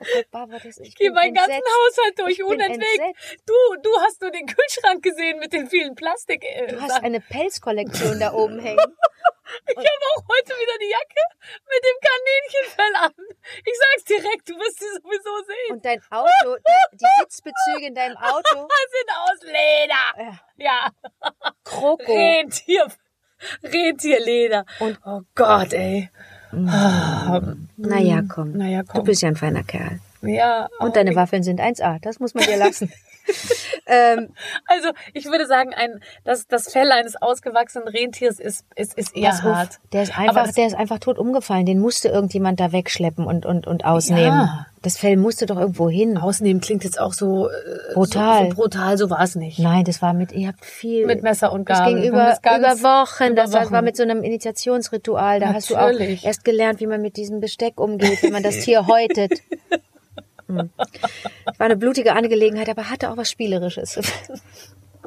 Oh 0.00 0.04
Barbara, 0.30 0.58
das, 0.62 0.78
ich 0.78 0.88
Ich 0.88 0.94
gehe 0.96 1.10
meinen 1.12 1.32
ganzen 1.34 1.52
entsetzt. 1.52 1.72
Haushalt 1.98 2.18
durch, 2.18 2.42
unentwegt. 2.44 3.16
Du, 3.46 3.54
du 3.82 3.90
hast 4.04 4.20
nur 4.20 4.30
den 4.30 4.46
Kühlschrank 4.46 5.02
gesehen 5.02 5.38
mit 5.38 5.52
den 5.52 5.68
vielen 5.68 5.94
Plastik. 5.94 6.44
Äh, 6.44 6.72
Du 6.72 6.80
hast 6.80 6.90
Sachen. 6.90 7.04
eine 7.04 7.20
Pelzkollektion 7.20 8.18
da 8.18 8.32
oben 8.32 8.58
hängen. 8.58 8.78
Ich 9.66 9.76
habe 9.76 10.04
auch 10.16 10.22
heute 10.28 10.52
wieder 10.54 10.78
die 10.80 10.90
Jacke 10.90 11.24
mit 11.66 11.82
dem 11.84 11.98
Kaninchenfell 12.08 12.94
an. 13.04 13.36
Ich 13.64 13.74
sag's 13.78 14.04
direkt, 14.04 14.48
du 14.48 14.54
wirst 14.54 14.78
sie 14.78 14.86
sowieso 14.86 15.44
sehen. 15.46 15.70
Und 15.76 15.84
dein 15.84 16.00
Auto, 16.10 16.56
die, 16.56 16.96
die 16.96 17.06
Sitzbezüge 17.20 17.86
in 17.88 17.94
deinem 17.94 18.16
Auto, 18.16 18.54
sind 18.92 19.10
aus 19.16 19.42
Leder. 19.42 20.38
Ja, 20.56 20.90
Kroko. 21.64 22.12
Rentier, 22.14 22.86
Rentierleder. 23.62 24.64
Und- 24.78 24.98
oh 25.04 25.22
Gott, 25.34 25.72
ey. 25.72 26.08
Naja, 26.52 28.22
komm. 28.28 28.52
Naja, 28.52 28.82
komm. 28.86 29.00
Du 29.00 29.02
bist 29.04 29.22
ja 29.22 29.28
ein 29.28 29.36
feiner 29.36 29.62
Kerl. 29.64 30.00
Ja. 30.22 30.68
Und 30.78 30.96
deine 30.96 31.16
Waffeln 31.16 31.42
sind 31.42 31.60
1A. 31.60 31.98
Das 32.02 32.20
muss 32.20 32.34
man 32.34 32.44
dir 32.44 32.56
lassen. 32.58 32.92
ähm, 33.86 34.28
Also, 34.68 34.90
ich 35.14 35.26
würde 35.26 35.46
sagen, 35.46 35.72
ein, 35.74 36.00
das, 36.24 36.46
das 36.46 36.70
Fell 36.72 36.90
eines 36.92 37.20
ausgewachsenen 37.20 37.88
Rentiers 37.88 38.38
ist, 38.38 38.64
ist, 38.76 38.94
ist 38.98 39.16
eher 39.16 39.30
pass 39.30 39.40
auf, 39.44 39.54
hart. 39.54 39.78
Der 39.92 40.02
ist 40.02 40.18
einfach, 40.18 40.44
das- 40.46 40.54
der 40.54 40.66
ist 40.66 40.74
einfach 40.74 40.98
tot 40.98 41.18
umgefallen. 41.18 41.66
Den 41.66 41.78
musste 41.78 42.08
irgendjemand 42.08 42.60
da 42.60 42.72
wegschleppen 42.72 43.24
und, 43.26 43.46
und, 43.46 43.66
und 43.66 43.84
ausnehmen. 43.84 44.22
Ja. 44.40 44.66
Das 44.82 44.96
Fell 44.98 45.16
musste 45.16 45.46
doch 45.46 45.58
irgendwo 45.60 45.88
hin. 45.88 46.18
Ausnehmen 46.18 46.60
klingt 46.60 46.82
jetzt 46.82 47.00
auch 47.00 47.12
so 47.12 47.48
äh, 47.48 47.52
Brutal. 47.94 48.44
So, 48.44 48.50
so 48.50 48.56
brutal, 48.56 48.98
so 48.98 49.10
war 49.10 49.20
es 49.22 49.36
nicht. 49.36 49.60
Nein, 49.60 49.84
das 49.84 50.02
war 50.02 50.12
mit, 50.12 50.32
ihr 50.32 50.48
habt 50.48 50.64
viel. 50.64 51.06
Mit 51.06 51.22
Messer 51.22 51.52
und 51.52 51.70
Das 51.70 51.78
Gabel. 51.78 51.94
ging 51.94 52.02
Wir 52.02 52.08
über, 52.10 52.24
das 52.24 52.38
über 52.40 52.82
Wochen. 52.82 53.24
über 53.26 53.34
das, 53.36 53.50
das 53.52 53.70
war 53.70 53.78
Wochen. 53.78 53.84
mit 53.84 53.96
so 53.96 54.02
einem 54.02 54.24
Initiationsritual. 54.24 55.38
Da 55.38 55.54
hast 55.54 55.70
du 55.70 55.74
Natürlich. 55.74 56.22
auch 56.22 56.26
erst 56.26 56.44
gelernt, 56.44 56.80
wie 56.80 56.88
man 56.88 57.00
mit 57.00 57.16
diesem 57.16 57.38
Besteck 57.38 57.78
umgeht, 57.80 58.24
wenn 58.24 58.32
man 58.32 58.42
das 58.42 58.58
Tier 58.60 58.86
häutet. 58.88 59.32
Hm. 60.58 60.70
War 61.58 61.66
eine 61.66 61.76
blutige 61.76 62.14
Angelegenheit, 62.14 62.68
aber 62.68 62.90
hatte 62.90 63.10
auch 63.10 63.16
was 63.16 63.30
Spielerisches. 63.30 64.00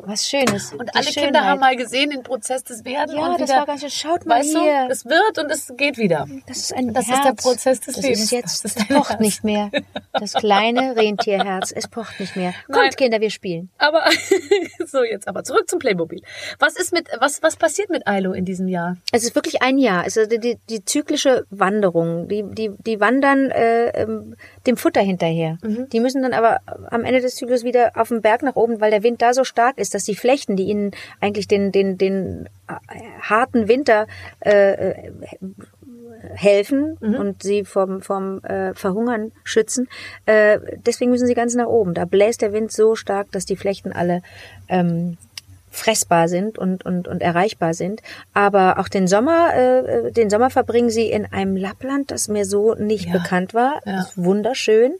Was 0.06 0.28
Schönes. 0.28 0.74
Und 0.74 0.96
alle 0.96 1.04
Schönheit. 1.06 1.24
Kinder 1.26 1.44
haben 1.46 1.60
mal 1.60 1.76
gesehen 1.76 2.10
den 2.12 2.24
Prozess 2.24 2.64
des 2.64 2.86
Werden. 2.86 3.16
Ja, 3.18 3.28
und 3.28 3.42
das 3.42 3.50
wieder, 3.50 3.60
war 3.60 3.66
ganz 3.66 3.82
schön. 3.82 3.90
Schaut 3.90 4.26
mal 4.26 4.40
weißt 4.40 4.50
hier. 4.58 4.86
Du, 4.86 4.92
es 4.92 5.06
wird 5.06 5.38
und 5.40 5.50
es 5.52 5.74
geht 5.78 5.98
wieder. 5.98 6.28
Das 6.48 6.58
ist 6.58 6.74
ein 6.74 6.94
Das 6.94 7.06
ist 7.08 7.12
Herz. 7.14 7.24
der 7.24 7.34
Prozess 7.34 7.80
des 7.82 7.96
das 7.96 8.04
Lebens. 8.04 8.20
Ist 8.24 8.32
jetzt, 8.32 8.64
Das 8.66 8.74
das, 8.76 8.84
ist 8.84 8.90
pocht 8.90 9.10
Herz. 9.12 9.20
nicht 9.20 9.44
mehr. 9.44 9.72
Das 10.14 10.34
kleine 10.34 10.96
Rentierherz, 10.96 11.72
es 11.76 11.88
pocht 11.88 12.20
nicht 12.20 12.36
mehr. 12.36 12.54
Kommt, 12.68 12.78
Nein. 12.78 12.92
Kinder, 12.92 13.20
wir 13.22 13.30
spielen. 13.32 13.70
Aber 13.78 14.04
so 14.86 15.04
jetzt 15.04 15.28
aber 15.28 15.44
zurück 15.44 15.70
zum 15.70 15.80
Playmobil. 15.80 16.22
Was 16.60 16.76
ist 16.76 16.94
mit 16.94 17.08
was 17.20 17.42
was 17.42 17.56
passiert 17.56 17.90
mit 17.90 18.08
Ailo 18.08 18.34
in 18.34 18.46
diesem 18.46 18.68
Jahr? 18.68 18.98
Es 19.12 19.24
ist 19.24 19.34
wirklich 19.36 19.62
ein 19.64 19.78
Jahr. 19.78 20.06
Es 20.06 20.18
ist 20.18 20.32
die, 20.32 20.40
die, 20.40 20.58
die 20.70 20.86
zyklische 20.86 21.46
Wanderung. 21.50 22.28
Die, 22.28 22.44
die, 22.44 22.72
die 22.86 23.00
wandern 23.00 23.50
äh, 23.52 23.88
ähm, 24.02 24.36
dem 24.68 24.78
Futter 24.78 25.02
hinterher. 25.02 25.58
Mhm. 25.64 25.90
Die 25.90 26.00
müssen 26.00 26.22
dann 26.22 26.34
aber 26.34 26.60
am 26.92 27.04
Ende 27.04 27.22
des 27.22 27.36
Zyklus 27.36 27.64
wieder 27.64 27.94
auf 27.96 28.10
den 28.10 28.22
Berg 28.22 28.44
nach 28.44 28.56
oben, 28.56 28.82
weil 28.82 28.92
der 28.92 29.02
Wind 29.04 29.22
da 29.22 29.34
so 29.34 29.44
stark 29.44 29.78
ist, 29.78 29.94
dass 29.96 30.04
die 30.04 30.16
Flechten, 30.16 30.56
die 30.56 30.66
ihnen 30.66 30.92
eigentlich 31.22 31.48
den, 31.48 31.72
den, 31.72 31.98
den 31.98 32.48
äh, 32.68 32.74
harten 33.22 33.68
Winter 33.68 34.06
äh, 34.42 34.92
äh, 34.92 35.12
helfen 36.34 36.98
und 36.98 37.44
sie 37.44 37.66
vom, 37.66 38.02
vom 38.02 38.44
äh, 38.44 38.74
Verhungern 38.74 39.32
schützen. 39.44 39.88
Äh, 40.26 40.60
deswegen 40.86 41.12
müssen 41.12 41.28
sie 41.28 41.34
ganz 41.34 41.54
nach 41.56 41.68
oben. 41.68 41.94
Da 41.94 42.06
bläst 42.06 42.42
der 42.42 42.52
Wind 42.52 42.72
so 42.72 42.96
stark, 42.96 43.32
dass 43.32 43.46
die 43.46 43.56
Flechten 43.56 43.92
alle 43.92 44.22
ähm, 44.68 45.18
fressbar 45.72 46.28
sind 46.28 46.58
und, 46.58 46.86
und, 46.86 47.08
und 47.08 47.22
erreichbar 47.22 47.74
sind. 47.74 48.02
Aber 48.34 48.80
auch 48.80 48.88
den 48.88 49.08
Sommer, 49.08 49.54
äh, 49.56 50.12
den 50.12 50.30
Sommer 50.30 50.50
verbringen 50.50 50.90
sie 50.90 51.10
in 51.12 51.26
einem 51.26 51.56
Lappland, 51.56 52.12
das 52.12 52.28
mir 52.28 52.46
so 52.46 52.74
nicht 52.76 53.06
Ja. 53.08 53.14
bekannt 53.14 53.54
war. 53.54 53.82
Ja. 53.86 53.98
Das 53.98 54.10
ist 54.10 54.24
wunderschön. 54.24 54.94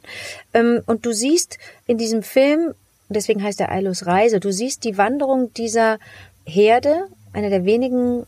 Ähm, 0.54 0.82
und 0.86 1.04
du 1.06 1.12
siehst 1.12 1.58
in 1.86 1.98
diesem 1.98 2.22
Film, 2.22 2.74
deswegen 3.08 3.42
heißt 3.42 3.60
er 3.60 3.70
Ailos 3.70 4.06
Reise, 4.06 4.40
du 4.40 4.52
siehst 4.52 4.84
die 4.84 4.98
Wanderung 4.98 5.52
dieser 5.54 5.98
Herde, 6.44 7.06
einer 7.32 7.50
der 7.50 7.64
wenigen 7.64 8.26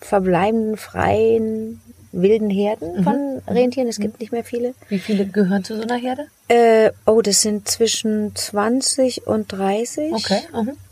verbleibenden 0.00 0.76
freien 0.76 1.80
wilden 2.12 2.50
Herden 2.50 3.04
von 3.04 3.42
Rentieren. 3.46 3.88
Es 3.88 3.98
gibt 3.98 4.20
nicht 4.20 4.32
mehr 4.32 4.44
viele. 4.44 4.74
Wie 4.88 4.98
viele 4.98 5.26
gehören 5.26 5.64
zu 5.64 5.76
so 5.76 5.82
einer 5.82 5.96
Herde? 5.96 6.26
Äh, 6.48 6.90
oh, 7.06 7.20
das 7.20 7.42
sind 7.42 7.68
zwischen 7.68 8.34
20 8.34 9.26
und 9.26 9.52
30. 9.52 10.12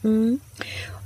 Mhm. 0.02 0.10
Mhm. 0.10 0.40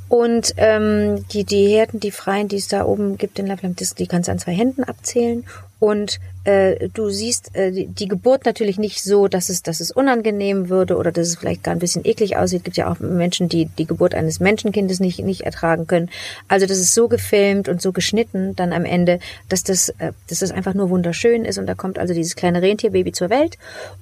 Und 0.09 0.55
ähm, 0.57 1.24
die, 1.33 1.45
die 1.45 1.68
Herden, 1.68 2.01
die 2.01 2.11
Freien, 2.11 2.49
die 2.49 2.57
es 2.57 2.66
da 2.66 2.85
oben 2.85 3.16
gibt 3.16 3.39
in 3.39 3.47
Lappland, 3.47 3.81
die 3.99 4.07
kannst 4.09 4.26
du 4.26 4.33
an 4.33 4.41
zwei 4.41 4.53
Händen 4.53 4.83
abzählen. 4.83 5.45
Und 5.78 6.18
äh, 6.45 6.88
du 6.88 7.11
siehst 7.11 7.55
äh, 7.55 7.70
die, 7.70 7.86
die 7.86 8.09
Geburt 8.09 8.47
natürlich 8.47 8.78
nicht 8.78 9.03
so, 9.03 9.28
dass 9.28 9.49
es, 9.49 9.62
dass 9.62 9.80
es 9.80 9.91
unangenehm 9.91 10.68
würde 10.68 10.97
oder 10.97 11.12
dass 11.12 11.28
es 11.28 11.36
vielleicht 11.36 11.62
gar 11.62 11.74
ein 11.74 11.80
bisschen 11.80 12.05
eklig 12.05 12.36
aussieht. 12.36 12.61
Es 12.61 12.64
gibt 12.64 12.76
ja 12.76 12.91
auch 12.91 12.99
Menschen, 13.01 13.49
die 13.49 13.66
die 13.66 13.86
Geburt 13.86 14.14
eines 14.14 14.41
Menschenkindes 14.41 15.01
nicht, 15.01 15.20
nicht 15.20 15.43
ertragen 15.43 15.86
können. 15.86 16.09
Also 16.49 16.66
das 16.66 16.78
ist 16.78 16.95
so 16.95 17.09
gefilmt 17.09 17.68
und 17.68 17.82
so 17.82 17.93
geschnitten 17.93 18.57
dann 18.57 18.72
am 18.72 18.84
Ende, 18.84 19.18
dass 19.49 19.64
das, 19.64 19.91
äh, 19.99 20.12
dass 20.28 20.38
das 20.38 20.51
einfach 20.51 20.74
nur 20.74 20.88
wunderschön 20.88 21.45
ist. 21.45 21.59
Und 21.59 21.66
da 21.66 21.74
kommt 21.74 21.99
also 21.99 22.14
dieses 22.14 22.36
kleine 22.36 22.62
Rentierbaby 22.62 23.12
zur 23.12 23.28
Welt. 23.28 23.59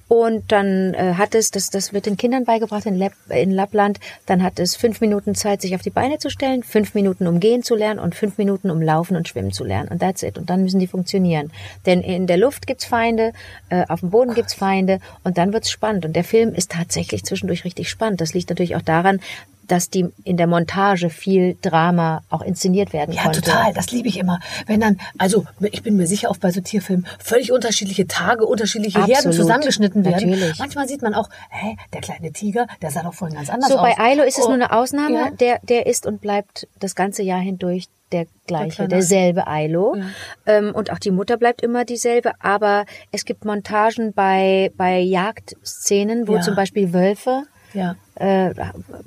Und 0.07 0.53
dann 0.53 0.95
äh, 0.95 1.15
hat 1.15 1.35
es, 1.35 1.51
das, 1.51 1.71
das 1.71 1.93
wird 1.93 2.07
den 2.07 2.17
Kindern 2.17 2.45
beigebracht 2.45 2.87
in, 2.87 2.97
Lapp, 2.97 3.13
in 3.29 3.51
Lappland, 3.51 3.99
dann 4.27 4.43
hat 4.43 4.59
es 4.59 4.77
fünf 4.77 5.01
Minuten 5.01 5.35
Zeit, 5.35 5.61
sich 5.61 5.75
auf 5.75 5.83
die 5.83 5.91
Beine 5.91 6.19
zu 6.19 6.31
stellen, 6.31 6.63
fünf 6.63 6.95
Minuten 6.95 7.27
um 7.27 7.41
gehen 7.41 7.63
zu 7.63 7.75
lernen 7.75 7.99
und 7.99 8.15
fünf 8.15 8.39
Minuten 8.39 8.71
um 8.71 8.81
laufen 8.81 9.17
und 9.17 9.29
schwimmen 9.29 9.53
zu 9.53 9.65
lernen. 9.65 9.89
Und 9.89 10.01
that's 10.01 10.23
it. 10.23 10.39
Und 10.39 10.49
dann 10.49 10.63
müssen 10.63 10.79
die 10.79 10.87
funktionieren. 10.87 11.51
Denn 11.85 12.01
in 12.01 12.28
der 12.29 12.37
Luft 12.37 12.67
gibt's 12.69 12.85
Feinde, 12.85 13.33
äh, 13.71 13.85
auf 13.89 14.01
dem 14.01 14.11
Boden 14.11 14.35
gibt's 14.35 14.55
Feinde 14.55 15.01
und 15.25 15.37
dann 15.39 15.53
wird's 15.53 15.71
spannend. 15.71 16.05
Und 16.05 16.15
der 16.15 16.25
Film 16.25 16.55
ist 16.55 16.71
tatsächlich 16.71 17.25
zwischendurch 17.25 17.65
richtig 17.65 17.89
spannend. 17.91 18.21
Das 18.21 18.35
liegt 18.35 18.49
natürlich 18.51 18.77
auch 18.77 18.83
daran, 18.83 19.21
dass 19.67 19.91
die 19.91 20.07
in 20.25 20.39
der 20.39 20.47
Montage 20.47 21.11
viel 21.11 21.59
Drama 21.61 22.23
auch 22.31 22.41
inszeniert 22.41 22.95
werden 22.95 23.13
Ja, 23.15 23.25
konnte. 23.25 23.43
total. 23.43 23.75
Das 23.75 23.91
liebe 23.91 24.09
ich 24.09 24.19
immer. 24.19 24.41
Wenn 24.67 24.81
dann, 24.81 24.99
also 25.19 25.45
ich 25.61 25.83
bin 25.83 25.97
mir 25.97 26.07
sicher, 26.07 26.31
auch 26.31 26.39
bei 26.39 26.51
so 26.53 26.63
Tierfilmen 26.63 27.07
völlig 27.19 27.53
unterschiedliche 27.53 28.07
Tage, 28.07 28.47
unterschiedliche 28.47 28.99
Herden 29.01 29.13
Absolut. 29.17 29.37
zusammengeschnitten 29.37 30.07
werden. 30.07 30.31
Natürlich. 30.31 30.59
Manchmal 30.59 30.89
sieht 30.89 31.03
man 31.03 31.13
auch, 31.13 31.29
hä, 31.51 31.77
der 31.93 32.01
kleine 32.01 32.33
Tiger, 32.33 32.67
der 32.81 32.91
sah 32.91 33.03
doch 33.03 33.13
vorhin 33.13 33.37
ganz 33.37 33.51
anders 33.51 33.69
So, 33.69 33.77
aus. 33.77 33.83
bei 33.83 33.99
Ailo 33.99 34.23
ist 34.23 34.39
es 34.39 34.45
Oh, 34.47 34.49
nur 34.49 34.55
eine 34.55 34.73
Ausnahme. 34.73 35.15
Ja. 35.19 35.31
Der, 35.33 35.59
der 35.69 35.85
ist 35.87 36.07
und 36.07 36.23
bleibt 36.23 36.67
das 36.81 36.95
ganze 36.95 37.23
Jahr 37.23 37.41
hindurch 37.41 37.89
der 38.13 38.27
gleiche, 38.47 38.77
kleine- 38.77 38.89
derselbe 38.89 39.47
Ailo. 39.47 39.97
Ähm, 40.47 40.75
und 40.75 40.91
auch 40.93 40.99
die 40.99 41.11
Mutter 41.11 41.37
bleibt 41.37 41.63
immer 41.63 41.85
dieselbe. 41.85 42.33
Aber 42.41 42.87
es 43.13 43.25
gibt 43.25 43.45
Montagen 43.45 44.13
bei, 44.13 44.73
bei 44.77 44.99
Jagdszenen, 44.99 46.29
wo 46.29 46.37
Ja. 46.37 46.41
zum 46.41 46.55
Beispiel 46.55 46.93
Wölfe 46.93 47.43
Ja. 47.75 47.97
äh, 48.15 48.55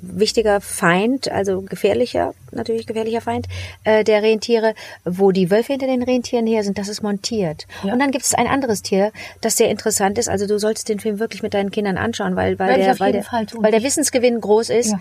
wichtiger 0.00 0.60
Feind, 0.60 1.30
also 1.30 1.62
gefährlicher, 1.62 2.32
natürlich 2.52 2.86
gefährlicher 2.86 3.20
Feind 3.20 3.46
äh, 3.84 4.04
der 4.04 4.22
Rentiere, 4.22 4.74
wo 5.04 5.32
die 5.32 5.50
Wölfe 5.50 5.72
hinter 5.72 5.86
den 5.88 6.02
Rentieren 6.02 6.46
her 6.46 6.62
sind, 6.62 6.78
das 6.78 6.88
ist 6.88 7.02
montiert. 7.02 7.66
Ja. 7.82 7.92
Und 7.92 7.98
dann 7.98 8.10
gibt 8.12 8.24
es 8.24 8.34
ein 8.34 8.46
anderes 8.46 8.82
Tier, 8.82 9.10
das 9.40 9.56
sehr 9.56 9.68
interessant 9.68 10.16
ist. 10.18 10.28
Also 10.28 10.46
du 10.46 10.58
solltest 10.58 10.88
den 10.88 11.00
Film 11.00 11.18
wirklich 11.18 11.42
mit 11.42 11.54
deinen 11.54 11.70
Kindern 11.72 11.98
anschauen, 11.98 12.36
weil, 12.36 12.58
weil, 12.58 12.68
Werde 12.68 12.82
der, 12.84 13.00
weil, 13.00 13.12
der, 13.12 13.22
Fall 13.24 13.46
weil 13.58 13.72
der 13.72 13.82
Wissensgewinn 13.82 14.40
groß 14.40 14.70
ist. 14.70 14.94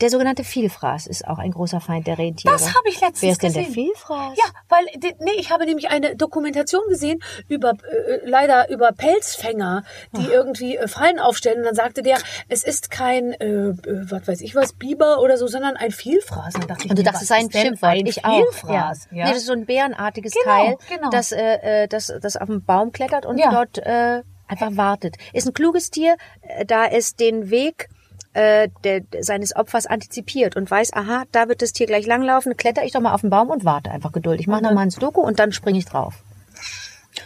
Ja. 0.00 0.04
Der 0.04 0.10
sogenannte 0.10 0.44
Vielfraß 0.44 1.06
ist 1.08 1.26
auch 1.26 1.38
ein 1.38 1.50
großer 1.50 1.80
Feind 1.80 2.06
der 2.06 2.18
Rentiere. 2.18 2.52
Das 2.54 2.68
habe 2.68 2.88
ich 2.88 3.00
letztens 3.00 3.22
Wer 3.22 3.30
ist 3.32 3.42
denn 3.42 3.48
gesehen. 3.52 3.64
der 3.64 3.72
Vielfraß? 3.72 4.36
Ja, 4.38 4.44
weil 4.68 4.84
nee, 5.20 5.32
ich 5.38 5.50
habe 5.50 5.64
nämlich 5.66 5.88
eine 5.90 6.14
Dokumentation 6.16 6.82
gesehen 6.88 7.20
über 7.48 7.70
äh, 7.72 8.20
leider 8.24 8.68
über 8.70 8.92
Pelzfänger, 8.92 9.82
die 10.16 10.26
irgendwie 10.26 10.76
äh, 10.76 10.86
Fallen 10.88 11.18
aufstellen. 11.18 11.58
Und 11.58 11.64
dann 11.64 11.74
sagte 11.74 12.02
der, 12.02 12.18
es 12.48 12.62
ist 12.64 12.90
kein, 12.90 13.32
äh, 13.32 13.46
äh, 13.46 13.74
was 14.10 14.28
weiß 14.28 14.40
ich 14.42 14.54
was, 14.54 14.72
Biber 14.72 15.20
oder 15.20 15.36
so, 15.36 15.46
sondern 15.48 15.76
ein 15.76 15.90
Vielfraß. 15.90 16.54
Und, 16.54 16.62
dann 16.64 16.68
dachte 16.68 16.84
ich, 16.84 16.90
Und 16.90 16.98
du 16.98 17.02
dachtest, 17.02 17.22
es 17.22 17.28
sei 17.28 17.36
ein 17.36 17.50
Schimpfwort. 17.50 17.92
Ein 17.92 18.06
ich 18.06 18.24
auch. 18.24 18.36
Vielfraß. 18.52 19.08
Ja. 19.10 19.24
Nee, 19.24 19.30
das 19.30 19.38
ist 19.38 19.46
so 19.46 19.52
ein 19.52 19.66
bärenartiges 19.66 20.32
Genau, 20.32 20.44
Teil, 20.56 20.76
genau. 20.88 21.10
das, 21.10 21.32
äh, 21.32 21.82
äh, 21.84 21.88
das, 21.88 22.12
das 22.22 22.36
auf 22.36 22.46
dem 22.46 22.64
Baum 22.64 22.92
klettert 22.92 23.26
und 23.26 23.38
Ja. 23.38 23.50
dort 23.50 23.78
äh, 23.78 24.22
einfach 24.46 24.76
wartet. 24.76 25.16
Ist 25.32 25.46
ein 25.46 25.54
kluges 25.54 25.90
Tier, 25.90 26.16
äh, 26.42 26.64
da 26.64 26.86
es 26.86 27.16
den 27.16 27.50
Weg 27.50 27.88
äh, 28.34 28.68
der, 28.84 29.02
seines 29.20 29.56
Opfers 29.56 29.86
antizipiert 29.86 30.56
und 30.56 30.70
weiß, 30.70 30.92
aha, 30.92 31.24
da 31.32 31.48
wird 31.48 31.62
das 31.62 31.72
Tier 31.72 31.86
gleich 31.86 32.06
langlaufen, 32.06 32.56
kletter 32.56 32.84
ich 32.84 32.92
doch 32.92 33.00
mal 33.00 33.14
auf 33.14 33.22
den 33.22 33.30
Baum 33.30 33.50
und 33.50 33.64
warte 33.64 33.90
einfach 33.90 34.12
geduldig. 34.12 34.46
Mach 34.46 34.60
noch 34.60 34.72
mal 34.72 34.82
ein 34.82 34.90
Sudoku 34.90 35.20
und 35.20 35.38
dann 35.38 35.52
springe 35.52 35.78
ich 35.78 35.86
drauf. 35.86 36.22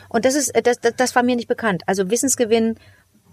Und 0.08 0.24
das 0.24 0.34
ist, 0.34 0.50
äh, 0.50 0.62
das, 0.62 0.80
das, 0.80 0.94
das 0.96 1.14
war 1.14 1.22
mir 1.22 1.36
nicht 1.36 1.48
bekannt. 1.48 1.82
Also 1.86 2.10
Wissensgewinn 2.10 2.76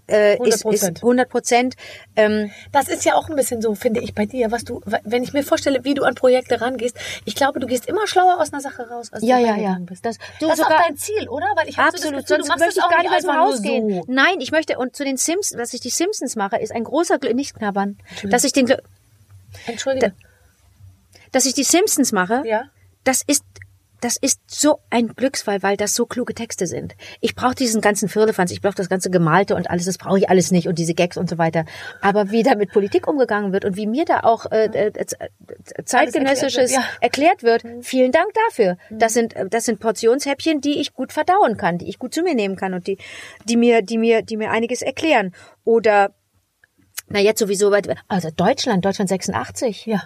äh, 0.10 0.38
ist, 0.48 0.66
100%. 0.66 0.74
ist 0.74 0.98
100 1.04 1.30
Prozent. 1.30 1.76
Ähm, 2.16 2.52
Das 2.72 2.88
ist 2.90 3.06
ja 3.06 3.16
auch 3.16 3.30
ein 3.30 3.36
bisschen 3.36 3.62
so, 3.62 3.76
finde 3.76 4.02
ich, 4.02 4.14
bei 4.14 4.26
dir, 4.26 4.52
was 4.52 4.64
du, 4.64 4.82
wenn 5.04 5.24
ich 5.24 5.34
mir 5.34 5.44
vorstelle, 5.44 5.84
wie 5.84 5.94
du 5.94 6.04
an 6.04 6.16
Projekte 6.16 6.60
rangehst. 6.62 6.98
Ich 7.26 7.36
glaube, 7.36 7.60
du 7.60 7.68
gehst 7.68 7.86
immer 7.88 8.06
schlauer 8.08 8.40
aus 8.40 8.52
einer 8.52 8.62
Sache 8.62 8.90
raus, 8.90 9.14
als 9.14 9.24
Ja, 9.24 9.38
du 9.40 9.46
ja, 9.46 9.56
ja. 9.58 9.78
bist. 9.80 10.06
Das- 10.06 10.18
Das, 10.18 10.28
du 10.40 10.50
ist 10.50 10.58
sogar- 10.58 10.78
auch 10.80 10.82
dein 10.88 10.98
Ziel, 10.98 11.30
oder? 11.30 11.46
Weil 11.56 11.70
ich 11.70 11.78
habe 11.78 11.92
so 11.92 11.98
das 11.98 12.06
Absolut, 12.06 12.28
Gefühl, 12.28 12.38
sonst 12.44 12.48
du 12.48 12.52
möchte 12.66 12.80
das 12.80 12.86
ich 12.90 12.90
gar 12.96 13.04
nicht 13.16 13.24
nur 13.26 13.36
Rausgehen. 13.36 13.90
so. 13.90 14.04
Nein, 14.08 14.40
ich 14.40 14.52
möchte, 14.52 14.78
und 14.78 14.96
zu 14.96 15.04
den 15.04 15.18
Simpsons, 15.18 15.60
was 15.60 15.74
ich 15.74 15.82
die 15.82 15.90
Simpsons 15.90 16.36
mache, 16.36 16.58
ist 16.58 16.72
ein 16.72 16.84
großer, 16.84 17.16
Gl- 17.16 17.34
nicht 17.34 17.54
knabbern, 17.56 17.98
dass 18.24 18.44
ich 18.44 18.52
den, 18.54 18.68
Gl- 18.68 18.82
Entschuldige. 19.68 20.14
dass 21.32 21.46
ich 21.46 21.54
die 21.54 21.64
Simpsons 21.64 22.12
mache, 22.12 22.42
Ja. 22.46 22.64
das 23.04 23.22
ist, 23.26 23.44
das 24.02 24.18
ist 24.18 24.42
so 24.48 24.80
ein 24.90 25.10
Glücksfall, 25.10 25.64
weil 25.64 25.78
das 25.78 25.96
so 25.96 26.06
kluge 26.06 26.34
Texte 26.34 26.68
sind. 26.68 26.96
Ich 27.22 27.36
brauche 27.36 27.56
diesen 27.56 27.82
ganzen 27.82 28.10
Firlefanz, 28.10 28.52
ich 28.52 28.62
brauche 28.62 28.76
das 28.76 28.90
ganze 28.90 29.10
Gemalte 29.10 29.56
und 29.56 29.70
alles, 29.70 29.86
das 29.86 29.98
brauche 29.98 30.18
ich 30.18 30.30
alles 30.30 30.52
nicht 30.52 30.68
und 30.68 30.80
diese 30.80 30.94
Gags 30.94 31.18
und 31.18 31.30
so 31.30 31.38
weiter. 31.38 31.66
Aber 32.02 32.32
wie 32.32 32.44
da 32.44 32.56
mit 32.56 32.72
Politik 32.72 33.08
umgegangen 33.08 33.52
wird 33.54 33.66
und 33.66 33.76
wie 33.76 33.88
mir 33.88 34.06
da 34.06 34.22
auch 34.22 34.46
äh, 34.52 34.66
äh, 34.66 34.92
äh, 34.94 35.84
zeitgenössisches 35.84 36.72
erklärt 37.02 37.44
wird, 37.44 37.64
ja. 37.64 37.64
erklärt 37.64 37.66
wird, 37.66 37.86
vielen 37.86 38.12
Dank 38.12 38.32
dafür. 38.48 38.78
Das 38.90 39.14
sind 39.14 39.36
äh, 39.36 39.48
das 39.50 39.66
sind 39.66 39.80
Portionshäppchen, 39.80 40.62
die 40.62 40.80
ich 40.80 40.94
gut 40.94 41.12
verdauen 41.12 41.58
kann, 41.58 41.78
die 41.78 41.90
ich 41.90 42.00
gut 42.00 42.14
zu 42.14 42.22
mir 42.22 42.36
nehmen 42.36 42.56
kann 42.56 42.74
und 42.74 42.88
die 42.88 42.98
die 43.46 43.58
mir 43.58 43.82
die 43.82 43.98
mir 43.98 44.22
die 44.22 44.38
mir 44.38 44.52
einiges 44.52 44.82
erklären 44.82 45.34
oder 45.64 46.14
na 47.08 47.20
jetzt 47.20 47.40
sowieso 47.40 47.72
also 48.08 48.30
Deutschland 48.36 48.86
Deutschland 48.86 49.10
86 49.10 49.86
Ja. 49.86 50.04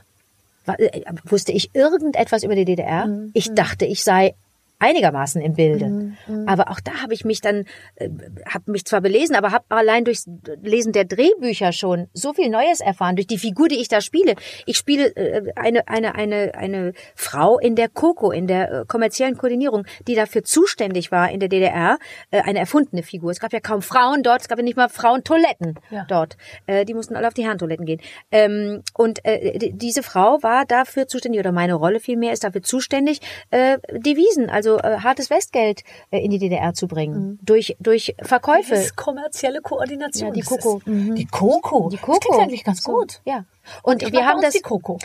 Äh, 0.67 1.01
wusste 1.25 1.51
ich 1.51 1.73
irgendetwas 1.73 2.43
über 2.43 2.55
die 2.55 2.65
DDR. 2.65 3.09
Ich 3.33 3.53
dachte, 3.53 3.85
ich 3.85 4.03
sei 4.03 4.35
einigermaßen 4.83 5.41
im 5.41 5.53
Bilde. 5.53 6.11
Aber 6.45 6.69
auch 6.69 6.79
da 6.79 7.01
habe 7.01 7.13
ich 7.13 7.23
mich 7.25 7.41
dann, 7.41 7.65
äh, 7.95 8.09
habe 8.53 8.71
mich 8.71 8.85
zwar 8.85 9.01
belesen, 9.01 9.35
aber 9.35 9.51
habe 9.51 9.65
allein 9.69 10.03
durchs 10.05 10.27
Lesen 10.61 10.91
der 10.91 11.05
Drehbücher 11.05 11.71
schon 11.71 12.07
so 12.13 12.33
viel 12.33 12.49
Neues 12.49 12.79
erfahren, 12.81 13.15
durch 13.15 13.27
die 13.27 13.37
Figur, 13.37 13.67
die 13.69 13.79
ich 13.79 13.87
da 13.87 14.01
spiele. 14.01 14.35
Ich 14.65 14.77
spiele 14.77 15.15
äh, 15.15 15.51
eine, 15.55 15.87
eine, 15.87 16.15
eine, 16.15 16.53
eine 16.55 16.93
Frau 17.15 17.57
in 17.59 17.75
der 17.75 17.89
Coco, 17.89 18.31
in 18.31 18.47
der 18.47 18.71
äh, 18.71 18.85
kommerziellen 18.87 19.37
Koordinierung, 19.37 19.85
die 20.07 20.15
dafür 20.15 20.43
zuständig 20.43 21.11
war 21.11 21.31
in 21.31 21.39
der 21.39 21.49
DDR, 21.49 21.97
äh, 22.31 22.41
eine 22.41 22.59
erfundene 22.59 23.03
Figur. 23.03 23.31
Es 23.31 23.39
gab 23.39 23.53
ja 23.53 23.59
kaum 23.59 23.81
Frauen 23.81 24.21
dort, 24.23 24.41
es 24.41 24.47
gab 24.47 24.57
ja 24.57 24.63
nicht 24.63 24.77
mal 24.77 24.89
Frauentoiletten 24.89 25.75
Ja. 25.89 26.05
dort. 26.09 26.37
Äh, 26.67 26.85
die 26.85 26.93
mussten 26.93 27.15
alle 27.15 27.27
auf 27.27 27.33
die 27.33 27.43
Herrentoiletten 27.45 27.85
gehen. 27.85 28.01
Ähm, 28.31 28.81
und 28.93 29.23
äh, 29.25 29.57
die- 29.57 29.71
diese 29.73 30.03
Frau 30.03 30.41
war 30.43 30.65
dafür 30.65 31.07
zuständig, 31.07 31.39
oder 31.39 31.51
meine 31.51 31.73
Rolle 31.75 31.99
vielmehr 31.99 32.33
ist 32.33 32.43
dafür 32.43 32.61
zuständig, 32.63 33.19
äh, 33.51 33.77
Devisen, 33.91 34.49
also 34.49 34.72
äh, 34.77 34.97
hartes 34.99 35.29
Westgeld 35.29 35.83
äh, 36.11 36.19
in 36.23 36.31
die 36.31 36.39
DDR 36.39 36.73
zu 36.73 36.87
bringen. 36.87 37.39
Durch, 37.41 37.75
durch 37.79 38.15
Verkäufe. 38.21 38.71
Das 38.71 38.85
ist 38.85 38.95
kommerzielle 38.95 39.61
Koordination. 39.61 40.29
Ja, 40.29 40.33
die 40.33 40.41
Coco. 40.41 40.77
Ist, 40.77 40.85
Die 41.17 41.25
Coco. 41.25 41.89
Die 41.89 41.97
Das 41.97 42.19
klingt 42.19 42.41
eigentlich 42.41 42.63
ganz 42.63 42.83
So, 42.83 42.93
gut. 42.93 43.21
Ja. 43.25 43.45
Und 43.81 44.03
Ich 44.03 44.11
wir 44.11 44.25
haben 44.27 44.41
das. 44.41 44.55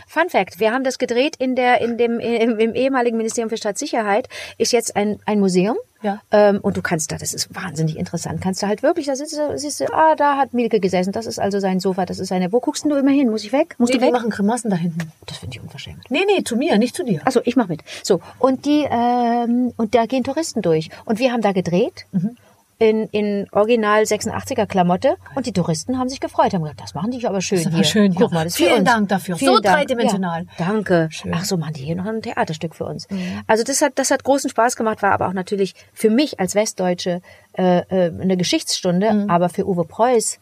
Fun 0.07 0.29
Fact, 0.29 0.59
wir 0.61 0.73
haben 0.73 0.85
das 0.85 0.99
gedreht 0.99 1.37
in 1.39 1.55
der 1.57 1.81
in 1.81 1.97
dem 1.99 2.19
im, 2.21 2.59
im 2.59 2.75
ehemaligen 2.75 3.17
Ministerium 3.17 3.51
für 3.51 3.57
Staatssicherheit 3.57 4.29
ist 4.59 4.73
jetzt 4.73 4.97
ein 4.97 5.21
ein 5.27 5.41
Museum. 5.41 5.77
Ja. 6.01 6.21
Ähm, 6.31 6.61
und 6.63 6.77
du 6.77 6.83
kannst 6.83 7.11
da, 7.11 7.17
das 7.17 7.35
ist 7.35 7.53
wahnsinnig 7.53 7.97
interessant, 7.97 8.41
kannst 8.41 8.63
du 8.63 8.69
halt 8.69 8.85
wirklich, 8.85 9.07
da 9.07 9.17
sitzt 9.17 9.37
du, 9.37 9.59
siehst 9.59 9.81
du, 9.81 9.93
ah, 9.93 10.15
da 10.15 10.37
hat 10.37 10.55
Mielke 10.55 10.79
gesessen, 10.79 11.11
das 11.11 11.27
ist 11.27 11.41
also 11.41 11.59
sein 11.59 11.81
Sofa, 11.81 12.07
das 12.07 12.21
ist 12.21 12.29
seine, 12.29 12.53
wo 12.53 12.61
guckst 12.61 12.85
denn 12.85 12.91
du 12.93 12.97
immer 12.97 13.11
hin? 13.11 13.31
Muss 13.31 13.43
ich 13.43 13.51
weg? 13.53 13.75
Musst 13.79 13.93
Nee, 13.93 13.99
du 13.99 14.05
die 14.05 14.07
weg? 14.07 14.13
machen 14.13 14.31
Grimassen 14.31 14.71
da 14.71 14.77
hinten. 14.77 15.11
Das 15.27 15.39
finde 15.39 15.57
ich 15.57 15.61
unverschämt. 15.63 16.05
Nee, 16.09 16.21
nee, 16.25 16.45
zu 16.45 16.55
mir, 16.55 16.79
nicht 16.79 16.95
zu 16.95 17.03
dir. 17.03 17.21
Also 17.25 17.41
ich 17.45 17.57
mach 17.57 17.67
mit. 17.67 17.81
So 18.05 18.21
und 18.39 18.65
die 18.65 18.87
ähm, 18.89 19.73
und 19.77 19.97
da 19.97 20.07
gehen 20.07 20.23
Touristen 20.23 20.63
durch 20.63 20.89
und 21.05 21.19
wir 21.19 21.33
haben 21.33 21.43
da 21.43 21.51
gedreht 21.51 22.07
in, 22.81 23.09
in 23.09 23.47
Original 23.51 24.03
86er 24.03 24.67
Klamotte 24.67 25.17
und 25.35 25.47
die 25.47 25.53
Touristen 25.53 25.99
haben 25.99 26.09
sich 26.09 26.21
gefreut, 26.21 26.55
haben 26.55 26.63
gesagt, 26.63 26.81
das 26.81 26.95
machen 26.95 27.11
die 27.11 27.27
aber 27.27 27.41
schön 27.41 27.63
Das 27.65 27.75
hier. 27.75 27.85
schön, 27.85 28.15
Guck 28.15 28.31
ja. 28.31 28.39
mal, 28.39 28.45
das 28.45 28.53
ist 28.53 28.59
für 28.59 28.65
Vielen 28.67 28.79
uns. 28.81 28.85
Dank 28.91 29.09
dafür. 29.09 29.37
Vielen 29.37 29.55
So 29.55 29.61
Dank. 29.61 29.77
dreidimensional. 29.77 30.43
Ja, 30.59 30.67
danke. 30.67 31.09
Schön. 31.11 31.33
Ach 31.35 31.45
so, 31.45 31.57
machen 31.57 31.75
die 31.75 31.83
hier 31.83 31.97
noch 31.97 32.07
ein 32.07 32.23
Theaterstück 32.23 32.77
für 32.77 32.85
uns. 32.85 33.09
Also 33.49 33.65
das 33.65 33.83
hat, 33.83 33.93
das 33.99 34.11
hat 34.13 34.23
großen 34.23 34.49
Spaß 34.51 34.77
gemacht, 34.77 35.03
war 35.03 35.13
aber 35.13 35.27
auch 35.29 35.33
natürlich 35.33 35.75
für 35.93 36.11
mich 36.11 36.39
als 36.39 36.55
Westdeutsche 36.55 37.21
äh, 37.55 37.79
äh, 37.89 38.13
eine 38.21 38.37
Geschichtsstunde, 38.37 39.13
Mhm. 39.13 39.31
aber 39.31 39.49
für 39.49 39.67
Uwe 39.67 39.85
Preuß, 39.85 40.39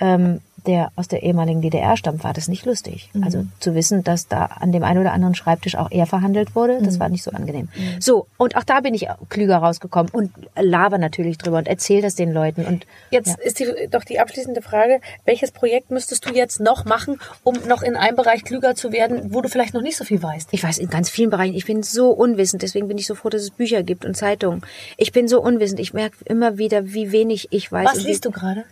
ähm, 0.00 0.40
der 0.66 0.90
aus 0.96 1.08
der 1.08 1.22
ehemaligen 1.22 1.60
DDR 1.62 1.96
stammt, 1.96 2.24
war 2.24 2.32
das 2.32 2.48
nicht 2.48 2.66
lustig. 2.66 3.10
Mhm. 3.12 3.24
Also 3.24 3.44
zu 3.60 3.74
wissen, 3.74 4.04
dass 4.04 4.28
da 4.28 4.44
an 4.46 4.72
dem 4.72 4.82
einen 4.84 5.00
oder 5.00 5.12
anderen 5.12 5.34
Schreibtisch 5.34 5.76
auch 5.76 5.90
er 5.90 6.06
verhandelt 6.06 6.54
wurde, 6.54 6.80
Mhm. 6.80 6.84
das 6.84 6.98
war 7.00 7.08
nicht 7.08 7.22
so 7.22 7.30
angenehm. 7.30 7.68
So, 8.00 8.26
und 8.36 8.56
auch 8.56 8.64
da 8.64 8.80
bin 8.80 8.94
ich 8.94 9.06
klüger 9.28 9.58
rausgekommen 9.58 10.12
und 10.12 10.30
laber 10.56 10.98
natürlich 10.98 11.38
drüber 11.38 11.58
und 11.58 11.68
erzähle 11.68 12.02
das 12.02 12.14
den 12.14 12.32
Leuten. 12.32 12.64
Und 12.66 12.86
Jetzt 13.10 13.38
ist 13.40 13.58
die, 13.60 13.66
doch 13.90 14.04
die 14.04 14.18
abschließende 14.20 14.62
Frage, 14.62 15.00
welches 15.24 15.52
Projekt 15.52 15.90
müsstest 15.90 16.26
du 16.28 16.34
jetzt 16.34 16.60
noch 16.60 16.84
machen, 16.84 17.18
um 17.44 17.54
noch 17.68 17.82
in 17.82 17.96
einem 17.96 18.16
Bereich 18.16 18.44
klüger 18.44 18.74
zu 18.74 18.92
werden, 18.92 19.32
wo 19.32 19.40
du 19.40 19.48
vielleicht 19.48 19.74
noch 19.74 19.82
nicht 19.82 19.96
so 19.96 20.04
viel 20.04 20.22
weißt? 20.22 20.48
Ich 20.52 20.62
weiß 20.62 20.78
in 20.78 20.88
ganz 20.90 21.08
vielen 21.10 21.30
Bereichen, 21.30 21.54
ich 21.54 21.66
bin 21.66 21.82
so 21.82 22.10
unwissend, 22.10 22.62
deswegen 22.62 22.88
bin 22.88 22.98
ich 22.98 23.06
so 23.06 23.14
froh, 23.14 23.28
dass 23.28 23.42
es 23.42 23.50
Bücher 23.50 23.82
gibt 23.82 24.04
und 24.04 24.16
Zeitungen. 24.16 24.62
Ich 24.96 25.12
bin 25.12 25.28
so 25.28 25.40
unwissend, 25.40 25.80
ich 25.80 25.94
merke 25.94 26.16
immer 26.24 26.58
wieder, 26.58 26.92
wie 26.92 27.12
wenig 27.12 27.48
ich 27.50 27.70
weiß. 27.70 27.86
Was 27.88 28.02
liest 28.04 28.24
du 28.24 28.30
gerade? 28.30 28.64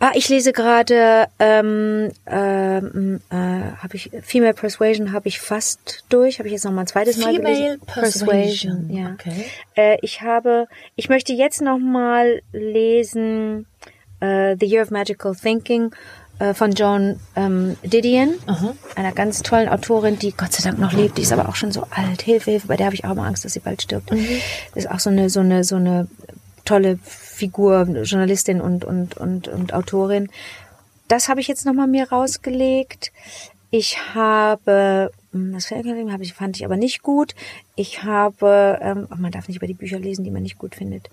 Ah, 0.00 0.12
ich 0.14 0.28
lese 0.28 0.52
gerade, 0.52 1.26
ähm, 1.40 2.12
ähm, 2.26 3.20
äh, 3.30 3.34
habe 3.34 3.94
ich 3.96 4.10
Female 4.22 4.54
Persuasion 4.54 5.12
habe 5.12 5.26
ich 5.26 5.40
fast 5.40 6.04
durch, 6.08 6.38
habe 6.38 6.48
ich 6.48 6.52
jetzt 6.52 6.64
noch 6.64 6.70
mal 6.70 6.82
ein 6.82 6.86
zweites 6.86 7.16
Mal 7.18 7.34
Female 7.34 7.54
gelesen. 7.54 7.80
Persuasion, 7.84 8.90
ja. 8.90 9.12
okay. 9.12 9.46
Äh, 9.74 9.98
ich 10.02 10.22
habe, 10.22 10.68
ich 10.94 11.08
möchte 11.08 11.32
jetzt 11.32 11.60
noch 11.62 11.78
mal 11.78 12.42
lesen 12.52 13.66
äh, 14.20 14.56
The 14.58 14.66
Year 14.66 14.82
of 14.82 14.92
Magical 14.92 15.34
Thinking 15.34 15.90
äh, 16.38 16.54
von 16.54 16.70
Joan 16.70 17.18
ähm, 17.34 17.76
Didion, 17.82 18.34
einer 18.94 19.10
ganz 19.10 19.42
tollen 19.42 19.68
Autorin, 19.68 20.16
die 20.16 20.30
Gott 20.30 20.52
sei 20.52 20.62
Dank 20.62 20.78
noch 20.78 20.92
lebt, 20.92 21.18
die 21.18 21.22
ist 21.22 21.32
aber 21.32 21.48
auch 21.48 21.56
schon 21.56 21.72
so 21.72 21.88
alt. 21.90 22.22
Hilfe, 22.22 22.52
Hilfe, 22.52 22.68
bei 22.68 22.76
der 22.76 22.86
habe 22.86 22.94
ich 22.94 23.04
auch 23.04 23.10
immer 23.10 23.24
Angst, 23.24 23.44
dass 23.44 23.54
sie 23.54 23.60
bald 23.60 23.82
stirbt. 23.82 24.12
Das 24.12 24.84
ist 24.84 24.90
auch 24.90 25.00
so 25.00 25.10
eine, 25.10 25.28
so 25.28 25.40
eine, 25.40 25.64
so 25.64 25.74
eine 25.74 26.06
tolle 26.68 26.98
Figur, 27.02 27.82
Journalistin 28.02 28.60
und, 28.60 28.84
und, 28.84 29.16
und, 29.16 29.48
und 29.48 29.72
Autorin. 29.72 30.28
Das 31.08 31.28
habe 31.28 31.40
ich 31.40 31.48
jetzt 31.48 31.64
nochmal 31.64 31.86
mir 31.86 32.10
rausgelegt. 32.10 33.12
Ich 33.70 33.98
habe, 34.14 35.10
hm, 35.32 35.52
das 35.54 35.70
habe 35.70 36.22
ich, 36.22 36.34
fand 36.34 36.56
ich 36.56 36.64
aber 36.64 36.76
nicht 36.76 37.02
gut. 37.02 37.34
Ich 37.74 38.02
habe, 38.04 38.78
ähm, 38.82 39.08
man 39.16 39.32
darf 39.32 39.48
nicht 39.48 39.56
über 39.56 39.66
die 39.66 39.74
Bücher 39.74 39.98
lesen, 39.98 40.24
die 40.24 40.30
man 40.30 40.42
nicht 40.42 40.58
gut 40.58 40.74
findet. 40.74 41.08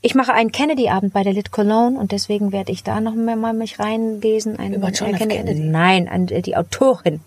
Ich 0.00 0.14
mache 0.14 0.34
einen 0.34 0.52
Kennedy-Abend 0.52 1.12
bei 1.14 1.22
der 1.22 1.32
Lit 1.32 1.50
Cologne 1.50 1.98
und 1.98 2.12
deswegen 2.12 2.52
werde 2.52 2.72
ich 2.72 2.82
da 2.82 3.00
noch 3.00 3.14
mal 3.14 3.54
mich 3.54 3.78
reinlesen. 3.78 4.58
Ein, 4.58 4.74
Über 4.74 4.90
John 4.90 5.14
F. 5.14 5.18
Kennedy? 5.18 5.54
Nein, 5.60 6.08
an, 6.08 6.28
äh, 6.28 6.42
die 6.42 6.56
Autorin. 6.56 7.20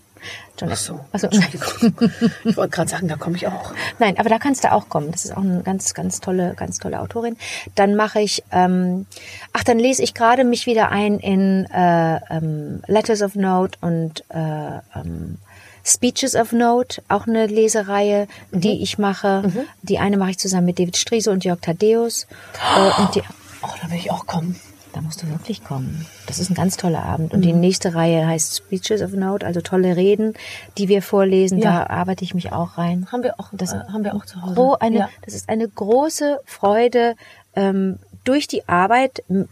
John 0.60 0.72
F. 0.72 0.80
so, 0.80 1.00
Achso, 1.12 1.28
Ich 1.32 2.58
wollte 2.58 2.70
gerade 2.76 2.90
sagen, 2.90 3.08
da 3.08 3.16
komme 3.16 3.36
ich 3.36 3.48
auch. 3.48 3.74
Nein, 4.00 4.18
aber 4.18 4.30
da 4.30 4.40
kannst 4.40 4.64
du 4.64 4.72
auch 4.72 4.90
kommen. 4.90 5.12
Das 5.12 5.26
ist 5.26 5.32
auch 5.36 5.42
eine 5.42 5.62
ganz, 5.64 5.94
ganz 5.94 6.20
tolle, 6.20 6.54
ganz 6.56 6.80
tolle 6.80 7.00
Autorin. 7.00 7.38
Dann 7.76 7.96
mache 7.96 8.22
ich, 8.22 8.44
ähm, 8.52 9.06
ach, 9.54 9.64
dann 9.64 9.80
lese 9.80 10.04
ich 10.04 10.14
gerade 10.14 10.44
mich 10.44 10.66
wieder 10.66 10.90
ein 10.90 11.20
in 11.20 11.66
äh, 11.66 12.20
ähm, 12.30 12.82
Letters 12.88 13.22
of 13.22 13.36
Note 13.36 13.78
und 13.82 14.24
äh, 14.30 14.78
ähm, 14.96 15.38
Speeches 15.86 16.36
of 16.36 16.52
Note, 16.52 17.02
auch 17.08 17.28
eine 17.28 17.48
Lesereihe, 17.48 18.28
die 18.52 18.84
ich 18.84 18.98
mache. 18.98 19.66
Die 19.84 20.00
eine 20.00 20.18
mache 20.18 20.32
ich 20.32 20.40
zusammen 20.40 20.66
mit 20.66 20.80
David 20.80 20.98
Striese 20.98 21.32
und 21.32 21.46
Jörg 21.46 21.62
Thaddeus. 21.62 22.28
Äh, 22.76 23.02
und 23.02 23.16
die, 23.16 23.22
Oh, 23.62 23.70
da 23.82 23.90
will 23.90 23.98
ich 23.98 24.12
auch 24.12 24.26
kommen. 24.28 24.60
Da 24.98 25.04
musst 25.04 25.22
du 25.22 25.28
wirklich 25.30 25.64
kommen. 25.64 26.06
Das 26.26 26.40
ist 26.40 26.50
ein 26.50 26.56
ganz 26.56 26.76
toller 26.78 27.04
Abend. 27.04 27.34
Und 27.34 27.42
die 27.44 27.54
nächste 27.54 27.94
Reihe 27.94 28.26
heißt 28.26 28.58
Speeches 28.58 29.02
of 29.02 29.12
Note, 29.12 29.46
also 29.46 29.62
tolle 29.62 29.96
Reden, 29.96 30.34
die 30.78 30.88
wir 30.88 31.02
vorlesen. 31.02 31.60
Ja. 31.60 31.86
Da 31.86 31.94
arbeite 31.94 32.24
ich 32.24 32.34
mich 32.34 32.52
auch 32.52 32.78
rein. 32.78 33.08
Haben 33.12 33.24
wir 33.24 33.40
auch, 33.40 33.50
Das- 33.52 33.74
äh, 33.74 33.80
haben 33.94 34.04
wir 34.04 34.16
auch 34.16 34.26
zu 34.26 34.42
Hause. 34.42 34.56
Gro 34.56 34.74
eine, 34.80 34.98
ja. 34.98 35.10
Das 35.24 35.34
ist 35.34 35.50
eine 35.50 35.68
große 35.68 36.40
Freude, 36.46 37.16
ähm, 37.56 38.00
durch 38.24 38.48
die 38.48 38.68
Arbeit 38.68 39.24
äh, 39.30 39.44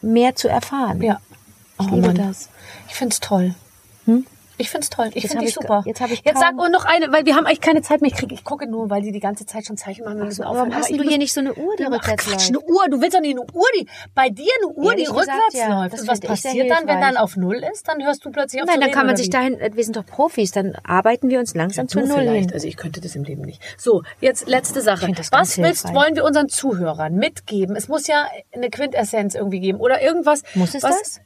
mehr 0.00 0.34
zu 0.34 0.48
erfahren. 0.48 1.02
Ja. 1.02 1.20
Ich 1.78 1.86
Oh 1.86 1.94
liebe 1.94 2.08
Mann. 2.08 2.16
das. 2.16 2.48
Ich 2.88 2.94
find's 2.94 3.20
toll. 3.20 3.54
Hm? 4.06 4.26
Ich 4.60 4.70
find's 4.70 4.90
toll. 4.90 5.08
Ich 5.14 5.22
Jetzt 5.22 5.32
finde 5.32 5.36
hab 5.36 5.42
die 5.44 5.48
ich 5.48 5.54
super. 5.54 5.82
jetzt 5.86 6.00
hab 6.00 6.10
ich 6.10 6.22
jetzt 6.24 6.38
sag 6.38 6.58
und 6.58 6.70
noch 6.70 6.84
eine, 6.84 7.10
weil 7.12 7.24
wir 7.26 7.34
haben 7.34 7.46
eigentlich 7.46 7.60
keine 7.60 7.82
Zeit 7.82 8.00
mehr. 8.02 8.10
Ich, 8.10 8.16
krieg, 8.16 8.30
ich 8.32 8.44
gucke 8.44 8.66
nur, 8.68 8.90
weil 8.90 9.02
die 9.02 9.10
die 9.12 9.20
ganze 9.20 9.46
Zeit 9.46 9.66
schon 9.66 9.76
Zeichen 9.76 10.04
machen. 10.04 10.18
Wir 10.18 10.26
müssen 10.26 10.44
Warum 10.44 10.56
aufhören. 10.58 10.74
hast 10.74 10.90
du 10.90 11.02
hier 11.02 11.18
nicht 11.18 11.32
so 11.32 11.40
eine 11.40 11.54
Uhr, 11.54 11.74
die 11.76 11.82
Ja, 11.82 11.88
ach, 11.90 11.94
rückwärts 11.96 12.24
Quatsch, 12.26 12.50
läuft? 12.50 12.64
eine 12.66 12.74
Uhr. 12.74 12.88
Du 12.90 13.00
willst 13.00 13.16
doch 13.16 13.20
nicht 13.20 13.30
eine 13.38 13.42
Uhr, 13.52 13.66
die 13.78 13.86
bei 14.14 14.28
dir 14.28 14.50
eine 14.62 14.72
Uhr, 14.72 14.94
die 14.94 15.02
Ehrlich 15.02 15.08
rückwärts 15.10 15.52
gesagt, 15.52 15.70
ja. 15.70 15.82
läuft. 15.82 16.00
Und 16.00 16.08
was 16.08 16.18
finde 16.18 16.26
passiert 16.28 16.70
dann, 16.70 16.86
wenn 16.86 17.00
dann 17.00 17.16
auf 17.16 17.36
Null 17.36 17.62
ist? 17.72 17.88
Dann 17.88 18.04
hörst 18.04 18.24
du 18.24 18.30
plötzlich 18.30 18.62
auf 18.62 18.66
Nein, 18.66 18.76
zu 18.76 18.80
dann 18.82 18.90
kann 18.92 19.06
man 19.06 19.16
sich 19.16 19.30
dahin, 19.30 19.58
äh, 19.58 19.70
wir 19.74 19.84
sind 19.84 19.96
doch 19.96 20.06
Profis, 20.06 20.50
dann 20.52 20.74
arbeiten 20.84 21.28
wir 21.30 21.38
uns 21.38 21.54
langsam 21.54 21.86
Du 21.86 21.92
zur 21.94 22.02
Null 22.02 22.18
vielleicht. 22.20 22.44
hin. 22.46 22.52
Also 22.52 22.66
ich 22.68 22.76
könnte 22.76 23.00
das 23.00 23.16
im 23.16 23.24
Leben 23.24 23.42
nicht. 23.42 23.62
So, 23.78 24.02
jetzt 24.20 24.46
letzte 24.48 24.80
Sache. 24.82 25.06
find 25.06 25.18
Was 25.32 25.56
willst, 25.58 25.92
wollen 25.94 26.14
wir 26.16 26.24
unseren 26.24 26.48
Zuhörern 26.48 27.14
mitgeben? 27.14 27.76
Es 27.76 27.88
muss 27.88 28.06
ja 28.06 28.26
eine 28.52 28.68
Quintessenz 28.70 29.34
irgendwie 29.34 29.60
geben 29.60 29.80
oder 29.80 30.02
irgendwas. 30.02 30.42
Muss 30.54 30.74
es 30.74 30.82
das? 30.82 31.20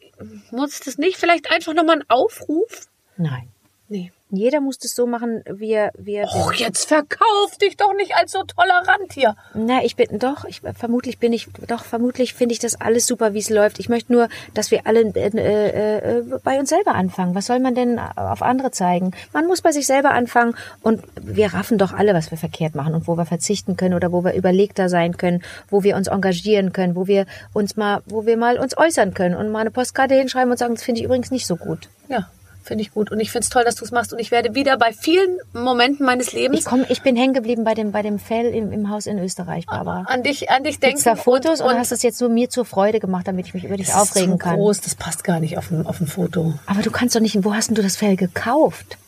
Muss 0.53 0.81
das 0.81 0.97
nicht? 0.99 1.17
Vielleicht 1.17 1.51
einfach 1.51 1.75
nochmal 1.75 1.97
ein 1.97 2.05
Aufruf? 2.09 2.87
Nein. 3.17 3.49
Nee. 3.89 4.13
Jeder 4.31 4.61
muss 4.61 4.79
das 4.79 4.95
so 4.95 5.07
machen, 5.07 5.45
wie 5.49 5.73
er, 5.73 5.93
wie 5.97 6.15
er 6.15 6.27
Och, 6.35 6.55
jetzt 6.55 6.87
verkauf 6.87 7.57
dich 7.61 7.77
doch 7.77 7.95
nicht 7.95 8.17
als 8.17 8.33
so 8.33 8.43
tolerant 8.43 9.13
hier. 9.13 9.37
Na, 9.53 9.85
ich 9.85 9.95
bin 9.95 10.19
doch, 10.19 10.45
ich 10.47 10.63
vermutlich 10.77 11.19
bin 11.19 11.33
ich 11.33 11.47
doch 11.69 11.85
vermutlich 11.85 12.35
finde 12.35 12.55
ich 12.55 12.59
das 12.59 12.81
alles 12.81 13.07
super, 13.07 13.35
wie 13.35 13.39
es 13.39 13.51
läuft. 13.51 13.79
Ich 13.79 13.89
möchte 13.89 14.13
nur, 14.13 14.29
dass 14.55 14.71
wir 14.71 14.87
alle 14.87 15.03
äh, 15.03 15.29
äh, 15.29 16.19
äh, 16.19 16.23
bei 16.43 16.59
uns 16.59 16.71
selber 16.71 16.95
anfangen. 16.95 17.35
Was 17.35 17.47
soll 17.47 17.61
man 17.61 17.75
denn 17.75 17.99
auf 17.99 18.43
andere 18.43 18.71
zeigen? 18.71 19.13
Man 19.33 19.47
muss 19.47 19.61
bei 19.61 19.71
sich 19.71 19.87
selber 19.87 20.11
anfangen 20.11 20.57
und 20.83 21.03
wir 21.21 21.55
raffen 21.55 21.79
doch 21.79 21.93
alle, 21.93 22.15
was 22.15 22.31
wir 22.31 22.39
verkehrt 22.39 22.75
machen 22.75 22.95
und 22.95 23.07
wo 23.07 23.17
wir 23.17 23.27
verzichten 23.27 23.77
können 23.77 23.95
oder 23.95 24.11
wo 24.11 24.25
wir 24.25 24.33
überlegter 24.33 24.89
sein 24.89 25.17
können, 25.17 25.45
wo 25.69 25.85
wir 25.85 25.95
uns 25.95 26.09
engagieren 26.09 26.73
können, 26.73 26.97
wo 26.97 27.07
wir 27.07 27.27
uns 27.53 27.77
mal, 27.77 28.03
wo 28.07 28.27
wir 28.27 28.37
mal 28.37 28.59
uns 28.59 28.77
äußern 28.77 29.15
können 29.15 29.37
und 29.37 29.53
mal 29.53 29.61
eine 29.61 29.71
Postkarte 29.71 30.15
hinschreiben 30.15 30.51
und 30.51 30.59
sagen, 30.59 30.75
das 30.75 30.83
finde 30.83 31.01
ich 31.01 31.05
übrigens 31.05 31.31
nicht 31.31 31.47
so 31.47 31.57
gut. 31.57 31.89
Ja, 32.09 32.29
finde 32.65 32.83
ich 32.83 32.93
gut. 32.93 33.11
Und 33.11 33.21
ich 33.21 33.31
finde 33.31 33.45
es 33.45 33.51
toll, 33.51 33.65
dass 33.65 33.77
du 33.77 33.85
es 33.85 33.91
machst. 33.91 34.13
Und 34.13 34.19
ich 34.19 34.31
werde 34.31 34.55
wieder 34.55 34.77
bei 34.77 34.93
vielen 34.93 35.39
Momenten 35.53 36.05
meines 36.07 36.33
Lebens 36.33 36.61
Ich 36.61 36.65
komm, 36.65 36.85
ich 36.89 37.03
bin 37.03 37.17
hängen 37.17 37.35
geblieben 37.35 37.65
bei 37.65 37.75
dem 37.75 37.93
bei 37.93 38.03
dem 38.03 38.19
Fell 38.19 38.47
im, 38.47 38.73
im 38.73 38.91
Haus 38.91 39.07
in 39.07 39.19
Österreich, 39.19 39.67
Barbara. 39.67 40.05
an 40.09 40.23
dich, 40.23 40.51
an 40.51 40.65
dich 40.65 40.81
denken. 40.81 40.97
Gibt's 40.97 41.05
da 41.05 41.17
Fotos 41.17 41.61
und, 41.61 41.67
oder 41.67 41.75
und 41.75 41.81
hast 41.81 41.91
du 41.91 41.95
es 41.95 42.03
jetzt 42.03 42.21
nur 42.21 42.31
mir 42.31 42.51
zur 42.51 42.65
Freude 42.65 43.01
gemacht, 43.01 43.29
damit 43.29 43.47
ich 43.47 43.55
mich 43.55 43.65
über 43.65 43.77
dich 43.77 43.87
das 43.87 43.97
ist 43.97 44.03
aufregen 44.03 44.33
zu 44.33 44.39
kann? 44.39 44.57
groß, 44.57 44.81
das 44.81 44.95
passt 44.95 45.25
gar 45.25 45.41
nicht 45.41 45.59
auf 45.59 45.69
dem, 45.69 45.87
auf 45.87 45.99
Foto. 46.07 46.55
Aber 46.67 46.83
du 46.83 46.91
kannst 46.91 47.15
doch 47.15 47.21
nicht, 47.21 47.45
wo 47.45 47.55
hast 47.55 47.69
denn 47.69 47.75
du 47.75 47.83
das 47.83 47.97
Fell 47.97 48.17
gekauft? 48.17 48.99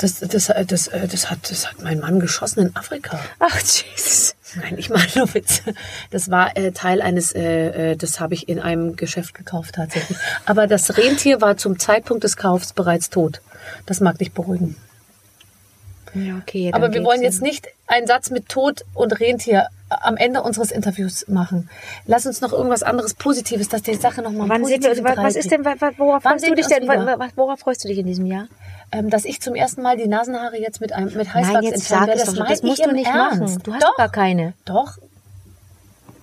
Das, 0.00 0.18
das, 0.20 0.46
das, 0.46 0.88
äh, 0.88 1.06
das, 1.06 1.30
hat, 1.30 1.50
das 1.50 1.68
hat 1.68 1.82
mein 1.82 2.00
Mann 2.00 2.20
geschossen 2.20 2.60
in 2.60 2.76
Afrika. 2.76 3.20
Ach, 3.38 3.60
Jesus. 3.60 4.34
Nein, 4.56 4.76
ich 4.78 4.88
mache 4.88 5.18
nur 5.18 5.32
Witze. 5.34 5.74
Das 6.10 6.30
war 6.30 6.56
äh, 6.56 6.72
Teil 6.72 7.02
eines, 7.02 7.32
äh, 7.34 7.92
äh, 7.92 7.96
das 7.96 8.18
habe 8.18 8.34
ich 8.34 8.48
in 8.48 8.58
einem 8.58 8.96
Geschäft 8.96 9.34
gekauft 9.34 9.74
tatsächlich. 9.74 10.18
Aber 10.46 10.66
das 10.66 10.96
Rentier 10.96 11.40
war 11.40 11.56
zum 11.56 11.78
Zeitpunkt 11.78 12.24
des 12.24 12.36
Kaufs 12.36 12.72
bereits 12.72 13.10
tot. 13.10 13.42
Das 13.86 14.00
mag 14.00 14.18
dich 14.18 14.32
beruhigen. 14.32 14.76
Ja, 16.14 16.38
okay. 16.38 16.70
Aber 16.72 16.92
wir 16.92 17.04
wollen 17.04 17.22
jetzt 17.22 17.42
nicht 17.42 17.68
einen 17.86 18.06
Satz 18.06 18.30
mit 18.30 18.48
Tod 18.48 18.84
und 18.94 19.20
Rentier 19.20 19.68
am 19.88 20.16
Ende 20.16 20.42
unseres 20.42 20.70
Interviews 20.70 21.26
machen. 21.28 21.68
Lass 22.06 22.26
uns 22.26 22.40
noch 22.40 22.52
irgendwas 22.52 22.82
anderes 22.82 23.14
Positives, 23.14 23.68
dass 23.68 23.82
die 23.82 23.94
Sache 23.94 24.22
nochmal 24.22 24.48
Wann 24.48 24.64
sehen 24.64 24.82
wir, 24.82 25.04
was, 25.04 25.36
ist 25.36 25.50
denn, 25.50 25.64
worauf 25.64 26.24
Wann 26.24 26.38
freust 26.38 26.48
du 26.48 26.54
dich 26.54 26.66
denn, 26.66 26.86
worauf 26.86 27.60
freust 27.60 27.84
du 27.84 27.88
dich 27.88 27.98
in 27.98 28.06
diesem 28.06 28.26
Jahr? 28.26 28.46
Ähm, 28.92 29.08
dass 29.10 29.24
ich 29.24 29.40
zum 29.40 29.54
ersten 29.54 29.82
Mal 29.82 29.96
die 29.96 30.08
Nasenhaare 30.08 30.60
jetzt 30.60 30.80
mit 30.80 30.92
einem 30.92 31.14
mit 31.16 31.32
Heißwachs 31.32 31.62
Nein, 31.70 31.78
sag 31.78 32.06
werde. 32.08 32.20
es 32.22 32.34
doch, 32.34 32.46
das 32.46 32.58
ich 32.58 32.64
musst 32.64 32.84
du 32.84 32.92
nicht 32.92 33.06
Ernst. 33.06 33.40
machen. 33.40 33.62
Du 33.62 33.72
hast 33.74 33.82
doch, 33.82 33.96
gar 33.96 34.08
keine. 34.08 34.54
Doch, 34.64 34.96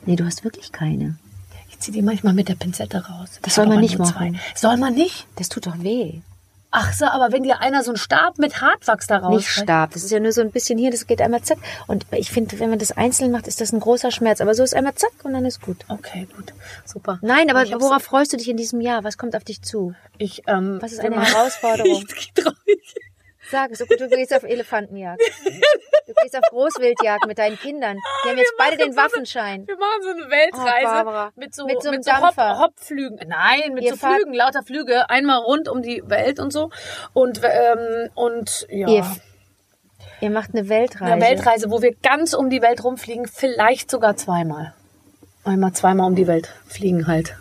Nee, 0.05 0.15
du 0.15 0.26
hast 0.26 0.43
wirklich 0.45 0.72
keine. 0.72 1.18
ich 1.70 1.80
ziehe 1.80 1.93
die 1.93 2.01
manchmal 2.01 2.34
mit 2.34 2.47
der 2.49 2.55
Pinzette 2.55 3.05
raus. 3.07 3.30
Das 3.41 3.47
Ich 3.47 3.53
soll 3.53 3.68
man 3.68 3.80
nicht 3.82 3.97
machen. 3.99 4.39
Soll 4.55 4.78
man 4.78 4.93
nicht? 4.93 5.28
Das 5.36 5.49
tut 5.49 5.65
doch 5.68 5.78
weh. 5.80 6.22
Ach 6.70 6.91
so, 6.93 7.05
aber 7.05 7.32
wenn 7.32 7.43
dir 7.43 7.61
einer 7.61 7.82
so 7.84 7.91
einen 7.91 7.97
Stab 7.97 8.38
mit 8.39 8.61
Hartwachs 8.61 9.07
da 9.07 9.18
raus... 9.20 9.36
Nicht 9.36 9.47
Stab. 9.49 9.91
Das 9.93 10.03
ist 10.03 10.11
ja 10.11 10.20
nur 10.20 10.34
so 10.34 10.41
ein 10.41 10.51
bisschen 10.51 10.78
hier, 10.78 10.91
das 10.91 11.07
geht 11.07 11.22
einmal 11.22 11.41
zack. 11.41 11.57
Und 11.88 12.05
ich 12.11 12.30
finde, 12.30 12.59
wenn 12.59 12.70
man 12.70 12.78
das 12.78 12.91
einzeln 12.91 13.32
macht, 13.32 13.47
ist 13.47 13.61
das 13.61 13.72
ein 13.72 13.80
großer 13.80 14.11
Schmerz. 14.11 14.41
Aber 14.41 14.53
so 14.53 14.63
ist 14.63 14.76
einmal 14.76 14.93
zack 14.95 15.11
und 15.24 15.34
dann 15.34 15.45
ist 15.45 15.61
gut. 15.61 15.78
Okay, 15.88 16.28
gut. 16.36 16.53
Super. 16.86 17.20
Nein, 17.22 17.49
aber 17.49 17.61
hab's- 17.61 17.72
worauf 17.82 18.03
freust 18.03 18.34
du 18.34 18.38
dich 18.38 18.49
in 18.49 18.57
diesem 18.57 18.82
Jahr? 18.82 19.03
Was 19.05 19.18
kommt 19.18 19.36
auf 19.36 19.43
dich 19.45 19.61
zu? 19.61 19.95
Ich, 20.18 20.43
ähm, 20.47 20.78
Was 20.82 20.91
ist 20.91 21.01
bin 21.01 21.13
eine 21.13 21.24
Herausforderung? 21.26 22.03
ich. 22.65 22.95
Sag 23.49 23.71
es, 23.71 23.79
du 23.79 24.09
gehst 24.09 24.33
auf 24.33 24.43
Elefantenjagd. 24.43 25.21
Du 26.05 26.13
gehst 26.21 26.35
auf 26.35 26.43
Großwildjagd 26.49 27.27
mit 27.27 27.37
deinen 27.37 27.57
Kindern. 27.57 27.97
Die 28.23 28.29
haben 28.29 28.37
jetzt 28.37 28.53
beide 28.57 28.77
den 28.77 28.95
Waffenschein. 28.95 29.67
Wir 29.67 29.77
machen 29.77 30.01
so 30.01 30.09
eine 30.09 30.29
Weltreise 30.29 31.05
Oh, 31.07 31.39
mit 31.39 31.53
so, 31.55 31.65
Mit 31.65 31.81
so 31.81 31.89
einem 31.89 32.01
Hop, 32.01 32.05
Dampfer. 32.05 32.59
Hopflügen. 32.59 33.19
Nein, 33.27 33.73
mit 33.73 33.83
Ihr 33.83 33.95
so 33.95 34.07
Flügen, 34.07 34.33
lauter 34.33 34.63
Flüge, 34.63 35.09
einmal 35.09 35.39
rund 35.39 35.69
um 35.69 35.81
die 35.81 36.01
Welt 36.05 36.39
und 36.39 36.51
so. 36.51 36.69
Und, 37.13 37.41
ähm, 37.43 38.09
und 38.15 38.67
ja. 38.69 38.87
Ihr 38.87 39.05
Ihr 40.19 40.29
macht 40.31 40.51
eine 40.53 40.67
Weltreise. 40.67 41.13
Eine 41.13 41.21
Weltreise, 41.21 41.69
wo 41.69 41.81
wir 41.81 41.93
ganz 41.93 42.33
um 42.33 42.49
die 42.49 42.61
Welt 42.61 42.83
rumfliegen, 42.83 43.27
vielleicht 43.27 43.91
sogar 43.91 44.15
zweimal. 44.17 44.73
Einmal, 45.43 45.73
zweimal 45.73 46.07
um 46.07 46.15
die 46.15 46.27
Welt 46.27 46.53
fliegen 46.67 47.07
halt. 47.07 47.35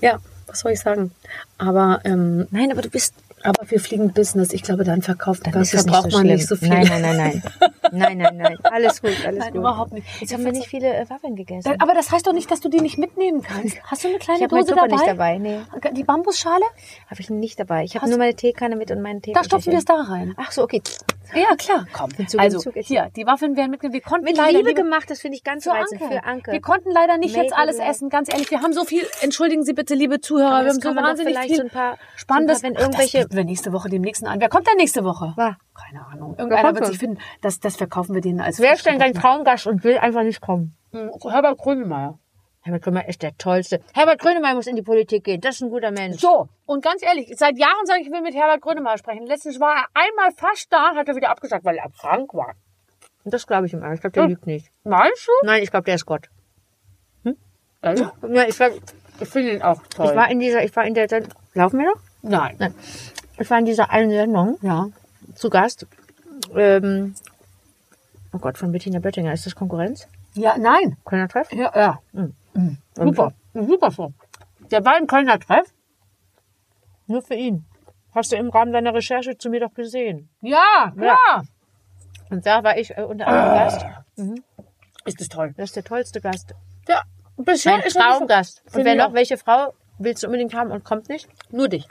Ja, 0.00 0.18
was 0.46 0.60
soll 0.60 0.72
ich 0.72 0.80
sagen? 0.80 1.12
Aber, 1.58 2.00
ähm, 2.04 2.48
Nein, 2.50 2.72
aber 2.72 2.82
du 2.82 2.88
bist 2.88 3.14
aber 3.48 3.70
wir 3.70 3.80
fliegen 3.80 4.12
Business. 4.12 4.52
Ich 4.52 4.62
glaube, 4.62 4.84
dann 4.84 5.02
verkauft 5.02 5.46
Dann 5.46 5.64
verbraucht 5.64 6.12
man 6.12 6.26
nicht 6.26 6.46
so 6.46 6.56
viel. 6.56 6.68
Nein, 6.68 6.86
nein, 6.88 7.02
nein, 7.02 7.16
nein. 7.16 7.42
Nein, 7.90 8.18
nein, 8.18 8.36
nein. 8.36 8.58
Alles 8.64 9.00
gut, 9.00 9.12
alles 9.24 9.38
Nein, 9.38 9.52
gut. 9.52 9.60
überhaupt 9.60 9.92
nicht. 9.92 10.06
Jetzt 10.20 10.32
haben 10.34 10.44
wir 10.44 10.52
nicht 10.52 10.66
viele 10.68 10.94
äh, 10.94 11.08
Waffeln 11.08 11.36
gegessen. 11.36 11.74
Aber 11.80 11.94
das 11.94 12.10
heißt 12.12 12.26
doch 12.26 12.34
nicht, 12.34 12.50
dass 12.50 12.60
du 12.60 12.68
die 12.68 12.80
nicht 12.82 12.98
mitnehmen 12.98 13.42
kannst. 13.42 13.78
Hast 13.84 14.04
du 14.04 14.08
eine 14.08 14.18
kleine 14.18 14.42
Ich 14.42 14.48
Dose 14.48 14.74
dabei? 14.74 14.86
nicht 14.88 15.06
dabei. 15.06 15.38
Nee, 15.38 15.60
Die 15.92 16.04
Bambusschale? 16.04 16.64
habe 17.10 17.20
ich 17.20 17.30
nicht 17.30 17.58
dabei. 17.58 17.84
Ich 17.84 17.96
habe 17.96 18.06
nur 18.08 18.18
meine 18.18 18.34
Teekanne 18.34 18.76
mit 18.76 18.90
und 18.90 19.00
meinen 19.00 19.22
Tee. 19.22 19.32
Da 19.32 19.42
stopfen 19.42 19.70
wir 19.72 19.78
es 19.78 19.86
da 19.86 19.94
rein. 19.94 20.34
Ach 20.36 20.52
so, 20.52 20.62
okay. 20.64 20.82
Ja, 21.34 21.54
klar. 21.56 21.86
Komm. 21.92 22.10
Zug 22.26 22.40
Also, 22.40 22.58
Zug 22.58 22.74
hier, 22.76 23.10
die 23.14 23.26
Waffeln 23.26 23.54
werden 23.56 23.70
mitgenommen. 23.70 23.92
Wir 23.94 24.00
konnten 24.00 24.24
Mit 24.24 24.36
leider 24.38 24.58
Liebe 24.58 24.70
liebe- 24.70 24.82
gemacht, 24.82 25.10
das 25.10 25.20
finde 25.20 25.36
ich 25.36 25.44
ganz 25.44 25.66
reizend. 25.66 26.00
Anke. 26.02 26.14
Für 26.14 26.24
Anke. 26.24 26.52
Wir 26.52 26.60
konnten 26.62 26.90
leider 26.90 27.18
nicht 27.18 27.34
Made 27.36 27.44
jetzt 27.46 27.54
alles 27.54 27.76
love. 27.78 27.86
essen, 27.88 28.08
ganz 28.08 28.32
ehrlich. 28.32 28.50
Wir 28.50 28.62
haben 28.62 28.72
so 28.72 28.84
viel, 28.84 29.02
entschuldigen 29.20 29.62
Sie 29.62 29.74
bitte, 29.74 29.94
liebe 29.94 30.20
Zuhörer, 30.22 30.64
wir 30.64 30.70
haben 30.70 30.80
so 30.80 30.94
wahnsinnig 30.96 31.34
vielleicht 31.34 31.48
viel 31.48 31.56
so 31.58 31.62
ein 31.64 31.70
paar- 31.70 31.98
Spannendes. 32.16 32.60
so 32.60 32.66
ein 32.66 32.72
paar, 32.74 32.82
wenn 32.82 32.90
irgendwelche- 32.92 33.28
wir 33.38 33.44
nächste 33.44 33.72
Woche 33.72 33.88
dem 33.88 34.02
nächsten 34.02 34.26
an. 34.26 34.40
Wer 34.40 34.48
kommt 34.50 34.66
denn 34.66 34.76
nächste 34.76 35.02
Woche? 35.04 35.32
Wer? 35.36 35.56
Keine 35.74 36.04
Ahnung. 36.06 36.34
Irgendeiner 36.36 36.74
wird 36.74 36.86
sich 36.86 36.98
finden. 36.98 37.18
Das, 37.40 37.58
das 37.60 37.76
verkaufen 37.76 38.14
wir 38.14 38.20
denen 38.20 38.40
als 38.40 38.58
Wer 38.60 38.74
ist 38.74 38.84
denn 38.84 38.98
dein. 38.98 39.14
Traumgast 39.14 39.66
und 39.66 39.82
will 39.84 39.96
einfach 39.98 40.22
nicht 40.22 40.40
kommen? 40.42 40.76
Hm, 40.92 41.10
Herbert 41.30 41.56
Grönemeyer. 41.58 42.18
Herbert 42.60 42.82
Grönemeyer 42.82 43.08
ist 43.08 43.22
der 43.22 43.36
Tollste. 43.38 43.80
Herbert 43.94 44.20
Grönemeyer 44.20 44.54
muss 44.54 44.66
in 44.66 44.76
die 44.76 44.82
Politik 44.82 45.24
gehen. 45.24 45.40
Das 45.40 45.54
ist 45.56 45.62
ein 45.62 45.70
guter 45.70 45.90
Mensch. 45.90 46.20
So, 46.20 46.48
und 46.66 46.84
ganz 46.84 47.02
ehrlich, 47.02 47.32
seit 47.36 47.56
Jahren 47.58 47.86
sage 47.86 48.00
ich, 48.00 48.08
ich 48.08 48.12
will 48.12 48.20
mit 48.20 48.34
Herbert 48.34 48.60
Grönemeyer 48.60 48.98
sprechen. 48.98 49.26
Letztens 49.26 49.58
war 49.60 49.74
er 49.74 49.86
einmal 49.94 50.32
fast 50.32 50.70
da, 50.72 50.94
hat 50.94 51.08
er 51.08 51.16
wieder 51.16 51.30
abgesagt, 51.30 51.64
weil 51.64 51.76
er 51.76 51.88
krank 51.90 52.34
war. 52.34 52.54
Und 53.24 53.32
das 53.32 53.46
glaube 53.46 53.66
ich 53.66 53.72
ihm. 53.72 53.82
auch. 53.82 53.92
Ich 53.92 54.00
glaube, 54.00 54.12
der 54.14 54.24
Hm. 54.24 54.30
lügt 54.30 54.46
nicht. 54.46 54.70
Meinst 54.84 55.26
du? 55.28 55.46
Nein, 55.46 55.62
ich 55.62 55.70
glaube, 55.70 55.84
der 55.84 55.94
ist 55.94 56.04
Gott. 56.06 56.28
Also, 57.80 58.10
Ja, 58.28 58.42
ich, 58.42 58.58
ich 59.20 59.28
finde 59.28 59.52
ihn 59.54 59.62
auch 59.62 59.80
toll. 59.86 60.06
ich 60.10 60.16
war 60.16 60.28
in 60.30 60.40
dieser, 60.40 60.64
ich 60.64 60.74
war 60.74 60.84
in 60.84 60.94
der, 60.94 61.06
laufen 61.54 61.78
wir 61.78 61.86
noch? 61.86 62.00
Nein. 62.22 62.56
Nein. 62.58 62.74
Ich 63.38 63.50
war 63.50 63.58
in 63.58 63.64
dieser 63.64 63.90
einen 63.90 64.10
Sendung 64.10 64.58
Ja. 64.62 64.88
zu 65.34 65.50
Gast. 65.50 65.86
Ähm, 66.54 67.14
oh 68.32 68.38
Gott, 68.38 68.58
von 68.58 68.72
Bettina 68.72 68.98
Böttinger. 68.98 69.32
Ist 69.32 69.46
das 69.46 69.54
Konkurrenz? 69.54 70.08
Ja, 70.34 70.56
nein. 70.58 70.96
Kölner 71.04 71.28
Treff? 71.28 71.52
Ja, 71.52 71.72
ja. 71.74 71.98
Mhm. 72.12 72.78
Super. 72.94 73.32
Super 73.54 73.90
so. 73.90 74.12
Der 74.70 74.84
war 74.84 74.98
im 74.98 75.06
Kölner 75.06 75.38
Treff. 75.38 75.72
Nur 77.06 77.22
für 77.22 77.34
ihn. 77.34 77.64
Hast 78.14 78.32
du 78.32 78.36
im 78.36 78.50
Rahmen 78.50 78.72
deiner 78.72 78.94
Recherche 78.94 79.36
zu 79.38 79.48
mir 79.50 79.60
doch 79.60 79.74
gesehen. 79.74 80.28
Ja, 80.40 80.92
klar. 80.96 81.44
Und 82.30 82.44
da 82.44 82.62
war 82.64 82.76
ich 82.76 82.96
äh, 82.96 83.02
unter 83.02 83.26
anderem 83.26 83.54
Gast. 83.54 83.86
Ist 85.04 85.20
das 85.20 85.28
toll. 85.28 85.54
Das 85.56 85.70
ist 85.70 85.76
der 85.76 85.84
tollste 85.84 86.20
Gast. 86.20 86.54
Ja, 86.88 87.02
bisher 87.36 87.78
Mein 87.78 87.86
ist 87.86 87.96
Traumgast. 87.96 88.62
Und 88.74 88.84
wer 88.84 88.94
noch? 88.94 89.14
Welche 89.14 89.38
Frau 89.38 89.72
willst 89.98 90.22
du 90.22 90.26
unbedingt 90.26 90.54
haben 90.54 90.70
und 90.70 90.84
kommt 90.84 91.08
nicht? 91.08 91.28
Nur 91.50 91.68
dich. 91.68 91.88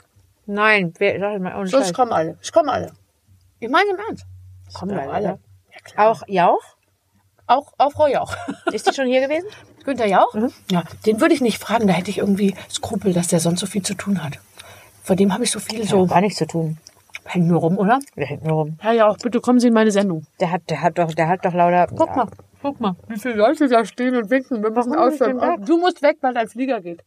Nein, 0.50 0.94
wer, 0.98 1.20
sag 1.20 1.34
ich 1.36 1.40
mal, 1.42 1.54
ohne 1.56 1.66
So, 1.68 1.76
Scheiß. 1.78 1.88
es 1.88 1.92
kommen 1.94 2.12
alle. 2.12 2.38
Es 2.40 2.50
kommen 2.52 2.70
alle. 2.70 2.92
Ich 3.60 3.68
meine 3.68 3.90
im 3.90 3.96
Ernst. 3.98 4.24
Es 4.66 4.74
kommen 4.74 4.92
Ja, 4.96 5.04
doch 5.04 5.12
alle. 5.12 5.24
ja. 5.26 5.38
Ja, 5.72 5.80
klar. 5.84 6.08
Auch 6.10 6.22
Jauch? 6.26 6.62
Auch, 7.46 7.72
auch 7.76 7.92
Frau 7.92 8.06
Jauch. 8.06 8.34
Ist 8.72 8.88
die 8.88 8.94
schon 8.94 9.06
hier 9.06 9.20
gewesen? 9.20 9.46
Günther 9.84 10.06
Jauch? 10.06 10.34
Ja, 10.70 10.84
den 11.06 11.20
würde 11.20 11.34
ich 11.34 11.40
nicht 11.42 11.58
fragen. 11.58 11.86
Da 11.86 11.92
hätte 11.92 12.10
ich 12.10 12.18
irgendwie 12.18 12.54
Skrupel, 12.70 13.12
dass 13.12 13.28
der 13.28 13.40
sonst 13.40 13.60
so 13.60 13.66
viel 13.66 13.82
zu 13.82 13.94
tun 13.94 14.22
hat. 14.24 14.38
Vor 15.02 15.16
dem 15.16 15.32
habe 15.34 15.44
ich 15.44 15.50
so 15.50 15.60
viel 15.60 15.82
So, 15.86 16.00
so. 16.00 16.06
gar 16.06 16.20
nichts 16.22 16.38
zu 16.38 16.46
tun. 16.46 16.78
Hängt 17.24 17.46
nur 17.46 17.60
rum, 17.60 17.76
oder? 17.76 17.98
Der 18.16 18.26
hängt 18.26 18.44
nur 18.44 18.54
rum. 18.54 18.78
Herr 18.80 18.92
Jauch, 18.92 19.18
bitte 19.18 19.40
kommen 19.40 19.60
Sie 19.60 19.68
in 19.68 19.74
meine 19.74 19.90
Sendung. 19.90 20.26
Der 20.40 20.50
hat, 20.50 20.62
der 20.70 20.80
hat 20.80 20.96
doch, 20.98 21.12
der 21.12 21.28
hat 21.28 21.44
doch 21.44 21.52
lauter. 21.52 21.86
Guck 21.94 22.16
mal, 22.16 22.26
guck 22.62 22.80
mal, 22.80 22.96
wie 23.08 23.18
viele 23.18 23.34
Leute 23.34 23.68
da 23.68 23.84
stehen 23.84 24.16
und 24.16 24.30
winken. 24.30 24.62
Wir 24.62 24.70
machen 24.70 24.94
Ausland. 24.96 25.68
Du 25.68 25.78
musst 25.78 26.00
weg, 26.02 26.16
weil 26.22 26.32
dein 26.32 26.48
Flieger 26.48 26.80
geht. 26.80 27.02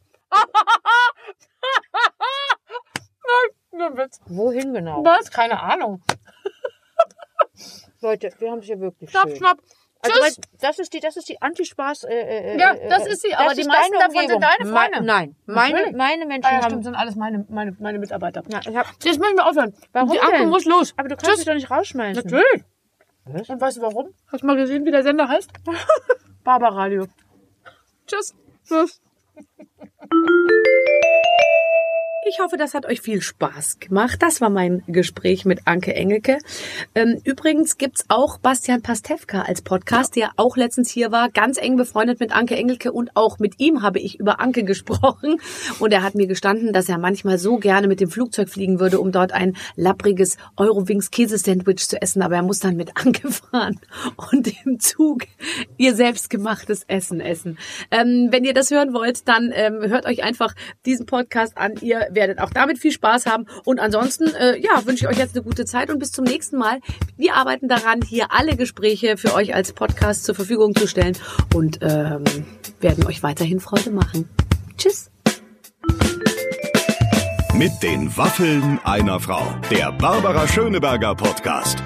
Nein, 3.24 3.50
nur 3.72 3.98
Witz. 3.98 4.20
Wohin 4.28 4.74
genau? 4.74 5.04
Was? 5.04 5.30
Keine 5.32 5.60
Ahnung. 5.62 6.02
Leute, 8.02 8.32
wir 8.40 8.52
haben 8.52 8.60
es 8.60 8.66
hier 8.66 8.80
wirklich 8.80 9.10
Schnapp, 9.12 9.28
schön. 9.30 9.38
schnapp. 9.38 9.58
Also, 10.04 10.20
Tschüss. 10.20 10.38
weil 10.38 10.44
das 10.62 10.80
ist 10.80 10.94
die, 10.94 11.00
das 11.00 11.16
ist 11.16 11.30
die 11.30 11.40
Anti-Spaß. 11.40 12.06
Äh, 12.06 12.14
äh, 12.14 12.58
Ja, 12.60 12.74
äh, 12.74 12.90
das 12.90 13.06
äh, 13.06 13.12
ist 13.12 13.22
sie, 13.22 13.30
das 13.30 13.40
aber 13.40 13.54
die 13.54 13.62
ist 13.62 13.68
meisten 13.68 13.94
davon 13.94 14.28
sind 14.28 14.42
deine 14.42 14.66
Freunde. 14.72 15.04
nein, 15.04 15.36
meine, 15.46 15.74
Natürlich. 15.76 15.96
meine 15.96 16.26
Menschen 16.26 16.46
Ah, 16.46 16.52
ja, 16.54 16.58
haben. 16.58 16.66
stimmt, 16.70 16.84
sind 16.86 16.96
alles 16.96 17.16
meine, 17.16 17.46
meine, 17.50 17.76
meine 17.80 18.00
Mitarbeiter. 18.00 18.42
Ja, 18.48 18.62
ich 18.68 18.76
hab, 18.76 18.88
Jetzt 19.04 19.20
müssen 19.20 19.36
wir 19.38 19.46
aufhören. 19.46 19.76
Warum 19.94 20.10
Die 20.10 20.18
denn? 20.32 20.50
muss 20.50 20.66
los. 20.66 20.94
aber 20.98 21.08
du 21.10 21.16
kannst 21.18 21.38
mich 21.38 21.46
doch 21.46 21.54
nicht 21.54 21.70
rausschmeißen. 21.70 22.24
Natürlich. 22.24 22.64
Was? 23.26 23.48
Und 23.50 23.62
weißt 23.62 23.78
du 23.78 23.82
warum? 23.84 24.12
Hast 24.32 24.42
du 24.42 24.48
mal 24.48 24.56
gesehen, 24.56 24.84
wie 24.86 24.92
der 24.92 25.04
Sender 25.04 25.28
heißt? 25.28 25.52
Barbaradio. 26.44 27.06
Tschüss. 28.08 28.34
Tschüss. 28.68 29.00
Ich 32.24 32.40
hoffe, 32.40 32.56
das 32.56 32.76
hat 32.76 32.86
euch 32.86 33.02
viel 33.02 33.20
Spaß 33.20 33.80
gemacht. 33.80 34.22
Das 34.22 34.42
war 34.42 34.52
mein 34.52 34.84
Gespräch 34.86 35.44
mit 35.44 35.62
Anke 35.66 35.96
Engelke. 35.96 36.38
Ähm, 36.94 37.20
übrigens 37.24 37.80
gibt's 37.80 38.06
auch 38.10 38.38
Bastian 38.38 38.84
Pastewka 38.84 39.42
als 39.42 39.64
Podcast, 39.64 40.16
der 40.16 40.30
auch 40.36 40.56
letztens 40.56 40.92
hier 40.92 41.12
war, 41.12 41.30
ganz 41.30 41.58
eng 41.58 41.78
befreundet 41.78 42.20
mit 42.20 42.32
Anke 42.32 42.56
Engelke 42.56 42.92
und 42.92 43.16
auch 43.16 43.40
mit 43.40 43.60
ihm 43.60 43.82
habe 43.82 43.98
ich 43.98 44.20
über 44.20 44.40
Anke 44.40 44.64
gesprochen. 44.66 45.38
Und 45.80 45.94
er 45.94 46.04
hat 46.04 46.14
mir 46.14 46.28
gestanden, 46.28 46.74
dass 46.74 46.90
er 46.90 47.00
manchmal 47.00 47.40
so 47.40 47.58
gerne 47.58 47.88
mit 47.88 48.00
dem 48.00 48.12
Flugzeug 48.12 48.50
fliegen 48.50 48.80
würde, 48.80 49.00
um 49.00 49.12
dort 49.12 49.32
ein 49.32 49.58
lappriges 49.76 50.38
Eurowings 50.58 51.10
Käsesandwich 51.10 51.88
zu 51.88 52.00
essen. 52.00 52.22
Aber 52.22 52.36
er 52.36 52.44
muss 52.44 52.60
dann 52.60 52.76
mit 52.76 52.98
Anke 52.98 53.32
fahren 53.32 53.80
und 54.32 54.54
im 54.64 54.80
Zug 54.80 55.24
ihr 55.78 55.96
selbstgemachtes 55.96 56.84
Essen 56.88 57.20
essen. 57.20 57.58
Ähm, 57.90 58.28
wenn 58.30 58.44
ihr 58.44 58.54
das 58.54 58.70
hören 58.70 58.94
wollt, 58.94 59.28
dann 59.28 59.52
ähm, 59.56 59.90
hört 59.90 60.06
euch 60.06 60.22
einfach 60.22 60.54
diesen 60.86 61.08
Podcast 61.08 61.58
an. 61.58 61.78
Ihr 61.82 62.11
werdet 62.14 62.39
auch 62.39 62.49
damit 62.49 62.80
viel 62.80 62.91
Spaß 62.91 63.26
haben. 63.26 63.45
Und 63.66 63.80
ansonsten, 63.80 64.34
äh, 64.36 64.59
ja, 64.59 64.86
wünsche 64.86 65.05
ich 65.05 65.09
euch 65.09 65.18
jetzt 65.18 65.36
eine 65.36 65.43
gute 65.43 65.66
Zeit 65.66 65.89
und 65.89 65.99
bis 65.99 66.12
zum 66.12 66.26
nächsten 66.26 66.57
Mal. 66.57 66.80
Wir 67.18 67.36
arbeiten 67.36 67.68
daran, 67.68 68.01
hier 68.01 68.28
alle 68.32 68.55
Gespräche 68.55 69.18
für 69.18 69.34
euch 69.34 69.53
als 69.55 69.74
Podcast 69.74 70.26
zur 70.26 70.36
Verfügung 70.36 70.76
zu 70.76 70.88
stellen 70.88 71.18
und 71.53 71.80
ähm, 71.82 72.24
werden 72.80 73.05
euch 73.05 73.24
weiterhin 73.24 73.59
Freude 73.59 73.91
machen. 73.91 74.30
Tschüss. 74.78 75.09
Mit 77.53 77.72
den 77.84 78.16
Waffeln 78.18 78.80
einer 78.84 79.20
Frau. 79.20 79.43
Der 79.70 79.91
Barbara 79.91 80.47
Schöneberger 80.47 81.16
Podcast. 81.16 81.78